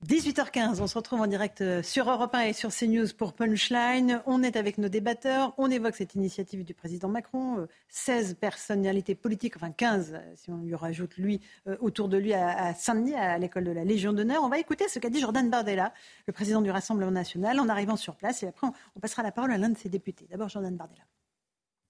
18h15, 0.03 0.81
on 0.81 0.87
se 0.87 0.97
retrouve 0.97 1.21
en 1.21 1.27
direct 1.27 1.61
euh, 1.61 1.81
sur 1.81 2.09
Europe 2.09 2.35
1 2.35 2.41
et 2.41 2.53
sur 2.53 2.71
CNews 2.71 3.07
pour 3.17 3.31
Punchline. 3.31 4.21
On 4.25 4.43
est 4.43 4.57
avec 4.57 4.77
nos 4.77 4.89
débatteurs, 4.89 5.53
on 5.57 5.71
évoque 5.71 5.95
cette 5.95 6.15
initiative 6.15 6.65
du 6.65 6.73
président 6.73 7.07
Macron, 7.07 7.65
16 7.87 8.31
euh, 8.31 8.35
personnalités 8.35 9.15
politiques, 9.15 9.55
enfin 9.55 9.71
15 9.71 10.11
euh, 10.13 10.19
si 10.35 10.49
on 10.49 10.57
lui 10.57 10.75
rajoute 10.75 11.15
lui, 11.15 11.39
autour 11.79 12.09
de 12.09 12.17
lui 12.17 12.33
à 12.33 12.73
Saint-Denis, 12.73 13.15
à 13.15 13.37
l'école 13.37 13.63
de 13.63 13.71
la 13.71 13.85
Légion 13.85 14.11
d'honneur. 14.11 14.43
On 14.43 14.49
va 14.49 14.59
écouter 14.59 14.89
ce 14.89 14.99
qu'a 14.99 15.09
dit 15.09 15.21
Jordan 15.21 15.49
Bardella, 15.49 15.93
le 16.27 16.33
président 16.33 16.61
du 16.61 16.69
Rassemblement 16.69 17.11
national, 17.11 17.61
en 17.61 17.69
arrivant 17.69 17.95
sur 17.95 18.17
place 18.17 18.43
et 18.43 18.47
après 18.47 18.67
on 18.97 18.99
passera 18.99 19.23
la 19.23 19.31
parole 19.31 19.53
à 19.53 19.57
l'un 19.57 19.69
de 19.69 19.77
ses 19.77 19.87
députés. 19.87 20.27
D'abord 20.29 20.49
Jordan 20.49 20.75
Bardella. 20.75 21.03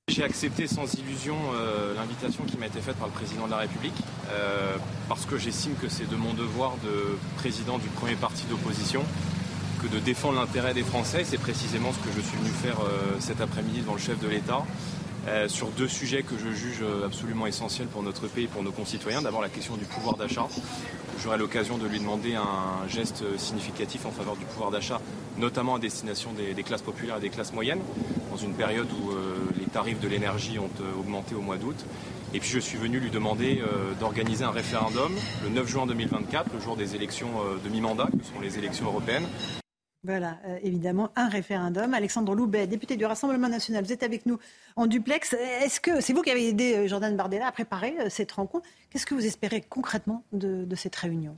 J'ai 0.09 0.23
accepté 0.23 0.67
sans 0.67 0.93
illusion 0.95 1.37
euh, 1.55 1.95
l'invitation 1.95 2.43
qui 2.43 2.57
m'a 2.57 2.67
été 2.67 2.81
faite 2.81 2.97
par 2.97 3.07
le 3.07 3.13
président 3.13 3.45
de 3.45 3.51
la 3.51 3.57
République, 3.57 3.95
euh, 4.29 4.75
parce 5.07 5.25
que 5.25 5.37
j'estime 5.37 5.75
que 5.81 5.87
c'est 5.87 6.09
de 6.09 6.17
mon 6.17 6.33
devoir 6.33 6.75
de 6.83 7.17
président 7.37 7.77
du 7.77 7.87
premier 7.87 8.15
parti 8.15 8.43
d'opposition 8.49 9.01
que 9.81 9.87
de 9.87 9.99
défendre 9.99 10.39
l'intérêt 10.39 10.73
des 10.73 10.83
Français. 10.83 11.23
C'est 11.23 11.39
précisément 11.39 11.93
ce 11.93 11.99
que 11.99 12.13
je 12.13 12.21
suis 12.21 12.37
venu 12.37 12.49
faire 12.49 12.81
euh, 12.81 13.15
cet 13.19 13.39
après-midi 13.39 13.79
devant 13.79 13.93
le 13.93 13.99
chef 13.99 14.19
de 14.19 14.27
l'État. 14.27 14.65
Sur 15.47 15.67
deux 15.69 15.88
sujets 15.88 16.24
que 16.24 16.38
je 16.38 16.49
juge 16.49 16.84
absolument 17.05 17.47
essentiels 17.47 17.88
pour 17.88 18.03
notre 18.03 18.28
pays 18.28 18.45
et 18.45 18.47
pour 18.47 18.63
nos 18.63 18.71
concitoyens. 18.71 19.21
D'abord 19.21 19.41
la 19.41 19.49
question 19.49 19.76
du 19.76 19.86
pouvoir 19.86 20.17
d'achat. 20.17 20.47
J'aurai 21.21 21.38
l'occasion 21.38 21.78
de 21.78 21.88
lui 21.88 21.99
demander 21.99 22.36
un 22.36 22.88
geste 22.88 23.24
significatif 23.38 24.05
en 24.05 24.11
faveur 24.11 24.36
du 24.36 24.45
pouvoir 24.45 24.71
d'achat, 24.71 24.99
notamment 25.38 25.76
à 25.76 25.80
destination 25.80 26.32
des, 26.34 26.63
classes 26.63 26.82
populaires 26.82 27.17
et 27.17 27.21
des 27.21 27.30
classes 27.30 27.53
moyennes, 27.53 27.82
dans 28.32 28.38
une 28.38 28.53
période 28.53 28.88
où 28.91 29.13
tarifs 29.74 29.99
de 29.99 30.07
l'énergie 30.07 30.59
ont 30.59 30.69
euh, 30.82 30.99
augmenté 30.99 31.36
au 31.36 31.41
mois 31.41 31.57
d'août. 31.57 31.76
Et 32.34 32.39
puis 32.39 32.49
je 32.49 32.59
suis 32.59 32.78
venu 32.78 32.99
lui 32.99 33.09
demander 33.09 33.61
euh, 33.61 33.93
d'organiser 33.99 34.45
un 34.45 34.51
référendum 34.51 35.11
le 35.43 35.49
9 35.49 35.67
juin 35.67 35.86
2024, 35.88 36.53
le 36.53 36.61
jour 36.61 36.78
des 36.78 36.95
élections 36.95 37.32
euh, 37.41 37.57
de 37.63 37.69
mi-mandat, 37.69 38.05
que 38.05 38.24
sont 38.24 38.39
les 38.39 38.57
élections 38.57 38.86
européennes. 38.86 39.26
Voilà, 40.05 40.37
évidemment, 40.61 41.11
un 41.15 41.29
référendum. 41.29 41.93
Alexandre 41.93 42.35
Loubet, 42.35 42.67
député 42.67 42.97
du 42.97 43.05
Rassemblement 43.05 43.47
national, 43.47 43.85
vous 43.85 43.93
êtes 43.93 44.03
avec 44.03 44.25
nous 44.25 44.37
en 44.75 44.85
duplex. 44.85 45.33
Est-ce 45.33 45.79
que 45.79 46.01
c'est 46.01 46.11
vous 46.11 46.21
qui 46.21 46.29
avez 46.29 46.49
aidé 46.49 46.89
Jordan 46.89 47.15
Bardella 47.15 47.47
à 47.47 47.51
préparer 47.53 47.95
cette 48.09 48.33
rencontre? 48.33 48.67
Qu'est-ce 48.89 49.05
que 49.05 49.15
vous 49.15 49.25
espérez 49.25 49.61
concrètement 49.61 50.23
de 50.33 50.75
cette 50.75 50.95
réunion? 50.97 51.37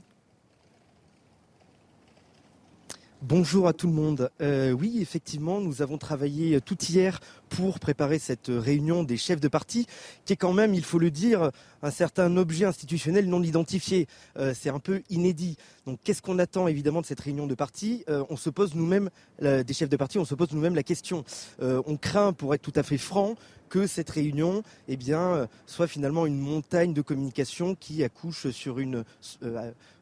Bonjour 3.28 3.66
à 3.66 3.72
tout 3.72 3.88
le 3.88 3.92
monde. 3.92 4.30
Euh, 4.40 4.70
oui, 4.70 4.98
effectivement, 5.00 5.60
nous 5.60 5.82
avons 5.82 5.98
travaillé 5.98 6.60
tout 6.60 6.78
hier 6.80 7.18
pour 7.48 7.80
préparer 7.80 8.20
cette 8.20 8.46
réunion 8.46 9.02
des 9.02 9.16
chefs 9.16 9.40
de 9.40 9.48
parti, 9.48 9.88
qui 10.24 10.34
est 10.34 10.36
quand 10.36 10.52
même, 10.52 10.74
il 10.74 10.84
faut 10.84 11.00
le 11.00 11.10
dire, 11.10 11.50
un 11.82 11.90
certain 11.90 12.36
objet 12.36 12.66
institutionnel 12.66 13.28
non 13.28 13.42
identifié. 13.42 14.06
Euh, 14.36 14.54
c'est 14.56 14.70
un 14.70 14.78
peu 14.78 15.02
inédit. 15.10 15.56
Donc, 15.86 15.98
qu'est-ce 16.04 16.22
qu'on 16.22 16.38
attend 16.38 16.68
évidemment 16.68 17.00
de 17.00 17.06
cette 17.06 17.18
réunion 17.18 17.48
de 17.48 17.56
parti? 17.56 18.04
Euh, 18.08 18.22
On 18.30 18.36
se 18.36 18.48
pose 18.48 18.76
nous-mêmes, 18.76 19.10
des 19.40 19.74
chefs 19.74 19.88
de 19.88 19.96
parti, 19.96 20.20
on 20.20 20.24
se 20.24 20.36
pose 20.36 20.52
nous-mêmes 20.52 20.76
la 20.76 20.84
question. 20.84 21.24
on 21.60 21.96
craint, 21.96 22.32
pour 22.32 22.54
être 22.54 22.62
tout 22.62 22.72
à 22.76 22.84
fait 22.84 22.96
franc, 22.96 23.34
que 23.68 23.88
cette 23.88 24.10
réunion 24.10 24.62
eh 24.86 24.96
bien, 24.96 25.48
soit 25.66 25.88
finalement 25.88 26.26
une 26.26 26.38
montagne 26.38 26.94
de 26.94 27.02
communication 27.02 27.74
qui 27.74 28.04
accouche 28.04 28.50
sur 28.50 28.78
une 28.78 29.04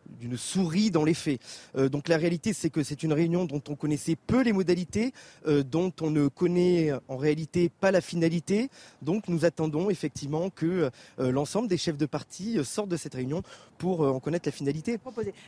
d'une 0.09 0.37
souris 0.37 0.91
dans 0.91 1.05
les 1.05 1.15
faits. 1.15 1.41
Euh, 1.77 1.89
donc 1.89 2.09
la 2.09 2.17
réalité, 2.17 2.53
c'est 2.53 2.71
que 2.71 2.83
c'est 2.83 3.03
une 3.03 3.13
réunion 3.13 3.45
dont 3.45 3.63
on 3.69 3.75
connaissait 3.75 4.17
peu 4.17 4.43
les 4.43 4.53
modalités, 4.53 5.13
euh, 5.47 5.63
dont 5.63 5.93
on 6.01 6.11
ne 6.11 6.29
connaît 6.29 6.93
en 7.09 7.17
réalité 7.17 7.69
pas 7.69 7.91
la 7.91 8.01
finalité. 8.01 8.71
Donc 9.03 9.29
nous 9.29 9.45
attendons 9.45 9.91
effectivement 9.91 10.51
que 10.51 10.91
euh, 11.19 11.33
l'ensemble 11.33 11.69
des 11.69 11.79
chefs 11.79 11.99
de 11.99 12.07
parti 12.07 12.59
sortent 12.65 12.89
de 12.89 12.97
cette 12.97 13.15
réunion 13.15 13.43
pour 13.79 14.01
en 14.01 14.21
connaître 14.21 14.49
la 14.49 14.53
finalité. 14.53 14.99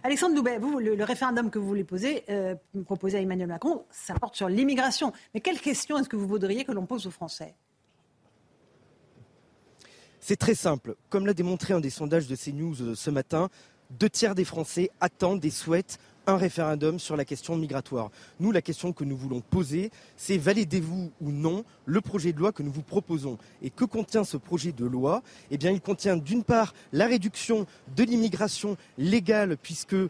Alexandre 0.02 0.34
Doubet, 0.34 0.58
vous, 0.58 0.78
le, 0.78 1.04
référendum 1.04 1.50
que 1.50 1.58
vous 1.58 1.66
voulez 1.66 1.84
poser, 1.84 2.24
proposer 2.84 3.18
à 3.18 3.20
Emmanuel 3.20 3.48
Macron, 3.48 3.84
ça 3.90 4.14
porte 4.14 4.36
sur 4.36 4.48
l'immigration. 4.48 5.12
Mais 5.32 5.40
quelle 5.40 5.60
question 5.60 5.96
est-ce 5.96 6.08
que 6.08 6.16
vous 6.16 6.26
voudriez 6.26 6.64
que 6.64 6.72
l'on 6.72 6.86
pose 6.86 7.06
aux 7.06 7.10
Français? 7.10 7.54
C'est 10.20 10.36
très 10.36 10.56
simple. 10.56 10.96
Comme 11.08 11.24
l'a 11.24 11.34
démontré 11.34 11.72
un 11.72 11.78
des 11.78 11.88
sondages 11.88 12.26
de 12.26 12.34
CNews 12.34 12.96
ce 12.96 13.10
matin, 13.10 13.48
deux 13.90 14.10
tiers 14.10 14.34
des 14.34 14.44
Français 14.44 14.90
attendent 15.00 15.44
et 15.44 15.50
souhaitent 15.50 15.98
un 16.26 16.36
référendum 16.36 16.98
sur 16.98 17.16
la 17.16 17.24
question 17.24 17.56
migratoire. 17.56 18.10
Nous, 18.40 18.52
la 18.52 18.62
question 18.62 18.92
que 18.92 19.04
nous 19.04 19.16
voulons 19.16 19.40
poser, 19.40 19.90
c'est 20.16 20.38
validez-vous 20.38 21.12
ou 21.20 21.30
non 21.30 21.64
le 21.84 22.00
projet 22.00 22.32
de 22.32 22.38
loi 22.38 22.52
que 22.52 22.62
nous 22.62 22.72
vous 22.72 22.82
proposons. 22.82 23.38
Et 23.62 23.70
que 23.70 23.84
contient 23.84 24.24
ce 24.24 24.36
projet 24.36 24.72
de 24.72 24.84
loi? 24.84 25.22
Eh 25.50 25.58
bien, 25.58 25.70
il 25.70 25.80
contient 25.80 26.16
d'une 26.16 26.44
part 26.44 26.74
la 26.92 27.06
réduction 27.06 27.66
de 27.96 28.04
l'immigration 28.04 28.76
légale, 28.98 29.56
puisque 29.56 29.94
nous, 29.94 30.08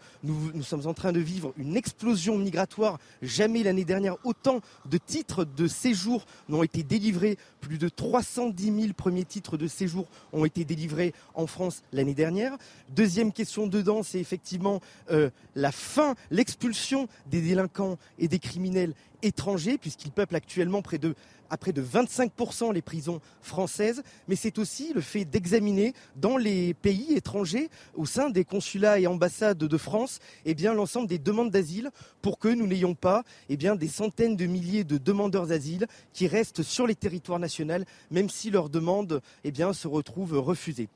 nous, 0.55 0.62
sommes 0.62 0.87
en 0.87 0.95
train 0.95 1.12
de 1.12 1.21
vivre 1.21 1.53
une 1.57 1.77
explosion 1.77 2.39
migratoire. 2.39 2.99
Jamais 3.23 3.62
l'année 3.62 3.85
dernière, 3.85 4.17
autant 4.25 4.61
de 4.89 4.99
titres 4.99 5.45
de 5.45 5.67
séjour 5.67 6.27
n'ont 6.49 6.62
été 6.62 6.83
délivrés. 6.83 7.39
Plus 7.61 7.79
de 7.79 7.89
310 7.89 8.81
000 8.81 8.93
premiers 8.95 9.25
titres 9.25 9.57
de 9.57 9.67
séjour 9.67 10.07
ont 10.33 10.45
été 10.45 10.64
délivrés 10.64 11.12
en 11.35 11.47
France 11.47 11.83
l'année 11.93 12.14
dernière. 12.14 12.57
Deuxième 12.91 13.33
question 13.33 13.67
dedans, 13.67 14.03
c'est 14.03 14.21
effectivement 14.21 14.81
euh, 15.11 15.31
la 15.55 15.73
fin, 15.73 16.05
l'expulsion 16.30 17.09
des 17.26 17.40
délinquants 17.40 17.98
et 18.18 18.28
des 18.28 18.38
criminels 18.38 18.94
étrangers, 19.22 19.78
puisqu'ils 19.78 20.12
peuplent 20.12 20.36
actuellement 20.36 20.82
près 20.82 20.98
de 20.98 21.14
à 21.50 21.57
près 21.57 21.72
de 21.72 21.82
25% 21.82 22.72
les 22.72 22.82
prisons 22.82 23.20
françaises, 23.40 24.02
mais 24.28 24.36
c'est 24.36 24.59
aussi 24.59 24.92
le 24.92 25.00
fait 25.00 25.24
d'examiner 25.24 25.94
dans 26.16 26.36
les 26.36 26.74
pays 26.74 27.14
étrangers, 27.14 27.70
au 27.94 28.07
sein 28.07 28.30
des 28.30 28.44
consulats 28.44 28.98
et 28.98 29.07
ambassades 29.07 29.59
de 29.59 29.78
France, 29.78 30.18
eh 30.44 30.54
l'ensemble 30.54 31.07
des 31.07 31.18
demandes 31.18 31.50
d'asile 31.50 31.90
pour 32.22 32.38
que 32.38 32.48
nous 32.48 32.66
n'ayons 32.66 32.94
pas 32.94 33.22
eh 33.48 33.57
des 33.57 33.88
centaines 33.88 34.36
de 34.36 34.46
milliers 34.46 34.84
de 34.84 34.98
demandeurs 34.98 35.46
d'asile 35.46 35.86
qui 36.12 36.26
restent 36.26 36.62
sur 36.62 36.86
les 36.86 36.94
territoires 36.94 37.38
nationaux, 37.38 37.84
même 38.11 38.28
si 38.28 38.50
leurs 38.50 38.68
demandes 38.68 39.20
eh 39.44 39.52
se 39.72 39.88
retrouvent 39.88 40.38
refusées. 40.38 40.88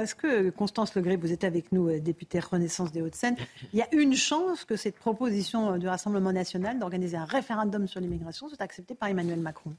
Est-ce 0.00 0.14
que, 0.14 0.50
Constance 0.50 0.94
Le 0.94 1.16
vous 1.16 1.32
êtes 1.32 1.44
avec 1.44 1.72
nous, 1.72 1.98
députée 1.98 2.40
Renaissance 2.40 2.92
des 2.92 3.02
Hauts-de-Seine, 3.02 3.36
il 3.72 3.78
y 3.78 3.82
a 3.82 3.88
une 3.92 4.14
chance 4.14 4.64
que 4.64 4.76
cette 4.76 4.96
proposition 4.96 5.78
du 5.78 5.88
Rassemblement 5.88 6.32
national 6.32 6.78
d'organiser 6.78 7.16
un 7.16 7.24
référendum 7.24 7.86
sur 7.86 8.00
l'immigration 8.00 8.48
soit 8.48 8.60
acceptée 8.60 8.94
par 8.94 9.08
Emmanuel 9.08 9.40
Macron? 9.40 9.72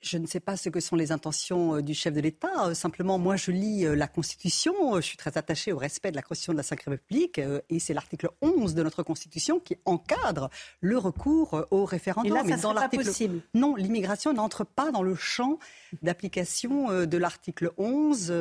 Je 0.00 0.18
ne 0.18 0.26
sais 0.26 0.40
pas 0.40 0.56
ce 0.56 0.68
que 0.68 0.80
sont 0.80 0.96
les 0.96 1.12
intentions 1.12 1.76
euh, 1.76 1.82
du 1.82 1.94
chef 1.94 2.14
de 2.14 2.20
l'État. 2.20 2.68
Euh, 2.68 2.74
simplement, 2.74 3.18
moi, 3.18 3.36
je 3.36 3.50
lis 3.50 3.84
euh, 3.84 3.94
la 3.94 4.08
Constitution. 4.08 4.96
Je 4.96 5.02
suis 5.02 5.16
très 5.16 5.36
attachée 5.36 5.72
au 5.72 5.78
respect 5.78 6.10
de 6.10 6.16
la 6.16 6.22
Constitution 6.22 6.52
de 6.52 6.58
la 6.58 6.62
Ve 6.62 6.88
République. 6.88 7.40
Et 7.68 7.78
c'est 7.78 7.94
l'article 7.94 8.30
11 8.40 8.74
de 8.74 8.82
notre 8.82 9.02
Constitution 9.02 9.60
qui 9.60 9.76
encadre 9.84 10.50
le 10.80 10.96
recours 10.96 11.66
au 11.70 11.84
référendum. 11.84 12.36
Et 12.36 12.50
là, 12.50 12.56
ça 12.56 12.62
dans 12.62 12.74
pas 12.74 12.88
possible. 12.88 13.40
Non, 13.54 13.74
l'immigration 13.74 14.32
n'entre 14.32 14.64
pas 14.64 14.90
dans 14.90 15.02
le 15.02 15.14
champ 15.14 15.58
d'application 16.02 17.04
de 17.06 17.18
l'article 17.18 17.72
11 17.76 18.32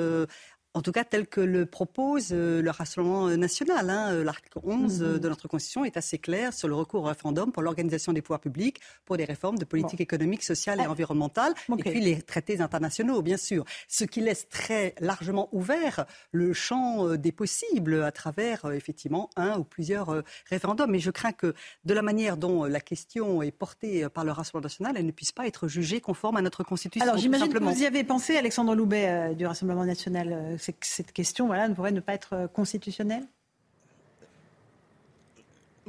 en 0.79 0.81
tout 0.81 0.93
cas 0.93 1.03
tel 1.03 1.27
que 1.27 1.41
le 1.41 1.65
propose 1.65 2.29
euh, 2.31 2.61
le 2.61 2.69
Rassemblement 2.69 3.27
national. 3.31 3.89
Hein, 3.89 4.13
euh, 4.13 4.23
l'article 4.23 4.59
11 4.63 5.01
euh, 5.01 5.13
mhm. 5.13 5.19
de 5.19 5.27
notre 5.27 5.49
Constitution 5.49 5.83
est 5.83 5.97
assez 5.97 6.17
clair 6.17 6.53
sur 6.53 6.69
le 6.69 6.75
recours 6.75 7.03
au 7.03 7.07
référendum 7.07 7.51
pour 7.51 7.63
l'organisation 7.63 8.13
des 8.13 8.21
pouvoirs 8.21 8.39
publics, 8.39 8.79
pour 9.03 9.17
des 9.17 9.25
réformes 9.25 9.57
de 9.57 9.65
politique 9.65 9.99
économique, 9.99 10.41
sociale 10.41 10.79
et 10.79 10.85
ah. 10.85 10.91
environnementale, 10.91 11.53
et 11.77 11.83
puis 11.83 11.99
les 11.99 12.21
traités 12.21 12.61
internationaux, 12.61 13.21
bien 13.21 13.35
sûr. 13.35 13.65
Ce 13.89 14.05
qui 14.05 14.21
laisse 14.21 14.47
très 14.47 14.95
largement 15.01 15.49
ouvert 15.51 16.05
le 16.31 16.53
champ 16.53 17.15
des 17.15 17.33
possibles 17.33 18.01
à 18.01 18.13
travers, 18.13 18.71
effectivement, 18.71 19.29
un 19.35 19.59
ou 19.59 19.65
plusieurs 19.65 20.23
référendums. 20.49 20.91
Mais 20.91 20.99
je 20.99 21.11
crains 21.11 21.33
que, 21.33 21.53
de 21.83 21.93
la 21.93 22.01
manière 22.01 22.37
dont 22.37 22.63
la 22.63 22.79
question 22.79 23.41
est 23.41 23.51
portée 23.51 24.07
par 24.07 24.23
le 24.23 24.31
Rassemblement 24.31 24.63
national, 24.63 24.95
elle 24.95 25.05
ne 25.05 25.11
puisse 25.11 25.33
pas 25.33 25.45
être 25.45 25.67
jugée 25.67 25.99
conforme 25.99 26.37
à 26.37 26.41
notre 26.41 26.63
Constitution. 26.63 27.05
Alors 27.05 27.17
j'imagine 27.17 27.51
que 27.51 27.59
vous 27.59 27.83
y 27.83 27.85
avez 27.85 28.05
pensé, 28.05 28.37
Alexandre 28.37 28.75
Loubet, 28.75 29.35
du 29.35 29.45
Rassemblement 29.45 29.83
national 29.83 30.57
cette 30.81 31.11
question 31.11 31.47
voilà, 31.47 31.67
ne 31.67 31.73
pourrait 31.73 31.91
ne 31.91 31.99
pas 31.99 32.13
être 32.13 32.33
euh, 32.33 32.47
constitutionnelle? 32.47 33.25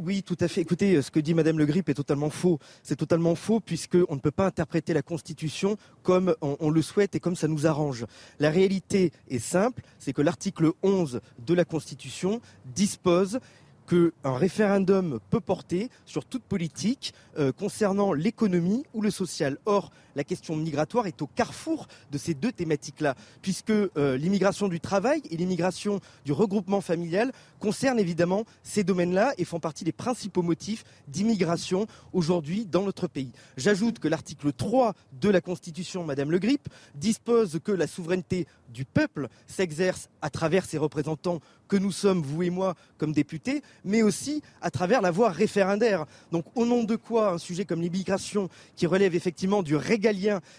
Oui, 0.02 0.22
tout 0.22 0.36
à 0.40 0.48
fait. 0.48 0.62
Écoutez, 0.62 1.02
ce 1.02 1.10
que 1.10 1.20
dit 1.20 1.34
Madame 1.34 1.58
Le 1.58 1.66
Grip 1.66 1.90
est 1.90 1.94
totalement 1.94 2.30
faux. 2.30 2.58
C'est 2.82 2.96
totalement 2.96 3.34
faux 3.34 3.60
puisqu'on 3.60 4.14
ne 4.14 4.20
peut 4.20 4.30
pas 4.30 4.46
interpréter 4.46 4.94
la 4.94 5.02
Constitution 5.02 5.76
comme 6.02 6.34
on, 6.40 6.70
le 6.70 6.80
souhaite 6.80 7.14
et 7.16 7.20
comme 7.20 7.36
ça 7.36 7.48
nous 7.48 7.66
arrange. 7.66 8.06
La 8.38 8.48
réalité 8.48 9.12
est 9.28 9.38
simple, 9.38 9.82
c'est 9.98 10.14
que 10.14 10.22
l'article 10.22 10.70
11 10.82 11.20
de 11.44 11.52
la 11.52 11.66
Constitution 11.66 12.40
dispose 12.64 13.40
qu'un 13.86 14.36
référendum 14.36 15.20
peut 15.28 15.40
porter 15.40 15.90
sur 16.06 16.24
toute 16.24 16.44
politique 16.44 17.12
euh, 17.38 17.52
concernant 17.52 18.14
l'économie 18.14 18.84
ou 18.94 19.02
le 19.02 19.10
social. 19.10 19.58
Or, 19.66 19.90
la 20.20 20.24
question 20.24 20.54
migratoire 20.54 21.06
est 21.06 21.22
au 21.22 21.26
carrefour 21.26 21.86
de 22.12 22.18
ces 22.18 22.34
deux 22.34 22.52
thématiques-là, 22.52 23.14
puisque 23.40 23.70
euh, 23.70 24.18
l'immigration 24.18 24.68
du 24.68 24.78
travail 24.78 25.22
et 25.30 25.36
l'immigration 25.38 25.98
du 26.26 26.32
regroupement 26.32 26.82
familial 26.82 27.32
concernent 27.58 27.98
évidemment 27.98 28.44
ces 28.62 28.84
domaines-là 28.84 29.32
et 29.38 29.46
font 29.46 29.60
partie 29.60 29.82
des 29.82 29.92
principaux 29.92 30.42
motifs 30.42 30.84
d'immigration 31.08 31.86
aujourd'hui 32.12 32.66
dans 32.66 32.82
notre 32.82 33.06
pays. 33.06 33.32
J'ajoute 33.56 33.98
que 33.98 34.08
l'article 34.08 34.52
3 34.52 34.92
de 35.22 35.30
la 35.30 35.40
Constitution, 35.40 36.04
Madame 36.04 36.30
Le 36.30 36.38
Grip, 36.38 36.68
dispose 36.94 37.58
que 37.64 37.72
la 37.72 37.86
souveraineté 37.86 38.46
du 38.68 38.84
peuple 38.84 39.28
s'exerce 39.46 40.10
à 40.20 40.28
travers 40.28 40.66
ses 40.66 40.76
représentants 40.76 41.40
que 41.70 41.76
nous 41.76 41.92
sommes, 41.92 42.20
vous 42.20 42.42
et 42.42 42.50
moi, 42.50 42.74
comme 42.98 43.12
députés, 43.12 43.62
mais 43.84 44.02
aussi 44.02 44.42
à 44.60 44.70
travers 44.70 45.00
la 45.00 45.12
voie 45.12 45.30
référendaire. 45.30 46.04
Donc 46.32 46.44
au 46.56 46.66
nom 46.66 46.82
de 46.82 46.96
quoi 46.96 47.30
un 47.30 47.38
sujet 47.38 47.64
comme 47.64 47.80
l'immigration, 47.80 48.48
qui 48.74 48.86
relève 48.86 49.14
effectivement 49.14 49.62
du 49.62 49.76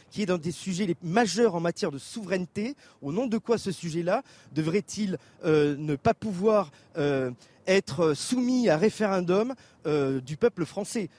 qui 0.10 0.22
est 0.22 0.26
dans 0.26 0.38
des 0.38 0.52
sujets 0.52 0.86
les 0.86 0.96
majeurs 1.04 1.56
en 1.56 1.60
matière 1.60 1.92
de 1.92 1.98
souveraineté, 1.98 2.76
au 3.02 3.12
nom 3.12 3.28
de 3.28 3.38
quoi 3.38 3.58
ce 3.58 3.72
sujet-là 3.72 4.24
devrait-il 4.54 5.18
euh, 5.46 5.76
ne 5.78 5.96
pas 5.96 6.14
pouvoir 6.14 6.72
euh, 6.98 7.32
être 7.68 8.14
soumis 8.14 8.70
à 8.70 8.78
référendum 8.78 9.54
euh, 9.86 10.22
du 10.22 10.38
peuple 10.38 10.66
français? 10.66 11.10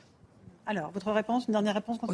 Alors, 0.73 0.91
votre 0.91 1.12
réponse, 1.12 1.47
une 1.49 1.53
dernière 1.53 1.75
réponse 1.75 1.99
oh, 2.03 2.12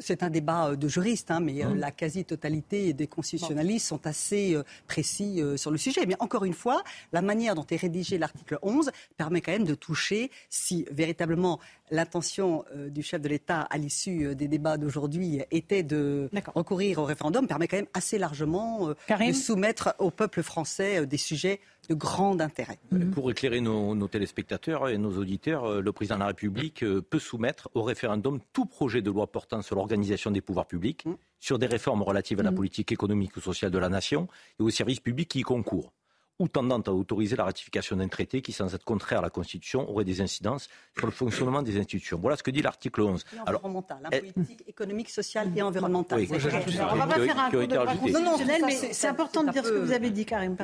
C'est 0.00 0.22
un 0.22 0.28
débat 0.28 0.68
euh, 0.68 0.76
de 0.76 0.86
juristes, 0.86 1.30
hein, 1.30 1.40
mais 1.40 1.64
euh, 1.64 1.70
mmh. 1.70 1.78
la 1.78 1.90
quasi-totalité 1.90 2.92
des 2.92 3.06
constitutionnalistes 3.06 3.86
sont 3.86 4.06
assez 4.06 4.54
euh, 4.54 4.62
précis 4.86 5.40
sur 5.56 5.70
le 5.70 5.78
sujet. 5.78 6.04
Mais 6.04 6.16
encore 6.20 6.44
une 6.44 6.52
fois, 6.52 6.82
la 7.12 7.22
manière 7.22 7.54
dont 7.54 7.64
est 7.70 7.76
rédigé 7.76 8.18
l'article 8.18 8.58
11 8.60 8.90
permet 9.16 9.40
quand 9.40 9.52
même 9.52 9.64
de 9.64 9.74
toucher, 9.74 10.30
si 10.50 10.86
véritablement 10.90 11.58
l'intention 11.90 12.64
du 12.88 13.02
chef 13.02 13.20
de 13.20 13.28
l'État 13.28 13.62
à 13.62 13.76
l'issue 13.76 14.36
des 14.36 14.46
débats 14.46 14.76
d'aujourd'hui 14.76 15.42
était 15.50 15.82
de 15.82 16.30
recourir 16.54 16.98
au 16.98 17.04
référendum, 17.04 17.48
permet 17.48 17.66
quand 17.66 17.78
même 17.78 17.88
assez 17.94 18.18
largement 18.18 18.88
de 18.88 19.32
soumettre 19.32 19.94
au 19.98 20.10
peuple 20.10 20.42
français 20.42 21.04
des 21.06 21.16
sujets 21.16 21.60
de 21.88 21.94
grand 21.94 22.40
intérêt. 22.40 22.78
Pour 23.12 23.30
éclairer 23.30 23.60
nos, 23.60 24.06
téléspectateurs 24.06 24.88
et 24.88 24.98
nos 24.98 25.18
auditeurs, 25.18 25.80
le 25.80 25.92
président 25.92 26.16
de 26.16 26.20
la 26.20 26.26
République 26.28 26.84
peut 26.84 27.18
soumettre 27.18 27.69
au 27.74 27.82
référendum 27.82 28.40
tout 28.52 28.66
projet 28.66 29.02
de 29.02 29.10
loi 29.10 29.30
portant 29.30 29.62
sur 29.62 29.76
l'organisation 29.76 30.30
des 30.30 30.40
pouvoirs 30.40 30.66
publics, 30.66 31.04
mhm. 31.06 31.16
sur 31.38 31.58
des 31.58 31.66
réformes 31.66 32.02
relatives 32.02 32.40
à 32.40 32.42
la 32.42 32.50
mhm. 32.50 32.56
politique 32.56 32.92
économique 32.92 33.36
ou 33.36 33.40
sociale 33.40 33.70
de 33.70 33.78
la 33.78 33.88
nation 33.88 34.28
et 34.58 34.62
aux 34.62 34.70
services 34.70 35.00
publics 35.00 35.28
qui 35.28 35.40
y 35.40 35.42
concourent 35.42 35.92
ou 36.40 36.48
tendant 36.48 36.80
à 36.80 36.90
autoriser 36.90 37.36
la 37.36 37.44
ratification 37.44 37.96
d'un 37.96 38.08
traité 38.08 38.40
qui, 38.40 38.52
sans 38.52 38.74
être 38.74 38.84
contraire 38.84 39.18
à 39.18 39.22
la 39.22 39.30
Constitution, 39.30 39.88
aurait 39.88 40.06
des 40.06 40.22
incidences 40.22 40.68
sur 40.96 41.06
le 41.06 41.12
fonctionnement 41.12 41.62
des 41.62 41.78
institutions. 41.78 42.18
Voilà 42.20 42.36
ce 42.36 42.42
que 42.42 42.50
dit 42.50 42.62
l'article 42.62 43.02
11. 43.02 43.24
Alors, 43.46 43.60
hein, 43.64 44.08
eh, 44.10 44.32
politique 44.32 44.64
économique, 44.66 45.10
sociale 45.10 45.52
et 45.54 45.60
environnementale. 45.60 46.26
on 46.30 46.96
va 46.96 47.06
pas 47.06 47.20
faire 47.20 47.38
un 47.38 47.50
cours 47.50 47.66
de 47.68 47.76
constitutionnel, 47.76 48.62
mais 48.66 48.74
c'est 48.74 49.06
important 49.06 49.44
de 49.44 49.50
dire 49.50 49.64
ce 49.64 49.70
que 49.70 49.78
vous 49.78 49.92
avez 49.92 50.10
dit, 50.10 50.24
Karim 50.24 50.56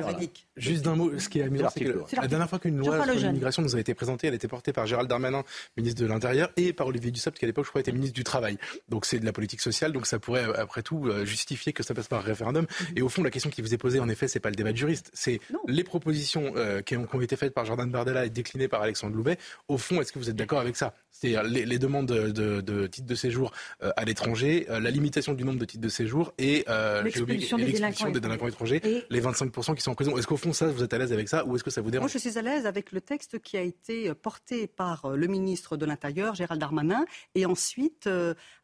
Juste 0.55 0.83
d'un 0.83 0.95
mot, 0.95 1.17
ce 1.19 1.29
qui 1.29 1.39
est 1.39 1.43
amusant, 1.43 1.69
c'est 1.69 1.85
que 1.85 2.03
la 2.15 2.27
dernière 2.27 2.49
fois 2.49 2.57
qu'une 2.57 2.77
loi 2.77 3.03
sur 3.03 3.13
l'immigration 3.13 3.61
nous 3.61 3.75
a 3.75 3.79
été 3.79 3.93
présentée, 3.93 4.27
elle 4.27 4.33
était 4.33 4.47
portée 4.47 4.73
par 4.73 4.87
Gérald 4.87 5.07
Darmanin, 5.07 5.43
ministre 5.77 6.01
de 6.01 6.07
l'Intérieur, 6.07 6.49
et 6.57 6.73
par 6.73 6.87
Olivier 6.87 7.11
Dussopt, 7.11 7.37
qui 7.37 7.45
à 7.45 7.47
l'époque, 7.47 7.65
je 7.65 7.69
crois, 7.69 7.81
était 7.81 7.91
ministre 7.91 8.15
du 8.15 8.23
Travail. 8.23 8.57
Donc 8.89 9.05
c'est 9.05 9.19
de 9.19 9.25
la 9.25 9.33
politique 9.33 9.61
sociale, 9.61 9.91
donc 9.91 10.07
ça 10.07 10.17
pourrait, 10.17 10.45
après 10.57 10.81
tout, 10.81 11.05
euh, 11.05 11.23
justifier 11.23 11.71
que 11.71 11.83
ça 11.83 11.93
passe 11.93 12.07
par 12.07 12.23
référendum. 12.23 12.65
Et 12.95 13.03
au 13.03 13.09
fond, 13.09 13.21
la 13.21 13.29
question 13.29 13.51
qui 13.51 13.61
vous 13.61 13.75
est 13.75 13.77
posée, 13.77 13.99
en 13.99 14.09
effet, 14.09 14.27
c'est 14.27 14.39
pas 14.39 14.49
le 14.49 14.55
débat 14.55 14.71
de 14.71 14.77
juriste, 14.77 15.11
c'est 15.13 15.39
les 15.67 15.83
propositions 15.83 16.53
euh, 16.55 16.81
qui, 16.81 16.95
ont, 16.97 17.21
été 17.21 17.35
faites 17.35 17.53
par 17.53 17.65
Jordan 17.65 17.89
Bardella 17.89 18.25
et 18.25 18.29
déclinées 18.29 18.67
par 18.67 18.81
Alexandre 18.81 19.15
Loubet, 19.15 19.37
au 19.67 19.77
fond, 19.77 20.01
est-ce 20.01 20.11
que 20.11 20.19
vous 20.19 20.29
êtes 20.29 20.35
d'accord 20.35 20.59
avec 20.59 20.75
ça? 20.75 20.93
C'est-à-dire 21.11 21.43
les, 21.43 21.79
demandes 21.79 22.07
de, 22.07 22.87
titres 22.87 23.07
de 23.07 23.15
séjour 23.15 23.51
euh, 23.83 23.91
à 23.95 24.05
l'étranger, 24.05 24.67
euh, 24.69 24.79
la 24.79 24.91
limitation 24.91 25.33
du 25.33 25.43
nombre 25.43 25.59
de 25.59 25.65
titres 25.65 25.83
de 25.83 25.89
séjour 25.89 26.33
et 26.37 26.65
l'expulsion 27.03 27.57
des, 27.57 28.19
délinquants 28.19 28.47
étrangers, 28.47 28.81
les 29.09 29.21
25% 29.21 29.75
qui 29.75 29.81
sont 29.81 29.91
en 29.91 29.95
prison. 29.95 30.17
Est-ce 30.17 30.27
qu'au 30.27 30.37
fond, 30.37 30.53
ça, 30.53 30.67
vous 30.67 30.83
êtes 30.83 30.93
à 30.93 30.97
l'aise 30.97 31.13
avec 31.13 31.27
ça 31.27 31.45
ou 31.45 31.55
est-ce 31.55 31.63
que 31.63 31.69
ça 31.69 31.81
vous 31.81 31.91
dérange? 31.91 32.11
Moi, 32.11 32.11
je 32.13 32.29
suis 32.29 32.37
à 32.37 32.41
l'aise 32.41 32.65
avec 32.65 32.91
le 32.91 33.01
texte 33.01 33.39
qui 33.39 33.57
a 33.57 33.61
été 33.61 34.13
porté 34.13 34.67
par 34.67 35.09
le 35.09 35.27
ministre 35.27 35.75
de 35.75 35.85
l'Intérieur, 35.85 36.35
Gérald 36.35 36.61
Darmanin, 36.61 37.05
et 37.35 37.45
ensuite 37.45 38.09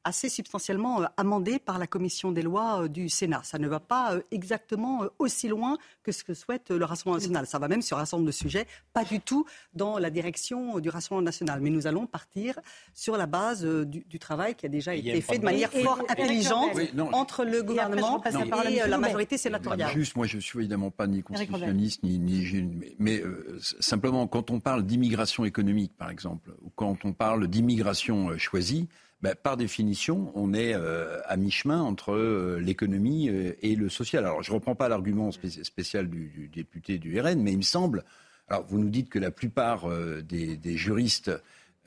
assez 0.04 0.30
substantiellement 0.30 1.02
amendé 1.18 1.60
par 1.60 1.80
la 1.80 1.88
commission 1.88 2.32
des 2.32 2.42
lois 2.42 2.88
du 2.88 3.10
Sénat. 3.10 3.42
Ça 3.44 3.58
ne 3.58 3.68
va 3.68 3.80
pas 3.80 4.18
exactement 4.32 5.04
aussi 5.20 5.48
loin 5.48 5.78
que 6.04 6.12
ce 6.12 6.24
que 6.24 6.34
souhaite 6.34 6.72
le 6.72 6.84
Rassemblement 6.86 7.18
national. 7.18 7.48
Ça 7.48 7.60
va 7.60 7.68
même 7.68 7.82
sur 7.82 7.98
un 7.98 8.06
certain 8.06 8.18
nombre 8.18 8.28
de 8.28 8.32
sujets, 8.32 8.68
pas 8.94 9.04
du 9.04 9.20
tout 9.20 9.46
dans 9.74 9.98
la 9.98 10.10
direction 10.10 10.80
du 10.80 10.90
Rassemblement 10.90 11.26
national. 11.26 11.62
Mais 11.62 11.70
nous 11.70 11.88
allons 11.88 12.06
partir 12.06 12.60
sur 12.94 13.18
la 13.18 13.26
base 13.26 13.66
euh, 13.66 13.86
du, 13.86 14.20
travail 14.20 14.56
qui 14.56 14.66
a 14.66 14.70
déjà 14.70 14.96
été 14.96 15.20
fait 15.22 15.40
de 15.40 15.44
manière 15.44 15.72
fort 15.72 16.00
intelligente 16.08 16.72
entre 17.14 17.44
le 17.44 17.62
gouvernement 17.64 18.22
et, 18.68 18.88
la 18.88 18.98
majorité 18.98 19.38
sénatoriale. 19.38 19.92
Juste, 19.94 20.16
moi 20.16 20.28
je 20.28 20.38
ne 20.38 20.42
suis 20.42 20.60
évidemment 20.60 20.92
pas 20.92 21.08
ni 21.08 21.24
constitutionniste, 21.24 22.04
ni, 22.04 22.20
ni, 22.20 22.70
mais 23.00 23.20
euh, 23.20 23.58
simplement 23.80 24.28
quand 24.28 24.52
on 24.52 24.60
parle 24.60 24.84
d'immigration 24.84 25.46
économique, 25.46 25.92
par 25.98 26.10
exemple, 26.10 26.52
ou 26.62 26.72
quand 26.76 27.06
on 27.06 27.14
parle 27.14 27.48
d'immigration 27.48 28.30
euh, 28.30 28.38
choisie, 28.38 28.88
ben, 29.24 29.36
par 29.42 29.56
définition, 29.56 30.32
on 30.36 30.54
est 30.54 30.74
à 30.74 31.38
mi-chemin 31.38 31.82
entre 31.82 32.58
l'économie 32.60 33.30
et 33.30 33.76
le 33.76 33.88
social. 33.88 34.26
Alors, 34.26 34.44
je 34.44 34.52
ne 34.52 34.56
reprends 34.56 34.76
pas 34.76 34.90
l'argument 34.90 35.32
spécial 35.32 36.10
du, 36.10 36.28
du, 36.28 36.50
député 36.50 36.98
du 36.98 37.18
RN, 37.20 37.42
mais 37.42 37.54
il 37.54 37.58
me 37.58 37.62
semble. 37.64 38.04
Alors, 38.50 38.66
vous 38.68 38.78
nous 38.78 38.90
dites 38.90 39.10
que 39.10 39.20
la 39.20 39.32
plupart 39.32 39.88
des, 40.24 40.58
des, 40.58 40.76
juristes 40.76 41.32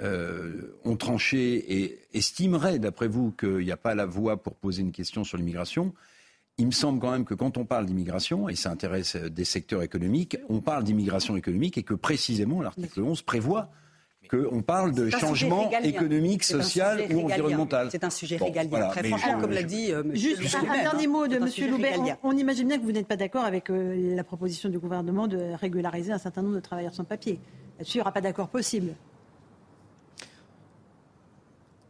ont 0.01 0.97
tranché 0.97 1.83
et 1.83 1.99
estimeraient, 2.15 2.79
d'après 2.79 3.07
vous, 3.07 3.33
qu'il 3.33 3.59
n'y 3.59 3.71
a 3.71 3.77
pas 3.77 3.95
la 3.95 4.07
voie 4.07 4.43
pour 4.43 4.55
poser 4.55 4.81
une 4.81 4.93
question 4.93 5.23
sur 5.23 5.37
l'immigration. 5.37 5.93
Il 6.57 6.65
me 6.65 6.73
semble 6.73 7.01
quand 7.01 7.11
même 7.11 7.27
que 7.27 7.35
quand 7.35 7.59
on 7.59 7.67
parle 7.67 7.85
d'immigration, 7.85 8.49
et 8.49 8.57
ça 8.57 8.71
intéresse 8.71 9.15
des 9.15 9.45
secteurs 9.45 9.83
économiques, 9.83 10.39
on 10.49 10.63
parle 10.63 10.85
d'immigration 10.85 11.37
économique 11.37 11.77
et 11.77 11.83
que 11.83 11.93
précisément 11.93 12.63
l'article 12.63 13.03
11 13.03 13.21
prévoit 13.21 13.71
qu'on 14.29 14.63
parle 14.63 14.93
de 14.93 15.11
changement 15.11 15.71
économique, 15.83 16.45
social 16.45 17.07
ou 17.13 17.25
environnemental. 17.25 17.89
C'est 17.91 18.05
un 18.05 18.11
sujet 18.11 18.37
régalien. 18.37 18.89
Très 18.89 19.05
franchement, 19.05 19.41
comme 19.41 19.53
l'a 19.53 19.63
dit 19.63 19.93
euh, 19.93 20.03
Juste 20.15 20.57
un, 20.57 20.83
dernier 20.83 21.07
mot 21.07 21.27
de 21.27 21.37
M. 21.37 21.71
Loubet. 21.71 21.95
On, 22.23 22.37
imagine 22.37 22.69
bien 22.69 22.79
que 22.79 22.85
vous 22.85 22.93
n'êtes 22.93 23.07
pas 23.07 23.17
d'accord 23.17 23.45
avec 23.45 23.71
euh, 23.71 24.15
la 24.15 24.25
proposition 24.25 24.69
du 24.69 24.79
gouvernement 24.79 25.27
de 25.27 25.39
régulariser 25.59 26.13
un 26.13 26.19
certain 26.19 26.43
nombre 26.43 26.57
de 26.57 26.61
travailleurs 26.61 26.95
sans 26.95 27.05
papier. 27.05 27.39
Là-dessus, 27.79 27.97
il 27.97 27.99
n'y 27.99 28.03
aura 28.03 28.13
pas 28.13 28.21
d'accord 28.21 28.49
possible. 28.49 28.95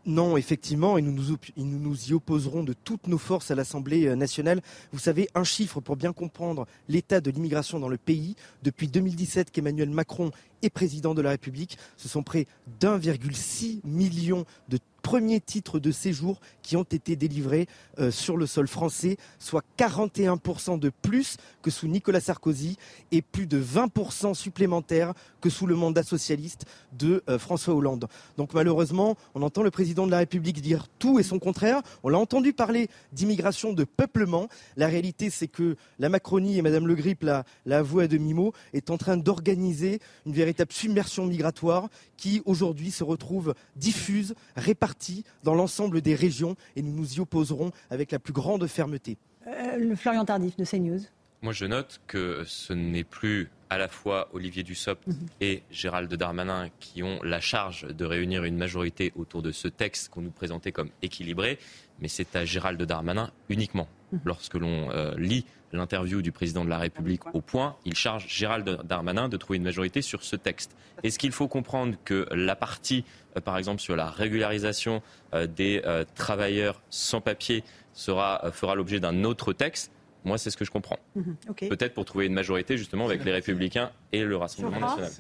Non, 0.07 0.36
effectivement, 0.36 0.96
et 0.98 1.02
nous 1.02 1.12
nous, 1.57 2.04
y 2.09 2.12
opposerons 2.12 2.62
de 2.62 2.72
toutes 2.72 3.09
nos 3.09 3.18
forces 3.18 3.50
à 3.50 3.57
l'Assemblée 3.57 4.14
nationale. 4.14 4.62
Vous 4.92 5.00
savez, 5.00 5.28
un 5.34 5.42
chiffre 5.42 5.80
pour 5.80 5.96
bien 5.96 6.12
comprendre 6.12 6.66
l'état 6.88 7.20
de 7.20 7.28
l'immigration 7.32 7.80
dans 7.80 7.88
le 7.88 7.96
pays. 7.96 8.36
Depuis 8.62 8.86
2017 8.86 9.50
qu'Emmanuel 9.50 9.90
Macron 9.90 10.30
est 10.62 10.70
président 10.70 11.12
de 11.12 11.22
la 11.22 11.30
République, 11.30 11.76
ce 11.96 12.09
sont 12.09 12.22
près 12.22 12.46
d'1,6 12.80 13.80
million 13.84 14.44
de 14.68 14.78
premiers 15.07 15.38
titres 15.38 15.78
de 15.78 15.92
séjour 15.92 16.40
qui 16.62 16.76
ont 16.76 16.82
été 16.82 17.14
délivrés 17.14 17.68
euh, 18.00 18.11
sur 18.11 18.36
le 18.36 18.44
sol 18.44 18.66
français, 18.66 19.18
soit 19.38 19.62
41% 19.78 20.80
de 20.80 20.90
plus 20.90 21.36
que 21.62 21.70
sous 21.70 21.86
Nicolas 21.86 22.18
Sarkozy 22.18 22.76
et 23.12 23.22
plus 23.22 23.46
de 23.46 23.62
20% 23.62 24.34
supplémentaires 24.34 25.14
que 25.40 25.48
sous 25.48 25.68
le 25.68 25.76
mandat 25.76 26.02
socialiste 26.02 26.64
de 26.98 27.22
euh, 27.28 27.38
François 27.38 27.72
Hollande. 27.74 28.09
Donc 28.36 28.52
malheureusement, 28.52 29.16
on 29.36 29.42
entend 29.42 29.62
le 29.62 29.70
président 29.70 30.07
de 30.07 30.11
la 30.11 30.18
République 30.18 30.61
dire 30.61 30.88
tout 30.98 31.20
et 31.20 31.22
son 31.22 31.38
contraire. 31.38 31.82
On 32.02 32.09
l'a 32.09 32.18
entendu 32.18 32.52
parler 32.52 32.88
d'immigration, 33.12 33.72
de 33.72 33.84
peuplement. 33.84 34.49
La 34.76 34.88
réalité, 34.88 35.30
c'est 35.30 35.46
que 35.46 35.76
la 36.00 36.08
Macronie, 36.08 36.58
et 36.58 36.62
Madame 36.62 36.88
Le 36.88 36.96
Grip 36.96 37.22
l'a 37.22 37.45
avoué 37.70 38.04
à 38.04 38.08
demi-mot, 38.08 38.53
est 38.72 38.91
en 38.91 38.99
train 38.99 39.16
d'organiser 39.16 40.00
une 40.26 40.33
véritable 40.33 40.72
submersion 40.72 41.26
migratoire 41.26 41.91
qui 42.16 42.42
aujourd'hui 42.45 42.91
se 42.91 43.04
retrouve 43.04 43.54
diffuse, 43.76 44.34
répartie 44.57 44.96
dans 45.43 45.55
l'ensemble 45.55 46.01
des 46.01 46.14
régions 46.14 46.57
et 46.77 46.83
nous 46.83 46.93
nous 46.93 47.14
y 47.14 47.21
opposerons 47.21 47.73
avec 47.91 48.13
la 48.13 48.18
plus 48.18 48.33
grande 48.33 48.67
fermeté. 48.67 49.17
Euh, 49.47 49.77
le 49.77 49.95
Florian 49.95 50.25
Tardif 50.25 50.57
de 50.57 50.64
CNews. 50.64 51.01
Moi, 51.43 51.53
je 51.53 51.67
note 51.67 52.01
que 52.07 52.43
ce 52.47 52.73
n'est 52.73 53.05
plus 53.05 53.51
à 53.68 53.79
la 53.79 53.89
fois 53.89 54.29
Olivier 54.33 54.63
Dussopt 54.63 55.07
mhm. 55.07 55.14
et 55.41 55.63
Gérald 55.71 56.13
Darmanin 56.13 56.71
qui 56.81 57.03
ont 57.03 57.23
la 57.23 57.41
charge 57.41 57.87
de 57.87 58.05
réunir 58.05 58.45
une 58.45 58.57
majorité 58.57 59.13
autour 59.17 59.43
de 59.43 59.53
ce 59.53 59.68
texte 59.68 60.09
qu'on 60.09 60.23
nous 60.23 60.31
présentait 60.31 60.73
comme 60.73 60.91
équilibré, 61.03 61.59
mais 62.01 62.09
c'est 62.09 62.37
à 62.37 62.45
Gérald 62.45 62.81
Darmanin 62.83 63.31
uniquement. 63.49 63.89
Mhm. 64.13 64.21
Lorsque 64.25 64.55
l'on 64.55 64.91
euh, 64.91 65.14
lit 65.17 65.45
l'interview 65.73 66.23
du 66.23 66.33
président 66.33 66.64
de 66.64 66.71
la 66.71 66.79
République 66.79 67.23
au 67.35 67.41
point, 67.41 67.77
il 67.85 67.95
charge 67.95 68.27
Gérald 68.29 68.81
Darmanin 68.85 69.29
de 69.29 69.37
trouver 69.37 69.57
une 69.57 69.64
majorité 69.64 70.01
sur 70.01 70.23
ce 70.23 70.37
texte. 70.37 70.77
Est-ce 71.03 71.18
qu'il 71.18 71.33
faut 71.33 71.49
comprendre 71.49 71.97
que 72.05 72.27
la 72.33 72.57
partie, 72.57 73.05
euh, 73.37 73.41
par 73.41 73.59
exemple, 73.59 73.81
sur 73.81 73.97
la 73.97 74.09
régularisation 74.09 75.03
euh, 75.35 75.47
des 75.47 75.83
travailleurs 76.14 76.81
sans 76.91 77.21
papier 77.21 77.64
fera 77.95 78.75
l'objet 78.75 79.01
d'un 79.01 79.25
autre 79.25 79.53
texte? 79.53 79.91
Moi, 80.26 80.38
c'est 80.38 80.50
ce 80.50 80.57
que 80.57 80.64
je 80.64 80.72
comprends. 80.72 80.98
Mhm, 81.14 81.36
Peut-être 81.68 81.94
pour 81.94 82.04
trouver 82.04 82.26
une 82.26 82.32
majorité 82.34 82.76
justement 82.76 83.07
avec 83.07 83.24
les 83.24 83.30
Républicains 83.30 83.92
et 84.12 84.24
le 84.24 84.36
Rassemblement 84.36 84.80
national. 84.80 85.11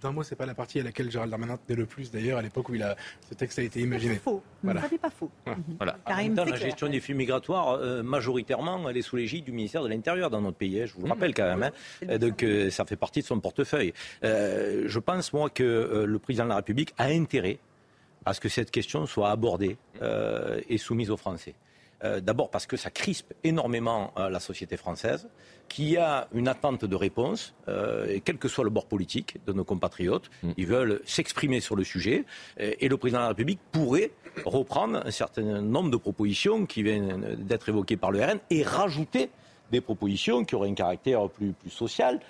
D'un 0.00 0.12
mot, 0.12 0.22
c'est 0.22 0.36
pas 0.36 0.46
la 0.46 0.54
partie 0.54 0.78
à 0.78 0.84
laquelle 0.84 1.10
Gérald 1.10 1.28
Darmanin 1.28 1.58
tenait 1.66 1.80
le 1.80 1.86
plus 1.86 2.12
d'ailleurs 2.12 2.38
à 2.38 2.42
l'époque 2.42 2.68
où 2.68 2.74
il 2.76 2.82
a, 2.84 2.96
ce 3.28 3.34
texte 3.34 3.58
a 3.58 3.62
été 3.62 3.80
imaginé. 3.80 4.14
Faux. 4.14 4.44
Voilà. 4.62 4.82
Ça 4.82 4.88
n'est 4.92 4.98
pas 4.98 5.10
faux. 5.10 5.28
Mhm. 5.44 5.54
Voilà. 5.78 5.98
la 6.06 6.56
gestion 6.56 6.88
des 6.88 7.00
flux 7.00 7.14
migratoires, 7.14 7.72
euh, 7.80 8.04
majoritairement, 8.04 8.88
elle 8.88 8.96
est 8.96 9.02
sous 9.02 9.16
l'égide 9.16 9.44
du 9.44 9.50
ministère 9.50 9.82
de 9.82 9.88
l'Intérieur 9.88 10.30
dans 10.30 10.40
notre 10.40 10.56
pays. 10.56 10.80
Hein, 10.80 10.86
je 10.86 10.94
vous 10.94 11.02
le 11.02 11.08
rappelle 11.08 11.34
quand 11.34 11.56
même. 11.56 11.70
Hein. 12.08 12.18
Donc, 12.18 12.44
euh, 12.44 12.70
ça 12.70 12.84
fait 12.84 12.94
partie 12.96 13.22
de 13.22 13.26
son 13.26 13.40
portefeuille. 13.40 13.92
Euh, 14.22 14.84
je 14.86 14.98
pense 15.00 15.32
moi 15.32 15.50
que 15.50 16.04
le 16.06 16.18
président 16.20 16.44
de 16.44 16.50
la 16.50 16.56
République 16.56 16.94
a 16.96 17.06
intérêt 17.06 17.58
à 18.24 18.32
ce 18.34 18.40
que 18.40 18.48
cette 18.48 18.70
question 18.70 19.04
soit 19.06 19.30
abordée 19.30 19.76
et 20.68 20.78
soumise 20.78 21.10
aux 21.10 21.16
Français. 21.16 21.54
Euh, 22.02 22.20
d'abord 22.20 22.50
parce 22.50 22.66
que 22.66 22.76
ça 22.76 22.90
crispe 22.90 23.32
énormément 23.44 24.12
euh, 24.18 24.28
la 24.28 24.40
société 24.40 24.76
française, 24.76 25.28
qui 25.68 25.96
a 25.96 26.28
une 26.34 26.48
attente 26.48 26.84
de 26.84 26.96
réponse, 26.96 27.54
euh, 27.68 28.18
quel 28.24 28.36
que 28.36 28.48
soit 28.48 28.64
le 28.64 28.70
bord 28.70 28.86
politique 28.86 29.36
de 29.46 29.52
nos 29.52 29.64
compatriotes. 29.64 30.30
Mm. 30.42 30.50
Ils 30.56 30.66
veulent 30.66 31.00
s'exprimer 31.06 31.60
sur 31.60 31.76
le 31.76 31.84
sujet. 31.84 32.24
Et, 32.58 32.88
le 32.88 32.96
président 32.96 33.20
de 33.20 33.24
la 33.24 33.28
République 33.28 33.60
pourrait 33.72 34.10
reprendre 34.44 35.02
un 35.04 35.10
certain 35.10 35.62
nombre 35.62 35.90
de 35.90 35.96
propositions 35.96 36.66
qui 36.66 36.82
viennent 36.82 37.36
d'être 37.38 37.68
évoquées 37.68 37.96
par 37.96 38.10
le 38.10 38.22
RN 38.22 38.38
et 38.50 38.62
rajouter 38.62 39.30
des 39.70 39.80
propositions 39.80 40.44
qui 40.44 40.54
auraient 40.54 40.68
un 40.68 40.74
caractère 40.74 41.28
plus, 41.30 41.52
plus 41.52 41.70
social 41.70 42.20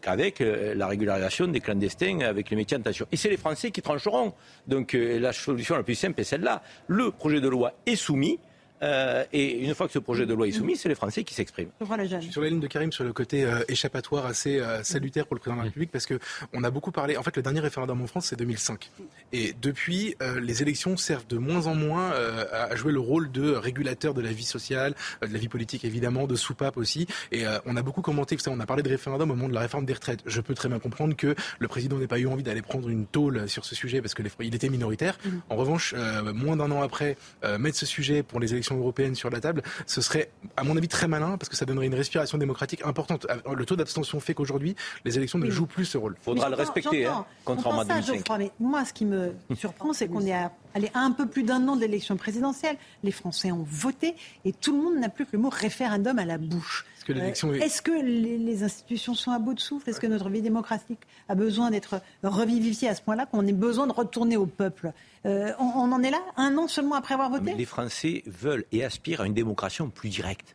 qu'avec 0.00 0.40
la 0.40 0.86
régularisation 0.88 1.46
des 1.46 1.60
clandestins 1.60 2.20
avec 2.20 2.50
les 2.50 2.56
métiers 2.56 2.76
en 2.76 2.82
tension. 2.82 3.06
Et 3.12 3.16
c'est 3.16 3.30
les 3.30 3.36
Français 3.36 3.70
qui 3.70 3.80
trancheront. 3.80 4.34
Donc 4.66 4.94
la 4.94 5.32
solution 5.32 5.76
la 5.76 5.84
plus 5.84 5.94
simple 5.94 6.20
est 6.20 6.24
celle-là. 6.24 6.62
Le 6.88 7.12
projet 7.12 7.40
de 7.40 7.48
loi 7.48 7.72
est 7.86 7.96
soumis. 7.96 8.38
Euh, 8.82 9.24
et 9.32 9.60
une 9.60 9.74
fois 9.74 9.86
que 9.86 9.92
ce 9.92 9.98
projet 9.98 10.26
de 10.26 10.34
loi 10.34 10.48
est 10.48 10.52
soumis, 10.52 10.76
c'est 10.76 10.88
les 10.88 10.94
Français 10.94 11.24
qui 11.24 11.34
s'expriment. 11.34 11.70
Je 11.80 12.20
suis 12.20 12.32
sur 12.32 12.42
la 12.42 12.48
ligne 12.48 12.60
de 12.60 12.66
Karim 12.66 12.92
sur 12.92 13.04
le 13.04 13.12
côté 13.12 13.44
euh, 13.44 13.62
échappatoire 13.68 14.26
assez 14.26 14.58
euh, 14.58 14.82
salutaire 14.82 15.26
pour 15.26 15.36
le 15.36 15.40
président 15.40 15.56
de 15.56 15.60
la 15.60 15.64
République 15.66 15.90
parce 15.90 16.06
que 16.06 16.18
on 16.52 16.64
a 16.64 16.70
beaucoup 16.70 16.90
parlé. 16.90 17.16
En 17.16 17.22
fait, 17.22 17.36
le 17.36 17.42
dernier 17.42 17.60
référendum 17.60 18.00
en 18.00 18.06
France, 18.06 18.26
c'est 18.26 18.36
2005. 18.36 18.90
Et 19.32 19.54
depuis, 19.60 20.14
les 20.40 20.62
élections 20.62 20.96
servent 20.96 21.26
de 21.26 21.38
moins 21.38 21.66
en 21.66 21.74
moins 21.74 22.12
à 22.52 22.74
jouer 22.76 22.92
le 22.92 23.00
rôle 23.00 23.30
de 23.30 23.52
régulateur 23.52 24.14
de 24.14 24.20
la 24.20 24.32
vie 24.32 24.44
sociale, 24.44 24.94
de 25.22 25.32
la 25.32 25.38
vie 25.38 25.48
politique 25.48 25.84
évidemment, 25.84 26.26
de 26.26 26.36
soupape 26.36 26.76
aussi. 26.76 27.06
Et 27.30 27.44
on 27.66 27.76
a 27.76 27.82
beaucoup 27.82 28.02
commenté, 28.02 28.36
vous 28.36 28.42
savez, 28.42 28.56
on 28.56 28.60
a 28.60 28.66
parlé 28.66 28.82
de 28.82 28.88
référendum 28.88 29.30
au 29.30 29.34
moment 29.34 29.48
de 29.48 29.54
la 29.54 29.60
réforme 29.60 29.84
des 29.84 29.92
retraites. 29.92 30.20
Je 30.26 30.40
peux 30.40 30.54
très 30.54 30.68
bien 30.68 30.78
comprendre 30.78 31.16
que 31.16 31.34
le 31.58 31.68
président 31.68 31.98
n'ait 31.98 32.06
pas 32.06 32.18
eu 32.18 32.26
envie 32.26 32.42
d'aller 32.42 32.62
prendre 32.62 32.88
une 32.88 33.06
tôle 33.06 33.48
sur 33.48 33.64
ce 33.64 33.74
sujet 33.74 34.00
parce 34.02 34.14
que 34.14 34.22
il 34.40 34.54
était 34.54 34.68
minoritaire. 34.68 35.18
Mm-hmm. 35.18 35.30
En 35.50 35.56
revanche, 35.56 35.94
moins 36.34 36.56
d'un 36.56 36.70
an 36.70 36.82
après, 36.82 37.16
mettre 37.58 37.78
ce 37.78 37.86
sujet 37.86 38.22
pour 38.22 38.40
les 38.40 38.52
élections 38.52 38.71
européenne 38.78 39.14
sur 39.14 39.30
la 39.30 39.40
table, 39.40 39.62
ce 39.86 40.00
serait, 40.00 40.30
à 40.56 40.64
mon 40.64 40.76
avis, 40.76 40.88
très 40.88 41.08
malin 41.08 41.36
parce 41.38 41.48
que 41.48 41.56
ça 41.56 41.64
donnerait 41.64 41.86
une 41.86 41.94
respiration 41.94 42.38
démocratique 42.38 42.84
importante. 42.84 43.26
Euh, 43.30 43.54
le 43.54 43.66
taux 43.66 43.76
d'abstention 43.76 44.20
fait 44.20 44.34
qu'aujourd'hui, 44.34 44.76
les 45.04 45.16
élections 45.16 45.38
ne 45.38 45.50
jouent 45.50 45.66
plus 45.66 45.84
ce 45.84 45.98
rôle. 45.98 46.16
Il 46.20 46.24
faudra 46.24 46.48
le 46.48 46.56
respecter, 46.56 47.06
hein, 47.06 47.24
contrairement 47.44 47.80
à 47.80 47.84
2005. 47.84 48.38
mais 48.38 48.50
moi, 48.60 48.84
ce 48.84 48.92
qui 48.92 49.04
me 49.04 49.34
surprend, 49.54 49.92
c'est 49.92 50.08
qu'on 50.08 50.24
est 50.26 50.32
à, 50.32 50.52
allé 50.74 50.90
un 50.94 51.10
peu 51.12 51.26
plus 51.26 51.42
d'un 51.42 51.66
an 51.68 51.76
de 51.76 51.80
l'élection 51.80 52.16
présidentielle. 52.16 52.76
Les 53.02 53.12
Français 53.12 53.52
ont 53.52 53.66
voté 53.68 54.14
et 54.44 54.52
tout 54.52 54.76
le 54.76 54.82
monde 54.82 54.98
n'a 54.98 55.08
plus 55.08 55.26
que 55.26 55.30
le 55.32 55.38
mot 55.38 55.50
référendum 55.50 56.18
à 56.18 56.24
la 56.24 56.38
bouche. 56.38 56.86
Est-ce 57.08 57.82
que, 57.82 57.92
les, 57.92 58.62
institutions 58.62 59.14
sont 59.14 59.30
à 59.30 59.38
bout 59.38 59.54
de 59.54 59.60
souffle? 59.60 59.88
Est-ce 59.90 60.00
que 60.00 60.06
notre 60.06 60.28
vie 60.28 60.42
démocratique 60.42 61.00
a 61.28 61.34
besoin 61.34 61.70
d'être 61.70 62.00
revivifiée 62.22 62.88
à 62.88 62.94
ce 62.94 63.02
point-là 63.02 63.26
qu'on 63.26 63.46
ait 63.46 63.52
besoin 63.52 63.86
de 63.86 63.92
retourner 63.92 64.36
au 64.36 64.46
peuple? 64.46 64.92
Euh, 65.26 65.52
on, 65.58 65.92
en 65.92 66.02
est 66.02 66.10
là, 66.10 66.20
un 66.36 66.56
an 66.58 66.68
seulement 66.68 66.94
après 66.94 67.14
avoir 67.14 67.30
voté? 67.30 67.54
Les 67.54 67.64
Français 67.64 68.22
veulent 68.26 68.64
et 68.72 68.84
aspirent 68.84 69.22
à 69.22 69.26
une 69.26 69.34
démocratie 69.34 69.82
plus 69.94 70.08
directe. 70.08 70.54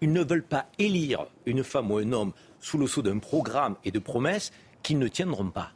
Ils 0.00 0.12
ne 0.12 0.22
veulent 0.22 0.42
pas 0.42 0.66
élire 0.78 1.26
une 1.46 1.64
femme 1.64 1.90
ou 1.90 1.98
un 1.98 2.12
homme 2.12 2.32
sous 2.60 2.78
le 2.78 2.86
sceau 2.86 3.02
d'un 3.02 3.18
programme 3.18 3.76
et 3.84 3.90
de 3.90 3.98
promesses 3.98 4.52
qu'ils 4.82 4.98
ne 4.98 5.08
tiendront 5.08 5.50
pas. 5.50 5.72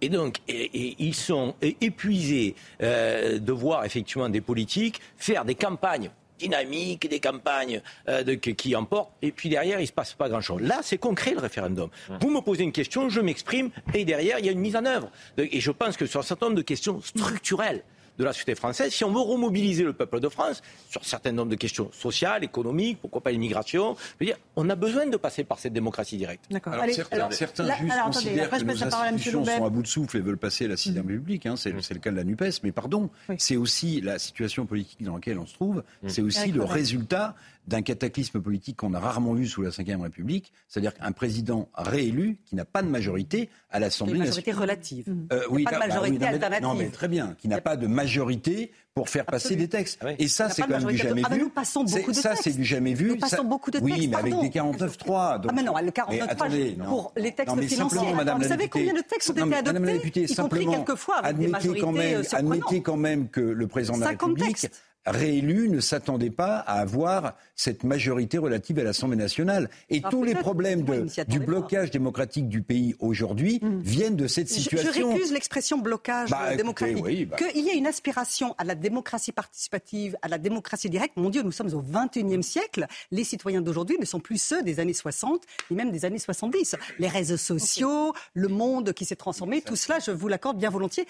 Et 0.00 0.08
donc, 0.08 0.38
ils 0.48 1.14
sont 1.14 1.54
épuisés 1.60 2.56
euh, 2.82 3.38
de 3.38 3.52
voir 3.52 3.84
effectivement 3.84 4.28
des 4.28 4.40
politiques 4.40 5.00
faire 5.16 5.44
des 5.44 5.54
campagnes 5.54 6.10
dynamiques, 6.42 7.08
des 7.08 7.20
campagnes 7.20 7.80
euh, 8.08 8.36
qui 8.36 8.74
emportent, 8.76 9.12
et 9.22 9.32
puis 9.32 9.48
derrière, 9.48 9.78
il 9.78 9.82
ne 9.82 9.86
se 9.86 9.92
passe 9.92 10.14
pas 10.14 10.28
grand-chose. 10.28 10.60
Là, 10.62 10.80
c'est 10.82 10.98
concret 10.98 11.32
le 11.32 11.40
référendum. 11.40 11.88
Vous 12.20 12.30
me 12.30 12.40
posez 12.40 12.62
une 12.62 12.72
question, 12.72 13.08
je 13.08 13.20
m'exprime, 13.20 13.70
et 13.94 14.04
derrière, 14.04 14.38
il 14.38 14.46
y 14.46 14.48
a 14.48 14.52
une 14.52 14.60
mise 14.60 14.76
en 14.76 14.84
œuvre. 14.84 15.10
Et 15.38 15.60
je 15.60 15.70
pense 15.70 15.96
que 15.96 16.06
sur 16.06 16.20
un 16.20 16.24
certain 16.24 16.46
nombre 16.46 16.58
de 16.58 16.62
questions 16.62 17.00
structurelles, 17.00 17.82
de 18.22 18.26
la 18.26 18.32
société 18.32 18.54
française, 18.54 18.92
si 18.92 19.04
on 19.04 19.12
veut 19.12 19.20
remobiliser 19.20 19.84
le 19.84 19.92
peuple 19.92 20.20
de 20.20 20.28
France 20.28 20.62
sur 20.88 21.00
un 21.00 21.04
certain 21.04 21.32
nombre 21.32 21.50
de 21.50 21.56
questions 21.56 21.90
sociales, 21.92 22.44
économiques, 22.44 22.98
pourquoi 23.00 23.20
pas 23.20 23.30
l'immigration, 23.30 23.96
dire, 24.20 24.36
on 24.56 24.68
a 24.70 24.74
besoin 24.74 25.06
de 25.06 25.16
passer 25.16 25.44
par 25.44 25.58
cette 25.58 25.72
démocratie 25.72 26.16
directe. 26.16 26.44
D'accord. 26.50 26.74
certains, 26.90 27.30
certains 27.30 27.64
considèrent 28.04 28.50
que 28.50 28.64
nos 28.64 28.84
institutions 28.84 29.44
sont 29.44 29.64
à 29.64 29.70
bout 29.70 29.82
de 29.82 29.86
souffle 29.86 30.16
et 30.18 30.20
veulent 30.20 30.38
passer 30.38 30.66
à 30.66 30.68
la 30.68 30.76
sixième 30.76 31.04
mhm. 31.04 31.12
République. 31.12 31.46
Hein, 31.46 31.56
c'est, 31.56 31.72
le 31.72 31.98
cas 31.98 32.10
de 32.10 32.16
la 32.16 32.24
NUPES. 32.24 32.62
Mais 32.62 32.72
pardon, 32.72 33.10
c'est 33.38 33.56
aussi 33.56 34.00
la 34.00 34.18
situation 34.18 34.66
politique 34.66 35.02
dans 35.02 35.14
laquelle 35.14 35.38
on 35.38 35.46
se 35.46 35.54
trouve. 35.54 35.82
Mhm. 36.02 36.08
C'est 36.08 36.22
aussi 36.22 36.52
le 36.52 36.64
résultat 36.64 37.34
d'un 37.66 37.82
cataclysme 37.82 38.40
politique 38.40 38.76
qu'on 38.76 38.94
a 38.94 38.98
rarement 38.98 39.34
vu 39.34 39.46
sous 39.46 39.62
la 39.62 39.70
Ve 39.70 40.02
République, 40.02 40.52
c'est-à-dire 40.68 40.94
qu'un 40.94 41.12
président 41.12 41.68
réélu 41.74 42.38
qui 42.44 42.56
n'a 42.56 42.64
pas 42.64 42.82
de 42.82 42.88
majorité 42.88 43.50
à 43.70 43.78
l'Assemblée 43.78 44.18
nationale. 44.18 44.26
Une 44.26 44.30
majorité 44.30 44.52
relative. 44.52 45.16
Euh, 45.32 45.42
oui, 45.50 45.64
pas 45.64 45.72
de 45.72 45.78
majorité 45.78 46.26
alternative. 46.26 46.66
Non, 46.66 46.74
mais 46.74 46.88
très 46.88 47.08
bien, 47.08 47.36
qui 47.38 47.48
n'a 47.48 47.60
pas 47.60 47.76
de 47.76 47.86
majorité 47.86 48.72
pour 48.94 49.08
faire 49.08 49.24
passer 49.24 49.56
des 49.56 49.68
textes. 49.68 49.98
Ah 50.02 50.10
Et 50.18 50.28
ça, 50.28 50.50
c'est 50.50 50.62
quand 50.62 50.68
même 50.68 50.84
du 50.84 50.96
jamais 50.96 51.22
ah 51.24 51.28
ben, 51.30 51.36
vu. 51.36 51.42
nous 51.42 51.48
passons 51.48 51.84
beaucoup 51.84 52.10
de 52.10 52.16
ça, 52.16 52.30
textes. 52.30 52.44
Ça, 52.44 52.50
c'est 52.50 52.56
du 52.56 52.64
jamais 52.64 52.92
vu. 52.92 53.08
Nous 53.08 53.16
passons 53.16 53.44
beaucoup 53.44 53.70
de 53.70 53.78
textes. 53.78 53.90
Oui, 53.90 54.06
mais 54.06 54.16
avec 54.16 54.38
des 54.40 54.48
49.3. 54.48 55.40
Ah 55.48 55.52
mais 55.54 55.62
non, 55.62 55.74
le 55.78 55.90
49.3 55.90 56.84
pour 56.84 57.12
les 57.16 57.32
textes 57.32 57.60
financiers. 57.60 58.14
vous 58.36 58.42
savez 58.44 58.68
combien 58.68 58.92
de 58.92 59.00
textes 59.00 59.30
ont 59.30 59.32
été 59.32 59.42
adoptés, 59.42 59.62
Madame 59.62 59.84
la 59.84 59.92
députée, 59.92 60.24
y 60.24 60.34
compris 60.34 60.66
quelquefois 60.66 61.16
avec 61.18 61.38
des 61.38 61.48
majorités 61.48 62.14
euh, 62.14 62.22
Admettez 62.32 62.82
quand 62.82 62.96
même 62.96 63.28
que 63.28 63.40
le 63.40 63.66
président 63.66 63.96
de 63.96 64.02
la 64.02 64.08
République 64.08 64.68
réélu 65.06 65.68
ne 65.68 65.80
s'attendait 65.80 66.30
pas 66.30 66.56
à 66.58 66.80
avoir 66.80 67.34
cette 67.56 67.84
majorité 67.84 68.38
relative 68.38 68.78
à 68.78 68.84
l'Assemblée 68.84 69.16
nationale. 69.16 69.68
Et 69.90 70.00
tous 70.00 70.24
les 70.24 70.34
problèmes 70.34 70.84
du 71.28 71.40
blocage 71.40 71.90
démocratique 71.90 72.48
du 72.48 72.62
pays 72.62 72.94
aujourd'hui 72.98 73.58
hmm. 73.62 73.80
viennent 73.80 74.16
de 74.16 74.26
cette 74.26 74.48
situation. 74.48 74.92
Je, 74.92 75.02
récuse 75.02 75.32
l'expression 75.32 75.78
blocage 75.78 76.30
bah, 76.30 76.56
démocratique. 76.56 77.28
Bah. 77.28 77.36
Qu'il 77.36 77.64
y 77.64 77.70
ait 77.70 77.76
une 77.76 77.86
aspiration 77.86 78.54
à 78.58 78.64
la 78.64 78.74
démocratie 78.74 79.32
participative, 79.32 80.16
à 80.22 80.28
la 80.28 80.38
démocratie 80.38 80.90
directe. 80.90 81.16
Mon 81.16 81.30
Dieu, 81.30 81.42
nous 81.42 81.52
sommes 81.52 81.72
au 81.74 81.82
XXIe 81.82 82.42
siècle. 82.42 82.86
Les 83.10 83.24
citoyens 83.24 83.60
d'aujourd'hui 83.60 83.96
ne 83.98 84.04
sont 84.04 84.20
plus 84.20 84.40
ceux 84.40 84.62
des 84.62 84.80
années 84.80 84.92
60 84.92 85.42
ni 85.70 85.76
même 85.76 85.90
des 85.90 86.04
années 86.04 86.18
70. 86.18 86.76
Les 86.98 87.08
réseaux 87.08 87.36
sociaux, 87.36 88.12
le 88.34 88.48
monde 88.48 88.92
qui 88.92 89.04
s'est 89.04 89.16
transformé, 89.16 89.62
tout 89.62 89.76
cela, 89.76 89.98
je 89.98 90.10
vous 90.10 90.28
l'accorde 90.28 90.58
bien 90.58 90.70
volontiers 90.70 91.06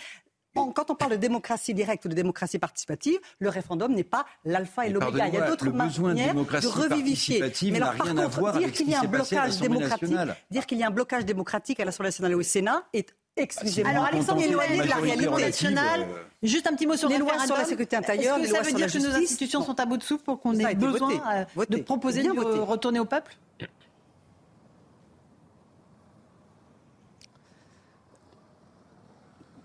quand 0.55 0.91
on 0.91 0.95
parle 0.95 1.13
de 1.13 1.17
démocratie 1.17 1.75
directe 1.75 2.05
ou 2.05 2.09
de 2.09 2.15
démocratie 2.15 2.59
participative, 2.59 3.19
le 3.39 3.49
référendum 3.49 3.93
n'est 3.93 4.05
pas 4.05 4.27
l'alpha 4.45 4.87
et 4.87 4.91
l'oméga. 4.91 5.29
Il 5.29 5.35
y 5.35 5.37
a 5.39 5.49
d'autres 5.49 5.71
manières 5.71 6.35
de, 6.35 6.67
revivifier. 6.67 7.43
Mais 7.71 7.81
alors, 7.81 7.95
par 7.95 8.15
contre, 8.15 8.59
dire 8.59 8.73
qu'il 8.73 8.89
y 8.89 8.95
a 8.95 9.01
un 9.01 9.05
blocage 9.05 9.59
démocratique, 9.59 10.17
dire 10.51 10.67
qu'il 10.67 10.79
y 10.79 10.83
a 10.83 10.87
un 10.87 10.91
blocage 10.91 11.25
démocratique 11.25 11.81
à 11.81 11.85
l'Assemblée 11.85 12.09
nationale 12.09 12.33
et 12.33 12.37
au 12.37 12.43
Sénat 12.43 12.85
est 12.93 13.15
excusez-moi. 13.37 13.91
Alors 13.91 14.05
Alexandre 14.05 14.43
éloigné 14.43 14.83
de 14.83 14.89
la 14.89 14.97
réalité 14.97 15.31
nationale. 15.31 16.07
Juste 16.43 16.67
un 16.67 16.75
petit 16.75 16.87
mot 16.87 16.97
sur 16.97 17.09
les 17.09 17.19
lois 17.19 17.39
sur 17.47 17.57
la 17.57 17.65
sécurité 17.65 17.97
intérieure. 17.97 18.39
Est-ce 18.39 18.51
que 18.51 18.57
ça 18.57 18.63
veut 18.63 18.73
dire 18.73 18.93
que 18.93 18.99
nos 18.99 19.15
institutions 19.15 19.63
sont 19.63 19.79
à 19.79 19.87
bout 19.87 19.97
de 19.97 20.03
souffle 20.03 20.25
pour 20.25 20.41
qu'on 20.41 20.55
ait 20.59 20.75
besoin 20.75 21.47
euh, 21.57 21.65
de 21.69 21.79
proposer 21.79 22.23
de 22.23 22.61
retourner 22.61 23.01
au 23.01 23.05
peuple? 23.05 23.37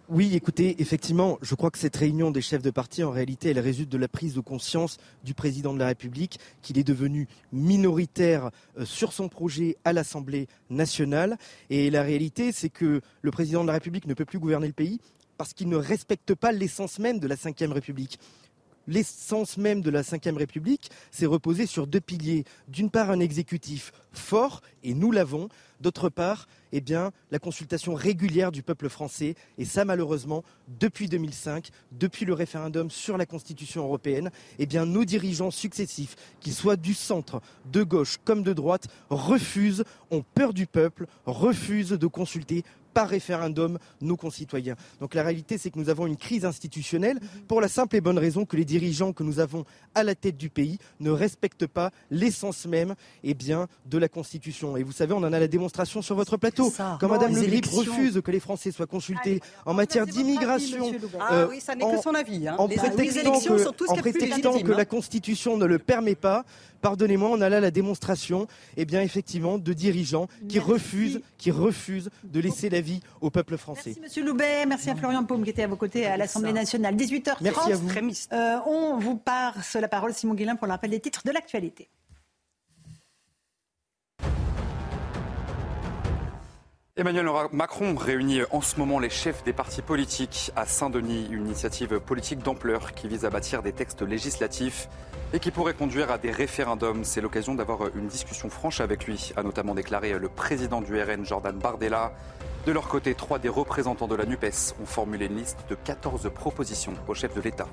Oui, 0.09 0.35
écoutez, 0.35 0.81
effectivement, 0.81 1.37
je 1.41 1.53
crois 1.53 1.69
que 1.69 1.77
cette 1.77 1.97
réunion 1.97 2.31
des 2.31 2.39
chefs 2.41 2.61
de 2.61 2.71
parti, 2.71 3.03
en 3.03 3.11
réalité, 3.11 3.49
elle 3.49 3.59
résulte 3.59 3.89
de 3.89 3.97
la 3.97 4.07
prise 4.07 4.35
de 4.35 4.39
conscience 4.39 4.99
du 5.25 5.33
président 5.33 5.73
de 5.73 5.79
la 5.79 5.87
République 5.87 6.39
qu'il 6.61 6.77
est 6.77 6.85
devenu 6.85 7.27
minoritaire 7.51 8.51
euh, 8.77 8.85
sur 8.85 9.11
son 9.11 9.27
projet 9.27 9.75
à 9.83 9.91
l'Assemblée 9.91 10.47
nationale. 10.69 11.37
Et 11.69 11.89
la 11.89 12.03
réalité, 12.03 12.53
c'est 12.53 12.69
que 12.69 13.01
le 13.21 13.31
président 13.31 13.63
de 13.63 13.67
la 13.67 13.73
République 13.73 14.07
ne 14.07 14.13
peut 14.13 14.23
plus 14.23 14.39
gouverner 14.39 14.67
le 14.67 14.73
pays 14.73 15.01
parce 15.37 15.51
qu'il 15.53 15.67
ne 15.67 15.75
respecte 15.75 16.33
pas 16.35 16.53
l'essence 16.53 16.99
même 16.99 17.19
de 17.19 17.27
la 17.27 17.35
Ve 17.35 17.73
République 17.73 18.17
l'essence 18.87 19.57
même 19.57 19.81
de 19.81 19.89
la 19.89 20.01
Ve 20.01 20.37
République, 20.37 20.89
c'est 21.11 21.25
reposer 21.25 21.65
sur 21.65 21.87
deux 21.87 21.99
piliers. 21.99 22.45
D'une 22.67 22.89
part, 22.89 23.11
un 23.11 23.19
exécutif 23.19 23.91
fort, 24.11 24.61
et 24.83 24.93
nous 24.93 25.11
l'avons. 25.11 25.49
D'autre 25.79 26.09
part, 26.09 26.47
eh 26.71 26.81
bien, 26.81 27.11
la 27.31 27.39
consultation 27.39 27.93
régulière 27.93 28.51
du 28.51 28.63
peuple 28.63 28.89
français. 28.89 29.35
Et 29.57 29.65
ça, 29.65 29.85
malheureusement, 29.85 30.43
depuis 30.79 31.07
2005, 31.07 31.69
depuis 31.91 32.25
le 32.25 32.33
référendum 32.33 32.89
sur 32.89 33.17
la 33.17 33.25
Constitution 33.25 33.83
européenne, 33.83 34.31
eh 34.59 34.65
bien, 34.65 34.85
nos 34.85 35.05
dirigeants 35.05 35.51
successifs, 35.51 36.15
qu'ils 36.39 36.53
soient 36.53 36.75
du 36.75 36.93
centre, 36.93 37.41
de 37.71 37.83
gauche 37.83 38.17
comme 38.25 38.43
de 38.43 38.53
droite, 38.53 38.87
refusent, 39.09 39.83
ont 40.11 40.23
peur 40.33 40.53
du 40.53 40.67
peuple, 40.67 41.05
refusent 41.25 41.89
de 41.89 42.07
consulter 42.07 42.63
par 42.97 43.09
référendum 43.09 43.77
nos 44.01 44.17
concitoyens. 44.17 44.75
Donc 44.99 45.13
la 45.13 45.21
réalité, 45.21 45.59
c'est 45.59 45.69
que 45.69 45.77
nous 45.77 45.89
avons 45.89 46.07
une 46.07 46.17
crise 46.17 46.45
institutionnelle 46.45 47.19
pour 47.47 47.61
la 47.61 47.67
simple 47.67 47.95
et 47.95 48.01
bonne 48.01 48.17
raison 48.17 48.43
que 48.43 48.57
les 48.57 48.65
dirigeants 48.65 49.13
que 49.13 49.21
nous 49.21 49.39
avons 49.39 49.65
à 49.93 50.01
la 50.01 50.15
tête 50.15 50.35
du 50.35 50.49
pays 50.49 50.79
ne 50.99 51.11
respectent 51.11 51.67
pas 51.67 51.91
l'essence 52.09 52.65
même 52.65 52.95
eh 53.23 53.35
bien, 53.35 53.67
de 53.85 53.99
la 53.99 54.09
Constitution. 54.09 54.77
Et 54.77 54.81
vous 54.81 54.93
savez, 54.93 55.13
on 55.13 55.17
en 55.17 55.31
a 55.31 55.39
la 55.39 55.47
démonstration 55.47 55.66
sur 56.01 56.15
votre 56.15 56.37
plateau. 56.37 56.73
Quand 56.99 57.07
Madame 57.07 57.35
Le 57.35 57.41
Grip 57.41 57.65
refuse 57.65 58.21
que 58.23 58.31
les 58.31 58.39
Français 58.39 58.71
soient 58.71 58.87
consultés 58.87 59.41
en 59.65 59.73
matière 59.73 60.05
d'immigration, 60.05 60.91
ah, 61.19 61.47
oui, 61.49 61.59
ça 61.59 61.75
n'est 61.75 61.89
que 61.89 62.01
son 62.01 62.13
avis. 62.13 62.47
Hein. 62.47 62.55
en 62.57 62.67
prétextant, 62.67 63.39
que, 63.39 63.89
en 63.89 63.95
prétextant 63.95 64.59
que 64.59 64.71
la 64.71 64.85
Constitution 64.85 65.57
ne 65.57 65.65
le 65.65 65.79
permet 65.79 66.15
pas, 66.15 66.45
pardonnez-moi, 66.81 67.29
on 67.31 67.41
a 67.41 67.49
là 67.49 67.59
la 67.59 67.71
démonstration, 67.71 68.47
eh 68.75 68.85
bien, 68.85 69.01
effectivement, 69.01 69.57
de 69.57 69.73
dirigeants 69.73 70.27
qui 70.47 70.59
refusent, 70.59 71.21
qui 71.37 71.51
refusent 71.51 72.09
de 72.23 72.39
laisser 72.39 72.69
la 72.69 72.81
vie 72.81 73.01
au 73.21 73.29
peuple 73.29 73.57
français. 73.57 73.93
Merci 73.97 74.01
Monsieur 74.01 74.23
Loubet, 74.23 74.65
merci 74.65 74.89
à 74.89 74.95
Florian 74.95 75.23
Paume 75.23 75.43
qui 75.43 75.49
était 75.49 75.63
à 75.63 75.67
vos 75.67 75.75
côtés 75.75 76.05
à 76.05 76.17
l'Assemblée 76.17 76.53
nationale. 76.53 76.95
18h30. 76.95 77.37
Merci 77.41 77.71
à 77.71 77.75
vous. 77.75 77.89
Euh, 78.33 78.57
on 78.65 78.97
vous 78.97 79.17
passe 79.17 79.75
la 79.75 79.87
parole, 79.87 80.13
Simon 80.13 80.33
Guillain, 80.33 80.55
pour 80.55 80.67
le 80.67 80.73
rappel 80.73 80.91
des 80.91 80.99
titres 80.99 81.21
de 81.25 81.31
l'actualité. 81.31 81.89
Emmanuel 86.99 87.29
Macron 87.51 87.95
réunit 87.95 88.41
en 88.49 88.59
ce 88.59 88.79
moment 88.79 88.97
les 88.97 89.11
chefs 89.11 89.43
des 89.43 89.53
partis 89.53 89.83
politiques 89.83 90.51
à 90.55 90.65
Saint-Denis, 90.65 91.27
une 91.29 91.45
initiative 91.45 91.99
politique 91.99 92.39
d'ampleur 92.39 92.93
qui 92.93 93.07
vise 93.07 93.23
à 93.23 93.29
bâtir 93.29 93.61
des 93.61 93.71
textes 93.71 94.01
législatifs 94.01 94.89
et 95.31 95.37
qui 95.39 95.51
pourrait 95.51 95.75
conduire 95.75 96.09
à 96.09 96.17
des 96.17 96.31
référendums. 96.31 97.03
C'est 97.03 97.21
l'occasion 97.21 97.53
d'avoir 97.53 97.95
une 97.95 98.07
discussion 98.07 98.49
franche 98.49 98.81
avec 98.81 99.05
lui, 99.05 99.31
a 99.35 99.43
notamment 99.43 99.75
déclaré 99.75 100.17
le 100.17 100.27
président 100.27 100.81
du 100.81 100.99
RN, 100.99 101.23
Jordan 101.23 101.55
Bardella. 101.59 102.13
De 102.65 102.71
leur 102.71 102.87
côté, 102.87 103.13
trois 103.13 103.37
des 103.37 103.47
représentants 103.47 104.07
de 104.07 104.15
la 104.15 104.25
NUPES 104.25 104.73
ont 104.81 104.87
formulé 104.87 105.27
une 105.27 105.37
liste 105.37 105.59
de 105.69 105.75
14 105.75 106.31
propositions 106.33 106.95
au 107.07 107.13
chef 107.13 107.35
de 107.35 107.41
l'État. 107.41 107.67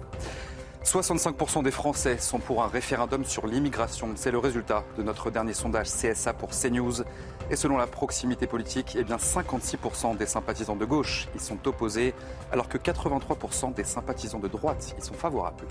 65% 0.84 1.62
des 1.62 1.70
Français 1.70 2.18
sont 2.18 2.38
pour 2.38 2.62
un 2.62 2.68
référendum 2.68 3.24
sur 3.24 3.46
l'immigration. 3.46 4.10
C'est 4.16 4.30
le 4.30 4.38
résultat 4.38 4.84
de 4.98 5.02
notre 5.02 5.30
dernier 5.30 5.54
sondage 5.54 5.88
CSA 5.88 6.34
pour 6.34 6.50
CNews. 6.50 7.02
Et 7.50 7.56
selon 7.56 7.78
la 7.78 7.86
proximité 7.86 8.46
politique, 8.46 8.94
eh 8.98 9.02
bien 9.02 9.16
56% 9.16 10.18
des 10.18 10.26
sympathisants 10.26 10.76
de 10.76 10.84
gauche 10.84 11.26
y 11.34 11.40
sont 11.40 11.66
opposés, 11.66 12.14
alors 12.52 12.68
que 12.68 12.76
83% 12.76 13.72
des 13.72 13.84
sympathisants 13.84 14.40
de 14.40 14.48
droite 14.48 14.94
y 14.98 15.02
sont 15.02 15.14
favorables. 15.14 15.64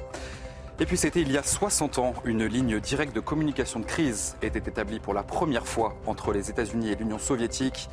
Et 0.79 0.87
puis 0.87 0.97
c'était 0.97 1.21
il 1.21 1.31
y 1.31 1.37
a 1.37 1.43
60 1.43 1.99
ans, 1.99 2.13
une 2.25 2.45
ligne 2.45 2.79
directe 2.79 3.15
de 3.15 3.19
communication 3.19 3.79
de 3.79 3.85
crise 3.85 4.35
était 4.41 4.67
établie 4.67 4.99
pour 4.99 5.13
la 5.13 5.21
première 5.21 5.67
fois 5.67 5.95
entre 6.07 6.33
les 6.33 6.49
États-Unis 6.49 6.89
et 6.89 6.95
l'Union 6.95 7.19
soviétique. 7.19 7.87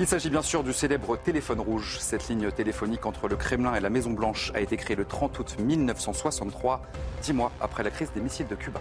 Il 0.00 0.08
s'agit 0.08 0.28
bien 0.28 0.42
sûr 0.42 0.64
du 0.64 0.72
célèbre 0.72 1.16
téléphone 1.16 1.60
rouge. 1.60 1.98
Cette 2.00 2.28
ligne 2.28 2.50
téléphonique 2.50 3.06
entre 3.06 3.28
le 3.28 3.36
Kremlin 3.36 3.76
et 3.76 3.80
la 3.80 3.90
Maison 3.90 4.10
Blanche 4.10 4.50
a 4.52 4.60
été 4.60 4.76
créée 4.76 4.96
le 4.96 5.04
30 5.04 5.38
août 5.38 5.56
1963, 5.60 6.82
dix 7.22 7.32
mois 7.32 7.52
après 7.60 7.84
la 7.84 7.90
crise 7.90 8.10
des 8.12 8.20
missiles 8.20 8.48
de 8.48 8.56
Cuba. 8.56 8.80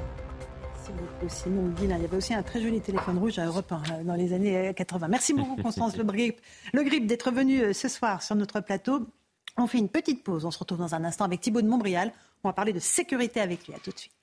Il 1.83 1.89
y 1.89 1.93
avait 1.93 2.17
aussi 2.17 2.33
un 2.33 2.41
très 2.41 2.59
joli 2.59 2.81
téléphone 2.81 3.19
rouge 3.19 3.37
à 3.37 3.45
Europe 3.45 3.71
euh, 3.71 4.03
dans 4.03 4.15
les 4.15 4.33
années 4.33 4.73
80. 4.75 5.07
Merci 5.07 5.33
beaucoup, 5.35 5.55
Constance 5.63 5.95
Le 5.97 6.03
Grip, 6.03 6.41
le 6.73 6.83
Grip 6.83 7.05
d'être 7.05 7.31
venu 7.31 7.61
euh, 7.61 7.73
ce 7.73 7.87
soir 7.87 8.23
sur 8.23 8.35
notre 8.35 8.59
plateau. 8.61 9.07
On 9.55 9.67
fait 9.67 9.77
une 9.77 9.89
petite 9.89 10.23
pause. 10.23 10.45
On 10.45 10.51
se 10.51 10.57
retrouve 10.57 10.79
dans 10.79 10.95
un 10.95 11.03
instant 11.03 11.25
avec 11.25 11.41
Thibaut 11.41 11.61
de 11.61 11.67
Montbrial. 11.67 12.11
On 12.43 12.49
va 12.49 12.53
parler 12.53 12.73
de 12.73 12.79
sécurité 12.79 13.39
avec 13.39 13.67
lui. 13.67 13.75
À 13.75 13.77
tout 13.77 13.91
de 13.91 13.99
suite. 13.99 14.22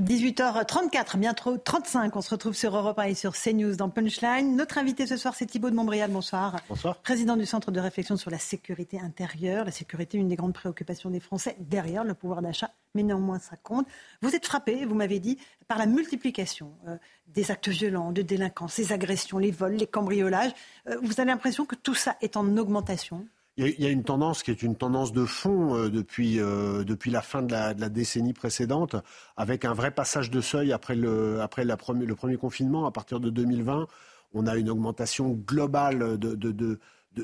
18h34, 0.00 1.18
bientôt 1.18 1.58
35. 1.58 2.14
On 2.14 2.20
se 2.20 2.30
retrouve 2.30 2.54
sur 2.54 2.76
Europe 2.76 3.00
1 3.00 3.02
et 3.02 3.14
sur 3.14 3.32
CNews 3.32 3.74
dans 3.74 3.88
Punchline. 3.88 4.54
Notre 4.54 4.78
invité 4.78 5.08
ce 5.08 5.16
soir, 5.16 5.34
c'est 5.34 5.46
Thibault 5.46 5.70
de 5.70 5.74
Montbrial. 5.74 6.08
Bonsoir. 6.12 6.60
Bonsoir. 6.68 6.98
Président 6.98 7.36
du 7.36 7.46
Centre 7.46 7.72
de 7.72 7.80
réflexion 7.80 8.16
sur 8.16 8.30
la 8.30 8.38
sécurité 8.38 9.00
intérieure. 9.00 9.64
La 9.64 9.72
sécurité, 9.72 10.16
une 10.16 10.28
des 10.28 10.36
grandes 10.36 10.54
préoccupations 10.54 11.10
des 11.10 11.18
Français, 11.18 11.56
derrière 11.58 12.04
le 12.04 12.14
pouvoir 12.14 12.42
d'achat, 12.42 12.70
mais 12.94 13.02
néanmoins 13.02 13.40
ça 13.40 13.56
compte. 13.56 13.88
Vous 14.22 14.36
êtes 14.36 14.46
frappé, 14.46 14.84
vous 14.84 14.94
m'avez 14.94 15.18
dit, 15.18 15.36
par 15.66 15.78
la 15.78 15.86
multiplication 15.86 16.70
euh, 16.86 16.96
des 17.26 17.50
actes 17.50 17.68
violents, 17.68 18.12
de 18.12 18.22
délinquance, 18.22 18.78
les 18.78 18.92
agressions, 18.92 19.38
les 19.38 19.50
vols, 19.50 19.74
les 19.74 19.88
cambriolages. 19.88 20.52
Euh, 20.88 20.96
vous 21.02 21.20
avez 21.20 21.32
l'impression 21.32 21.66
que 21.66 21.74
tout 21.74 21.94
ça 21.94 22.16
est 22.20 22.36
en 22.36 22.56
augmentation? 22.56 23.26
Il 23.58 23.80
y, 23.80 23.86
a 23.86 23.90
une 23.90 24.04
tendance 24.04 24.44
qui 24.44 24.52
est 24.52 24.62
une 24.62 24.76
tendance 24.76 25.12
de 25.12 25.24
fond 25.24 25.74
euh, 25.74 25.90
depuis, 25.90 26.38
euh, 26.38 26.84
depuis 26.84 27.10
la 27.10 27.22
fin 27.22 27.42
de 27.42 27.50
la, 27.50 27.74
de 27.74 27.80
la, 27.80 27.88
décennie 27.88 28.32
précédente, 28.32 28.94
avec 29.36 29.64
un 29.64 29.74
vrai 29.74 29.90
passage 29.90 30.30
de 30.30 30.40
seuil 30.40 30.72
après, 30.72 30.94
le, 30.94 31.40
après 31.40 31.64
la 31.64 31.76
le 31.94 32.14
premier 32.14 32.36
confinement. 32.36 32.86
À 32.86 32.92
partir 32.92 33.18
de 33.18 33.30
2020, 33.30 33.88
on 34.34 34.46
a 34.46 34.56
une 34.56 34.70
augmentation 34.70 35.30
globale 35.30 36.18
de, 36.18 36.34
de, 36.36 36.52
de 36.52 36.78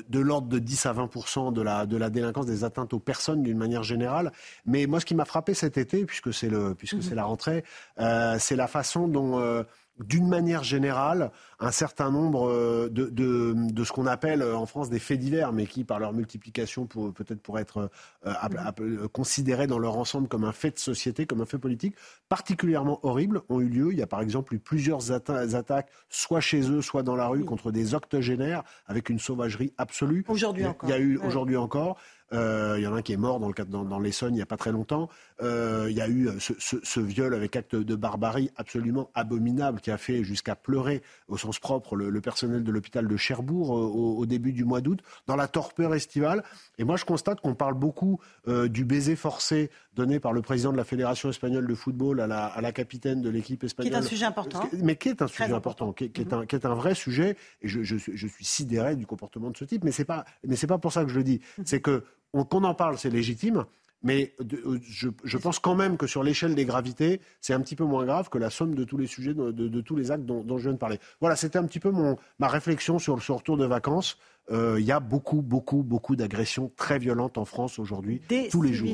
de, 0.09 0.19
l'ordre 0.19 0.47
de 0.47 0.59
10 0.59 0.85
à 0.85 0.93
20 0.93 1.51
de 1.51 1.61
la, 1.61 1.85
de 1.85 1.97
la 1.97 2.09
délinquance 2.09 2.45
des 2.45 2.63
atteintes 2.63 2.93
aux 2.93 2.99
personnes 2.99 3.43
d'une 3.43 3.57
manière 3.57 3.83
générale. 3.83 4.31
Mais 4.65 4.87
moi, 4.87 4.99
ce 4.99 5.05
qui 5.05 5.15
m'a 5.15 5.25
frappé 5.25 5.53
cet 5.53 5.77
été, 5.77 6.05
puisque 6.05 6.33
c'est 6.33 6.49
le 6.49 6.75
puisque 6.75 7.01
c'est 7.01 7.15
la 7.15 7.25
rentrée, 7.25 7.63
euh, 7.99 8.37
c'est 8.39 8.55
la 8.55 8.67
façon 8.67 9.07
dont 9.07 9.39
euh, 9.39 9.63
d'une 9.99 10.27
manière 10.27 10.63
générale, 10.63 11.31
un 11.59 11.71
certain 11.71 12.11
nombre 12.11 12.49
euh, 12.49 12.89
de, 12.89 13.05
de, 13.05 13.53
de 13.55 13.83
ce 13.83 13.91
qu'on 13.91 14.07
appelle 14.07 14.41
euh, 14.41 14.57
en 14.57 14.65
France 14.65 14.89
des 14.89 14.99
faits 14.99 15.19
divers, 15.19 15.53
mais 15.53 15.65
qui, 15.65 15.83
par 15.83 15.99
leur 15.99 16.11
multiplication, 16.11 16.85
pour, 16.85 17.13
peut-être 17.13 17.41
pour 17.41 17.59
être 17.59 17.89
euh, 18.25 19.07
considérés 19.13 19.67
dans 19.67 19.79
leur 19.79 19.97
ensemble 19.97 20.27
comme 20.27 20.43
un 20.43 20.51
fait 20.51 20.71
de 20.71 20.79
société, 20.79 21.25
comme 21.25 21.41
un 21.41 21.45
fait 21.45 21.57
politique, 21.57 21.95
particulièrement 22.27 22.99
horribles, 23.03 23.41
ont 23.47 23.61
eu 23.61 23.69
lieu. 23.69 23.93
Il 23.93 23.97
y 23.97 24.03
a 24.03 24.07
par 24.07 24.21
exemple 24.21 24.53
eu 24.53 24.59
plusieurs 24.59 25.11
attaques, 25.11 25.89
soit 26.09 26.41
chez 26.41 26.69
eux, 26.69 26.81
soit 26.81 27.03
dans 27.03 27.15
la 27.15 27.27
rue, 27.27 27.45
contre 27.45 27.71
des 27.71 27.95
octogénaires, 27.95 28.63
avec 28.87 29.09
une 29.09 29.19
sauvagerie 29.19 29.73
absolue. 29.77 30.25
Aujourd'hui 30.27 30.65
encore. 30.65 30.89
Il 30.89 30.91
y 30.91 30.95
a 30.95 30.99
eu 30.99 31.17
aujourd'hui 31.17 31.57
encore. 31.57 31.97
Euh, 32.33 32.75
il 32.77 32.83
y 32.83 32.87
en 32.87 32.93
a 32.93 32.97
un 32.97 33.01
qui 33.01 33.13
est 33.13 33.17
mort 33.17 33.39
dans, 33.39 33.49
le, 33.49 33.65
dans, 33.65 33.83
dans 33.83 33.99
l'Essonne 33.99 34.33
il 34.33 34.37
n'y 34.37 34.41
a 34.41 34.47
pas 34.47 34.57
très 34.57 34.71
longtemps. 34.71 35.09
Euh, 35.41 35.87
il 35.89 35.97
y 35.97 36.01
a 36.01 36.07
eu 36.07 36.29
ce, 36.39 36.53
ce, 36.59 36.77
ce, 36.81 36.99
viol 37.01 37.33
avec 37.33 37.57
acte 37.57 37.75
de 37.75 37.95
barbarie 37.95 38.51
absolument 38.55 39.09
abominable 39.15 39.81
qui 39.81 39.91
a 39.91 39.97
fait 39.97 40.23
jusqu'à 40.23 40.55
pleurer, 40.55 41.01
au 41.27 41.37
sens 41.37 41.59
propre, 41.59 41.97
le, 41.97 42.09
le 42.09 42.21
personnel 42.21 42.63
de 42.63 42.71
l'hôpital 42.71 43.05
de 43.05 43.17
Cherbourg 43.17 43.75
euh, 43.75 43.81
au, 43.81 44.17
au, 44.17 44.25
début 44.25 44.53
du 44.53 44.63
mois 44.63 44.79
d'août, 44.79 45.01
dans 45.27 45.35
la 45.35 45.47
torpeur 45.49 45.93
estivale. 45.93 46.43
Et 46.77 46.85
moi, 46.85 46.95
je 46.95 47.03
constate 47.03 47.41
qu'on 47.41 47.53
parle 47.53 47.73
beaucoup 47.73 48.19
euh, 48.47 48.69
du 48.69 48.85
baiser 48.85 49.17
forcé 49.17 49.69
donné 49.93 50.19
par 50.21 50.31
le 50.31 50.41
président 50.41 50.71
de 50.71 50.77
la 50.77 50.85
Fédération 50.85 51.29
espagnole 51.29 51.67
de 51.67 51.75
football 51.75 52.21
à 52.21 52.27
la, 52.27 52.45
à 52.45 52.61
la 52.61 52.71
capitaine 52.71 53.21
de 53.21 53.29
l'équipe 53.29 53.63
espagnole. 53.63 53.91
Qui 53.91 53.97
est 53.97 53.99
un 53.99 54.07
sujet 54.07 54.25
important. 54.25 54.69
Mais 54.81 54.95
qui 54.95 55.09
est 55.09 55.21
un 55.21 55.27
sujet 55.27 55.51
important, 55.51 55.91
qui, 55.91 56.11
qui, 56.11 56.21
est 56.21 56.33
un, 56.33 56.45
qui, 56.45 56.55
est 56.55 56.65
un, 56.65 56.75
vrai 56.75 56.95
sujet. 56.95 57.35
Et 57.61 57.67
je, 57.67 57.83
je, 57.83 57.97
je, 57.97 58.27
suis 58.27 58.45
sidéré 58.45 58.95
du 58.95 59.05
comportement 59.05 59.49
de 59.49 59.57
ce 59.57 59.65
type. 59.65 59.83
Mais 59.83 59.91
ce 59.91 60.01
n'est 60.01 60.05
pas, 60.05 60.25
mais 60.47 60.55
pas 60.55 60.77
pour 60.77 60.93
ça 60.93 61.03
que 61.03 61.09
je 61.09 61.17
le 61.17 61.23
dis. 61.23 61.41
C'est 61.65 61.81
que 61.81 62.03
qu'on 62.43 62.63
en 62.63 62.73
parle, 62.73 62.97
c'est 62.97 63.09
légitime, 63.09 63.65
Mais 64.05 64.33
euh, 64.39 64.79
je, 64.83 65.37
pense 65.37 65.57
quand 65.57 65.73
même 65.73 65.97
que 65.97 66.05
sur 66.05 66.23
l'échelle 66.23 66.53
des 66.53 66.63
gravités, 66.63 67.19
c'est 67.41 67.53
un 67.53 67.59
petit 67.59 67.75
peu 67.75 67.83
moins 67.83 68.05
grave 68.05 68.29
que 68.29 68.37
la 68.37 68.51
somme 68.51 68.75
de 68.75 68.83
tous 68.83 68.97
les 68.97 69.07
sujets, 69.07 69.33
de, 69.33 69.81
tous 69.81 69.95
les 69.95 70.11
actes 70.11 70.25
dont, 70.25 70.57
je 70.57 70.63
viens 70.63 70.73
de 70.73 70.77
parler. 70.77 70.99
Voilà, 71.19 71.35
c'était 71.35 71.57
un 71.57 71.65
petit 71.65 71.79
peu 71.79 71.89
mon, 71.89 72.15
ma 72.37 72.47
réflexion 72.47 72.99
sur 72.99 73.21
ce 73.21 73.31
retour 73.31 73.57
de 73.57 73.65
vacances. 73.65 74.17
Euh, 74.51 74.79
il 74.79 74.85
y 74.85 74.91
a 74.91 74.99
beaucoup, 74.99 75.41
beaucoup, 75.41 75.81
beaucoup 75.81 76.15
d'agressions 76.15 76.71
très 76.77 76.99
violentes 76.99 77.39
en 77.39 77.45
France 77.45 77.79
aujourd'hui, 77.79 78.21
tous 78.51 78.61
les 78.61 78.73
jours. 78.73 78.87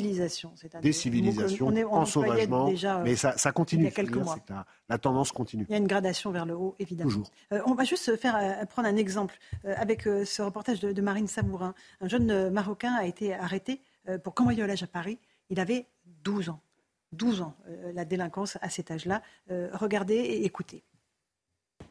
Des 0.81 0.93
civilisations, 0.93 1.73
en 1.91 2.05
sauvagement, 2.05 2.71
mais 3.03 3.17
ça, 3.17 3.37
ça 3.37 3.51
continue. 3.51 3.83
Il 3.83 3.85
y 3.85 3.89
a 3.89 3.91
quelques 3.91 4.15
mois. 4.15 4.37
La, 4.87 4.97
tendance 4.97 5.33
continue. 5.33 5.65
Il 5.67 5.73
y 5.73 5.75
a 5.75 5.77
une 5.77 5.87
gradation 5.87 6.31
vers 6.31 6.45
le 6.45 6.55
haut, 6.55 6.75
évidemment. 6.79 7.09
Toujours. 7.09 7.31
Euh, 7.51 7.61
on 7.65 7.73
va 7.73 7.83
juste 7.83 8.15
faire, 8.15 8.37
euh, 8.37 8.65
prendre 8.65 8.87
un 8.87 8.95
exemple 8.95 9.37
avec 9.65 10.03
ce 10.03 10.41
reportage 10.41 10.79
de, 10.79 10.93
de, 10.93 11.01
Marine 11.01 11.27
Sabourin. 11.27 11.73
Un 11.99 12.07
jeune 12.07 12.49
Marocain 12.49 12.93
a 12.93 13.05
été 13.05 13.33
arrêté 13.33 13.81
pour 14.23 14.33
cambriolage 14.33 14.83
à 14.83 14.87
Paris. 14.87 15.19
Il 15.49 15.59
avait 15.59 15.85
12 16.23 16.49
ans. 16.49 16.61
12 17.13 17.41
ans, 17.41 17.55
la 17.93 18.05
délinquance 18.05 18.57
à 18.61 18.69
cet 18.69 18.89
âge-là. 18.91 19.21
regardez 19.49 20.15
et 20.15 20.45
écoutez. 20.45 20.83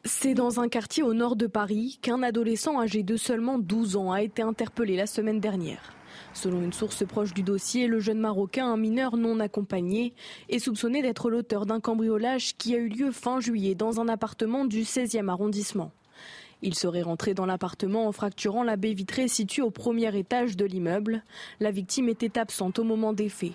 C'est 0.03 0.33
dans 0.33 0.59
un 0.59 0.67
quartier 0.67 1.03
au 1.03 1.13
nord 1.13 1.35
de 1.35 1.45
Paris 1.45 1.99
qu'un 2.01 2.23
adolescent 2.23 2.79
âgé 2.79 3.03
de 3.03 3.17
seulement 3.17 3.59
12 3.59 3.97
ans 3.97 4.11
a 4.11 4.23
été 4.23 4.41
interpellé 4.41 4.95
la 4.95 5.05
semaine 5.05 5.39
dernière. 5.39 5.93
Selon 6.33 6.61
une 6.61 6.73
source 6.73 7.05
proche 7.05 7.33
du 7.33 7.43
dossier, 7.43 7.87
le 7.87 7.99
jeune 7.99 8.19
Marocain, 8.19 8.65
un 8.65 8.77
mineur 8.77 9.17
non 9.17 9.39
accompagné, 9.39 10.13
est 10.49 10.59
soupçonné 10.59 11.01
d'être 11.01 11.29
l'auteur 11.29 11.65
d'un 11.65 11.79
cambriolage 11.79 12.55
qui 12.57 12.73
a 12.73 12.77
eu 12.77 12.87
lieu 12.87 13.11
fin 13.11 13.39
juillet 13.39 13.75
dans 13.75 13.99
un 13.99 14.07
appartement 14.07 14.65
du 14.65 14.81
16e 14.81 15.29
arrondissement. 15.29 15.91
Il 16.63 16.75
serait 16.75 17.01
rentré 17.01 17.33
dans 17.33 17.47
l'appartement 17.47 18.07
en 18.07 18.11
fracturant 18.11 18.63
la 18.63 18.75
baie 18.75 18.93
vitrée 18.93 19.27
située 19.27 19.63
au 19.63 19.71
premier 19.71 20.15
étage 20.15 20.55
de 20.55 20.65
l'immeuble. 20.65 21.23
La 21.59 21.71
victime 21.71 22.09
était 22.09 22.37
absente 22.37 22.77
au 22.77 22.83
moment 22.83 23.13
des 23.13 23.29
faits. 23.29 23.53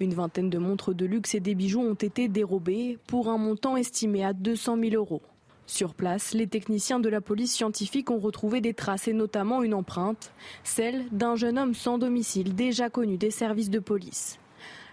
Une 0.00 0.14
vingtaine 0.14 0.48
de 0.48 0.58
montres 0.58 0.94
de 0.94 1.04
luxe 1.04 1.34
et 1.34 1.40
des 1.40 1.54
bijoux 1.54 1.82
ont 1.82 1.94
été 1.94 2.28
dérobés 2.28 2.98
pour 3.06 3.28
un 3.28 3.36
montant 3.36 3.76
estimé 3.76 4.24
à 4.24 4.32
200 4.32 4.78
000 4.80 4.94
euros. 4.94 5.22
Sur 5.66 5.94
place, 5.94 6.34
les 6.34 6.48
techniciens 6.48 6.98
de 6.98 7.08
la 7.08 7.20
police 7.20 7.52
scientifique 7.52 8.10
ont 8.10 8.18
retrouvé 8.18 8.60
des 8.60 8.74
traces 8.74 9.06
et 9.06 9.12
notamment 9.12 9.62
une 9.62 9.74
empreinte, 9.74 10.32
celle 10.64 11.04
d'un 11.12 11.36
jeune 11.36 11.58
homme 11.58 11.74
sans 11.74 11.96
domicile 11.96 12.56
déjà 12.56 12.90
connu 12.90 13.18
des 13.18 13.30
services 13.30 13.70
de 13.70 13.78
police. 13.78 14.39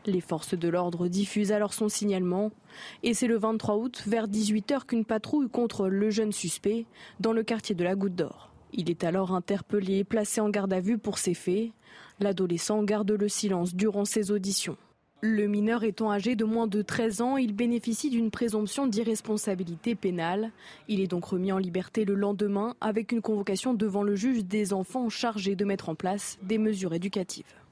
Les 0.08 0.22
forces 0.22 0.58
de 0.58 0.70
l'ordre 0.70 1.10
diffusent 1.10 1.52
alors 1.52 1.74
son 1.74 1.90
signalement 1.90 2.52
et 3.04 3.14
c'est 3.14 3.28
le 3.28 3.38
23 3.38 3.76
août 3.76 4.04
vers 4.08 4.30
18h 4.30 4.86
qu'une 4.86 5.04
patrouille 5.04 5.50
contrôle 5.50 5.94
le 5.94 6.10
jeune 6.12 6.32
suspect 6.32 6.86
dans 7.20 7.34
le 7.34 7.44
quartier 7.44 7.76
de 7.76 7.84
la 7.84 7.96
Goutte 7.96 8.16
d'Or. 8.16 8.50
Il 8.72 8.90
est 8.90 9.04
alors 9.04 9.36
interpellé 9.36 9.98
et 9.98 10.04
placé 10.06 10.40
en 10.40 10.50
garde 10.50 10.72
à 10.72 10.80
vue 10.80 10.98
pour 10.98 11.18
ses 11.18 11.34
faits. 11.34 11.72
L'adolescent 12.22 12.84
garde 12.84 13.12
le 13.12 13.28
silence 13.28 13.76
durant 13.76 14.06
ses 14.06 14.32
auditions. 14.32 14.78
Le 15.20 15.48
mineur 15.48 15.84
étant 15.84 16.10
âgé 16.10 16.38
de 16.38 16.46
moins 16.46 16.68
de 16.68 16.82
13 16.82 17.22
ans, 17.22 17.36
il 17.36 17.54
bénéficie 17.54 18.10
d'une 18.10 18.32
présomption 18.32 18.88
d'irresponsabilité 18.88 19.96
pénale. 19.96 20.52
Il 20.88 21.02
est 21.02 21.08
donc 21.08 21.26
remis 21.26 21.52
en 21.52 21.58
liberté 21.58 22.06
le 22.06 22.16
lendemain 22.16 22.76
avec 22.80 23.12
une 23.12 23.22
convocation 23.22 23.74
devant 23.74 24.04
le 24.04 24.16
juge 24.16 24.46
des 24.46 24.72
enfants 24.72 25.10
chargé 25.10 25.58
de 25.58 25.66
mettre 25.66 25.90
en 25.90 25.96
place 25.96 26.38
des 26.44 26.60
mesures 26.60 26.94
éducatives. 26.94 27.67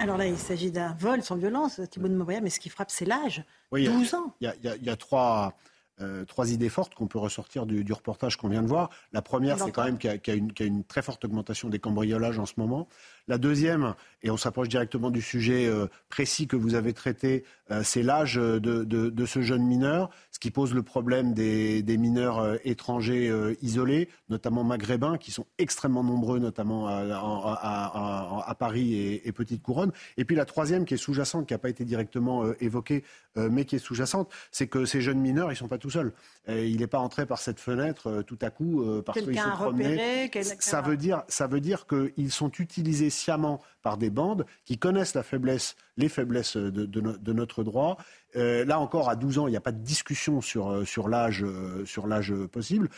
Alors 0.00 0.16
là, 0.16 0.26
il 0.26 0.38
s'agit 0.38 0.70
d'un 0.70 0.94
vol 0.94 1.22
sans 1.22 1.36
violence, 1.36 1.78
Thibault 1.90 2.08
de 2.08 2.14
Maubert, 2.14 2.40
mais 2.40 2.48
ce 2.48 2.58
qui 2.58 2.70
frappe, 2.70 2.90
c'est 2.90 3.04
l'âge. 3.04 3.44
12 3.70 4.14
ans. 4.14 4.34
Il 4.40 4.50
y, 4.62 4.90
a, 4.90 4.96
trois, 4.96 5.54
euh, 6.00 6.24
trois 6.24 6.50
idées 6.50 6.68
fortes 6.68 6.94
qu'on 6.94 7.06
peut 7.06 7.18
ressortir 7.18 7.66
du, 7.66 7.92
reportage 7.92 8.36
qu'on 8.36 8.48
vient 8.48 8.62
de 8.62 8.68
voir. 8.68 8.90
La 9.12 9.20
première, 9.22 9.58
c'est 9.58 9.70
quand 9.70 9.84
même 9.84 9.98
qu'il 9.98 10.20
y, 10.26 10.62
a 10.62 10.64
une 10.64 10.84
très 10.84 11.02
forte 11.02 11.24
augmentation 11.24 11.68
des 11.68 11.78
cambriolages 11.78 12.38
en 12.38 12.46
ce 12.46 12.54
moment. 12.56 12.88
La 13.28 13.38
deuxième, 13.38 13.94
et 14.22 14.30
on 14.30 14.36
s'approche 14.36 14.68
directement 14.68 15.10
du 15.10 15.20
sujet 15.20 15.66
euh, 15.66 15.86
précis 16.08 16.46
que 16.46 16.56
vous 16.56 16.74
avez 16.74 16.92
traité, 16.92 17.44
euh, 17.70 17.82
c'est 17.84 18.02
l'âge 18.02 18.36
de, 18.36 19.26
ce 19.26 19.42
jeune 19.42 19.62
mineur, 19.62 20.10
ce 20.30 20.38
qui 20.38 20.50
pose 20.50 20.74
le 20.74 20.82
problème 20.82 21.34
des, 21.34 21.82
mineurs 21.98 22.58
étrangers 22.64 23.30
isolés, 23.60 24.08
notamment 24.30 24.64
maghrébins, 24.64 25.18
qui 25.18 25.30
sont 25.30 25.46
extrêmement 25.58 26.02
nombreux, 26.02 26.38
notamment 26.38 26.88
à, 26.88 28.56
Paris 28.58 29.20
et, 29.24 29.32
Petite 29.32 29.62
Couronne. 29.62 29.92
Et 30.16 30.24
puis 30.24 30.34
la 30.34 30.44
troisième, 30.44 30.84
qui 30.84 30.94
est 30.94 30.98
sous-jacente, 30.98 31.46
qui 31.46 31.54
n'a 31.54 31.58
pas 31.58 31.68
été 31.68 31.84
directement 31.84 32.44
évoquée, 32.60 33.04
mais 33.36 33.64
qui 33.64 33.76
est 33.76 33.80
sous-jacente, 33.80 34.30
c'est 34.50 34.66
que 34.66 34.84
ces 34.84 35.00
jeunes 35.00 35.20
mineurs, 35.20 35.50
ils 35.50 35.54
ne 35.54 35.58
sont 35.58 35.68
pas 35.68 35.78
tout 35.90 36.12
il 36.48 36.78
n'est 36.78 36.86
pas 36.86 36.98
entré 36.98 37.26
par 37.26 37.38
cette 37.38 37.60
fenêtre 37.60 38.22
tout 38.22 38.38
à 38.40 38.50
coup 38.50 38.84
parce 39.04 39.20
qu'ils 39.20 39.38
se 39.38 39.48
promenaient. 39.48 40.30
Ça 40.58 40.80
veut 40.80 40.96
dire, 40.96 41.22
ça 41.28 41.46
veut 41.46 41.60
dire 41.60 41.86
qu'ils 41.86 42.32
sont 42.32 42.50
utilisés 42.58 43.10
sciemment 43.10 43.60
par 43.82 43.96
des 43.96 44.10
bandes 44.10 44.46
qui 44.64 44.78
connaissent 44.78 45.14
la 45.14 45.22
faiblesse, 45.22 45.76
les 45.96 46.08
faiblesses 46.08 46.56
de, 46.56 47.32
notre 47.32 47.62
droit. 47.62 47.98
Euh, 48.36 48.64
là 48.64 48.78
encore, 48.78 49.08
à 49.08 49.16
12 49.16 49.38
ans, 49.38 49.46
il 49.48 49.50
n'y 49.50 49.56
a 49.56 49.60
pas 49.60 49.72
de 49.72 49.82
discussion 49.82 50.40
sur, 50.40 50.68
euh, 50.68 50.80
euh, 50.82 51.84
sur 51.84 52.06
l'âge 52.06 52.34
possible. 52.52 52.88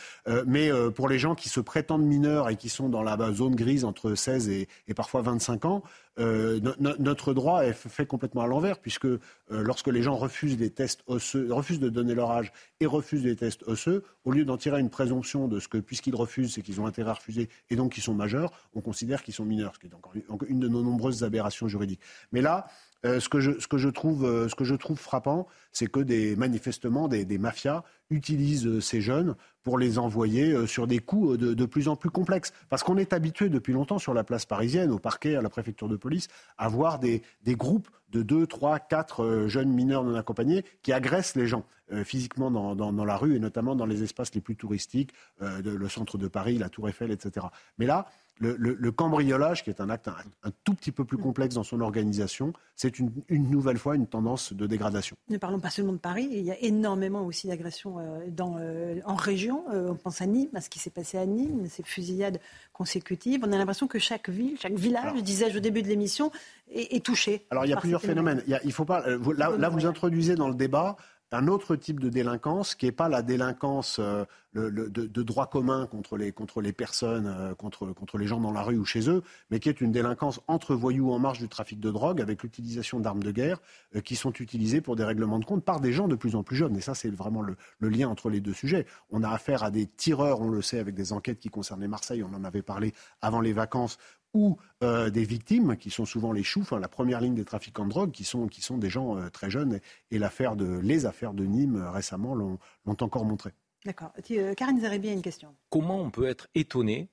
mais 0.45 0.69
pour 0.95 1.07
les 1.07 1.19
gens 1.19 1.35
qui 1.35 1.49
se 1.49 1.59
prétendent 1.59 2.05
mineurs 2.05 2.49
et 2.49 2.55
qui 2.55 2.69
sont 2.69 2.89
dans 2.89 3.03
la 3.03 3.17
zone 3.33 3.55
grise 3.55 3.85
entre 3.85 4.15
16 4.15 4.49
et, 4.49 4.67
et 4.87 4.93
parfois 4.93 5.21
25 5.21 5.65
ans, 5.65 5.83
notre 6.17 7.33
droit 7.33 7.65
est 7.65 7.73
fait 7.73 8.05
complètement 8.05 8.41
à 8.41 8.47
l'envers, 8.47 8.79
puisque 8.79 9.07
lorsque 9.49 9.87
les 9.87 10.01
gens 10.01 10.15
refusent 10.15 10.57
des 10.57 10.69
tests 10.69 11.03
osseux, 11.07 11.51
refusent 11.51 11.79
de 11.79 11.89
donner 11.89 12.15
leur 12.15 12.31
âge 12.31 12.51
et 12.79 12.85
refusent 12.85 13.23
des 13.23 13.35
tests 13.35 13.63
osseux, 13.63 14.03
au 14.25 14.31
lieu 14.31 14.45
d'en 14.45 14.57
tirer 14.57 14.79
une 14.79 14.89
présomption 14.89 15.47
de 15.47 15.59
ce 15.59 15.67
que, 15.67 15.77
puisqu'ils 15.77 16.15
refusent, 16.15 16.53
c'est 16.53 16.61
qu'ils 16.61 16.81
ont 16.81 16.85
intérêt 16.85 17.11
à 17.11 17.15
refuser 17.15 17.49
et 17.69 17.75
donc 17.75 17.93
qu'ils 17.93 18.03
sont 18.03 18.13
majeurs, 18.13 18.51
on 18.73 18.81
considère 18.81 19.23
qu'ils 19.23 19.33
sont 19.33 19.45
mineurs, 19.45 19.73
ce 19.75 19.79
qui 19.79 19.87
est 19.87 19.95
encore 19.95 20.13
une 20.47 20.59
de 20.59 20.67
nos 20.67 20.81
nombreuses 20.81 21.23
aberrations 21.23 21.67
juridiques. 21.67 22.01
Mais 22.31 22.41
là, 22.41 22.67
euh, 23.05 23.19
ce, 23.19 23.27
que 23.27 23.39
je, 23.41 23.59
ce, 23.59 23.67
que 23.67 23.77
je 23.77 23.89
trouve, 23.89 24.25
euh, 24.25 24.47
ce 24.47 24.55
que 24.55 24.63
je 24.63 24.75
trouve 24.75 24.97
frappant, 24.97 25.47
c'est 25.73 25.87
que 25.87 25.99
des, 25.99 26.35
manifestement 26.37 27.09
des, 27.09 27.37
mafias 27.37 27.83
utilisent 28.09 28.65
euh, 28.65 28.79
ces 28.79 29.01
jeunes 29.01 29.35
pour 29.61 29.77
les 29.77 29.97
envoyer 29.97 30.67
sur 30.67 30.87
des 30.87 30.99
coups 30.99 31.37
de, 31.37 31.65
plus 31.65 31.87
en 31.87 31.95
plus 31.95 32.09
complexes. 32.09 32.51
Parce 32.69 32.83
qu'on 32.83 32.97
est 32.97 33.13
habitué 33.13 33.47
depuis 33.47 33.71
longtemps 33.71 33.97
sur 33.97 34.13
la 34.13 34.25
place 34.25 34.45
parisienne, 34.45 34.91
au 34.91 34.99
parquet, 34.99 35.35
à 35.35 35.41
la 35.41 35.49
préfecture 35.49 35.87
de 35.87 35.95
police, 35.95 36.27
à 36.57 36.67
voir 36.67 36.99
des, 36.99 37.21
groupes 37.47 37.87
de 38.09 38.23
2, 38.23 38.45
3, 38.45 38.79
4 38.79 39.47
jeunes 39.47 39.69
mineurs 39.69 40.03
non 40.03 40.15
accompagnés 40.15 40.65
qui 40.81 40.91
agressent 40.91 41.35
les 41.35 41.47
gens 41.47 41.63
physiquement 42.03 42.51
dans, 42.51 43.05
la 43.05 43.15
rue 43.15 43.37
et 43.37 43.39
notamment 43.39 43.73
dans 43.77 43.85
les 43.85 44.03
espaces 44.03 44.35
les 44.35 44.41
plus 44.41 44.57
touristiques, 44.57 45.13
le 45.39 45.87
centre 45.87 46.17
de 46.17 46.27
Paris, 46.27 46.57
la 46.57 46.67
Tour 46.67 46.89
Eiffel, 46.89 47.11
etc. 47.11 47.45
Mais 47.77 47.85
là, 47.85 48.07
le, 48.39 48.91
cambriolage, 48.91 49.63
qui 49.63 49.69
est 49.69 49.81
un 49.81 49.89
acte 49.89 50.07
un, 50.07 50.51
tout 50.63 50.73
petit 50.73 50.91
peu 50.91 51.05
plus 51.05 51.17
complexe 51.17 51.55
dans 51.55 51.63
son 51.63 51.81
organisation, 51.81 52.53
c'est 52.75 52.99
une, 52.99 53.11
nouvelle 53.29 53.77
fois 53.77 53.95
une 53.95 54.07
tendance 54.07 54.53
de 54.53 54.65
dégradation. 54.65 55.15
Ne 55.29 55.37
parlons 55.37 55.59
pas 55.59 55.69
seulement 55.69 55.93
de 55.93 55.97
Paris, 55.97 56.27
il 56.31 56.41
y 56.41 56.51
a 56.51 56.59
énormément 56.61 57.25
aussi 57.25 57.47
d'agressions 57.47 57.99
euh, 57.99 58.19
euh, 58.39 58.99
en 59.05 59.15
région. 59.15 59.65
Euh, 59.71 59.89
on 59.91 59.95
pense 59.95 60.21
à 60.21 60.25
Nîmes, 60.25 60.49
à 60.55 60.61
ce 60.61 60.69
qui 60.69 60.79
s'est 60.79 60.89
passé 60.89 61.17
à 61.17 61.25
Nîmes, 61.25 61.67
ces 61.69 61.83
fusillades 61.83 62.39
consécutives. 62.71 63.41
On 63.43 63.51
a 63.51 63.57
l'impression 63.57 63.87
que 63.87 63.99
chaque 63.99 64.29
ville, 64.29 64.57
chaque 64.59 64.73
village, 64.73 65.21
disais-je 65.21 65.57
au 65.57 65.61
début 65.61 65.83
de 65.83 65.87
l'émission, 65.87 66.31
est, 66.71 67.03
touché. 67.05 67.45
Alors 67.51 67.65
il 67.65 67.69
y 67.69 67.73
a 67.73 67.77
plusieurs 67.77 68.01
phénomènes. 68.01 68.43
Il, 68.63 68.71
faut 68.71 68.85
pas, 68.85 69.05
là, 69.07 69.69
vous 69.69 69.85
introduisez 69.85 70.35
dans 70.35 70.47
le 70.47 70.55
débat 70.55 70.97
un 71.33 71.47
autre 71.47 71.75
type 71.75 71.99
de 71.99 72.09
délinquance 72.09 72.75
qui 72.75 72.85
n'est 72.85 72.91
pas 72.91 73.09
la 73.09 73.21
délinquance 73.21 73.99
euh, 73.99 74.25
de, 74.53 75.23
droit 75.23 75.47
commun 75.47 75.87
contre 75.87 76.15
les, 76.15 76.73
personnes, 76.73 77.25
euh, 77.27 77.55
contre, 77.55 78.17
les 78.19 78.27
gens 78.27 78.39
dans 78.39 78.51
la 78.51 78.61
rue 78.61 78.77
ou 78.77 78.85
chez 78.85 79.09
eux, 79.09 79.23
mais 79.49 79.59
qui 79.59 79.67
est 79.67 79.81
une 79.81 79.91
délinquance 79.91 80.41
entre 80.47 80.75
voyous 80.75 81.11
en 81.11 81.17
marge 81.17 81.39
du 81.39 81.49
trafic 81.49 81.79
de 81.79 81.89
drogue 81.89 82.21
avec 82.21 82.43
l'utilisation 82.43 82.99
d'armes 82.99 83.23
de 83.23 83.31
guerre 83.31 83.59
euh, 83.95 84.01
qui 84.01 84.15
sont 84.15 84.31
utilisées 84.33 84.79
pour 84.79 84.95
des 84.95 85.03
règlements 85.03 85.39
de 85.39 85.45
compte 85.45 85.65
par 85.65 85.79
des 85.79 85.91
gens 85.91 86.07
de 86.07 86.15
plus 86.15 86.35
en 86.35 86.43
plus 86.43 86.55
jeunes. 86.55 86.77
Et 86.77 86.81
ça, 86.81 86.93
c'est 86.93 87.09
vraiment 87.09 87.41
le, 87.41 87.55
lien 87.81 88.07
entre 88.07 88.29
les 88.29 88.39
deux 88.39 88.53
sujets. 88.53 88.85
On 89.09 89.23
a 89.23 89.29
affaire 89.29 89.63
à 89.63 89.71
des 89.71 89.87
tireurs, 89.87 90.39
on 90.39 90.49
le 90.49 90.61
sait, 90.61 90.77
avec 90.77 90.93
des 90.93 91.13
enquêtes 91.13 91.39
qui 91.39 91.49
concernaient 91.49 91.87
Marseille, 91.87 92.23
on 92.23 92.35
en 92.35 92.43
avait 92.43 92.61
parlé 92.61 92.93
avant 93.21 93.41
les 93.41 93.53
vacances, 93.53 93.97
ou 94.33 94.57
euh, 94.83 95.09
des 95.09 95.23
victimes, 95.23 95.77
qui 95.77 95.89
sont 95.89 96.05
souvent 96.05 96.31
les 96.31 96.43
choux, 96.43 96.63
la 96.71 96.87
première 96.87 97.21
ligne 97.21 97.35
des 97.35 97.45
trafiquants 97.45 97.85
de 97.85 97.89
drogue, 97.89 98.11
qui 98.11 98.23
sont, 98.23 98.47
qui 98.47 98.61
sont 98.61 98.77
des 98.77 98.89
gens 98.89 99.17
euh, 99.17 99.29
très 99.29 99.49
jeunes. 99.49 99.79
Et, 100.11 100.19
l'affaire 100.19 100.55
de, 100.55 100.79
les 100.79 101.05
affaires 101.05 101.33
de 101.33 101.45
Nîmes 101.45 101.77
euh, 101.77 101.91
récemment 101.91 102.35
l'ont, 102.35 102.59
encore 102.85 103.25
montré. 103.25 103.51
D'accord. 103.85 104.11
Karine 104.57 104.79
Zeribi 104.79 105.09
a 105.09 105.13
une 105.13 105.21
question. 105.21 105.53
Comment 105.69 105.99
on 105.99 106.09
peut 106.09 106.27
être 106.27 106.47
étonné 106.55 107.09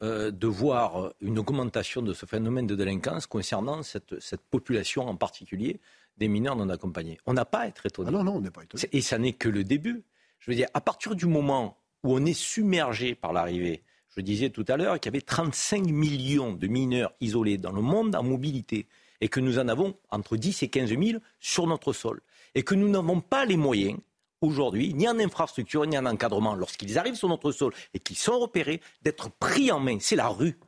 de 0.00 0.46
voir 0.46 1.14
une 1.20 1.38
augmentation 1.38 2.02
de 2.02 2.12
ce 2.12 2.26
phénomène 2.26 2.66
de 2.66 2.74
délinquance 2.74 3.26
concernant 3.26 3.82
cette, 3.82 4.20
cette 4.20 4.42
population 4.42 5.06
en 5.06 5.16
particulier 5.16 5.80
des 6.18 6.28
mineurs 6.28 6.56
non 6.56 6.68
accompagnés? 6.68 7.18
On 7.26 7.32
n'a 7.32 7.44
pas 7.44 7.60
à 7.60 7.66
être 7.68 7.86
étonné. 7.86 8.08
Ah 8.08 8.12
non, 8.12 8.24
non, 8.24 8.36
on 8.36 8.40
n'est 8.40 8.50
pas 8.50 8.64
étonné. 8.64 8.84
Et 8.92 9.00
ça 9.00 9.18
n'est 9.18 9.32
que 9.32 9.48
le 9.48 9.64
début. 9.64 10.02
Je 10.40 10.50
veux 10.50 10.56
dire, 10.56 10.68
à 10.74 10.80
partir 10.80 11.14
du 11.14 11.26
moment 11.26 11.78
où 12.02 12.14
on 12.14 12.24
est 12.24 12.34
submergé 12.38 13.14
par 13.14 13.32
l'arrivée 13.32 13.82
je 14.16 14.20
disais 14.20 14.50
tout 14.50 14.64
à 14.68 14.76
l'heure 14.76 15.00
qu'il 15.00 15.12
y 15.12 15.16
avait 15.16 15.24
35 15.24 15.86
millions 15.86 16.52
de 16.52 16.66
mineurs 16.66 17.12
isolés 17.20 17.58
dans 17.58 17.72
le 17.72 17.82
monde 17.82 18.14
en 18.14 18.22
mobilité 18.22 18.86
et 19.20 19.28
que 19.28 19.40
nous 19.40 19.58
en 19.58 19.68
avons 19.68 19.96
entre 20.10 20.36
10 20.36 20.62
et 20.62 20.68
15 20.68 20.90
000 20.90 21.18
sur 21.40 21.66
notre 21.66 21.92
sol. 21.92 22.20
Et 22.54 22.62
que 22.62 22.74
nous 22.74 22.88
n'avons 22.88 23.20
pas 23.20 23.44
les 23.44 23.56
moyens 23.56 23.98
aujourd'hui, 24.40 24.94
ni 24.94 25.08
en 25.08 25.18
infrastructure, 25.18 25.84
ni 25.86 25.98
en 25.98 26.06
encadrement, 26.06 26.54
lorsqu'ils 26.54 26.98
arrivent 26.98 27.16
sur 27.16 27.28
notre 27.28 27.50
sol 27.50 27.72
et 27.94 27.98
qu'ils 27.98 28.16
sont 28.16 28.38
repérés, 28.38 28.80
d'être 29.02 29.30
pris 29.30 29.72
en 29.72 29.80
main. 29.80 29.98
C'est 30.00 30.16
la 30.16 30.28
rue. 30.28 30.58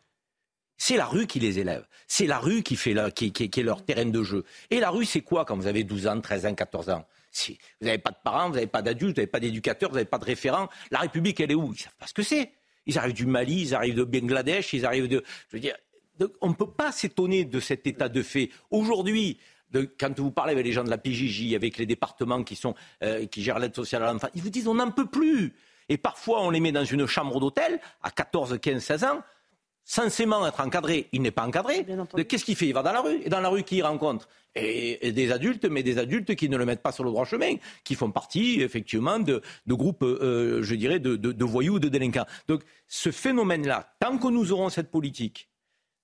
C'est 0.79 0.97
la 0.97 1.07
rue 1.07 1.27
qui 1.27 1.39
les 1.39 1.59
élève. 1.59 1.87
C'est 2.07 2.27
la 2.27 2.39
rue 2.39 2.63
qui, 2.63 2.77
fait 2.77 2.95
qui, 3.15 3.27
est 3.43 3.63
leur 3.63 3.85
terrain 3.85 4.07
de 4.07 4.23
jeu. 4.23 4.45
Et 4.71 4.81
la 4.81 4.91
rue, 4.91 5.05
c'est 5.05 5.23
quoi 5.23 5.45
quand 5.45 5.57
vous 5.57 5.67
avez 5.67 5.85
12 5.85 6.07
ans, 6.07 6.21
13 6.21 6.47
ans, 6.47 6.55
14 6.55 6.91
ans? 6.91 7.07
Vous 7.49 7.87
n'avez 7.87 7.99
pas 7.99 8.11
de 8.11 8.17
parents, 8.23 8.49
vous 8.49 8.55
n'avez 8.55 8.67
pas 8.67 8.83
d'adultes, 8.83 9.17
vous 9.17 9.21
n'avez 9.21 9.31
pas 9.31 9.41
d'éducateurs, 9.41 9.91
vous 9.91 9.97
n'avez 9.97 10.09
pas 10.09 10.19
de 10.19 10.25
référents. 10.25 10.69
La 10.91 11.01
République, 11.01 11.39
elle 11.41 11.53
est 11.53 11.55
où? 11.55 11.67
Ils 11.67 11.77
ne 11.77 11.77
savent 11.77 11.97
pas 11.97 12.07
ce 12.07 12.15
que 12.15 12.23
c'est. 12.23 12.53
Ils 12.87 12.99
arrivent 12.99 13.15
du 13.15 13.27
Mali, 13.27 13.63
ils 13.63 13.75
arrivent 13.75 13.97
de 13.97 14.05
Bangladesh, 14.05 14.73
ils 14.73 14.87
arrivent 14.87 15.09
de... 15.09 15.23
Je 15.49 15.57
veux 15.57 15.61
dire, 15.61 15.77
on 16.41 16.49
ne 16.49 16.55
peut 16.55 16.71
pas 16.71 16.93
s'étonner 16.93 17.45
de 17.45 17.61
cet 17.61 17.87
état 17.87 18.09
de 18.09 18.23
fait. 18.23 18.51
Aujourd'hui, 18.71 19.39
quand 19.99 20.19
vous 20.19 20.31
parlez 20.31 20.53
avec 20.53 20.65
les 20.65 20.73
gens 20.73 20.85
de 20.85 20.91
la 20.91 20.99
PJJ, 20.99 21.55
avec 21.55 21.79
les 21.79 21.87
départements 21.87 22.43
qui, 22.43 22.57
sont, 22.57 22.75
euh, 23.03 23.27
qui 23.27 23.43
gèrent 23.43 23.59
l'aide 23.59 23.75
sociale 23.75 24.05
à 24.05 24.13
l'enfant, 24.13 24.29
ils 24.35 24.43
vous 24.43 24.51
disent 24.51 24.69
on 24.69 24.75
n'en 24.75 24.91
peut 24.91 25.07
plus. 25.07 25.55
Et 25.89 25.99
parfois, 25.99 26.43
on 26.43 26.51
les 26.51 26.61
met 26.61 26.73
dans 26.73 26.85
une 26.85 27.07
chambre 27.07 27.39
d'hôtel 27.39 27.81
à 28.03 28.11
14, 28.11 28.59
15, 28.61 28.83
16 28.83 29.05
ans, 29.05 29.21
censément 29.87 30.47
être 30.47 30.61
encadré. 30.61 31.09
Il 31.13 31.23
n'est 31.23 31.31
pas 31.31 31.47
encadré. 31.47 31.87
Qu'est-ce 32.29 32.45
qu'il 32.45 32.57
fait? 32.57 32.67
Il 32.67 32.75
va 32.75 32.83
dans 32.83 32.93
la 32.93 33.01
rue. 33.01 33.23
Et 33.25 33.31
dans 33.31 33.41
la 33.41 33.49
rue, 33.49 33.63
qui 33.63 33.77
il 33.77 33.83
rencontre? 33.83 34.29
Et, 34.55 35.13
des 35.13 35.33
adultes, 35.33 35.65
mais 35.65 35.83
des 35.83 35.99
adultes 35.99 36.35
qui 36.35 36.49
ne 36.49 36.57
le 36.57 36.67
mettent 36.67 36.83
pas 36.83 36.93
sur 36.93 37.05
le 37.05 37.11
droit 37.11 37.25
chemin, 37.25 37.55
qui 37.85 37.95
font 37.95 38.11
partie, 38.11 38.61
effectivement, 38.61 39.19
de, 39.21 39.41
groupes, 39.69 40.03
euh, 40.03 40.63
je 40.63 40.75
dirais, 40.75 40.99
de, 40.99 41.17
de 41.17 41.45
voyous 41.45 41.75
ou 41.75 41.79
de 41.79 41.89
délinquants. 41.89 42.27
Donc, 42.49 42.63
ce 42.89 43.11
phénomène-là, 43.11 43.95
tant 44.01 44.19
que 44.19 44.29
nous 44.29 44.53
aurons 44.53 44.69
cette 44.69 44.91
politique 44.91 45.49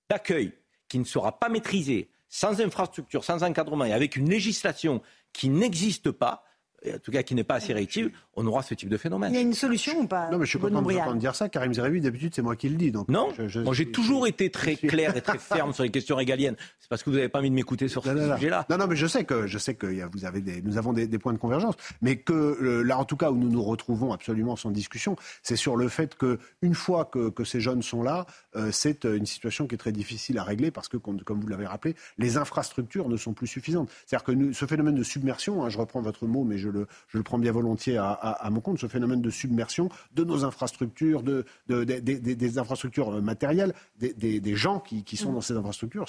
d'accueil 0.09 0.53
qui 0.87 0.97
ne 0.97 1.03
sera 1.03 1.37
pas 1.37 1.49
maîtrisée, 1.49 2.09
sans 2.29 2.61
infrastructure, 2.61 3.23
sans 3.23 3.43
encadrement 3.43 3.85
et 3.85 3.93
avec 3.93 4.15
une 4.15 4.29
législation 4.29 5.01
qui 5.33 5.49
n'existe 5.49 6.09
pas, 6.11 6.45
en 6.85 6.99
tout 6.99 7.11
cas 7.11 7.23
qui 7.23 7.35
n'est 7.35 7.43
pas 7.43 7.55
assez 7.55 7.73
réactive, 7.73 8.11
on 8.35 8.45
aura 8.47 8.63
ce 8.63 8.73
type 8.73 8.89
de 8.89 8.97
phénomène. 8.97 9.31
Il 9.31 9.35
y 9.35 9.39
a 9.39 9.41
une 9.41 9.53
solution 9.53 9.99
ou 9.99 10.07
pas 10.07 10.29
Non, 10.29 10.37
mais 10.37 10.45
je 10.45 10.49
suis 10.49 10.59
content 10.59 10.81
de 10.81 11.19
dire 11.19 11.35
ça. 11.35 11.49
Karim 11.49 11.73
Zeribi, 11.73 12.01
d'habitude, 12.01 12.33
c'est 12.35 12.41
moi 12.41 12.55
qui 12.55 12.69
le 12.69 12.75
dis. 12.75 12.91
Donc 12.91 13.09
non, 13.09 13.31
moi 13.63 13.73
j'ai 13.73 13.91
toujours 13.91 14.27
été 14.27 14.49
très 14.49 14.75
clair 14.75 15.15
et 15.15 15.21
très 15.21 15.37
ferme 15.37 15.73
sur 15.73 15.83
les 15.83 15.91
questions 15.91 16.15
régaliennes. 16.15 16.55
C'est 16.79 16.89
parce 16.89 17.03
que 17.03 17.09
vous 17.09 17.15
n'avez 17.15 17.29
pas 17.29 17.39
envie 17.39 17.49
de 17.49 17.55
m'écouter 17.55 17.87
sur 17.87 18.03
ce 18.03 18.35
sujet-là. 18.35 18.65
Non, 18.69 18.77
non, 18.77 18.87
mais 18.87 18.95
je 18.95 19.07
sais 19.07 19.23
que, 19.23 19.47
je 19.47 19.57
sais 19.57 19.75
que 19.75 19.87
vous 20.11 20.25
avez 20.25 20.41
des, 20.41 20.61
nous 20.61 20.77
avons 20.77 20.93
des, 20.93 21.07
points 21.19 21.33
de 21.33 21.37
convergence. 21.37 21.75
Mais 22.01 22.17
que 22.17 22.81
là, 22.85 22.97
en 22.97 23.05
tout 23.05 23.17
cas, 23.17 23.31
où 23.31 23.37
nous 23.37 23.49
nous 23.49 23.63
retrouvons 23.63 24.11
absolument 24.11 24.55
sans 24.55 24.71
discussion, 24.71 25.15
c'est 25.41 25.55
sur 25.55 25.75
le 25.75 25.87
fait 25.87 26.15
que 26.15 26.39
une 26.61 26.75
fois 26.75 27.05
que, 27.05 27.29
que 27.29 27.43
ces 27.43 27.61
jeunes 27.61 27.81
sont 27.81 28.03
là, 28.03 28.25
euh, 28.55 28.71
c'est 28.71 29.05
euh, 29.05 29.17
une 29.17 29.25
situation 29.25 29.67
qui 29.67 29.75
est 29.75 29.77
très 29.77 29.91
difficile 29.91 30.37
à 30.37 30.43
régler 30.43 30.71
parce 30.71 30.87
que, 30.87 30.97
comme, 30.97 31.19
vous 31.27 31.47
l'avez 31.47 31.65
rappelé, 31.65 31.95
les 32.17 32.37
infrastructures 32.37 33.09
ne 33.09 33.17
sont 33.17 33.33
plus 33.33 33.47
suffisantes. 33.47 33.89
C'est-à-dire 34.05 34.23
que 34.23 34.53
ce 34.53 34.65
phénomène 34.65 34.95
de 34.95 35.03
submersion, 35.03 35.63
hein, 35.63 35.69
je 35.69 35.77
reprends 35.77 36.01
votre 36.01 36.25
mot, 36.25 36.43
mais 36.43 36.57
je 36.57 36.69
le, 36.73 36.87
je 37.07 37.17
le 37.17 37.23
prends 37.23 37.39
bien 37.39 37.51
volontiers 37.51 37.97
à, 37.97 38.47
mon 38.51 38.61
compte, 38.61 38.79
ce 38.79 38.87
phénomène 38.87 39.21
de 39.21 39.29
submersion 39.29 39.89
de 40.13 40.23
nos 40.23 40.45
infrastructures, 40.45 41.23
de, 41.23 41.45
des 41.67 42.57
infrastructures 42.57 43.15
euh, 43.15 43.21
matérielles, 43.21 43.73
des, 43.97 44.55
gens 44.55 44.79
qui, 44.79 45.17
sont 45.17 45.31
mm. 45.31 45.35
dans 45.35 45.41
ces 45.41 45.55
infrastructures. 45.55 46.07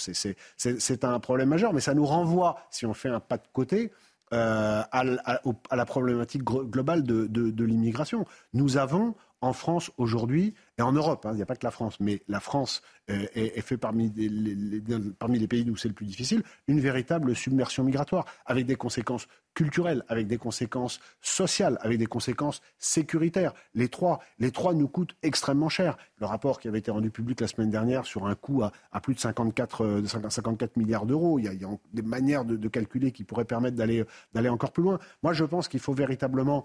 C'est 0.57 1.05
un 1.05 1.20
problème 1.20 1.49
majeur, 1.49 1.73
mais 1.73 1.81
ça 1.81 1.95
nous 1.95 2.07
renvoie, 2.07 2.57
si 2.70 2.86
on 2.86 2.95
fait 2.95 3.09
un 3.09 3.20
pas 3.20 3.39
de 3.39 3.47
côté, 3.53 3.93
euh, 4.32 4.82
à, 4.91 5.77
la 5.77 5.85
problématique 5.85 6.43
globale 6.43 7.05
de, 7.05 7.65
l'immigration. 7.65 8.24
Nous 8.53 8.78
avons 8.78 9.15
en 9.45 9.53
France 9.53 9.91
aujourd'hui, 9.99 10.55
et 10.79 10.83
en 10.83 10.93
Europe, 10.93 11.27
hein, 11.27 11.33
il 11.33 11.37
n'y 11.37 11.43
a 11.43 11.47
pas 11.47 11.55
que 11.55 11.66
la 11.66 11.71
France, 11.71 12.01
mais 12.01 12.23
la 12.29 12.41
France 12.41 12.81
euh, 13.11 13.27
est, 13.35 13.61
fait 13.61 13.77
parmi 13.77 14.11
les, 14.16 14.81
parmi 15.19 15.39
les 15.39 15.47
pays 15.47 15.69
où 15.69 15.77
c'est 15.77 15.89
le 15.89 15.95
plus 15.95 16.07
difficile, 16.07 16.43
une 16.66 16.81
véritable 16.81 17.37
submersion 17.37 17.85
migratoire, 17.85 18.25
avec 18.47 18.65
des 18.65 18.77
conséquences 18.77 19.29
culturelles, 19.53 20.03
avec 20.09 20.27
des 20.27 20.39
conséquences 20.39 20.99
sociales, 21.21 21.79
avec 21.83 21.99
des 21.99 22.07
conséquences 22.07 22.62
sécuritaires. 22.79 23.53
Les 23.75 23.89
trois, 23.89 24.21
les 24.39 24.51
trois 24.51 24.73
nous 24.73 24.89
coûtent 24.89 25.15
extrêmement 25.23 25.69
cher. 25.69 25.99
Le 26.19 26.27
rapport 26.27 26.59
qui 26.59 26.66
avait 26.66 26.79
été 26.79 26.91
rendu 26.91 27.11
public 27.11 27.41
la 27.43 27.47
semaine 27.47 27.71
dernière 27.71 28.07
sur 28.07 28.27
un 28.27 28.35
coût 28.35 28.62
à, 28.62 29.01
plus 29.03 29.15
de 29.15 29.21
54, 29.21 30.03
54 30.07 30.62
euh, 30.62 30.81
milliards 30.81 31.05
d'euros, 31.05 31.39
il, 31.39 31.45
y 31.45 31.49
a 31.49 31.69
des 31.93 32.03
manières 32.03 32.47
de, 32.47 32.57
de 32.57 32.69
calculer 32.69 33.12
qui 33.12 33.25
pourraient 33.25 33.45
permettre 33.45 33.77
d'aller 33.77 34.49
encore 34.49 34.73
plus 34.73 34.83
loin. 34.83 34.99
Moi, 35.23 35.35
je 35.35 35.45
pense 35.45 35.69
qu'il 35.69 35.81
faut 35.81 35.93
véritablement 35.93 36.65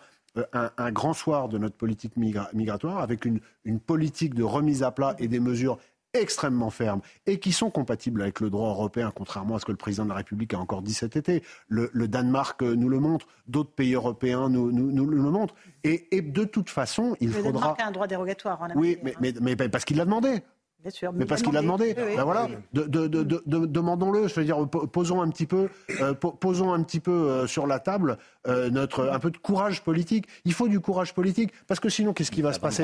un, 0.53 0.91
grand 0.91 1.13
soir 1.13 1.49
de 1.49 1.57
notre 1.57 1.75
politique 1.75 2.13
migratoire 2.17 2.99
avec 2.99 3.25
une, 3.25 3.39
politique 3.79 4.33
de 4.33 4.43
remise 4.43 4.83
à 4.83 4.91
plat 4.91 5.15
et 5.19 5.27
des 5.27 5.39
mesures 5.39 5.77
extrêmement 6.13 6.71
fermes 6.71 7.01
et 7.27 7.39
qui 7.39 7.51
sont 7.51 7.69
compatibles 7.69 8.21
avec 8.23 8.39
le 8.39 8.49
droit 8.49 8.69
européen, 8.69 9.11
contrairement 9.13 9.55
à 9.55 9.59
ce 9.59 9.65
que 9.65 9.71
le 9.71 9.77
président 9.77 10.05
de 10.05 10.09
la 10.09 10.15
République 10.15 10.53
a 10.55 10.59
encore 10.59 10.81
dit 10.81 10.93
cet 10.93 11.15
été. 11.15 11.43
Le, 11.67 11.89
Danemark 12.07 12.63
euh, 12.63 12.75
nous 12.75 12.89
le 12.89 12.99
montre, 12.99 13.27
d'autres 13.47 13.71
pays 13.71 13.93
européens 13.93 14.49
nous, 14.49 14.71
le 14.71 15.31
montrent. 15.31 15.53
Et, 15.83 16.21
de 16.21 16.43
toute 16.45 16.69
façon, 16.69 17.15
il 17.19 17.29
faudra. 17.29 17.49
Le 17.49 17.53
Danemark 17.53 17.81
a 17.81 17.87
un 17.87 17.91
droit 17.91 18.07
dérogatoire. 18.07 18.61
En 18.61 18.69
oui, 18.75 18.97
mais, 19.03 19.13
mais, 19.21 19.33
mais, 19.39 19.55
parce 19.55 19.85
qu'il 19.85 19.97
l'a 19.97 20.05
demandé. 20.05 20.41
Bien 20.81 20.91
sûr, 20.91 21.11
mais, 21.11 21.25
parce 21.25 21.41
qu'il 21.41 21.57
a 21.57 21.61
demandé. 21.61 21.93
Ben 21.93 22.23
voilà, 22.23 22.47
demandons-le. 22.73 24.29
Je 24.29 24.35
veux 24.35 24.45
dire, 24.45 24.65
posons 24.69 25.21
un 25.21 25.29
petit 25.29 25.45
peu, 25.45 25.67
euh, 25.99 26.13
posons 26.13 26.71
un 26.71 26.81
petit 26.83 27.01
peu 27.01 27.11
euh, 27.11 27.47
sur 27.47 27.67
la 27.67 27.79
table 27.79 28.17
euh, 28.47 28.69
notre 28.69 29.09
un 29.09 29.19
peu 29.19 29.31
de 29.31 29.37
courage 29.37 29.83
politique. 29.83 30.25
Il 30.45 30.53
faut 30.53 30.67
du 30.67 30.79
courage 30.79 31.13
politique 31.13 31.51
parce 31.67 31.79
que 31.79 31.89
sinon, 31.89 32.13
qu'est-ce 32.13 32.31
qui 32.31 32.41
va 32.41 32.53
se 32.53 32.59
passer 32.59 32.83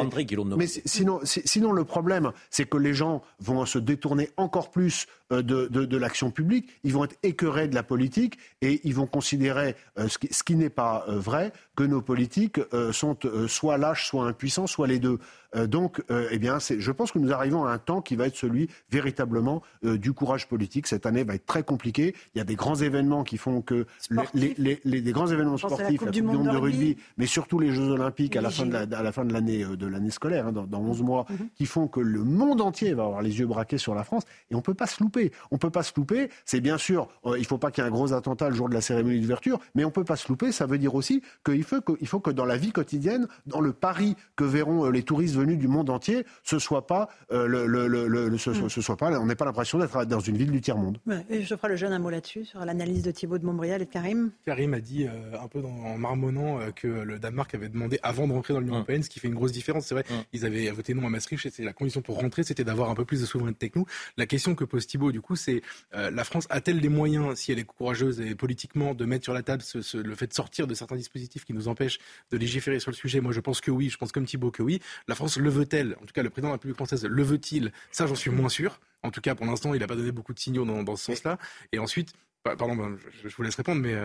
Mais 0.58 0.68
sinon, 0.68 1.20
sinon, 1.24 1.72
le 1.72 1.84
problème, 1.84 2.32
c'est 2.50 2.66
que 2.66 2.78
les 2.78 2.94
gens 2.94 3.22
vont 3.40 3.66
se 3.66 3.80
détourner 3.80 4.30
encore 4.38 4.72
plus 4.72 5.08
de, 5.32 5.42
de, 5.68 5.98
l'action 5.98 6.30
publique. 6.30 6.70
Ils 6.84 6.94
vont 6.94 7.04
être 7.06 7.16
écœurés 7.24 7.68
de 7.68 7.76
la 7.76 7.84
politique 7.84 8.38
et 8.62 8.82
ils 8.84 8.94
vont 8.94 9.08
considérer 9.08 9.76
ce 9.98 10.18
qui, 10.18 10.32
ce 10.32 10.44
qui 10.44 10.56
n'est 10.56 10.70
pas 10.70 11.06
vrai 11.08 11.52
que 11.76 11.84
nos 11.84 12.02
politiques 12.02 12.60
sont 12.92 13.18
soit 13.48 13.78
lâches, 13.78 14.08
soit 14.08 14.28
impuissants, 14.28 14.68
soit 14.68 14.88
les 14.88 15.00
deux. 15.00 15.20
donc, 15.66 16.04
eh 16.10 16.38
bien, 16.38 16.60
je 16.60 16.92
pense 16.92 17.12
que 17.12 17.20
nous 17.20 17.32
arrivons 17.32 17.66
à 17.66 17.72
un 17.72 17.80
temps 17.80 18.02
qui 18.02 18.16
va 18.16 18.28
être 18.28 18.36
celui 18.36 18.70
véritablement 18.90 19.62
euh, 19.84 19.98
du 19.98 20.14
courage 20.14 20.48
politique. 20.48 20.88
Cette 20.88 21.06
année 21.06 21.24
va 21.24 21.36
être 21.36 21.46
très 21.46 21.64
compliquée. 21.64 22.16
Il 22.34 22.38
y 22.38 22.42
a 22.42 22.44
des 22.44 22.56
grands 22.56 22.76
événements 22.76 23.24
qui 23.24 23.38
font 23.38 23.62
que 23.62 23.86
les, 24.34 24.54
les, 24.58 24.80
les, 24.84 25.02
des 25.02 25.12
grands 25.12 25.28
événements 25.28 25.55
sportifs, 25.58 25.88
la 25.90 25.98
Coupe, 25.98 26.12
du, 26.12 26.22
monde 26.22 26.50
de 26.50 26.58
rugby, 26.58 26.98
mais 27.18 27.26
surtout 27.26 27.60
les 27.60 27.72
Jeux 27.72 27.90
Olympiques 27.90 28.36
à 28.36 28.42
la, 28.42 28.50
fin 28.50 28.66
de 28.66 28.74
la, 28.74 28.82
à 28.82 29.04
la 29.04 29.12
fin 29.12 29.26
de 29.26 29.34
l'année 29.34 29.64
euh, 29.64 29.76
de 29.76 29.88
l'année 29.88 30.12
scolaire, 30.12 30.48
hein, 30.48 30.52
dans, 30.52 30.66
dans, 30.66 30.80
11 30.80 31.02
mois, 31.02 31.26
mhm. 31.30 31.50
qui 31.56 31.66
font 31.66 31.88
que 31.88 32.00
le 32.00 32.24
monde 32.24 32.62
entier 32.62 32.94
va 32.94 33.04
avoir 33.04 33.22
les 33.22 33.40
yeux 33.40 33.48
braqués 33.48 33.78
sur 33.78 33.96
la 33.96 34.04
France. 34.04 34.24
Et 34.52 34.56
on 34.56 34.62
peut 34.62 34.74
pas 34.74 34.88
se 34.88 35.04
louper. 35.04 35.32
On 35.52 35.58
peut 35.58 35.70
pas 35.70 35.84
se 35.84 35.94
louper. 35.96 36.30
C'est 36.46 36.62
bien 36.62 36.78
sûr, 36.78 37.08
euh, 37.26 37.38
il 37.38 37.46
faut 37.46 37.58
pas 37.58 37.72
qu'il 37.72 37.84
y 37.84 37.86
ait 37.86 37.90
un 37.90 37.94
gros 37.94 38.14
attentat 38.14 38.50
le 38.50 38.56
jour 38.56 38.70
de 38.70 38.74
la 38.74 38.82
cérémonie 38.82 39.20
d'ouverture, 39.20 39.60
mais 39.74 39.86
on 39.86 39.92
peut 39.92 40.04
pas 40.04 40.16
se 40.16 40.28
louper. 40.28 40.52
Ça 40.52 40.66
veut 40.66 40.78
dire 40.78 40.96
aussi 40.96 41.22
qu'il 41.46 41.64
faut 41.64 41.82
que, 41.82 41.94
il 42.02 42.08
faut 42.08 42.20
que 42.20 42.32
dans 42.32 42.46
la 42.46 42.58
vie 42.58 42.72
quotidienne, 42.72 43.28
dans 43.46 43.62
le 43.62 43.74
Paris 43.74 44.16
que 44.36 44.44
verront 44.44 44.90
les 44.90 45.04
touristes 45.04 45.36
venus 45.36 45.58
du 45.58 45.68
monde 45.68 45.90
entier, 45.90 46.26
ce 46.44 46.60
soit 46.60 46.88
pas 46.88 47.10
le, 47.32 47.66
le, 47.66 48.38
ce, 48.38 48.50
mm. 48.50 48.70
soit 48.70 48.98
pas, 48.98 49.12
on 49.20 49.26
n'ait 49.26 49.36
pas 49.36 49.46
l'impression 49.46 49.80
d'être 49.80 50.06
dans 50.06 50.20
une 50.20 50.38
ville 50.38 50.52
du 50.52 50.62
tiers-monde. 50.62 51.00
je 51.30 51.56
ferai 51.56 51.70
le 51.70 51.76
jeune 51.76 51.94
un 51.94 52.00
mot 52.00 52.10
là-dessus, 52.10 52.46
sur 52.46 52.64
l'analyse 52.64 53.04
de 53.04 53.12
Thibault 53.12 53.38
de 53.38 53.46
Montbrial 53.46 53.82
et 53.82 53.86
de 53.86 53.90
Karim. 53.90 54.32
Karim 54.46 54.74
a 54.74 54.80
dit, 54.80 55.06
euh, 55.08 55.35
un 55.42 55.48
peu 55.48 55.60
en 55.64 55.98
marmonnant, 55.98 56.60
euh, 56.60 56.72
que 56.72 56.88
le 56.88 57.20
Danemark 57.20 57.54
avait 57.56 57.70
demandé 57.70 58.00
avant 58.04 58.28
de 58.28 58.34
rentrer 58.34 58.54
dans 58.54 58.60
l'Union 58.60 58.76
européenne, 58.76 59.04
ce 59.04 59.10
qui 59.10 59.20
fait 59.20 59.28
une 59.28 59.36
grosse 59.36 59.52
différence. 59.52 59.88
C'est 59.88 59.96
vrai, 59.96 60.06
ils 60.34 60.46
avaient 60.46 60.70
voté 60.72 60.94
non 60.94 61.06
à 61.06 61.10
Maastricht, 61.10 61.60
et 61.60 61.64
la 61.64 61.74
condition 61.74 62.02
pour 62.02 62.20
rentrer, 62.20 62.44
c'était 62.44 62.64
d'avoir 62.64 62.90
un 62.90 62.96
peu 62.96 63.06
plus 63.06 63.22
de 63.22 63.26
souveraineté 63.26 63.70
que 63.70 63.80
nous. 63.80 63.86
La 64.18 64.26
question 64.26 64.56
que 64.56 64.64
pose 64.64 64.88
Thibault, 64.88 65.12
du 65.12 65.22
coup, 65.22 65.36
c'est 65.36 65.62
euh, 65.94 66.12
la 66.12 66.24
France 66.24 66.48
a-t-elle 66.50 66.80
les 66.80 66.90
moyens, 66.90 67.38
si 67.38 67.52
elle 67.52 67.60
est 67.60 67.64
courageuse 67.64 68.22
et 68.22 68.36
politiquement, 68.36 68.94
de 68.94 69.06
mettre 69.06 69.24
sur 69.24 69.34
la 69.34 69.44
table 69.44 69.64
le 69.94 70.16
fait 70.16 70.28
de 70.28 70.34
sortir 70.34 70.68
de 70.68 70.74
certains 70.74 70.96
dispositifs 70.96 71.46
qui 71.46 71.54
nous 71.54 71.68
empêchent 71.68 72.00
de 72.32 72.38
légiférer 72.38 72.80
sur 72.80 72.92
le 72.92 72.96
sujet? 72.96 73.22
Moi, 73.22 73.32
je 73.32 73.40
pense 73.40 73.62
que 73.62 73.72
oui, 73.72 73.90
je 73.90 73.98
pense 73.98 74.12
comme 74.12 74.26
Thibault 74.26 74.52
que 74.52 74.64
oui. 74.64 74.82
La 75.08 75.16
France 75.16 75.38
le 75.38 75.50
veut-elle? 75.50 75.96
En 76.02 76.06
tout 76.06 76.14
cas, 76.14 76.24
le 76.24 76.30
président 76.30 76.50
de 76.50 76.52
la 76.52 76.56
République 76.56 76.76
française 76.76 77.06
le 77.06 77.24
veut-il? 77.24 77.72
Ça, 77.92 78.08
j'en 78.08 78.16
suis 78.16 78.32
moins 78.32 78.50
sûr. 78.50 78.80
En 79.04 79.12
tout 79.12 79.22
cas, 79.22 79.36
pour 79.36 79.46
l'instant, 79.46 79.74
il 79.74 79.80
n'a 79.80 79.88
pas 79.88 79.96
donné 79.96 80.12
beaucoup 80.12 80.34
de 80.34 80.40
signaux 80.40 80.66
dans, 80.66 80.96
ce 80.96 81.06
sens-là. 81.06 81.38
Et 81.72 81.80
ensuite, 81.80 82.14
pardon, 82.44 82.76
ben, 82.76 82.98
je, 83.24 83.36
vous 83.36 83.44
laisse 83.44 83.56
répondre, 83.56 83.82
mais 83.82 83.96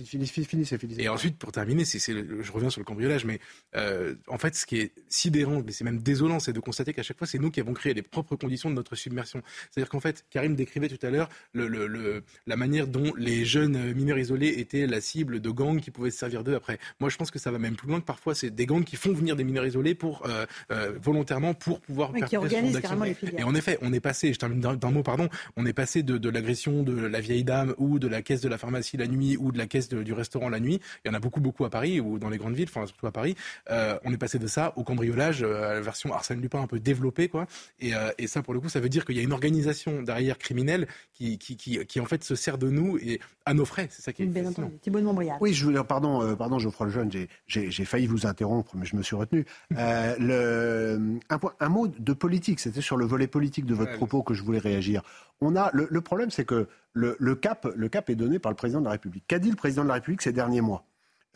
euh, 0.00 1.02
et 1.02 1.08
ensuite, 1.08 1.38
pour 1.38 1.52
terminer, 1.52 1.84
c'est, 1.84 1.98
je 1.98 2.52
reviens 2.52 2.70
sur 2.70 2.80
le 2.80 2.84
cambriolage, 2.84 3.24
mais 3.24 3.40
euh, 3.76 4.14
en 4.28 4.38
fait, 4.38 4.54
ce 4.54 4.66
qui 4.66 4.78
est 4.78 4.92
sidérant, 5.08 5.62
mais 5.64 5.72
c'est 5.72 5.84
même 5.84 6.00
désolant, 6.00 6.40
c'est 6.40 6.52
de 6.52 6.60
constater 6.60 6.92
qu'à 6.92 7.02
chaque 7.02 7.18
fois, 7.18 7.26
c'est 7.26 7.38
nous 7.38 7.50
qui 7.50 7.60
avons 7.60 7.74
créé 7.74 7.94
les 7.94 8.02
propres 8.02 8.36
conditions 8.36 8.70
de 8.70 8.74
notre 8.74 8.94
submersion. 8.96 9.42
C'est-à-dire 9.70 9.88
qu'en 9.88 10.00
fait, 10.00 10.24
Karim 10.30 10.54
décrivait 10.54 10.88
tout 10.88 11.04
à 11.04 11.10
l'heure 11.10 11.28
le, 11.52 12.22
la 12.46 12.56
manière 12.56 12.86
dont 12.86 13.12
les 13.16 13.44
jeunes 13.44 13.92
mineurs 13.94 14.18
isolés 14.18 14.54
étaient 14.58 14.86
la 14.86 15.00
cible 15.00 15.40
de 15.40 15.50
gangs 15.50 15.80
qui 15.80 15.90
pouvaient 15.90 16.10
se 16.10 16.18
servir 16.18 16.44
d'eux 16.44 16.54
après. 16.54 16.78
Moi, 17.00 17.10
je 17.10 17.16
pense 17.16 17.30
que 17.30 17.38
ça 17.38 17.50
va 17.50 17.58
même 17.58 17.76
plus 17.76 17.88
loin 17.88 18.00
que 18.00 18.06
parfois, 18.06 18.34
c'est 18.34 18.50
des 18.50 18.66
gangs 18.66 18.84
qui 18.84 18.96
font 18.96 19.12
venir 19.12 19.36
des 19.36 19.44
mineurs 19.44 19.66
isolés 19.66 19.94
pour 19.94 20.26
euh, 20.26 20.46
euh, 20.70 20.92
volontairement 21.00 21.54
pour 21.54 21.80
pouvoir 21.80 22.12
qui 22.26 22.36
organisent 22.36 22.80
carrément 22.80 23.04
les 23.04 23.14
filières. 23.14 23.40
Et 23.40 23.44
en 23.44 23.54
effet, 23.54 23.78
on 23.82 23.92
est 23.92 24.00
passé, 24.00 24.32
je 24.32 24.38
termine 24.38 24.60
d'un 24.60 24.90
mot, 24.90 25.02
pardon, 25.02 25.28
on 25.56 25.66
est 25.66 25.72
passé 25.72 26.02
de, 26.02 26.18
de 26.18 26.28
l'agression 26.28 26.82
de 26.82 26.92
la 26.92 27.20
vieille 27.20 27.44
dame 27.44 27.74
ou 27.78 27.98
de 27.98 28.08
la 28.08 28.22
caisse 28.22 28.40
de 28.40 28.48
la 28.48 28.58
pharmacie 28.58 28.96
la 28.96 29.06
nuit 29.06 29.36
ou 29.36 29.52
de 29.52 29.58
la 29.58 29.66
caisse 29.66 29.88
du 29.94 30.12
restaurant 30.12 30.48
la 30.48 30.60
nuit. 30.60 30.80
Il 31.04 31.08
y 31.08 31.10
en 31.10 31.14
a 31.14 31.20
beaucoup, 31.20 31.40
beaucoup 31.40 31.64
à 31.64 31.70
Paris 31.70 32.00
ou 32.00 32.18
dans 32.18 32.28
les 32.28 32.38
grandes 32.38 32.54
villes, 32.54 32.68
enfin 32.68 32.86
surtout 32.86 33.06
à 33.06 33.12
Paris. 33.12 33.36
Euh, 33.70 33.98
on 34.04 34.12
est 34.12 34.18
passé 34.18 34.38
de 34.38 34.46
ça 34.46 34.72
au 34.76 34.84
cambriolage, 34.84 35.42
à 35.42 35.74
la 35.74 35.80
version 35.80 36.12
Arsène 36.12 36.40
Lupin 36.40 36.60
un 36.60 36.66
peu 36.66 36.80
développée, 36.80 37.28
quoi. 37.28 37.46
Et, 37.80 37.92
et, 38.18 38.26
ça, 38.26 38.42
pour 38.42 38.54
le 38.54 38.60
coup, 38.60 38.68
ça 38.68 38.80
veut 38.80 38.88
dire 38.88 39.04
qu'il 39.04 39.16
y 39.16 39.20
a 39.20 39.22
une 39.22 39.32
organisation 39.32 40.02
derrière 40.02 40.38
criminelle 40.38 40.86
qui, 41.12 41.38
qui, 41.38 41.56
qui, 41.56 41.84
qui, 41.86 42.00
en 42.00 42.06
fait 42.06 42.22
se 42.24 42.34
sert 42.34 42.58
de 42.58 42.70
nous 42.70 42.98
et 42.98 43.20
à 43.44 43.54
nos 43.54 43.64
frais. 43.64 43.88
C'est 43.90 44.02
ça 44.02 44.12
qui 44.12 44.22
est 44.22 44.26
Bien 44.26 44.46
entendu. 44.46 44.68
Thibault 44.80 45.00
de 45.00 45.04
Montbrial. 45.04 45.36
Oui, 45.40 45.52
je 45.52 45.64
voulais, 45.64 45.82
pardon, 45.84 46.36
pardon, 46.36 46.58
Geoffroy 46.58 46.86
Lejeune, 46.86 47.10
j'ai 47.46 47.84
failli 47.84 48.06
vous 48.06 48.26
interrompre, 48.26 48.76
mais 48.76 48.86
je 48.86 48.96
me 48.96 49.02
suis 49.02 49.16
retenu. 49.16 49.44
le, 49.70 51.18
un, 51.28 51.40
un, 51.60 51.68
mot 51.68 51.88
de 51.88 52.12
politique, 52.12 52.60
c'était 52.60 52.80
sur 52.80 52.96
le 52.96 53.04
volet 53.04 53.26
politique 53.26 53.66
de 53.66 53.74
votre 53.74 53.92
propos 53.92 54.22
que 54.22 54.34
je 54.34 54.42
voulais 54.42 54.58
réagir. 54.58 55.02
On 55.40 55.56
a 55.56 55.70
le, 55.72 55.88
le 55.90 56.00
problème, 56.00 56.30
c'est 56.30 56.44
que 56.44 56.68
le, 56.92 57.16
le, 57.18 57.34
cap, 57.34 57.66
le 57.74 57.88
cap 57.88 58.10
est 58.10 58.14
donné 58.14 58.38
par 58.38 58.50
le 58.52 58.56
président 58.56 58.80
de 58.80 58.84
la 58.84 58.92
République. 58.92 59.24
Qu'a 59.26 59.38
dit 59.38 59.50
le 59.50 59.56
président 59.56 59.82
de 59.82 59.88
la 59.88 59.94
République 59.94 60.22
ces 60.22 60.32
derniers 60.32 60.60
mois? 60.60 60.84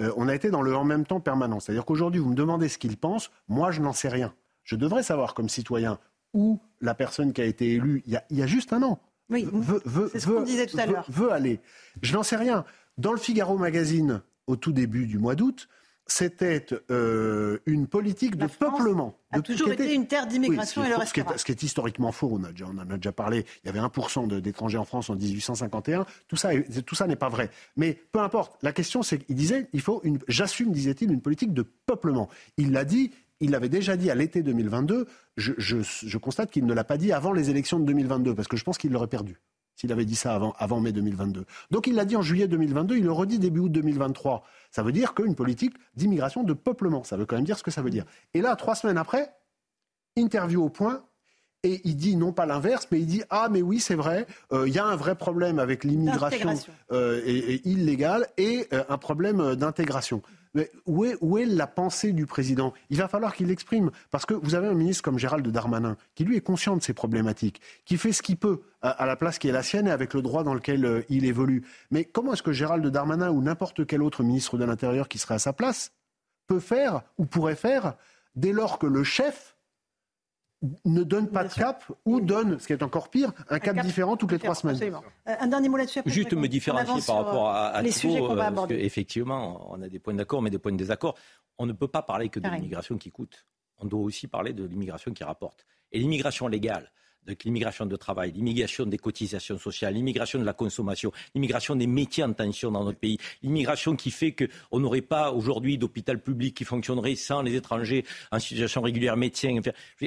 Euh, 0.01 0.13
On 0.17 0.29
a 0.29 0.35
été 0.35 0.51
dans 0.51 0.63
le 0.63 0.75
en 0.77 0.85
même 0.85 1.07
temps 1.07 1.21
permanent. 1.21 1.61
C'est-à-dire 1.61 1.85
qu'aujourd'hui, 1.85 2.21
vous 2.21 2.31
me 2.31 2.35
demandez 2.35 2.69
ce 2.69 2.79
qu'il 2.79 2.97
pense. 2.97 3.31
Moi, 3.49 3.71
je 3.71 3.81
n'en 3.81 3.93
sais 3.93 4.09
rien. 4.09 4.35
Je 4.65 4.77
devrais 4.77 5.03
savoir 5.03 5.35
comme 5.35 5.49
citoyen 5.49 5.99
où 6.33 6.61
la 6.81 6.95
personne 6.95 7.33
qui 7.33 7.41
a 7.41 7.45
été 7.45 7.73
élue 7.75 8.03
il 8.07 8.13
y 8.13 8.17
a, 8.17 8.25
il 8.31 8.39
y 8.39 8.43
a 8.43 8.47
juste 8.47 8.73
un 8.73 8.83
an 8.83 8.99
oui, 9.31 9.49
veut, 9.53 9.81
veut, 9.87 10.11
ce 10.15 10.27
qu'on 10.27 10.43
disait 10.43 10.67
tout 10.67 10.79
à 10.79 10.85
l'heure. 10.87 11.07
veut 11.09 11.33
aller. 11.33 11.61
Je 12.03 12.13
n'en 12.13 12.23
sais 12.23 12.37
rien. 12.37 12.65
Dans 12.99 13.13
le 13.13 13.19
Figaro 13.19 13.57
Magazine, 13.57 14.21
au 14.47 14.57
tout 14.57 14.73
début 14.73 15.07
du 15.07 15.19
mois 15.19 15.35
d'août, 15.35 15.69
c'était 16.07 16.67
euh, 16.91 17.59
une 17.67 17.87
politique 17.87 18.37
de 18.37 18.47
peuplement. 18.47 19.17
a 19.31 19.41
toujours 19.41 19.73
été 19.73 19.95
une 19.95 20.07
terre 20.07 20.27
d'immigration 20.27 20.85
et 20.85 20.89
le 20.89 20.97
reste. 20.97 21.17
Ce, 21.37 21.45
qui 21.45 21.53
est 21.53 21.63
historiquement 21.63 22.13
faux, 22.13 22.31
on, 22.33 22.45
a 22.45 22.51
déjà, 22.51 22.67
on 22.67 22.79
en 22.79 22.91
a 22.91 22.97
déjà 22.97 23.13
parlé, 23.13 23.45
il 23.63 23.67
y 23.67 23.71
avait 23.71 23.81
1% 23.81 24.41
d'étrangers 24.41 24.79
en 24.79 24.85
France 24.85 25.09
en 25.11 25.17
1851, 25.17 26.05
tout 26.29 26.37
ça, 26.37 26.51
tout 26.87 26.95
ça 26.95 27.07
n'est 27.07 27.17
pas 27.17 27.29
vrai. 27.29 27.51
Mais 27.77 27.99
peu 28.13 28.21
importe, 28.21 28.59
la 28.63 28.73
question 28.73 29.03
c'est 29.03 29.19
qu'il 29.19 29.37
disait, 29.37 29.69
il 29.73 29.81
faut 29.81 30.01
une, 30.05 30.19
j'assume, 30.29 30.73
disait-il, 30.73 31.11
une 31.11 31.23
politique 31.23 31.55
de 31.55 31.63
peuplement. 31.63 32.29
Il 32.59 32.73
l'a 32.73 32.85
dit, 32.85 33.11
il 33.41 33.51
l'avait 33.51 33.69
déjà 33.69 33.97
dit 33.97 34.11
à 34.11 34.15
l'été 34.15 34.43
2022, 34.43 35.07
je, 35.37 35.53
je, 35.59 35.79
je 35.83 36.19
constate 36.19 36.51
qu'il 36.51 36.67
ne 36.67 36.75
l'a 36.75 36.85
pas 36.85 36.99
dit 36.99 37.13
avant 37.13 37.33
les 37.33 37.51
élections 37.51 37.81
de 37.81 37.85
2022, 37.87 38.35
parce 38.35 38.49
que 38.49 38.57
je 38.57 38.65
pense 38.65 38.79
qu'il 38.79 38.93
l'aurait 38.93 39.07
perdu 39.07 39.41
s'il 39.77 39.93
avait 39.93 40.05
dit 40.05 40.17
ça 40.17 40.35
avant, 40.35 40.55
avant 40.59 40.81
mai 40.81 40.93
2022. 40.93 41.45
Donc 41.71 41.87
il 41.87 41.95
l'a 41.95 42.05
dit 42.05 42.17
en 42.17 42.23
juillet 42.23 42.49
2022, 42.49 42.97
il 42.97 43.05
le 43.05 43.13
redit 43.13 43.39
début 43.39 43.61
août 43.61 43.73
2023. 43.73 44.45
Ça 44.71 44.83
veut 44.83 44.93
dire 44.93 45.15
qu'une 45.15 45.35
politique 45.35 45.75
d'immigration 45.97 46.43
de 46.43 46.53
peuplement, 46.53 47.05
ça 47.05 47.17
veut 47.17 47.27
quand 47.27 47.37
même 47.37 47.45
dire 47.45 47.59
ce 47.59 47.63
que 47.63 47.71
ça 47.71 47.83
veut 47.83 47.91
dire. 47.91 48.05
Et 48.35 48.41
là, 48.41 48.57
trois 48.57 48.75
semaines 48.75 48.99
après, 48.99 49.35
interview 50.17 50.63
au 50.63 50.69
point, 50.69 51.05
et 51.65 51.81
il 51.85 51.97
dit 51.97 52.17
non 52.17 52.33
pas 52.33 52.47
l'inverse, 52.47 52.87
mais 52.93 53.01
il 53.01 53.07
dit 53.07 53.23
ah 53.31 53.49
mais 53.51 53.63
oui 53.63 53.81
c'est 53.81 53.97
vrai, 53.97 54.27
euh, 54.53 54.69
il 54.69 54.75
y 54.75 54.79
a 54.79 54.85
un 54.85 54.97
vrai 54.97 55.17
problème 55.17 55.59
avec 55.59 55.83
l'immigration 55.83 56.55
euh, 56.93 57.21
illégale 57.65 58.29
et 58.37 58.69
euh, 58.73 58.85
un 58.89 58.99
problème 58.99 59.57
d'intégration. 59.57 60.23
Mais 60.55 60.71
où 60.87 61.05
est, 61.05 61.17
où 61.21 61.37
est 61.37 61.45
la 61.45 61.67
pensée 61.67 62.13
du 62.13 62.27
président? 62.27 62.73
Il 62.89 62.99
va 62.99 63.09
falloir 63.09 63.35
qu'il 63.35 63.49
l'exprime. 63.49 63.91
Parce 64.11 64.25
que 64.25 64.35
vous 64.35 64.55
avez 64.55 64.69
un 64.69 64.75
ministre 64.75 65.03
comme 65.03 65.19
Gérald 65.19 65.47
Darmanin, 65.47 65.97
qui 66.15 66.25
lui 66.25 66.37
est 66.37 66.41
conscient 66.41 66.77
de 66.77 66.83
ces 66.83 66.95
problématiques, 66.95 67.61
qui 67.85 67.97
fait 67.97 68.13
ce 68.13 68.23
qu'il 68.23 68.37
peut 68.37 68.63
à, 68.81 69.05
la 69.05 69.17
place 69.17 69.39
qui 69.39 69.49
est 69.49 69.53
la 69.53 69.63
sienne 69.63 69.89
et 69.89 69.91
avec 69.91 70.15
le 70.15 70.23
droit 70.23 70.45
dans 70.45 70.55
lequel 70.55 70.85
euh, 70.85 71.03
il 71.09 71.25
évolue. 71.25 71.65
Mais 71.91 72.05
comment 72.05 72.35
est-ce 72.35 72.43
que 72.43 72.53
Gérald 72.53 72.87
Darmanin 72.87 73.31
ou 73.31 73.43
n'importe 73.43 73.85
quel 73.87 74.03
autre 74.03 74.23
ministre 74.23 74.57
de 74.57 74.65
l'Intérieur 74.65 75.09
qui 75.09 75.19
serait 75.19 75.35
à 75.35 75.39
sa 75.41 75.53
place 75.53 75.93
peut 76.47 76.61
faire 76.61 77.03
ou 77.19 77.25
pourrait 77.25 77.57
faire 77.57 77.95
dès 78.37 78.53
lors 78.53 78.79
que 78.79 78.87
le 78.87 79.03
chef 79.03 79.54
ne 80.85 81.03
donne 81.03 81.29
pas 81.29 81.45
de 81.45 81.53
cap 81.53 81.85
ou 82.05 82.21
donne, 82.21 82.59
ce 82.59 82.67
qui 82.67 82.73
est 82.73 82.83
encore 82.83 83.09
pire, 83.09 83.33
un, 83.49 83.59
cap, 83.59 83.77
différent 83.81 84.17
toutes 84.17 84.33
les 84.33 84.39
trois 84.39 84.55
semaines. 84.55 84.81
Euh, 84.83 85.01
un 85.27 85.47
dernier 85.47 85.69
mot 85.69 85.77
là-dessus. 85.77 86.01
Juste 86.07 86.33
me 86.33 86.49
différencier 86.49 87.03
par 87.07 87.25
rapport 87.25 87.49
à, 87.49 87.67
à 87.69 87.83
les 87.83 87.91
sujets 87.91 88.21
qu'on 88.21 88.35
va 88.35 88.47
aborder. 88.47 88.77
effectivement, 88.77 89.71
on 89.71 89.83
a 89.83 89.89
des 89.89 89.99
points 89.99 90.15
d'accord, 90.15 90.43
mais 90.43 90.51
des 90.51 90.59
points 90.59 90.73
de 90.73 90.77
désaccord. 90.77 91.17
On 91.59 91.67
ne 91.67 91.73
peut 91.73 91.89
pas 91.89 92.03
parler 92.03 92.29
que 92.29 92.41
de 92.41 92.49
l'immigration 92.49 92.97
qui 92.99 93.11
coûte. 93.11 93.47
On 93.79 93.87
doit 93.87 94.01
aussi 94.01 94.29
parler 94.29 94.53
de 94.53 94.65
l'immigration 94.65 95.13
qui 95.13 95.25
rapporte. 95.25 95.67
Et 95.93 95.99
l'immigration 95.99 96.49
légale, 96.49 96.91
donc 97.27 97.45
l'immigration 97.45 97.87
de 97.87 97.97
travail, 97.97 98.33
l'immigration 98.33 98.87
des 98.87 98.99
cotisations 98.99 99.59
sociales, 99.59 99.95
l'immigration 99.95 100.39
de 100.39 100.45
la 100.45 100.53
consommation, 100.53 101.13
l'immigration 101.35 101.77
des 101.77 101.87
métiers 101.87 102.25
en 102.25 102.33
tension 102.33 102.71
dans 102.71 102.85
notre 102.85 102.99
pays, 102.99 103.19
l'immigration 103.43 103.97
qui 103.97 104.11
fait 104.11 104.33
qu'on 104.33 104.81
n'aurait 104.81 105.01
pas 105.01 105.33
aujourd'hui 105.33 105.79
d'hôpital 105.79 106.21
public 106.21 106.57
qui 106.57 106.65
fonctionnerait 106.65 107.15
sans 107.15 107.43
les 107.43 107.55
étrangers 107.55 108.05
en 108.31 108.39
situation 108.39 108.83
régulière, 108.83 109.17
médecins. 109.17 109.59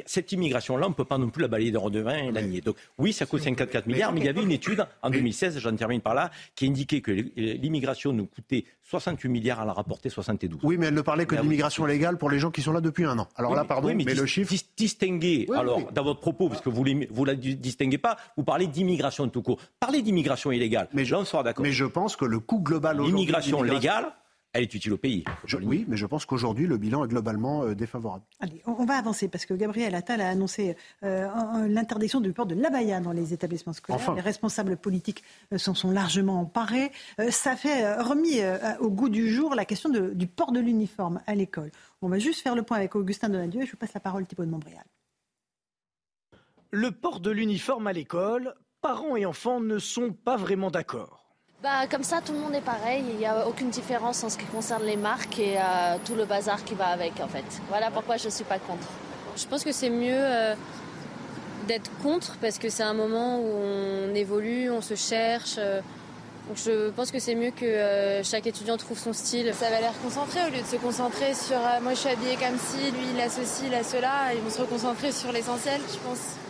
Cette 0.05 0.31
immigration-là, 0.31 0.87
on 0.87 0.89
ne 0.89 0.95
peut 0.95 1.05
pas 1.05 1.17
non 1.17 1.29
plus 1.29 1.41
la 1.41 1.47
balayer 1.47 1.71
de 1.71 1.77
et 1.77 2.31
la 2.31 2.41
nier. 2.41 2.61
Donc 2.61 2.77
oui, 2.97 3.13
ça 3.13 3.25
coûte 3.25 3.41
54 3.41 3.87
milliards, 3.87 4.13
mais 4.13 4.21
il 4.21 4.25
y 4.25 4.29
avait 4.29 4.43
une 4.43 4.51
étude 4.51 4.85
en 5.01 5.09
2016, 5.09 5.59
j'en 5.59 5.75
termine 5.75 6.01
par 6.01 6.13
là, 6.13 6.31
qui 6.55 6.67
indiquait 6.67 7.01
que 7.01 7.11
l'immigration 7.11 8.13
nous 8.13 8.25
coûtait 8.25 8.65
68 8.89 9.27
milliards, 9.27 9.59
à 9.59 9.65
la 9.65 9.73
rapporter 9.73 10.09
72. 10.09 10.61
Oui, 10.63 10.77
mais 10.77 10.87
elle 10.87 10.93
ne 10.93 11.01
parlait 11.01 11.25
que 11.25 11.35
d'immigration 11.35 11.85
légale 11.85 12.17
pour 12.17 12.29
les 12.29 12.39
gens 12.39 12.51
qui 12.51 12.61
sont 12.61 12.71
là 12.71 12.79
depuis 12.79 13.03
un 13.03 13.19
an. 13.19 13.27
Alors 13.35 13.53
là, 13.53 13.65
pardon, 13.65 13.93
mais, 13.93 14.03
le 14.05 14.25
chiffre... 14.25 14.53
Distinguer, 14.77 15.47
alors, 15.55 15.91
dans 15.91 16.03
votre 16.03 16.19
propos, 16.19 16.49
parce 16.49 16.61
que 16.61 16.69
vous 16.69 16.85
vous 17.09 17.25
la 17.25 17.35
distinguez 17.35 17.97
pas, 17.97 18.15
vous 18.37 18.43
parlez 18.43 18.67
d'immigration 18.67 19.27
tout 19.27 19.41
court. 19.41 19.59
Parlez 19.79 20.01
d'immigration 20.01 20.51
illégale. 20.51 20.87
Mais 20.93 21.03
là, 21.03 21.19
on 21.19 21.25
sera 21.25 21.43
d'accord. 21.43 21.63
Mais 21.63 21.71
je 21.71 21.85
pense 21.85 22.15
que 22.15 22.25
le 22.25 22.39
coût 22.39 22.61
global 22.61 23.01
L'immigration 23.01 23.61
légale, 23.61 24.05
elle 24.57 24.63
est 24.63 24.73
utile 24.73 24.93
au 24.93 24.97
pays. 24.97 25.23
oui, 25.61 25.85
mais 25.87 25.97
je 25.97 26.05
pense 26.05 26.25
qu'aujourd'hui, 26.25 26.65
le 26.65 26.77
bilan 26.77 27.05
est 27.05 27.07
globalement 27.07 27.63
euh, 27.63 27.75
défavorable. 27.75 28.23
Allez, 28.39 28.61
on, 28.65 28.85
va 28.85 28.95
avancer 28.95 29.27
parce 29.27 29.45
que 29.45 29.53
Gabriel 29.53 29.93
Attal 29.93 30.19
a 30.19 30.29
annoncé 30.29 30.75
euh, 31.03 31.67
l'interdiction 31.67 32.21
du 32.21 32.33
port 32.33 32.47
de 32.47 32.55
l'abaya 32.55 32.99
dans 32.99 33.11
les 33.11 33.33
établissements 33.33 33.73
scolaires. 33.73 34.15
Les 34.15 34.21
responsables 34.21 34.75
politiques 34.75 35.23
euh, 35.53 35.57
s'en 35.57 35.75
sont 35.75 35.91
largement 35.91 36.39
emparés. 36.39 36.91
ça 37.29 37.55
fait 37.55 37.95
remis 38.01 38.39
au 38.79 38.89
goût 38.89 39.09
du 39.09 39.31
jour 39.31 39.53
la 39.53 39.65
question 39.65 39.89
du 39.89 40.27
port 40.27 40.51
de 40.51 40.59
l'uniforme 40.59 41.21
à 41.27 41.35
l'école. 41.35 41.71
On 42.01 42.09
va 42.09 42.19
juste 42.19 42.41
faire 42.41 42.55
le 42.55 42.63
point 42.63 42.77
avec 42.77 42.95
Augustin 42.95 43.29
Donadieu 43.29 43.61
et 43.61 43.65
je 43.65 43.71
vous 43.71 43.77
passe 43.77 43.93
la 43.93 43.99
parole, 43.99 44.25
Thibault 44.25 44.45
de 44.45 44.51
Montbrial. 44.51 44.83
Le 46.71 46.91
port 46.91 47.19
de 47.19 47.31
l'uniforme 47.31 47.87
à 47.87 47.93
l'école, 47.93 48.55
parents 48.81 49.15
et 49.15 49.25
enfants 49.25 49.59
ne 49.59 49.79
sont 49.79 50.11
pas 50.11 50.37
vraiment 50.37 50.71
d'accord. 50.71 51.26
Bah, 51.63 51.87
comme 51.89 52.03
ça, 52.03 52.21
tout 52.23 52.33
le 52.33 52.39
monde 52.39 52.53
est 52.53 52.61
pareil. 52.61 53.03
Il 53.09 53.17
n'y 53.17 53.25
a 53.25 53.47
aucune 53.47 53.71
différence 53.71 54.23
en 54.23 54.29
ce 54.29 54.37
qui 54.37 54.45
concerne 54.45 54.83
les 54.83 54.95
marques 54.95 55.39
et 55.39 55.57
euh, 55.57 55.97
tout 56.05 56.13
le 56.13 56.25
bazar 56.25 56.63
qui 56.63 56.75
va 56.75 56.87
avec, 56.89 57.13
en 57.19 57.27
fait. 57.27 57.45
Voilà 57.69 57.89
pourquoi 57.89 58.17
je 58.17 58.25
ne 58.25 58.29
suis 58.29 58.43
pas 58.43 58.59
contre. 58.59 58.87
Je 59.35 59.45
pense 59.47 59.63
que 59.63 59.71
c'est 59.71 59.89
mieux 59.89 60.13
euh, 60.13 60.53
d'être 61.67 61.89
contre 62.03 62.37
parce 62.39 62.59
que 62.59 62.69
c'est 62.69 62.83
un 62.83 62.93
moment 62.93 63.39
où 63.39 63.47
on 63.47 64.13
évolue, 64.13 64.69
on 64.69 64.81
se 64.81 64.93
cherche. 64.93 65.55
Euh. 65.57 65.81
donc 66.47 66.57
je 66.57 66.91
pense 66.91 67.09
que 67.09 67.17
c'est 67.17 67.33
mieux 67.33 67.51
que 67.51 68.21
chaque 68.23 68.45
étudiant 68.45 68.77
trouve 68.77 68.99
son 68.99 69.13
style. 69.13 69.51
Ça 69.55 69.71
va 69.71 69.81
l'air 69.81 69.93
concentré 70.03 70.39
au 70.47 70.51
lieu 70.51 70.61
de 70.61 70.67
se 70.67 70.75
concentrer 70.75 71.33
sur 71.33 71.57
moi 71.81 71.93
je 71.93 71.99
suis 71.99 72.09
habillée 72.09 72.35
comme 72.35 72.57
ci, 72.59 72.91
lui 72.91 73.07
il 73.15 73.19
a 73.19 73.29
ceci, 73.29 73.63
il 73.65 73.73
a 73.73 73.83
cela. 73.83 74.31
Ils 74.35 74.41
vont 74.41 74.51
se 74.51 74.61
reconcentrer 74.61 75.11
sur 75.11 75.31
l'essentiel, 75.31 75.81
je 75.91 75.97
pense. 76.07 76.46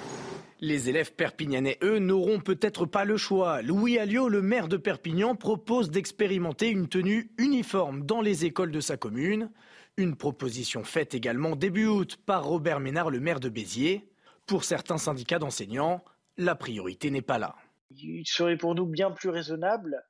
Les 0.60 0.90
élèves 0.90 1.14
perpignanais, 1.14 1.78
eux, 1.84 2.00
n'auront 2.00 2.40
peut-être 2.40 2.88
pas 2.88 3.06
le 3.06 3.16
choix. 3.16 3.62
Louis 3.62 4.00
Alliot, 4.00 4.28
le 4.28 4.42
maire 4.42 4.68
de 4.68 4.78
Perpignan, 4.78 5.36
propose 5.36 5.92
d'expérimenter 5.92 6.70
une 6.70 6.88
tenue 6.88 7.30
uniforme 7.38 8.04
dans 8.04 8.22
les 8.22 8.44
écoles 8.46 8.72
de 8.72 8.80
sa 8.80 8.98
commune. 8.98 9.52
Une 9.98 10.16
proposition 10.16 10.84
faite 10.84 11.14
également 11.14 11.56
début 11.56 11.86
août 11.86 12.18
par 12.26 12.44
Robert 12.44 12.80
Ménard, 12.80 13.12
le 13.12 13.20
maire 13.20 13.40
de 13.40 13.50
Béziers. 13.50 14.10
Pour 14.48 14.64
certains 14.64 14.98
syndicats 14.98 15.38
d'enseignants, 15.38 16.04
la 16.38 16.56
priorité 16.56 17.12
n'est 17.12 17.22
pas 17.22 17.38
là. 17.38 17.56
Il 17.92 18.26
serait 18.26 18.58
pour 18.58 18.74
nous 18.74 18.88
bien 18.88 19.12
plus 19.12 19.30
raisonnable 19.30 20.04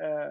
euh, 0.00 0.26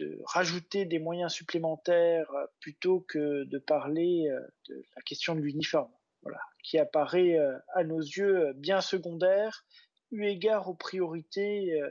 de 0.00 0.18
rajouter 0.24 0.86
des 0.86 0.98
moyens 0.98 1.32
supplémentaires 1.32 2.32
plutôt 2.58 3.00
que 3.08 3.44
de 3.44 3.58
parler 3.58 4.26
euh, 4.28 4.40
de 4.68 4.82
la 4.96 5.02
question 5.02 5.36
de 5.36 5.40
l'uniforme. 5.40 5.92
Voilà 6.22 6.40
qui 6.62 6.78
apparaît 6.78 7.38
euh, 7.38 7.58
à 7.74 7.84
nos 7.84 8.00
yeux 8.00 8.48
euh, 8.48 8.52
bien 8.54 8.80
secondaire, 8.80 9.64
eu 10.10 10.24
égard 10.24 10.68
aux 10.68 10.74
priorités 10.74 11.80
euh, 11.80 11.88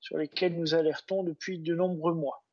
sur 0.00 0.18
lesquelles 0.18 0.56
nous 0.56 0.74
alertons 0.74 1.24
depuis 1.24 1.58
de 1.58 1.74
nombreux 1.74 2.14
mois. 2.14 2.44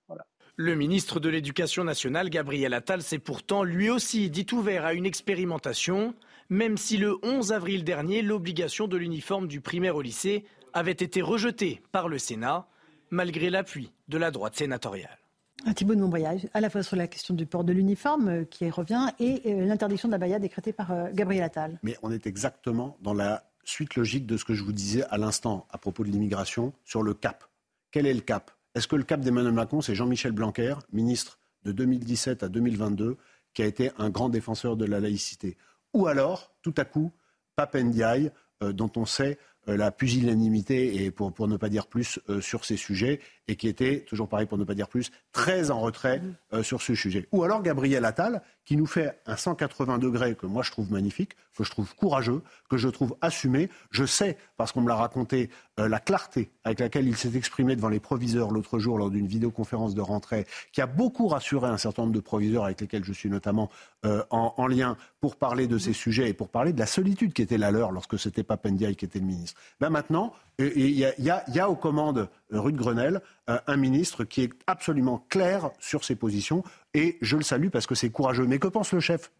Le 0.58 0.74
ministre 0.76 1.20
de 1.20 1.28
l'Éducation 1.28 1.84
nationale, 1.84 2.30
Gabriel 2.30 2.74
Attal, 2.74 3.02
s'est 3.02 3.20
pourtant 3.20 3.64
lui 3.64 3.90
aussi 3.90 4.30
dit 4.30 4.46
ouvert 4.54 4.86
à 4.86 4.94
une 4.94 5.06
expérimentation, 5.06 6.16
même 6.48 6.78
si 6.78 6.96
le 6.96 7.18
11 7.24 7.52
avril 7.52 7.84
dernier, 7.84 8.22
l'obligation 8.22 8.88
de 8.88 8.96
l'uniforme 8.96 9.50
du 9.50 9.60
primaire 9.60 9.98
au 9.98 10.02
lycée 10.02 10.46
avait 10.72 10.92
été 10.92 11.22
rejetée 11.22 11.82
par 11.92 12.08
le 12.08 12.18
Sénat, 12.18 12.68
malgré 13.10 13.50
l'appui 13.50 13.92
de 14.08 14.18
la 14.18 14.32
droite 14.32 14.56
sénatoriale. 14.56 15.25
Un 15.68 15.74
Thibault 15.74 15.96
de 15.96 16.00
Montbrial, 16.00 16.40
à 16.54 16.62
la 16.62 16.70
fois 16.70 16.84
sur 16.84 16.96
la 16.96 17.08
question 17.08 17.34
du 17.34 17.48
port 17.48 17.64
de 17.64 17.74
l'uniforme 17.74 18.28
euh, 18.28 18.44
qui 18.46 18.70
revient 18.70 19.08
et 19.20 19.42
euh, 19.48 19.66
l'interdiction 19.66 20.08
de 20.08 20.12
la 20.12 20.20
baya 20.20 20.38
décrétée 20.38 20.74
par 20.74 20.92
euh, 20.92 21.08
Gabriel 21.12 21.44
Attal. 21.44 21.80
Mais 21.82 21.98
on 22.04 22.12
est 22.12 22.28
exactement 22.28 22.98
dans 23.02 23.16
la 23.16 23.50
suite 23.64 23.96
logique 23.96 24.28
de 24.28 24.38
ce 24.38 24.46
que 24.46 24.54
je 24.54 24.64
vous 24.64 24.74
disais 24.74 25.04
à 25.10 25.18
l'instant 25.18 25.66
à 25.72 25.80
propos 25.80 26.04
de 26.04 26.10
l'immigration 26.10 26.72
sur 26.84 27.02
le 27.02 27.16
cap. 27.16 27.46
Quel 27.90 28.06
est 28.06 28.14
le 28.14 28.22
cap? 28.22 28.52
Est-ce 28.76 28.88
que 28.88 28.96
le 28.96 29.02
cap 29.02 29.22
d'Emmanuel 29.22 29.54
Macron, 29.54 29.82
c'est 29.82 29.96
Jean-Michel 29.96 30.34
Blanquer, 30.34 30.76
ministre 30.94 31.40
de 31.64 31.72
2017 31.72 32.44
à 32.44 32.48
2022, 32.48 33.18
qui 33.56 33.64
a 33.64 33.66
été 33.66 33.92
un 33.98 34.12
grand 34.12 34.30
défenseur 34.30 34.78
de 34.78 34.86
la 34.86 35.00
laïcité? 35.00 35.58
Ou 35.96 36.06
alors, 36.06 36.54
tout 36.62 36.76
à 36.78 36.86
coup, 36.86 37.12
Papendiaï, 37.56 38.32
dont 38.62 38.92
on 38.98 39.06
sait 39.06 39.40
la 39.68 39.92
pusillanimité 39.92 41.04
et 41.04 41.12
pour, 41.12 41.34
pour 41.34 41.48
ne 41.48 41.58
pas 41.58 41.70
dire 41.70 41.88
plus 41.88 42.20
sur 42.40 42.66
ces 42.66 42.78
sujets 42.78 43.20
et 43.48 43.56
qui 43.56 43.68
était, 43.68 44.02
toujours 44.02 44.28
pareil 44.28 44.46
pour 44.46 44.58
ne 44.58 44.64
pas 44.64 44.76
dire 44.76 44.88
plus, 44.88 45.12
très 45.32 45.72
en 45.72 45.80
retrait 45.80 46.22
mmh. 46.52 46.64
sur 46.64 46.82
ce 46.82 46.96
sujet. 46.96 47.28
Ou 47.32 47.44
alors 47.44 47.62
Gabriel 47.62 48.06
Attal, 48.06 48.42
qui 48.66 48.76
nous 48.78 48.88
fait 48.88 49.20
un 49.26 49.36
180 49.38 50.00
degrés 50.00 50.36
que 50.36 50.46
moi 50.46 50.64
je 50.64 50.72
trouve 50.72 50.92
magnifique, 50.92 51.36
que 51.56 51.64
je 51.64 51.72
trouve 51.72 51.96
courageux, 51.96 52.42
que 52.70 52.78
je 52.78 52.90
trouve 52.90 53.16
assumé. 53.22 53.70
Je 53.92 54.06
sais, 54.06 54.38
parce 54.58 54.72
qu'on 54.72 54.82
me 54.82 54.90
l'a 54.90 54.96
raconté, 54.96 55.50
euh, 55.80 55.88
la 55.88 56.00
clarté 56.00 56.52
avec 56.64 56.80
laquelle 56.80 57.08
il 57.08 57.16
s'est 57.16 57.36
exprimé 57.36 57.76
devant 57.76 57.90
les 57.90 58.00
proviseurs 58.00 58.52
l'autre 58.52 58.80
jour 58.80 58.98
lors 58.98 59.12
d'une 59.12 59.28
vidéoconférence 59.28 59.94
de 59.94 60.02
rentrée, 60.02 60.48
qui 60.72 60.82
a 60.82 60.88
beaucoup 60.88 61.28
rassuré 61.28 61.68
un 61.68 61.78
certain 61.78 62.04
nombre 62.04 62.14
de 62.14 62.20
proviseurs 62.20 62.66
avec 62.66 62.82
lesquels 62.82 63.04
je 63.04 63.14
suis 63.14 63.30
notamment 63.30 63.70
euh, 64.06 64.24
en, 64.32 64.68
lien 64.68 64.98
pour 65.22 65.36
parler 65.36 65.68
de 65.68 65.78
ces 65.78 65.94
sujets 65.94 66.30
et 66.30 66.34
pour 66.34 66.50
parler 66.50 66.74
de 66.74 66.80
la 66.80 66.88
solitude 66.88 67.34
qui 67.34 67.44
était 67.44 67.58
la 67.58 67.70
leur 67.72 67.92
lorsque 67.92 68.18
c'était 68.18 68.44
pas 68.44 68.58
Pendiaï 68.58 68.96
qui 68.96 69.06
était 69.06 69.20
le 69.20 69.26
ministre. 69.26 69.60
Ben 69.80 69.92
maintenant, 69.92 70.34
il 70.58 70.90
y, 70.90 71.06
y, 71.20 71.60
a 71.60 71.70
aux 71.70 71.76
commandes 71.76 72.30
euh, 72.54 72.60
rue 72.60 72.72
de 72.72 72.78
Grenelle 72.78 73.22
un 73.48 73.78
ministre 73.78 74.24
qui 74.24 74.42
est 74.42 74.52
absolument 74.68 75.26
clair 75.30 75.70
sur 75.80 76.04
ses 76.04 76.16
positions 76.16 76.64
et 76.94 77.18
je 77.22 77.38
le 77.38 77.44
salue 77.44 77.70
parce 77.70 77.86
que 77.88 77.96
c'est 77.96 78.10
courageux. 78.10 78.46
Mais 78.48 78.60
que 78.60 78.68
pense 78.68 78.92
le 78.92 79.00
chef? 79.00 79.32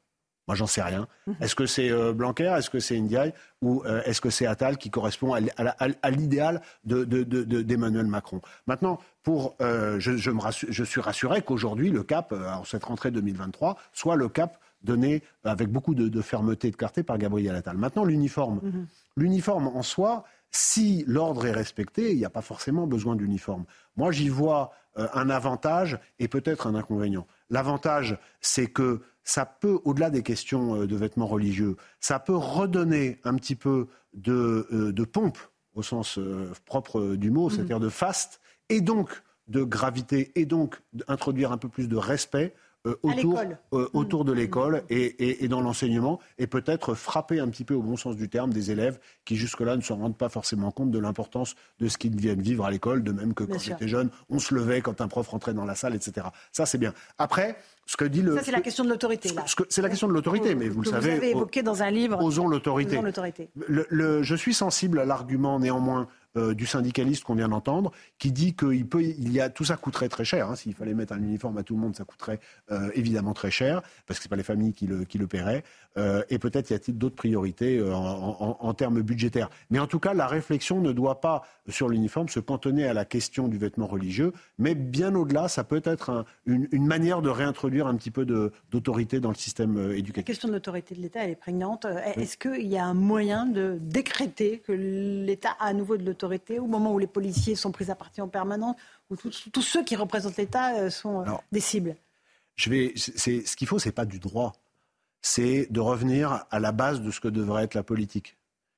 Moi, 0.48 0.56
j'en 0.56 0.68
sais 0.68 0.82
rien. 0.82 1.08
Mhm. 1.26 1.36
Est-ce 1.42 1.56
que 1.56 1.66
c'est 1.66 1.92
euh, 1.92 2.14
Blanquer, 2.14 2.54
est-ce 2.58 2.70
que 2.70 2.80
c'est 2.80 3.00
Ndiaye? 3.00 3.34
Ou 3.62 3.84
euh, 3.86 4.04
est-ce 4.06 4.22
que 4.22 4.30
c'est 4.30 4.46
Attal 4.46 4.78
qui 4.78 4.92
correspond 4.92 5.34
à, 5.34 6.10
l'idéal 6.12 6.62
d'Emmanuel 6.84 8.06
Macron? 8.06 8.42
Maintenant, 8.68 9.00
pour, 9.24 9.56
euh, 9.62 10.00
je, 10.00 10.18
je, 10.18 10.84
suis 10.84 11.02
rassuré 11.02 11.42
qu'aujourd'hui, 11.42 11.90
le 11.90 12.04
cap, 12.04 12.32
en 12.32 12.64
cette 12.64 12.84
rentrée 12.84 13.10
2023, 13.10 13.78
soit 13.92 14.16
le 14.16 14.30
cap 14.30 14.60
donné 14.84 15.24
avec 15.44 15.70
beaucoup 15.70 15.96
de, 15.96 16.22
fermeté 16.22 16.68
et 16.68 16.72
de 16.72 16.76
clarté 16.76 17.02
par 17.02 17.18
Gabriel 17.18 17.56
Attal. 17.56 17.78
Maintenant, 17.78 18.06
l'uniforme. 18.06 18.60
Mhm. 18.62 18.88
L'uniforme 19.18 19.68
en 19.68 19.82
soi, 19.82 20.26
si 20.52 21.04
l'ordre 21.08 21.48
est 21.48 21.52
respecté, 21.52 22.12
il 22.12 22.18
n'y 22.18 22.26
a 22.26 22.30
pas 22.30 22.42
forcément 22.42 22.86
besoin 22.86 23.16
d'uniforme. 23.16 23.66
Moi, 23.96 24.12
j'y 24.12 24.30
vois 24.30 24.72
un 24.96 25.30
avantage 25.30 26.00
et 26.20 26.28
peut-être 26.30 26.68
un 26.68 26.76
inconvénient. 26.76 27.28
L'avantage, 27.50 28.18
c'est 28.40 28.68
que 28.68 29.02
ça 29.26 29.46
peut, 29.46 29.80
au-delà 29.84 30.10
des 30.10 30.24
questions 30.24 30.82
euh, 30.82 30.88
de 30.88 30.96
vêtements 30.96 31.28
religieux, 31.28 31.76
ça 32.00 32.20
peut 32.20 32.36
redonner 32.36 33.20
un 33.24 33.36
petit 33.36 33.56
peu 33.56 33.88
de, 34.14 34.68
euh, 34.72 35.06
pompe, 35.06 35.40
au 35.74 35.82
sens 35.82 36.18
euh, 36.18 36.52
propre 36.66 37.16
du 37.16 37.32
mot, 37.32 37.48
mmh. 37.48 37.50
c'est-à-dire 37.50 37.80
de 37.80 37.90
faste, 37.90 38.40
et 38.70 38.82
donc 38.82 39.24
de 39.48 39.64
gravité, 39.64 40.32
et 40.36 40.46
donc 40.46 40.80
d'introduire 40.94 41.52
un 41.52 41.58
peu 41.58 41.68
plus 41.68 41.90
de 41.90 41.98
respect 41.98 42.56
euh, 42.86 42.96
autour, 43.04 43.40
euh, 43.74 43.90
autour 43.94 44.26
de 44.26 44.34
mmh. 44.34 44.36
l'école 44.36 44.84
et, 44.90 45.48
dans 45.48 45.62
l'enseignement, 45.62 46.20
et 46.38 46.48
peut-être 46.48 46.94
frapper 46.94 47.40
un 47.40 47.48
petit 47.50 47.64
peu 47.64 47.74
au 47.74 47.82
bon 47.82 47.98
sens 47.98 48.16
du 48.16 48.30
terme 48.30 48.54
des 48.54 48.72
élèves 48.72 49.00
qui 49.26 49.36
jusque-là 49.36 49.76
ne 49.76 49.82
se 49.82 49.94
rendent 49.94 50.18
pas 50.18 50.30
forcément 50.30 50.72
compte 50.72 50.92
de 50.92 51.00
l'importance 51.00 51.56
de 51.80 51.88
ce 51.88 51.98
qu'ils 51.98 52.16
viennent 52.16 52.42
vivre 52.42 52.66
à 52.66 52.72
l'école, 52.72 53.04
de 53.04 53.12
même 53.12 53.34
que 53.34 53.44
quand 53.44 53.60
j'étais 53.60 53.88
jeune, 53.88 54.10
on 54.30 54.40
se 54.40 54.54
levait 54.54 54.82
quand 54.82 55.02
un 55.02 55.08
prof 55.08 55.28
rentrait 55.28 55.54
dans 55.54 55.66
la 55.66 55.76
salle, 55.76 55.96
etc. 55.96 56.28
Ça, 56.52 56.66
c'est 56.66 56.78
bien. 56.78 56.94
Après, 57.18 57.58
ce 57.86 57.98
que 57.98 58.06
dit 58.06 58.22
le. 58.22 58.36
Ça, 58.36 58.44
c'est 58.44 58.52
la 58.52 58.62
question 58.62 58.84
de 58.84 58.90
l'autorité. 58.90 59.30
C'est 59.70 59.82
la 59.82 59.90
question 59.90 60.08
de 60.08 60.14
l'autorité, 60.14 60.56
mais 60.56 60.70
vous 60.70 60.82
le 60.82 60.90
savez. 60.90 61.12
Vous 61.12 61.18
avez 61.18 61.30
évoqué 61.32 61.64
dans 61.64 61.84
un 61.84 61.92
livre. 61.92 62.22
Osons 62.22 62.48
l'autorité. 62.48 63.00
Je 63.68 64.36
suis 64.36 64.54
sensible 64.54 65.00
à 65.00 65.06
l'argument, 65.06 65.60
néanmoins, 65.60 66.08
euh, 66.38 66.54
du 66.54 66.66
syndicaliste 66.66 67.24
qu'on 67.24 67.36
vient 67.36 67.48
d'entendre, 67.48 67.94
qui 68.20 68.34
dit 68.34 68.56
qu'il 68.56 68.86
peut, 68.88 69.02
il 69.02 69.32
y 69.32 69.40
a 69.40 69.50
tout 69.50 69.64
ça 69.64 69.78
coûterait 69.78 70.10
très 70.10 70.26
cher. 70.26 70.50
Hein. 70.50 70.58
S'il 70.58 70.74
fallait 70.74 70.94
mettre 70.94 71.14
un 71.14 71.24
uniforme 71.24 71.58
à 71.58 71.64
tout 71.64 71.76
le 71.76 71.80
monde, 71.80 71.96
ça 71.96 72.04
coûterait 72.04 72.42
euh, 72.72 72.90
évidemment 72.94 73.34
très 73.34 73.52
cher, 73.52 73.82
parce 74.06 74.20
que 74.20 74.24
c'est 74.24 74.30
pas 74.30 74.36
les 74.36 74.44
familles 74.44 74.74
qui 74.74 74.86
le, 74.86 75.06
qui 75.06 75.18
le 75.18 75.28
paieraient. 75.28 75.64
Euh, 75.98 76.24
et 76.30 76.38
peut-être 76.38 76.72
y 76.72 76.74
a-t-il 76.74 76.98
d'autres 76.98 77.16
priorités 77.16 77.82
en, 77.82 78.74
termes 78.74 79.02
budgétaires. 79.02 79.50
Mais 79.70 79.80
en 79.80 79.88
tout 79.88 80.00
cas, 80.00 80.14
la 80.14 80.28
réflexion 80.28 80.82
ne 80.82 80.92
doit 80.92 81.22
pas 81.22 81.44
sur 81.70 81.88
l'uniforme 81.88 82.28
se 82.28 82.42
cantonner 82.42 82.86
à 82.86 82.94
la 82.94 83.06
question 83.06 83.48
du 83.48 83.58
vêtement 83.58 83.88
religieux, 83.88 84.34
mais 84.58 84.76
bien 84.76 85.16
au-delà, 85.16 85.48
ça 85.48 85.64
peut 85.64 85.82
être 85.86 86.26
une, 86.46 86.68
une, 86.74 86.86
manière 86.86 87.22
de 87.22 87.30
réintroduire 87.30 87.88
un 87.88 87.96
petit 87.96 88.12
peu 88.12 88.26
d'autorité 88.26 89.22
dans 89.22 89.30
le 89.30 89.36
système 89.36 89.92
éducatif. 89.92 90.18
La 90.18 90.24
question 90.24 90.48
de 90.50 90.54
l'autorité 90.54 90.96
de 90.96 91.02
l'État, 91.02 91.24
elle 91.24 91.32
est 91.32 91.36
prégnante. 91.36 91.86
Est-ce 92.16 92.38
qu'il 92.38 92.68
y 92.68 92.78
a 92.78 92.86
un 92.86 92.94
moyen 92.94 93.46
de 93.46 93.78
décréter 93.80 94.60
que 94.60 94.74
l'État 94.74 95.56
a 95.60 95.68
à 95.68 95.74
nouveau 95.74 95.96
de 95.96 96.04
l'autorité 96.04 96.25
au 96.60 96.68
moment 96.68 96.94
où 96.94 97.00
les 97.00 97.08
policiers 97.08 97.56
sont 97.56 97.72
pris 97.72 97.92
à 97.92 97.96
partie 97.96 98.22
en 98.22 98.28
permanence, 98.28 98.76
où 99.10 99.16
tous 99.16 99.62
ceux 99.62 99.84
qui 99.84 99.96
représentent 99.96 100.38
l'État 100.38 100.76
euh, 100.76 100.90
sont 100.90 101.22
euh, 101.22 101.32
des 101.52 101.60
cibles 101.60 101.96
je 102.56 102.70
vais, 102.70 102.94
ce 102.96 103.56
qu'il 103.56 103.68
faut, 103.68 103.80
c'est 103.80 103.92
pas 103.92 104.06
du 104.06 104.20
droit, 104.20 104.54
c'est 105.22 105.68
de 105.70 105.80
revenir 105.80 106.46
à 106.52 106.60
la 106.60 106.72
base 106.72 107.02
de 107.02 107.12
ce 107.12 107.20
que 107.20 107.28
devrait 107.28 107.64
être 107.64 107.74
la 107.74 107.84
politique. 107.84 108.38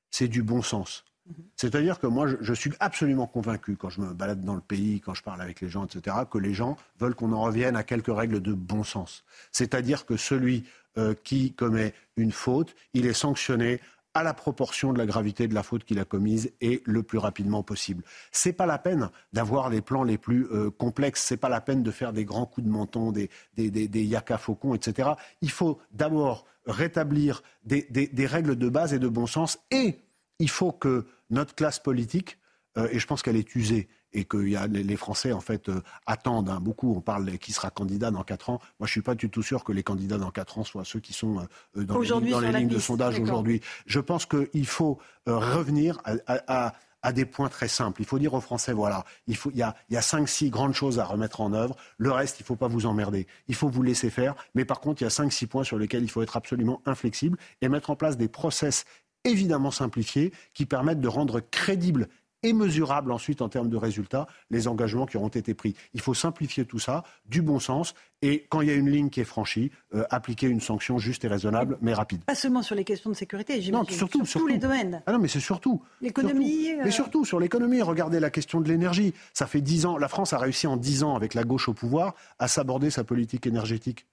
C'est 0.10 0.28
du 0.28 0.42
bon 0.42 0.62
sens. 0.62 1.04
Mhm. 1.28 1.36
C'est-à-dire 1.56 2.00
que 2.00 2.08
moi, 2.08 2.28
je, 2.42 2.54
suis 2.54 2.72
absolument 2.80 3.28
convaincu, 3.28 3.76
quand 3.76 3.90
je 3.90 4.02
me 4.02 4.14
balade 4.14 4.44
dans 4.44 4.56
le 4.56 4.62
pays, 4.62 5.00
quand 5.02 5.14
je 5.14 5.24
parle 5.24 5.42
avec 5.42 5.62
les 5.62 5.70
gens, 5.70 5.86
etc., 5.86 6.16
que 6.30 6.38
les 6.38 6.54
gens 6.54 6.78
veulent 7.00 7.16
qu'on 7.16 7.34
en 7.34 7.42
revienne 7.42 7.76
à 7.76 7.84
quelques 7.84 8.16
règles 8.16 8.42
de 8.42 8.54
bon 8.54 8.84
sens. 8.84 9.24
C'est-à-dire 9.52 10.06
que 10.06 10.18
celui 10.18 10.64
euh, 10.98 11.14
qui 11.24 11.54
commet 11.54 11.94
une 12.16 12.32
faute, 12.32 12.76
il 12.94 13.06
est 13.06 13.14
sanctionné 13.14 13.80
à 14.20 14.24
la 14.24 14.34
proportion 14.34 14.94
de 14.94 14.98
la 14.98 15.06
gravité 15.06 15.48
de 15.48 15.54
la 15.54 15.64
faute 15.64 15.84
qu'il 15.84 16.00
a 16.00 16.06
commise 16.06 16.52
et 16.62 16.82
le 16.86 17.04
plus 17.04 17.18
rapidement 17.18 17.64
possible. 17.64 18.04
C'est 18.32 18.54
pas 18.54 18.66
la 18.66 18.78
peine 18.78 19.10
d'avoir 19.34 19.70
les 19.70 19.82
plans 19.82 20.04
les 20.04 20.18
plus 20.18 20.48
euh, 20.52 20.70
complexes, 20.70 21.24
c'est 21.24 21.38
pas 21.38 21.50
la 21.50 21.62
peine 21.62 21.84
de 21.84 21.92
faire 21.92 22.14
des 22.14 22.26
grands 22.26 22.46
coups 22.46 22.66
de 22.66 22.72
menton, 22.72 23.12
des, 23.12 23.30
des, 23.56 23.70
des, 23.70 24.20
faucons, 24.38 24.74
etc. 24.74 25.12
Il 25.42 25.52
faut 25.52 25.80
d'abord 25.92 26.46
rétablir 26.66 27.44
des, 27.64 27.84
des, 27.90 28.26
règles 28.26 28.56
de 28.56 28.70
base 28.70 28.94
et 28.94 29.00
de 29.00 29.08
bon 29.08 29.26
sens 29.26 29.60
et 29.72 30.00
il 30.40 30.50
faut 30.50 30.72
que 30.72 31.06
notre 31.30 31.56
classe 31.56 31.80
politique, 31.80 32.38
euh, 32.78 32.88
et 32.92 33.00
je 33.00 33.08
pense 33.08 33.22
qu'elle 33.22 33.38
est 33.38 33.56
usée, 33.56 33.88
et 34.14 34.26
que 34.26 34.38
y 34.38 34.56
a, 34.56 34.68
les 34.68 34.96
Français 34.96 35.32
en 35.32 35.42
fait 35.42 35.70
euh, 35.70 35.82
attendent 36.06 36.50
hein, 36.50 36.60
beaucoup. 36.62 36.94
On 36.96 37.02
parle 37.02 37.38
qui 37.38 37.52
sera 37.52 37.70
candidat 37.70 38.12
dans 38.12 38.24
4 38.24 38.50
ans. 38.50 38.60
Moi, 38.80 38.88
je 38.88 38.92
suis 38.92 39.02
pas 39.02 39.16
du 39.16 39.30
tout 39.30 39.44
sûr 39.44 39.64
que 39.64 39.72
les 39.72 39.84
candidats 39.84 40.18
dans 40.18 40.32
4 40.32 40.60
ans 40.60 40.64
soient 40.64 40.86
ceux 40.86 41.00
qui 41.00 41.14
sont 41.14 41.40
euh, 41.76 41.84
dans 41.84 42.00
les, 42.00 42.32
dans 42.32 42.40
les 42.40 42.52
lignes 42.52 42.68
de 42.68 42.80
sondage 42.80 43.20
aujourd'hui. 43.20 43.62
Je 43.86 44.00
pense 44.00 44.26
qu'il 44.26 44.68
faut 44.68 45.00
euh, 45.28 45.38
revenir 45.38 46.02
à, 46.06 46.74
à, 47.02 47.12
des 47.14 47.26
points 47.26 47.48
très 47.48 47.70
simples. 47.70 48.02
Il 48.02 48.06
faut 48.06 48.20
dire 48.20 48.34
aux 48.34 48.42
Français, 48.42 48.74
voilà, 48.74 49.06
il, 49.28 49.38
faut, 49.38 49.50
il, 49.52 49.58
y 49.58 49.62
a, 49.62 49.76
il 49.90 49.94
y 49.94 49.98
a 49.98 50.02
cinq, 50.02 50.28
six 50.28 50.50
grandes 50.50 50.74
choses 50.74 51.00
à 51.00 51.06
remettre 51.06 51.40
en 51.40 51.54
œuvre. 51.54 51.78
Le 51.98 52.12
reste, 52.12 52.40
il 52.40 52.44
ne 52.44 52.48
faut 52.48 52.58
pas 52.58 52.68
vous 52.68 52.86
emmerder. 52.86 53.28
Il 53.48 53.56
faut 53.56 53.70
vous 53.70 53.82
laisser 53.82 54.10
faire. 54.10 54.36
Mais 54.56 54.66
par 54.66 54.82
contre, 54.82 55.02
il 55.02 55.06
y 55.06 55.08
a 55.08 55.12
cinq, 55.12 55.32
six 55.32 55.48
points 55.48 55.64
sur 55.64 55.78
lesquels 55.78 56.04
il 56.04 56.10
faut 56.10 56.22
être 56.22 56.36
absolument 56.36 56.82
inflexible 56.86 57.38
et 57.62 57.70
mettre 57.70 57.92
en 57.92 57.96
place 57.96 58.18
des 58.18 58.28
process 58.28 58.84
évidemment 59.24 59.72
simplifiés 59.72 60.34
qui 60.54 60.66
permettent 60.66 61.02
de 61.02 61.08
rendre 61.08 61.40
crédibles 61.40 62.08
et 62.44 62.54
mesurable 62.54 63.12
ensuite 63.12 63.42
en 63.42 63.50
termes 63.50 63.70
de 63.70 63.78
résultats 63.78 64.28
les 64.50 64.68
engagements 64.68 65.06
qui 65.06 65.18
auront 65.18 65.28
été 65.28 65.54
pris. 65.54 65.76
Il 65.94 66.02
faut 66.02 66.14
simplifier 66.14 66.66
tout 66.66 66.80
ça, 66.80 67.04
du 67.26 67.42
bon 67.42 67.60
sens, 67.60 67.94
et 68.22 68.46
quand 68.50 68.62
il 68.62 68.68
y 68.68 68.72
a 68.72 68.76
une 68.76 68.90
ligne 68.90 69.10
qui 69.10 69.22
est 69.22 69.26
franchie, 69.26 69.72
euh, 69.94 70.04
appliquer 70.10 70.48
une 70.48 70.62
sanction 70.62 70.98
juste 70.98 71.24
et 71.26 71.28
raisonnable, 71.28 71.78
mais 71.82 71.94
rapide. 71.94 72.24
Pas 72.24 72.36
seulement 72.36 72.64
sur 72.64 72.76
les 72.76 72.84
questions 72.84 73.10
de 73.10 73.16
sécurité, 73.16 73.62
j'imagine, 73.62 73.96
surtout, 73.96 74.26
sur 74.26 74.42
tous 74.42 74.48
les 74.48 74.58
domaines. 74.58 75.04
Ah 75.06 75.12
non, 75.12 75.20
mais 75.20 75.28
c'est 75.28 75.40
surtout. 75.40 75.82
L'économie. 76.02 76.74
Mais 76.78 76.88
euh, 76.88 76.92
surtout 76.92 77.26
sur 77.26 77.40
l'économie. 77.40 77.82
Regardez 77.82 78.20
la 78.20 78.30
question 78.30 78.62
de 78.62 78.68
l'énergie. 78.68 79.14
Ça 79.34 79.46
fait 79.46 79.62
dix 79.62 79.86
ans. 79.86 79.98
La 79.98 80.08
France 80.08 80.34
a 80.34 80.38
réussi 80.38 80.68
en 80.68 80.78
dix 80.78 81.04
ans, 81.04 81.16
avec 81.16 81.34
la 81.34 81.44
gauche 81.44 81.70
au 81.70 81.74
pouvoir, 81.74 82.16
à 82.40 82.48
s'aborder 82.48 82.90
sa 82.90 83.04
politique 83.04 83.46
énergétique. 83.46 84.08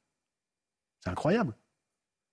C'est 1.03 1.11
incroyable. 1.11 1.55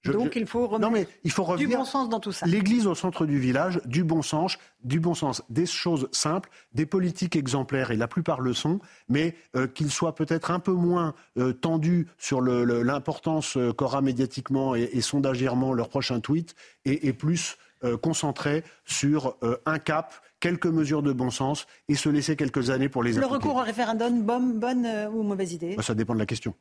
Donc 0.05 0.35
il 0.35 0.47
faut 0.47 0.67
remettre 0.67 0.91
mais 0.91 1.07
il 1.23 1.31
faut 1.31 1.55
du 1.55 1.67
bon 1.67 1.85
sens 1.85 2.09
dans 2.09 2.19
tout 2.19 2.31
ça. 2.31 2.45
L'église 2.45 2.87
au 2.87 2.95
centre 2.95 3.25
du 3.25 3.39
village, 3.39 3.79
du 3.85 4.03
bon 4.03 4.21
sens, 4.21 4.57
du 4.83 4.99
bon 4.99 5.13
sens, 5.13 5.43
des 5.49 5.65
choses 5.65 6.07
simples, 6.11 6.49
des 6.73 6.85
politiques 6.85 7.35
exemplaires, 7.35 7.91
et 7.91 7.97
la 7.97 8.07
plupart 8.07 8.41
le 8.41 8.53
sont, 8.53 8.79
mais 9.09 9.35
euh, 9.55 9.67
qu'ils 9.67 9.91
soient 9.91 10.15
peut-être 10.15 10.49
un 10.51 10.59
peu 10.59 10.71
moins 10.71 11.13
euh, 11.37 11.53
tendus 11.53 12.07
sur 12.17 12.41
l'importance 12.41 13.57
euh, 13.57 13.73
qu'aura 13.73 14.01
médiatiquement 14.01 14.75
et, 14.75 14.89
et 14.93 15.01
sondagèrement 15.01 15.73
leur 15.73 15.89
prochain 15.89 16.19
tweet, 16.19 16.55
et, 16.85 17.13
plus 17.13 17.57
concentrés 18.01 18.63
sur 18.85 19.35
un 19.65 19.79
cap 19.79 20.13
quelques 20.39 20.67
mesures 20.67 21.01
de 21.01 21.13
bon 21.13 21.29
sens 21.31 21.65
et 21.89 21.95
se 21.95 22.09
laisser 22.09 22.35
quelques 22.35 22.69
années 22.69 22.89
pour 22.89 23.03
les 23.03 23.13
Le 23.13 23.25
recours 23.25 23.55
au 23.55 23.63
référendum, 23.63 24.21
bonne, 24.21 24.87
ou 25.11 25.23
mauvaise 25.23 25.53
idée? 25.53 25.75
Bah, 25.75 25.83
Ça 25.83 25.95
dépend 25.95 26.13
de 26.13 26.19
la 26.19 26.27
question. 26.27 26.53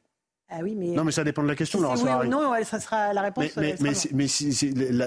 Ah 0.51 0.59
oui, 0.63 0.75
mais... 0.77 0.89
Non, 0.89 1.05
mais 1.05 1.13
ça 1.13 1.25
dépend 1.25 1.43
de 1.43 1.49
la 1.49 1.55
question. 1.55 1.79
Si 1.97 2.05
oui 2.05 2.11
ou 2.11 2.29
non, 2.29 2.53
ça 2.65 2.81
sera 2.81 3.13
la 3.13 3.23
réponse. 3.23 3.57
Mais, 3.57 3.75
mais, 3.81 3.93
mais, 4.13 4.27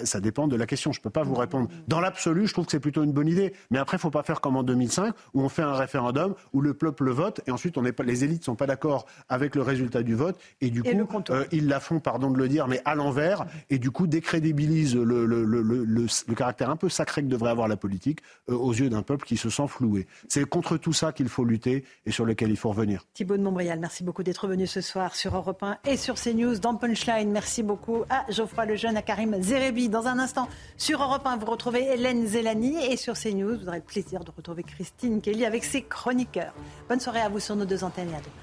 ça 0.06 0.20
dépend 0.20 0.48
de 0.48 0.56
la 0.56 0.66
question. 0.66 0.92
Je 0.92 1.00
ne 1.00 1.04
peux 1.04 1.10
pas 1.10 1.24
vous 1.24 1.36
répondre. 1.36 1.70
Dans 1.88 2.00
l'absolu, 2.00 2.48
je 2.48 2.54
trouve 2.54 2.66
que 2.66 2.72
c'est 2.72 2.80
plutôt 2.80 3.04
une 3.04 3.12
bonne 3.12 3.28
idée. 3.28 3.54
Mais 3.72 3.80
après, 3.80 3.98
il 3.98 4.00
ne 4.00 4.02
faut 4.02 4.12
pas 4.12 4.24
faire 4.24 4.42
comme 4.42 4.56
en 4.56 4.64
2005, 4.64 5.14
où 5.34 5.42
on 5.42 5.50
fait 5.50 5.62
un 5.62 5.74
référendum, 5.74 6.36
où 6.54 6.62
le 6.62 6.74
peuple 6.74 7.10
vote, 7.12 7.42
et 7.48 7.52
ensuite 7.52 7.78
on 7.78 7.84
pas, 7.84 8.04
les 8.04 8.24
élites 8.24 8.42
ne 8.42 8.46
sont 8.46 8.56
pas 8.56 8.68
d'accord 8.68 9.06
avec 9.30 9.56
le 9.56 9.62
résultat 9.62 10.04
du 10.04 10.16
vote, 10.16 10.38
et 10.62 10.70
du 10.70 10.84
coup, 10.84 10.90
euh, 11.30 11.46
ils 11.52 11.68
la 11.68 11.80
font, 11.80 12.00
pardon 12.00 12.32
de 12.32 12.38
le 12.38 12.48
dire, 12.48 12.68
mais 12.68 12.82
à 12.86 12.96
l'envers, 12.96 13.46
et 13.70 13.80
du 13.80 13.92
coup 13.92 14.08
décrédibilisent 14.08 14.96
le, 14.96 15.26
le, 15.26 15.44
le, 15.44 15.62
le, 15.62 16.36
caractère 16.36 16.70
un 16.70 16.76
peu 16.76 16.90
sacré 16.90 17.22
que 17.22 17.28
devrait 17.28 17.52
avoir 17.52 17.68
la 17.68 17.78
politique 17.78 18.20
euh, 18.50 18.56
aux 18.56 18.74
yeux 18.74 18.90
d'un 18.90 19.04
peuple 19.04 19.26
qui 19.26 19.38
se 19.38 19.50
sent 19.50 19.68
floué. 19.68 20.08
C'est 20.28 20.46
contre 20.46 20.78
tout 20.78 20.94
ça 20.94 21.12
qu'il 21.12 21.30
faut 21.30 21.46
lutter 21.46 21.84
et 22.06 22.12
sur 22.12 22.26
lequel 22.26 22.50
il 22.50 22.58
faut 22.58 22.70
revenir. 22.70 23.06
Thibault 23.14 23.38
de 23.38 23.44
Montbrial, 23.44 23.80
merci 23.80 24.04
beaucoup 24.04 24.24
d'être 24.24 24.48
venu 24.48 24.68
ce 24.68 24.82
soir 24.82 25.16
sur 25.16 25.33
Europe 25.36 25.64
1 25.64 25.78
et 25.86 25.98
sur 25.98 26.16
CNews 26.16 26.60
dans 26.60 26.76
Punchline. 26.76 27.32
Merci 27.32 27.64
beaucoup 27.64 28.04
à 28.10 28.26
Geoffroy 28.30 28.66
Lejeune, 28.66 28.98
à 28.98 29.02
Karim 29.02 29.42
Zerebi. 29.42 29.90
Dans 29.90 30.08
un 30.08 30.20
instant, 30.20 30.48
sur 30.78 31.02
Europe 31.02 31.26
1, 31.26 31.38
vous 31.38 31.46
retrouvez 31.46 31.84
Hélène 31.84 32.28
Zelani 32.28 32.76
et 32.86 32.98
sur 32.98 33.14
CNews, 33.14 33.58
vous 33.58 33.68
aurez 33.68 33.78
le 33.78 33.84
plaisir 33.84 34.24
de 34.24 34.32
retrouver 34.36 34.64
Christine 34.64 35.22
Kelly 35.22 35.46
avec 35.46 35.64
ses 35.64 35.84
chroniqueurs. 35.84 36.54
Bonne 36.90 37.00
soirée 37.00 37.22
à 37.22 37.30
vous 37.30 37.40
sur 37.40 37.56
nos 37.56 37.66
deux 37.66 37.84
antennes 37.84 38.10
et 38.10 38.16
à. 38.16 38.43